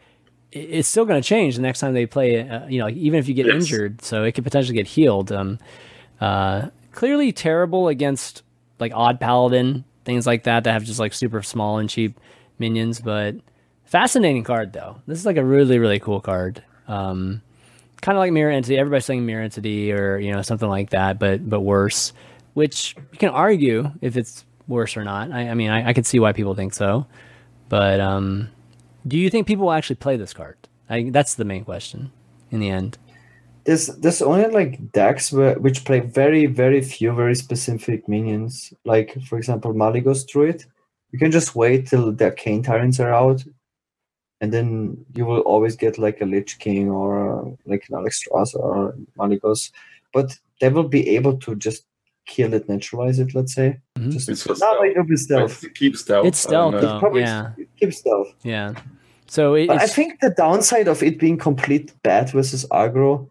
[0.52, 2.48] it's still going to change the next time they play.
[2.48, 3.54] Uh, you know, like, even if you get Yes.
[3.54, 5.32] injured, so it could potentially get healed.
[5.32, 5.58] Um,
[6.20, 8.42] uh, clearly terrible against
[8.78, 12.18] like odd paladin things like that that have just like super small and cheap
[12.58, 13.36] minions, but
[13.84, 15.00] fascinating card though.
[15.06, 16.62] This is like a really really cool card.
[16.88, 17.42] Um,
[18.00, 18.78] kind of like mirror entity.
[18.78, 22.12] Everybody's saying mirror entity or you know something like that, but but worse.
[22.54, 25.30] Which you can argue if it's worse or not.
[25.30, 27.06] I, I mean, I, I could see why people think so,
[27.68, 28.48] but um,
[29.06, 30.56] do you think people will actually play this card?
[30.88, 32.10] I, that's the main question
[32.50, 32.98] in the end.
[33.64, 38.72] There's there's only like decks where, which play very very few very specific minions.
[38.84, 40.64] Like for example, Malygos Druid.
[41.12, 43.42] You can just wait till the Arcane Tyrants are out,
[44.40, 48.56] and then you will always get like a Lich King or uh, like an Alexstrasza
[48.56, 49.70] or Malygos.
[50.12, 51.84] But they will be able to just
[52.26, 53.34] kill it, neutralize it.
[53.34, 53.78] Let's say.
[53.98, 54.12] Mhm.
[54.12, 54.84] Just It's for no, stealth.
[54.84, 55.64] it will be stealth.
[55.64, 56.26] It keeps stealth.
[56.26, 56.80] It's I stealth, know.
[56.80, 56.98] though.
[57.00, 57.52] Probably yeah.
[57.78, 58.34] keep stealth.
[58.42, 58.74] Yeah.
[59.26, 63.28] So it, But I think the downside of it being complete bad versus aggro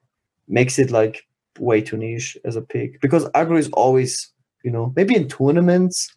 [0.47, 1.25] makes it like
[1.59, 4.31] way too niche as a pick because aggro is always,
[4.63, 6.09] you know, maybe in tournaments.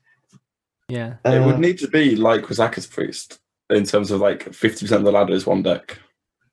[0.88, 1.14] yeah.
[1.24, 3.40] it uh, would need to be like Kazakus Priest
[3.72, 5.98] in terms of like 50% of the ladder is one deck.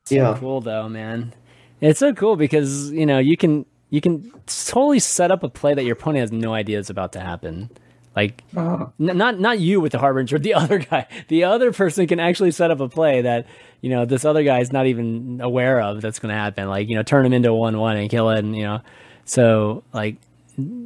[0.05, 0.37] So Yeah.
[0.39, 1.33] cool though, man.
[1.81, 4.31] It's so cool because you know you can you can
[4.67, 7.69] totally set up a play that your opponent has no idea is about to happen.
[8.15, 8.89] Like Ah.
[8.99, 11.07] n- not not you with the harbinger, the other guy.
[11.27, 13.45] The other person can actually set up a play that
[13.81, 16.67] you know this other guy is not even aware of that's going to happen.
[16.67, 18.81] Like you know turn him into a one one and kill it, and you know.
[19.25, 20.19] So like y-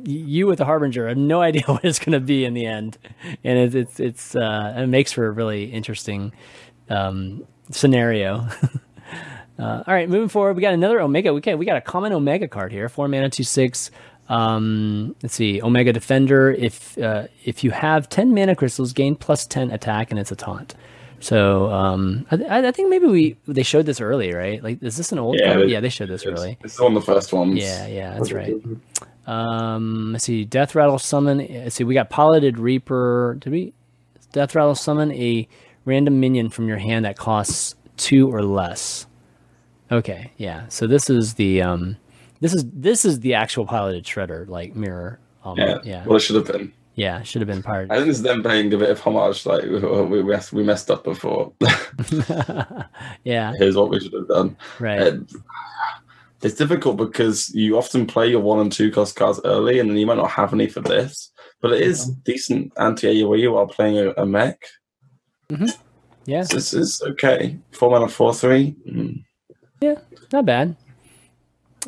[0.06, 2.66] you with the harbinger I have no idea what it's going to be in the
[2.66, 2.98] end,
[3.44, 6.32] and it's it's it's uh, it makes for a really interesting
[6.90, 8.48] um, scenario.
[9.60, 11.30] Uh, all right, moving forward, we got another Omega.
[11.30, 12.90] Okay, we got a common Omega card here.
[12.90, 13.92] Four mana, two six.
[14.28, 16.50] Um, let's see, Omega Defender.
[16.52, 20.36] If uh, if you have ten mana crystals, gain plus ten attack, and it's a
[20.36, 20.74] taunt.
[21.20, 24.62] So um, I, I I think maybe we they showed this early, right?
[24.64, 25.68] Like, is this an old Yeah, card?
[25.68, 26.58] they- yeah, they showed this early.
[26.64, 27.56] It's one of the first ones.
[27.62, 28.56] Yeah, yeah, that's right.
[29.26, 31.38] Um, let's see, Death Rattle summon.
[31.38, 33.38] Let's see, we got Piloted Reaper.
[33.40, 33.74] Did we
[34.32, 35.48] Death Rattle summon a
[35.86, 39.06] random minion from your hand that costs two or less?
[39.92, 40.68] Okay, yeah.
[40.70, 41.98] So this is the um,
[42.42, 45.20] this is this is the actual piloted shredder like mirror.
[45.46, 45.78] Um, Yeah.
[45.84, 46.72] yeah, Well, it should have been.
[46.96, 47.22] yeah.
[47.24, 47.92] Should have been part.
[47.92, 49.46] I think this is them paying a bit of homage.
[49.46, 51.52] Like we, we, messed, we messed up before.
[53.24, 54.56] yeah, Here's what we should have done.
[54.80, 55.00] right.
[55.02, 55.18] Uh,
[56.44, 59.98] it's difficult because you often play your one and two cost cards early, and then
[59.98, 61.32] you might not have any for this.
[61.62, 64.60] But it is decent anti AoE while playing a, a mech.
[66.26, 67.58] yeah, So this is okay.
[67.72, 68.76] Four mana, four three.
[68.90, 69.24] Mm.
[70.32, 70.76] not bad.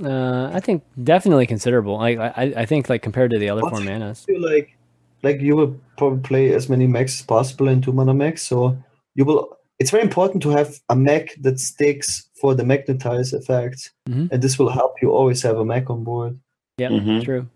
[0.04, 1.98] Uh, I think definitely considerable.
[1.98, 3.72] Like I, I think like compared to the other What?
[3.72, 4.26] four manas.
[4.26, 4.78] feel like
[5.24, 8.44] like you will probably play as many mechs as possible in two mana mechs.
[8.48, 8.78] So
[9.16, 9.55] you will.
[9.80, 14.30] It's very important to have a mech that sticks for the magnetize effect, Mhm.
[14.32, 16.40] and this will help you always have a mech on board.
[16.78, 17.24] Yeah, Mhm.
[17.24, 17.48] true.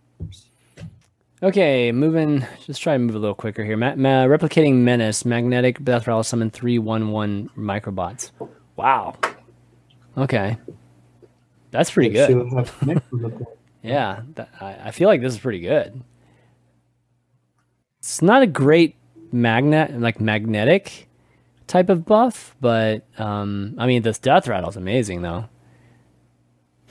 [1.42, 2.46] Okay, moving.
[2.66, 3.78] Just try to move a little quicker here.
[3.78, 8.32] Ma- ma- replicating menace, magnetic death rattle summon three one one microbots.
[8.76, 9.16] Wow.
[10.18, 10.58] Okay,
[11.72, 12.28] that's pretty good.
[12.30, 13.46] She'll have next to the-
[13.84, 16.02] Yeah, that, I, I feel like this is pretty good.
[18.00, 18.96] It's not a great
[19.32, 21.08] magnet, like magnetic
[21.70, 25.46] type of buff, but um, I mean, this death rattle is amazing though.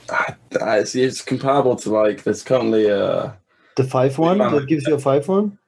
[0.08, 3.32] Uh, It's, it's comparable to like there's currently uh
[3.76, 5.58] The five one that gives you a five one.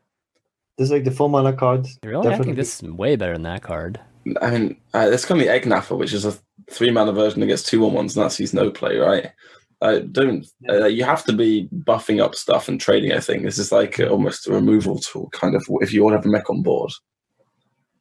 [0.79, 1.87] This like the four mana card.
[2.03, 4.01] Really, I think this is way better than that card.
[4.41, 6.35] I mean uh, there's currently Eggnapper, which is a
[6.71, 9.31] three mana version that gets two one ones, and that's sees no play, right?
[9.83, 13.13] I don't uh, you have to be buffing up stuff and trading?
[13.13, 15.67] I think this is like uh, almost a removal tool, kind of.
[15.81, 16.93] If you all have a mech on board,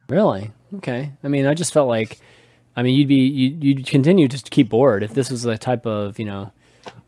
[0.09, 0.51] Really?
[0.77, 1.11] Okay.
[1.23, 2.19] I mean, I just felt like,
[2.75, 5.57] I mean, you'd be you'd, you'd continue just to keep bored if this was a
[5.57, 6.51] type of you know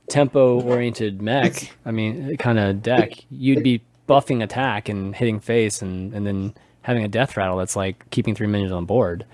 [0.09, 1.72] tempo oriented mech.
[1.85, 3.11] I mean, kind of deck.
[3.30, 7.75] You'd be buffing attack and hitting face, and and then having a death rattle that's
[7.75, 9.25] like keeping three minions on board.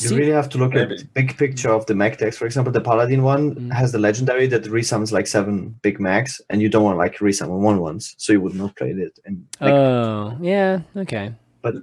[0.00, 0.96] You really have to look Maybe.
[0.96, 2.36] at big picture of the mech decks.
[2.36, 3.72] For example, the Paladin one Mm.
[3.72, 7.60] has the legendary that resummons like seven big mechs, and you don't want like resummon
[7.60, 9.16] one ones, so you would not play it.
[9.24, 10.80] And like, Oh, yeah.
[10.96, 11.32] Okay.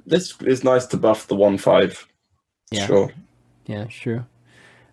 [0.06, 2.08] This is nice to buff the one five.
[2.72, 2.88] Yeah.
[2.88, 3.12] Sure.
[3.66, 4.28] Yeah, sure.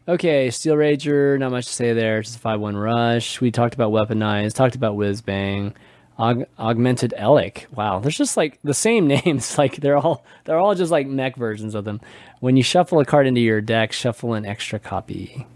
[0.08, 2.20] Okay, Steel Rager, not much to say there.
[2.22, 3.40] Just a 5 1 rush.
[3.40, 5.74] We talked about Weaponized, talked about Whizbang.
[6.18, 7.66] Aug- augmented Elekk.
[7.74, 9.56] Wow, there's just like the same names.
[9.56, 12.00] Like they're all they're all just like mech versions of them.
[12.40, 15.46] When you shuffle a card into your deck, shuffle an extra copy.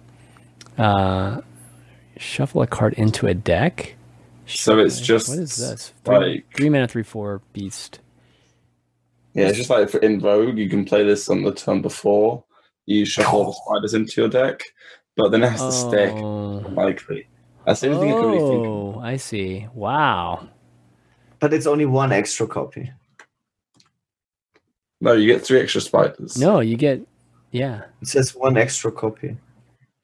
[0.78, 1.40] Uh,
[2.16, 3.96] shuffle a card into a deck.
[4.46, 5.92] So it's just what is this?
[6.04, 7.98] Three, like three mana, three four beast.
[9.34, 12.44] Yeah, it's just like for in Vogue, you can play this on the turn before
[12.86, 14.62] you shuffle all the spiders into your deck,
[15.16, 17.26] but then it has to stick Oh, likely.
[17.66, 18.66] That's the only thing I can really think.
[18.66, 18.72] of.
[18.72, 19.66] oh I see.
[19.74, 20.48] Wow.
[21.40, 22.90] but it's only one extra copy.
[25.00, 26.38] No, you get three extra spiders.
[26.38, 27.00] No, you get
[27.50, 27.82] yeah.
[28.02, 29.36] It says one extra copy.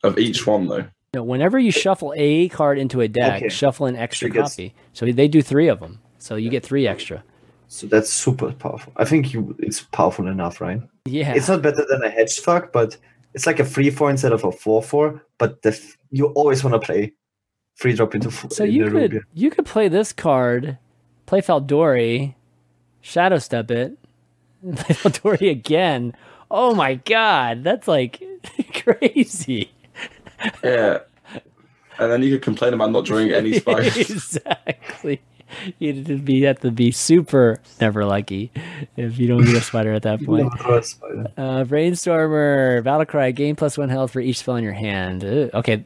[0.02, 0.86] of each one though.
[1.14, 3.48] No, whenever you shuffle a card into a deck, Okay.
[3.48, 4.74] shuffle an extra So gets- copy.
[4.92, 6.00] So they do three of them.
[6.18, 7.24] So you get three extra.
[7.72, 8.92] So that's super powerful.
[8.96, 10.82] I think you it's powerful enough, right?
[11.04, 11.34] Yeah.
[11.34, 12.96] It's not better than a hedge fuck, but
[13.32, 15.24] it's like a free four instead of a four four.
[15.38, 17.12] But the f- you always want to play
[17.76, 18.50] free drop into four.
[18.50, 20.78] so you could you could play this card,
[21.26, 22.34] play Fal'dorei,
[23.02, 23.96] shadow step it,
[24.64, 26.12] and play Fal'dorei again.
[26.50, 28.20] Oh my god, that's like
[28.74, 29.70] crazy.
[30.64, 30.98] Yeah.
[32.00, 33.96] And then you could complain about not drawing any spiders.
[33.96, 35.20] exactly.
[35.78, 38.50] You'd be have to be super never lucky
[38.96, 40.52] if you don't get a spider at that point.
[40.60, 45.24] Uh, Brainstormer, Battlecry, gain plus one health for each spell in your hand.
[45.24, 45.84] Ugh, okay,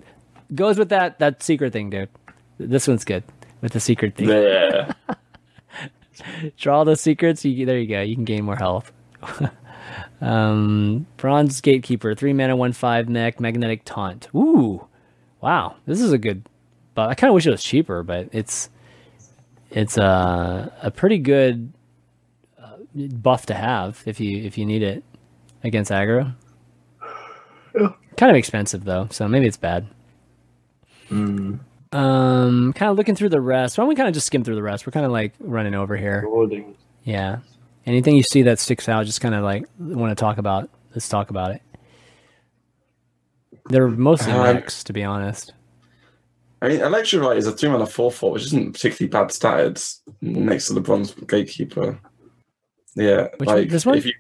[0.55, 2.09] goes with that that secret thing, dude.
[2.59, 3.25] This one's good
[3.61, 4.29] with the secret thing.
[4.29, 4.93] yeah.
[6.57, 7.45] Draw the secrets.
[7.45, 8.01] You, there you go.
[8.01, 8.93] You can gain more health.
[10.21, 14.29] um, Bronze Gatekeeper, three mana, one five mech, magnetic taunt.
[14.35, 14.87] Ooh,
[15.41, 16.49] wow, this is a good.
[16.95, 18.71] But I kind of wish it was cheaper, but it's
[19.75, 21.73] it's uh, a pretty good
[22.59, 22.77] uh,
[23.17, 25.05] buff to have if you if you need it
[25.63, 26.35] against aggro.
[28.17, 29.87] Kind of expensive though, so maybe it's bad.
[31.11, 31.59] Mm,
[31.93, 33.77] Um, kind of looking through the rest.
[33.77, 34.87] Why don't we kind of just skim through the rest?
[34.87, 36.23] We're kind of like running over here.
[36.23, 36.77] holding.
[37.03, 37.39] Yeah.
[37.87, 40.71] Anything you see that sticks out, just kind of like want to talk about.
[40.95, 41.63] Let's talk about it.
[43.67, 45.53] They're mostly Um, mechs, to be honest.
[46.63, 50.69] I mean, Electrowright is a three mana four four, which isn't particularly bad stats next
[50.69, 51.99] to the bronze gatekeeper.
[52.95, 53.99] Yeah, Which like this one?
[53.99, 54.13] if you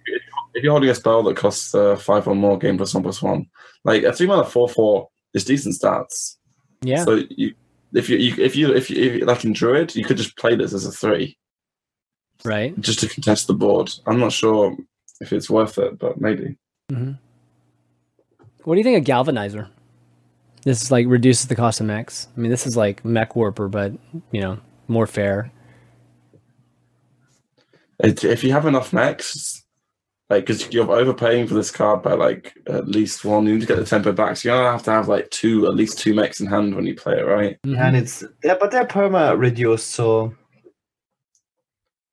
[0.55, 3.23] if you're holding a spell that costs uh, five or more, game plus one plus
[3.23, 3.47] one,
[3.85, 6.37] like a three mana four four is decent stats.
[6.83, 7.05] Yeah.
[7.05, 7.55] So you,
[7.95, 10.37] if you, you if you if you if you, like in Druid, you could just
[10.37, 11.39] play this as a three
[12.45, 12.79] right.
[12.81, 13.91] just to contest the board.
[14.07, 14.77] I'm not sure
[15.21, 16.57] if it's worth it, but maybe.
[16.91, 17.13] hmm
[18.65, 19.69] What do you think of Galvanizer?
[20.65, 22.29] This is like reduces the cost of mechs.
[22.37, 23.93] I mean, this is like mech warper, but
[24.33, 25.53] you know, more fair.
[28.01, 29.63] If you have enough mechs,
[30.31, 33.67] like because you're overpaying for this card by like at least one, you need to
[33.67, 34.37] get the tempo back.
[34.37, 36.87] So you're gonna have to have like two, at least two mechs in hand when
[36.87, 37.59] you play it, right?
[37.63, 37.79] Mhm.
[37.79, 40.35] And it's yeah, but they're perma reduced, so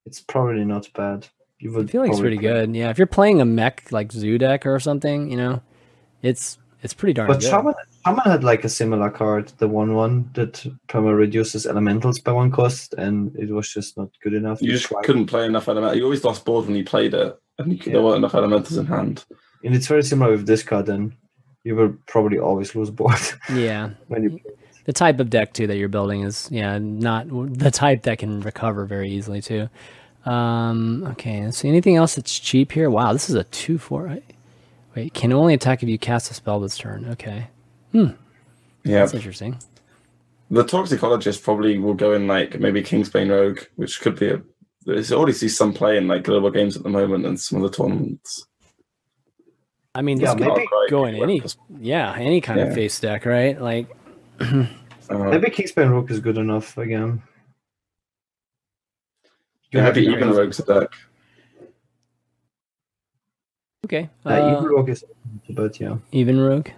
[0.06, 1.28] it's probably not bad.
[1.60, 2.76] You I would feel like it's pretty play- good.
[2.76, 5.62] Yeah, if you're playing a mech like Zoo deck or something, you know,
[6.22, 7.50] it's it's pretty darn But good.
[7.50, 7.74] Shaman,
[8.06, 12.52] Shaman had like a similar card, the one one that perma reduces elementals by one
[12.52, 14.62] cost, and it was just not good enough.
[14.62, 15.02] You just try.
[15.04, 15.96] couldn't play enough element.
[15.98, 17.94] You always lost board when you played it, and you, Yeah.
[17.94, 19.24] there weren't enough elementals in hand.
[19.64, 21.14] And it's very similar with this card, Then
[21.64, 23.20] you will probably always lose board
[23.54, 24.40] yeah, when you.
[24.86, 28.42] the type of deck too that you're building is yeah not the type that can
[28.42, 29.70] recover very easily too.
[30.26, 32.90] Um, okay, let's see anything else that's cheap here.
[32.90, 34.18] Wow, this is a two four.
[34.96, 37.08] Wait, can only attack if you cast a spell this turn.
[37.12, 37.48] Okay,
[37.94, 38.12] Yeah.
[38.84, 39.58] that's interesting.
[40.50, 44.42] The toxicologist probably will go in like maybe Kingsbane Rogue, which could be a.
[44.86, 47.70] There's already see some play in like global games at the moment and some of
[47.72, 48.48] the tournaments.
[49.94, 51.42] I mean, Yeah, this could maybe- go in any
[51.80, 53.62] yeah any kind of face deck, right?
[53.62, 53.88] Like
[54.40, 54.66] Uh,
[55.10, 57.22] Maybe Kingsbane Rogue is good enough again.
[59.72, 60.90] You yeah, have maybe even raise- Rogue's a deck.
[63.86, 65.04] okay, Uh, uh, even Rook is,
[65.50, 65.98] but yeah.
[66.12, 66.70] even rogue.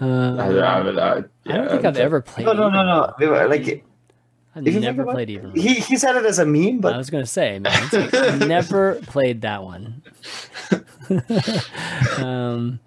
[0.00, 1.16] Uh, I, I, would- I,
[1.46, 2.46] I don't think I've ever played.
[2.46, 3.14] No, no, no, Even no.
[3.18, 3.84] We were, Like
[4.56, 5.54] I've if never think about- played even.
[5.54, 8.12] He, he said it as a meme, but I was gonna say, man, like,
[8.48, 10.02] never played that one.
[12.18, 12.80] um,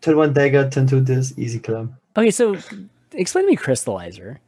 [0.00, 1.88] turn one dagger, turn two this, easy kill.
[2.16, 2.56] okay, so
[3.12, 4.38] explain to me Crystallizer.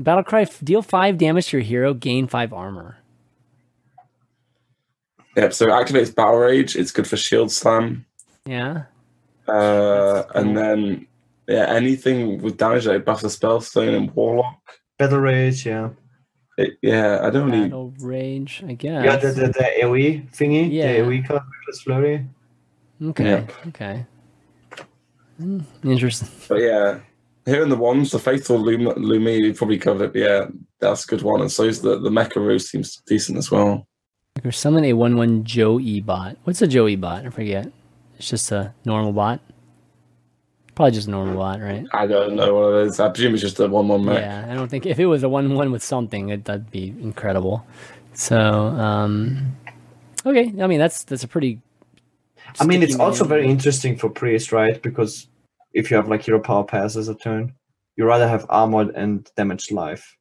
[0.00, 2.98] Battlecry f- deal five damage to your hero, gain five armor.
[5.36, 6.76] Yeah, so it activates Battle Rage.
[6.76, 8.04] It's good for Shield Slam.
[8.44, 8.84] Yeah.
[9.48, 11.06] Uh, That's and then
[11.52, 14.60] yeah, anything with damage like buffs a spell stone and warlock.
[14.98, 15.90] Battle Rage, yeah.
[16.58, 17.68] It, yeah, I don't really.
[17.68, 19.04] Battle rage, I guess.
[19.04, 20.92] Yeah, the, the, the AoE thingy, Yeah.
[20.92, 22.26] the AoE card, Reckless Flurry.
[23.10, 23.24] Okay.
[23.24, 23.46] Yeah.
[23.68, 24.06] Okay.
[25.38, 26.28] Hmm, interesting.
[26.48, 27.00] But yeah,
[27.46, 30.12] here in the ones, the Faithful Lum- Lumi, you probably covered it.
[30.12, 30.46] But yeah,
[30.78, 31.40] that's a good one.
[31.40, 33.86] And so is the the Mecharoo seems decent as well.
[34.44, 36.36] Or summon a one one Joe E bot.
[36.44, 37.26] What's a Joe E bot?
[37.26, 37.66] I forget.
[38.18, 39.40] It's just a normal bot.
[40.74, 41.84] Probably just a normal bot, right?
[41.92, 42.98] I don't know what it is.
[43.00, 44.18] I presume it's just a one one mech.
[44.20, 46.88] Yeah, I don't think if it was a one one with something, it, that'd be
[47.02, 47.66] incredible.
[48.14, 49.54] So, um,
[50.24, 50.52] okay.
[50.60, 51.60] I mean, that's that's a pretty.
[52.60, 54.80] I mean, it's sticky also very interesting for priest, right?
[54.82, 55.28] Because
[55.74, 57.52] if you have like hero power pass as a turn,
[57.96, 60.16] you rather have armored and damaged life.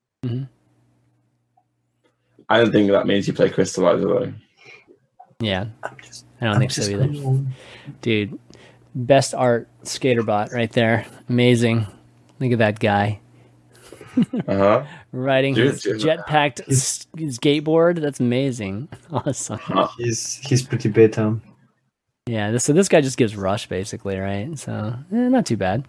[2.49, 4.33] I don't think that means you play Crystallizer though.
[5.39, 7.07] Yeah, I'm just, I don't I'm think so either.
[7.07, 7.53] going-
[8.01, 8.37] Dude,
[8.95, 11.05] best art skater bot right there.
[11.29, 11.87] Amazing.
[12.39, 13.19] Look at that guy
[14.47, 14.85] Uh huh.
[15.11, 16.01] riding Dude, his dude.
[16.01, 18.01] jetpacked s- skateboard.
[18.01, 18.89] That's amazing.
[19.11, 19.59] Awesome.
[19.97, 21.37] He's he's pretty beta.
[22.27, 24.57] Yeah, this, so this guy just gives rush basically, right?
[24.57, 25.85] So eh, not too bad.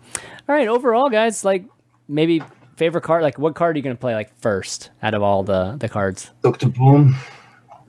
[0.48, 1.64] All right, overall, guys, like
[2.08, 2.42] maybe
[2.76, 3.22] favorite card.
[3.22, 6.30] Like, what card are you gonna play like first out of all the the cards?
[6.42, 7.14] Doctor Boom.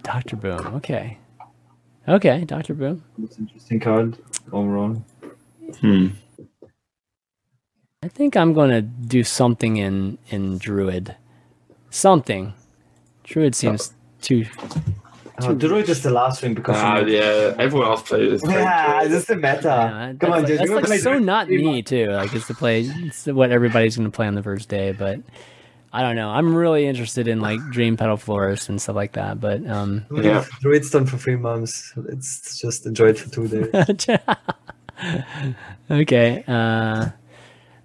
[0.04, 0.68] Doctor Boom.
[0.76, 1.18] Okay,
[2.08, 3.04] okay, Doctor Boom.
[3.18, 4.18] That's an interesting card
[4.52, 5.04] overall.
[5.80, 6.08] Hmm.
[8.04, 11.16] I think I'm gonna do something in in Druid.
[11.90, 12.54] Something.
[13.24, 14.46] Druid seems too.
[15.42, 17.56] Oh, Druid is the last thing because Ah, yeah.
[17.58, 18.42] Everyone else plays.
[18.42, 18.52] this.
[18.52, 19.62] yeah, that's the meta.
[19.64, 20.70] Yeah, Come on, that's, dude.
[20.78, 22.08] that's like so Druid not me too.
[22.12, 22.82] Like it's the play.
[22.82, 25.20] It's what everybody's gonna play on the first day, but.
[25.96, 26.32] I don't know.
[26.32, 30.44] I'm really interested in like Dream Petal Florist and stuff like that, but um, Yeah.
[30.60, 31.94] Druid's done for three months.
[32.10, 33.70] It's just enjoy it for two days.
[35.92, 36.44] okay.
[36.48, 37.10] Uh,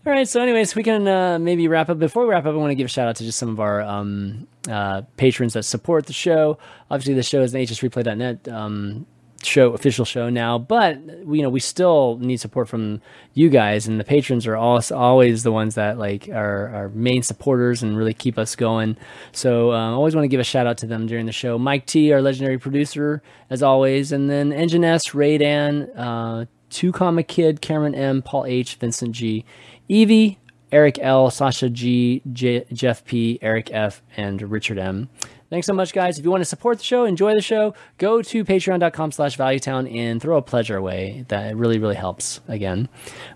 [0.07, 0.27] all right.
[0.27, 1.99] So, anyways, we can uh, maybe wrap up.
[1.99, 3.61] Before we wrap up, I want to give a shout out to just some of
[3.61, 6.57] our um, uh, patrons that support the show.
[6.91, 9.05] Obviously, the show is an hsreplay.net um,
[9.43, 13.01] show, official show now, but you know we still need support from
[13.35, 17.23] you guys, and the patrons are also always the ones that like are our main
[17.23, 18.97] supporters and really keep us going.
[19.33, 21.59] So, um, I always want to give a shout out to them during the show.
[21.59, 26.93] Mike T, our legendary producer, as always, and then Engine S, Ray Dan, uh, Two
[26.93, 29.45] Comma Kid, Cameron M, Paul H, Vincent G,
[29.89, 30.39] Evie,
[30.71, 35.09] Eric L, Sasha G, Jeff P, Eric F, and Richard M.
[35.51, 36.19] Thanks so much, guys.
[36.19, 39.91] If you want to support the show, enjoy the show, go to patreon.com slash valuetown
[39.95, 41.25] and throw a pledge our way.
[41.29, 42.91] That really, really helps, again.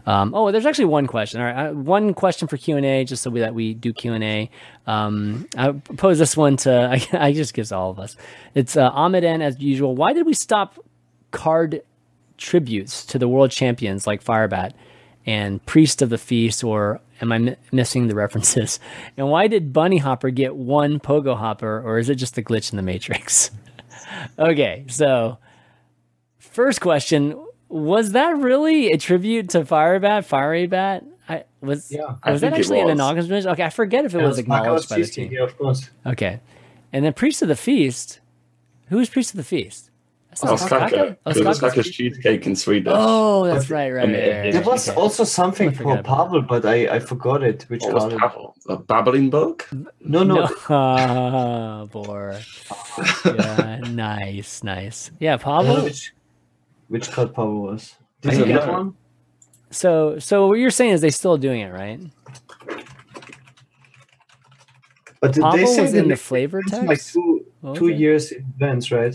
[0.05, 1.41] Um, oh, there's actually one question.
[1.41, 4.50] All right, uh, one question for Q&A, just so we, that we do Q&A.
[4.86, 8.15] Um, I pose this one to, I, I just gives all of us.
[8.55, 9.97] It's uh, Ahmed N, as usual.
[9.97, 10.78] Why did we stop
[11.31, 11.82] card
[12.36, 14.73] tributes to the world champions like Firebat
[15.26, 18.81] and Priest of the Feast, or am I missing the references?
[19.17, 22.76] And why did Bunnyhoppor get one Pogo Hopper, or is it just a glitch in
[22.76, 23.51] the Matrix?
[24.39, 25.39] okay, so
[26.39, 27.34] first question
[27.68, 31.05] was that really a tribute to Firebat, Fiery Bat?
[31.28, 32.17] I was Yeah.
[32.23, 33.47] I was that it actually an acknowledgement?
[33.47, 35.33] Okay, I forget if it was acknowledged by the team.
[35.33, 35.89] Yeah, of course.
[36.05, 36.41] Okay,
[36.92, 38.20] and then Priest of the Feast.
[38.89, 39.91] Who is Priest of the Feast?
[40.33, 40.89] That's oh, not Ostkaka.
[40.89, 41.17] Ostkaka?
[41.25, 42.93] Because Ostkaka's- Ostkaka's cheesecake in Swedish.
[42.97, 44.41] Oh, that's right, right, And right.
[44.44, 47.65] right, There was also something for forgot Pavel, but I, I forgot it.
[47.69, 48.12] Which oh, What was card?
[48.15, 48.55] it- Pavel?
[48.70, 49.69] A babbling book?
[50.01, 50.47] No, no.
[50.47, 52.41] No, oh, boy.
[53.27, 55.11] Yeah, nice, nice.
[55.20, 55.85] Yeah, I don't know Pablo.
[55.85, 56.15] which,
[56.89, 57.94] which card Pavel was.
[58.25, 58.94] I Did you get one?
[59.70, 62.01] So, so what you're saying is they still doing it, right?
[65.20, 66.86] But did they Pablo say was in the flavor it's text.
[66.86, 67.97] like two oh, two Okay.
[67.97, 69.15] years in advance, right?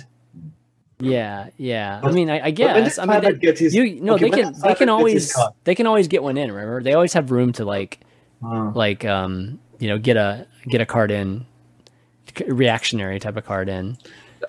[1.00, 2.02] Yeah, yeah.
[2.04, 2.98] I mean, I, I guess.
[2.98, 5.14] I mean, Tyler they, get his- you no, okay, they can they can Tyler get
[5.14, 6.52] his always they can always get one in.
[6.52, 8.00] Remember, they always have room to like
[8.42, 11.46] like um you know get a get a card in,
[12.48, 13.98] reactionary type of card in.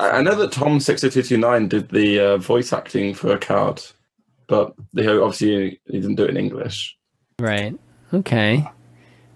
[0.01, 3.33] I I know that Tom sixty two two nine did the uh, voice acting for
[3.33, 3.83] a card,
[4.47, 6.97] but they obviously he didn't do it in English.
[7.39, 7.79] Right.
[8.13, 8.67] Okay.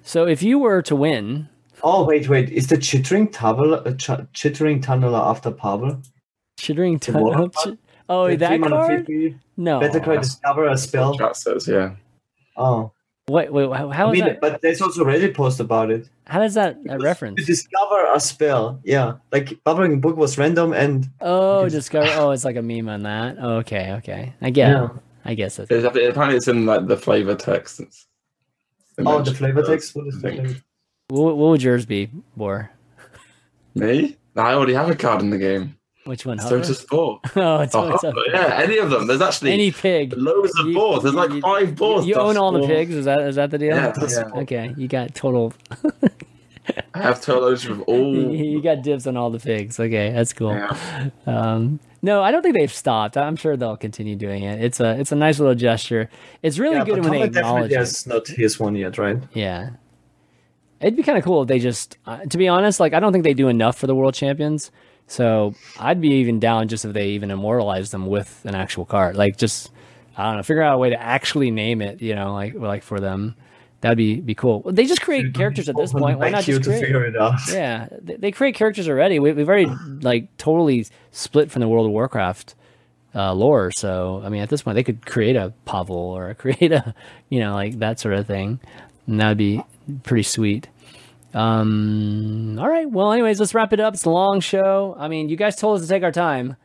[0.02, 1.48] So if you were to win,
[1.82, 2.48] Oh wait, wait!
[2.50, 6.00] Is the chittering tunnel uh, ch- chittering tunnel after Pavel?
[6.62, 7.34] Chittering The Tunnel.
[7.34, 7.78] Oh, card?
[8.08, 9.40] Oh, The that card?
[9.56, 9.80] No.
[9.80, 11.18] Better card that's- discover a spell.
[11.18, 11.96] Chat says, yeah.
[12.56, 12.92] Oh,
[13.28, 13.70] Wait, wait.
[13.72, 14.40] How, how I mean, that?
[14.40, 16.08] but there's also Reddit post about it.
[16.26, 17.40] How does that, that reference?
[17.40, 19.14] To discover a spell, yeah.
[19.32, 22.08] Like bubbling book was random, and Oh, discover.
[22.14, 23.38] Oh, it's like a meme on that.
[23.38, 24.32] Okay, okay.
[24.40, 24.70] I get.
[24.70, 24.84] Yeah.
[24.84, 24.90] It.
[25.24, 27.78] I guess it's It's, apparently, it's in like the flavor text.
[27.80, 28.06] It's,
[28.96, 29.94] they oh, the flavor it, text.
[29.94, 30.60] What is the
[31.08, 32.70] What, what would yours be, Bor?
[33.76, 34.16] Me?
[34.36, 35.76] I already have a card in the game.
[36.04, 36.38] Which one?
[36.40, 36.64] So Hover?
[36.64, 37.20] to sport.
[37.36, 39.06] oh, it's, Oh, it's a, yeah, any of them.
[39.06, 40.14] There's actually any pig.
[40.16, 41.04] loads of You- boards.
[41.04, 42.06] There's you- like five boards.
[42.06, 42.94] You to own all the pigs.
[42.94, 43.76] Is that is that the deal?
[43.76, 44.40] Yeah, Yeah.
[44.42, 45.52] Okay, you got total.
[46.94, 48.14] I have total ownership of all.
[48.14, 49.78] you got dibs on all the pigs.
[49.80, 50.52] Okay, that's cool.
[50.54, 51.10] Yeah.
[51.26, 53.16] Um, no, I don't think they've stopped.
[53.16, 54.62] I'm sure they'll continue doing it.
[54.62, 56.10] It's a it's a nice little gesture.
[56.42, 57.78] It's really Yeah, good but when they Thomas acknowledge definitely it.
[57.78, 59.18] has not his one yet, right?
[59.34, 59.70] Yeah.
[60.80, 63.12] It'd be kind of cool if they just, uh, to be honest, like I don't
[63.12, 64.72] think they do enough for the world champions.
[65.06, 69.16] So I'd be even down just if they even immortalize them with an actual card.
[69.16, 69.70] Like just,
[70.16, 72.00] I don't know, figure out a way to actually name it.
[72.00, 73.36] You know, like like for them,
[73.82, 74.62] that'd be be cool.
[74.66, 76.18] They just create characters at this point.
[76.18, 76.80] Why not just create?
[76.80, 77.34] figure it out?
[77.50, 79.18] Yeah, they, they create characters already.
[79.18, 82.54] We, we've already like totally split from the World of Warcraft
[83.14, 83.70] uh, lore.
[83.70, 86.94] So I mean, at this point, they could create a Pavel or create a
[87.28, 88.60] you know like that sort of thing,
[89.06, 89.62] and that'd be
[90.04, 90.68] pretty sweet.
[91.34, 92.58] Um.
[92.58, 92.90] All right.
[92.90, 93.94] Well, anyways, let's wrap it up.
[93.94, 94.94] It's a long show.
[94.98, 96.56] I mean, you guys told us to take our time.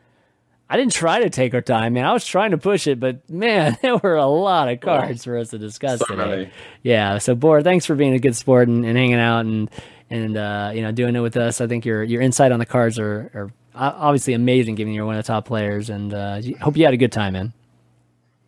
[0.69, 2.03] I didn't try to take our time, man.
[2.05, 5.37] I was trying to push it, but man, there were a lot of cards for
[5.37, 6.49] us to discuss So today many.
[6.83, 9.69] yeah so Bor, thanks for being a good sport and, and hanging out and
[10.09, 12.65] and uh, you know doing it with us i think your your insight on the
[12.65, 16.75] cards are, are obviously amazing given you're one of the top players and uh, hope
[16.75, 17.53] you had a good time man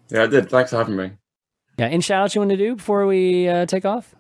[0.10, 0.50] Yeah, I did.
[0.50, 1.12] Thanks for having me.
[1.78, 4.14] yeah any shout outs you want to do before we uh, take off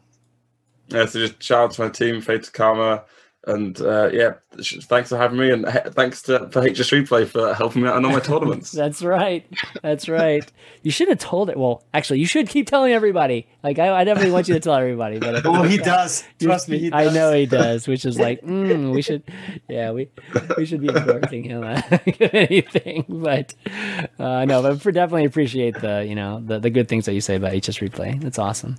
[0.90, 3.04] Yeah, so just shout out to my team, Fate Karma,
[3.48, 7.28] and uh, yeah, sh- thanks for having me, and he- thanks to for HS Replay
[7.28, 8.72] for helping me out in all my tournaments.
[8.74, 9.46] that's right
[9.82, 10.52] that's right
[10.84, 14.04] you should have told it well actually you should keep telling everybody like i, I
[14.04, 16.24] definitely want you to tell everybody but Oh, he does.
[16.40, 17.08] Trust me, he does.
[17.08, 19.24] I know he does, which is like, mm, we should,
[19.70, 20.10] yeah, we
[20.58, 21.84] we should be endorsing him on
[22.20, 23.06] anything.
[23.08, 23.54] But
[24.20, 27.22] uh, no, but for definitely appreciate the you know the, the good things that you
[27.22, 28.20] say about HS Replay.
[28.22, 28.76] That's awesome.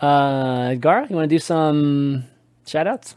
[0.00, 2.24] Uh, Gara, you want to do some
[2.66, 3.14] shout outs?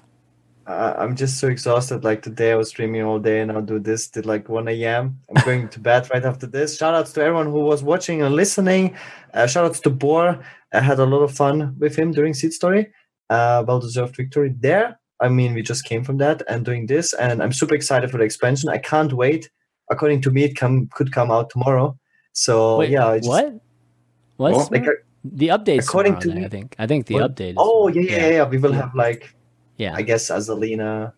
[0.66, 2.04] Uh, I'm just so exhausted.
[2.04, 5.20] Like today, I was streaming all day, and I'll do this till like 1 a.m.
[5.30, 6.78] I'm going to bed right after this.
[6.78, 8.96] Shout outs to everyone who was watching and listening.
[9.34, 10.44] Uh, shout outs to Bor.
[10.74, 12.92] I had a lot of fun with him during Seat Story.
[13.30, 15.00] Uh, well deserved victory there.
[15.20, 18.18] I mean, we just came from that and doing this, and I'm super excited for
[18.18, 18.70] the expansion.
[18.70, 19.50] I can't wait.
[19.90, 21.98] According to me, it come could come out tomorrow.
[22.34, 23.54] So Wait, yeah, I just, what?
[24.38, 24.72] What's What?
[24.72, 25.84] Like, the updates?
[25.88, 27.36] according to then, me- I think I think the What?
[27.36, 27.52] update.
[27.52, 29.34] Is oh yeah, yeah, yeah, We will have like
[29.78, 29.94] yeah.
[29.96, 31.14] I guess Azalina.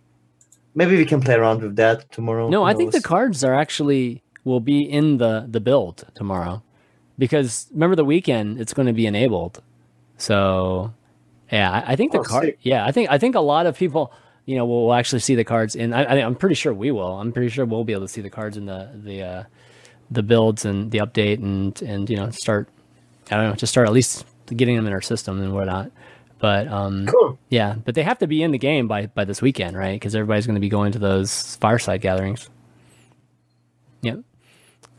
[0.75, 2.49] Maybe we can play around with that tomorrow.
[2.49, 6.63] No, I think the cards are actually will be in the the build tomorrow,
[7.17, 9.61] because remember the weekend it's going to be enabled.
[10.17, 10.93] So,
[11.51, 12.45] yeah, I, I think the Oh, card.
[12.45, 12.59] sick.
[12.61, 14.11] Yeah, I think I think a lot of people,
[14.45, 15.93] you know, we'll, actually see the cards in.
[15.93, 17.19] I, I, I'm pretty sure we will.
[17.19, 19.43] I'm pretty sure we'll be able to see the cards in the the uh,
[20.11, 22.67] the builds and the update and and you know start.
[23.33, 25.91] I don't know, just start at least getting them in our system and whatnot.
[26.39, 27.37] But um, Cool.
[27.49, 29.93] yeah, but they have to be in the game by by this weekend, right?
[29.95, 32.49] Because everybody's going to be going to those fireside gatherings.
[34.01, 34.19] Yep.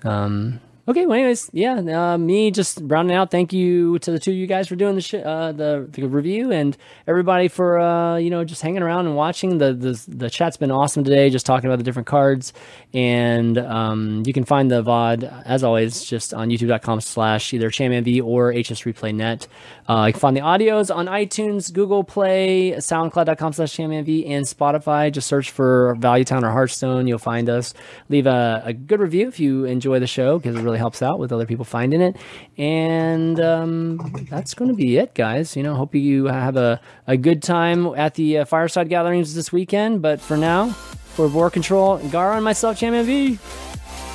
[0.05, 0.61] Um.
[0.87, 1.07] Okay.
[1.07, 2.13] Well, anyways, yeah.
[2.13, 3.31] Uh, me just rounding out.
[3.31, 6.07] Thank you to the two of you guys for doing the sh- uh, the the
[6.07, 9.57] review and everybody for uh you know just hanging around and watching.
[9.57, 11.31] The the the chat's been awesome today.
[11.31, 12.53] Just talking about the different cards,
[12.93, 18.53] and um you can find the VOD as always just on YouTube.com/slash either ChanmanV or
[18.53, 19.49] HS Replay Net.
[19.89, 25.11] Uh, you can find the audios on iTunes, Google Play, SoundCloud.com/slash ChanmanV, and Spotify.
[25.11, 27.07] Just search for Value Town or Hearthstone.
[27.07, 27.73] You'll find us.
[28.11, 31.19] Leave a, a good review if you enjoy the show because it really helps out
[31.19, 32.17] with other people finding it.
[32.59, 33.99] And um,
[34.31, 35.57] that's going to be it, guys.
[35.57, 39.53] You know, hope you have a, a good time at the uh, fireside gatherings this
[39.53, 40.03] weekend.
[40.03, 43.39] But for now, for War Control, Gara and myself, ChanmanV,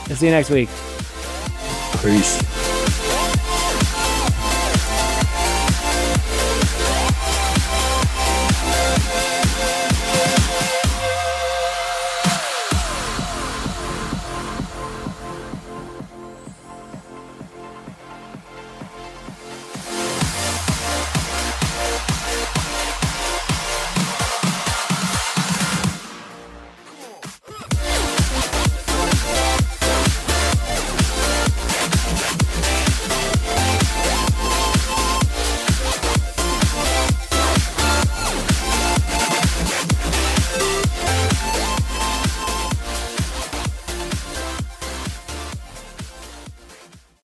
[0.10, 0.70] I'll see you next week.
[2.02, 2.69] Peace.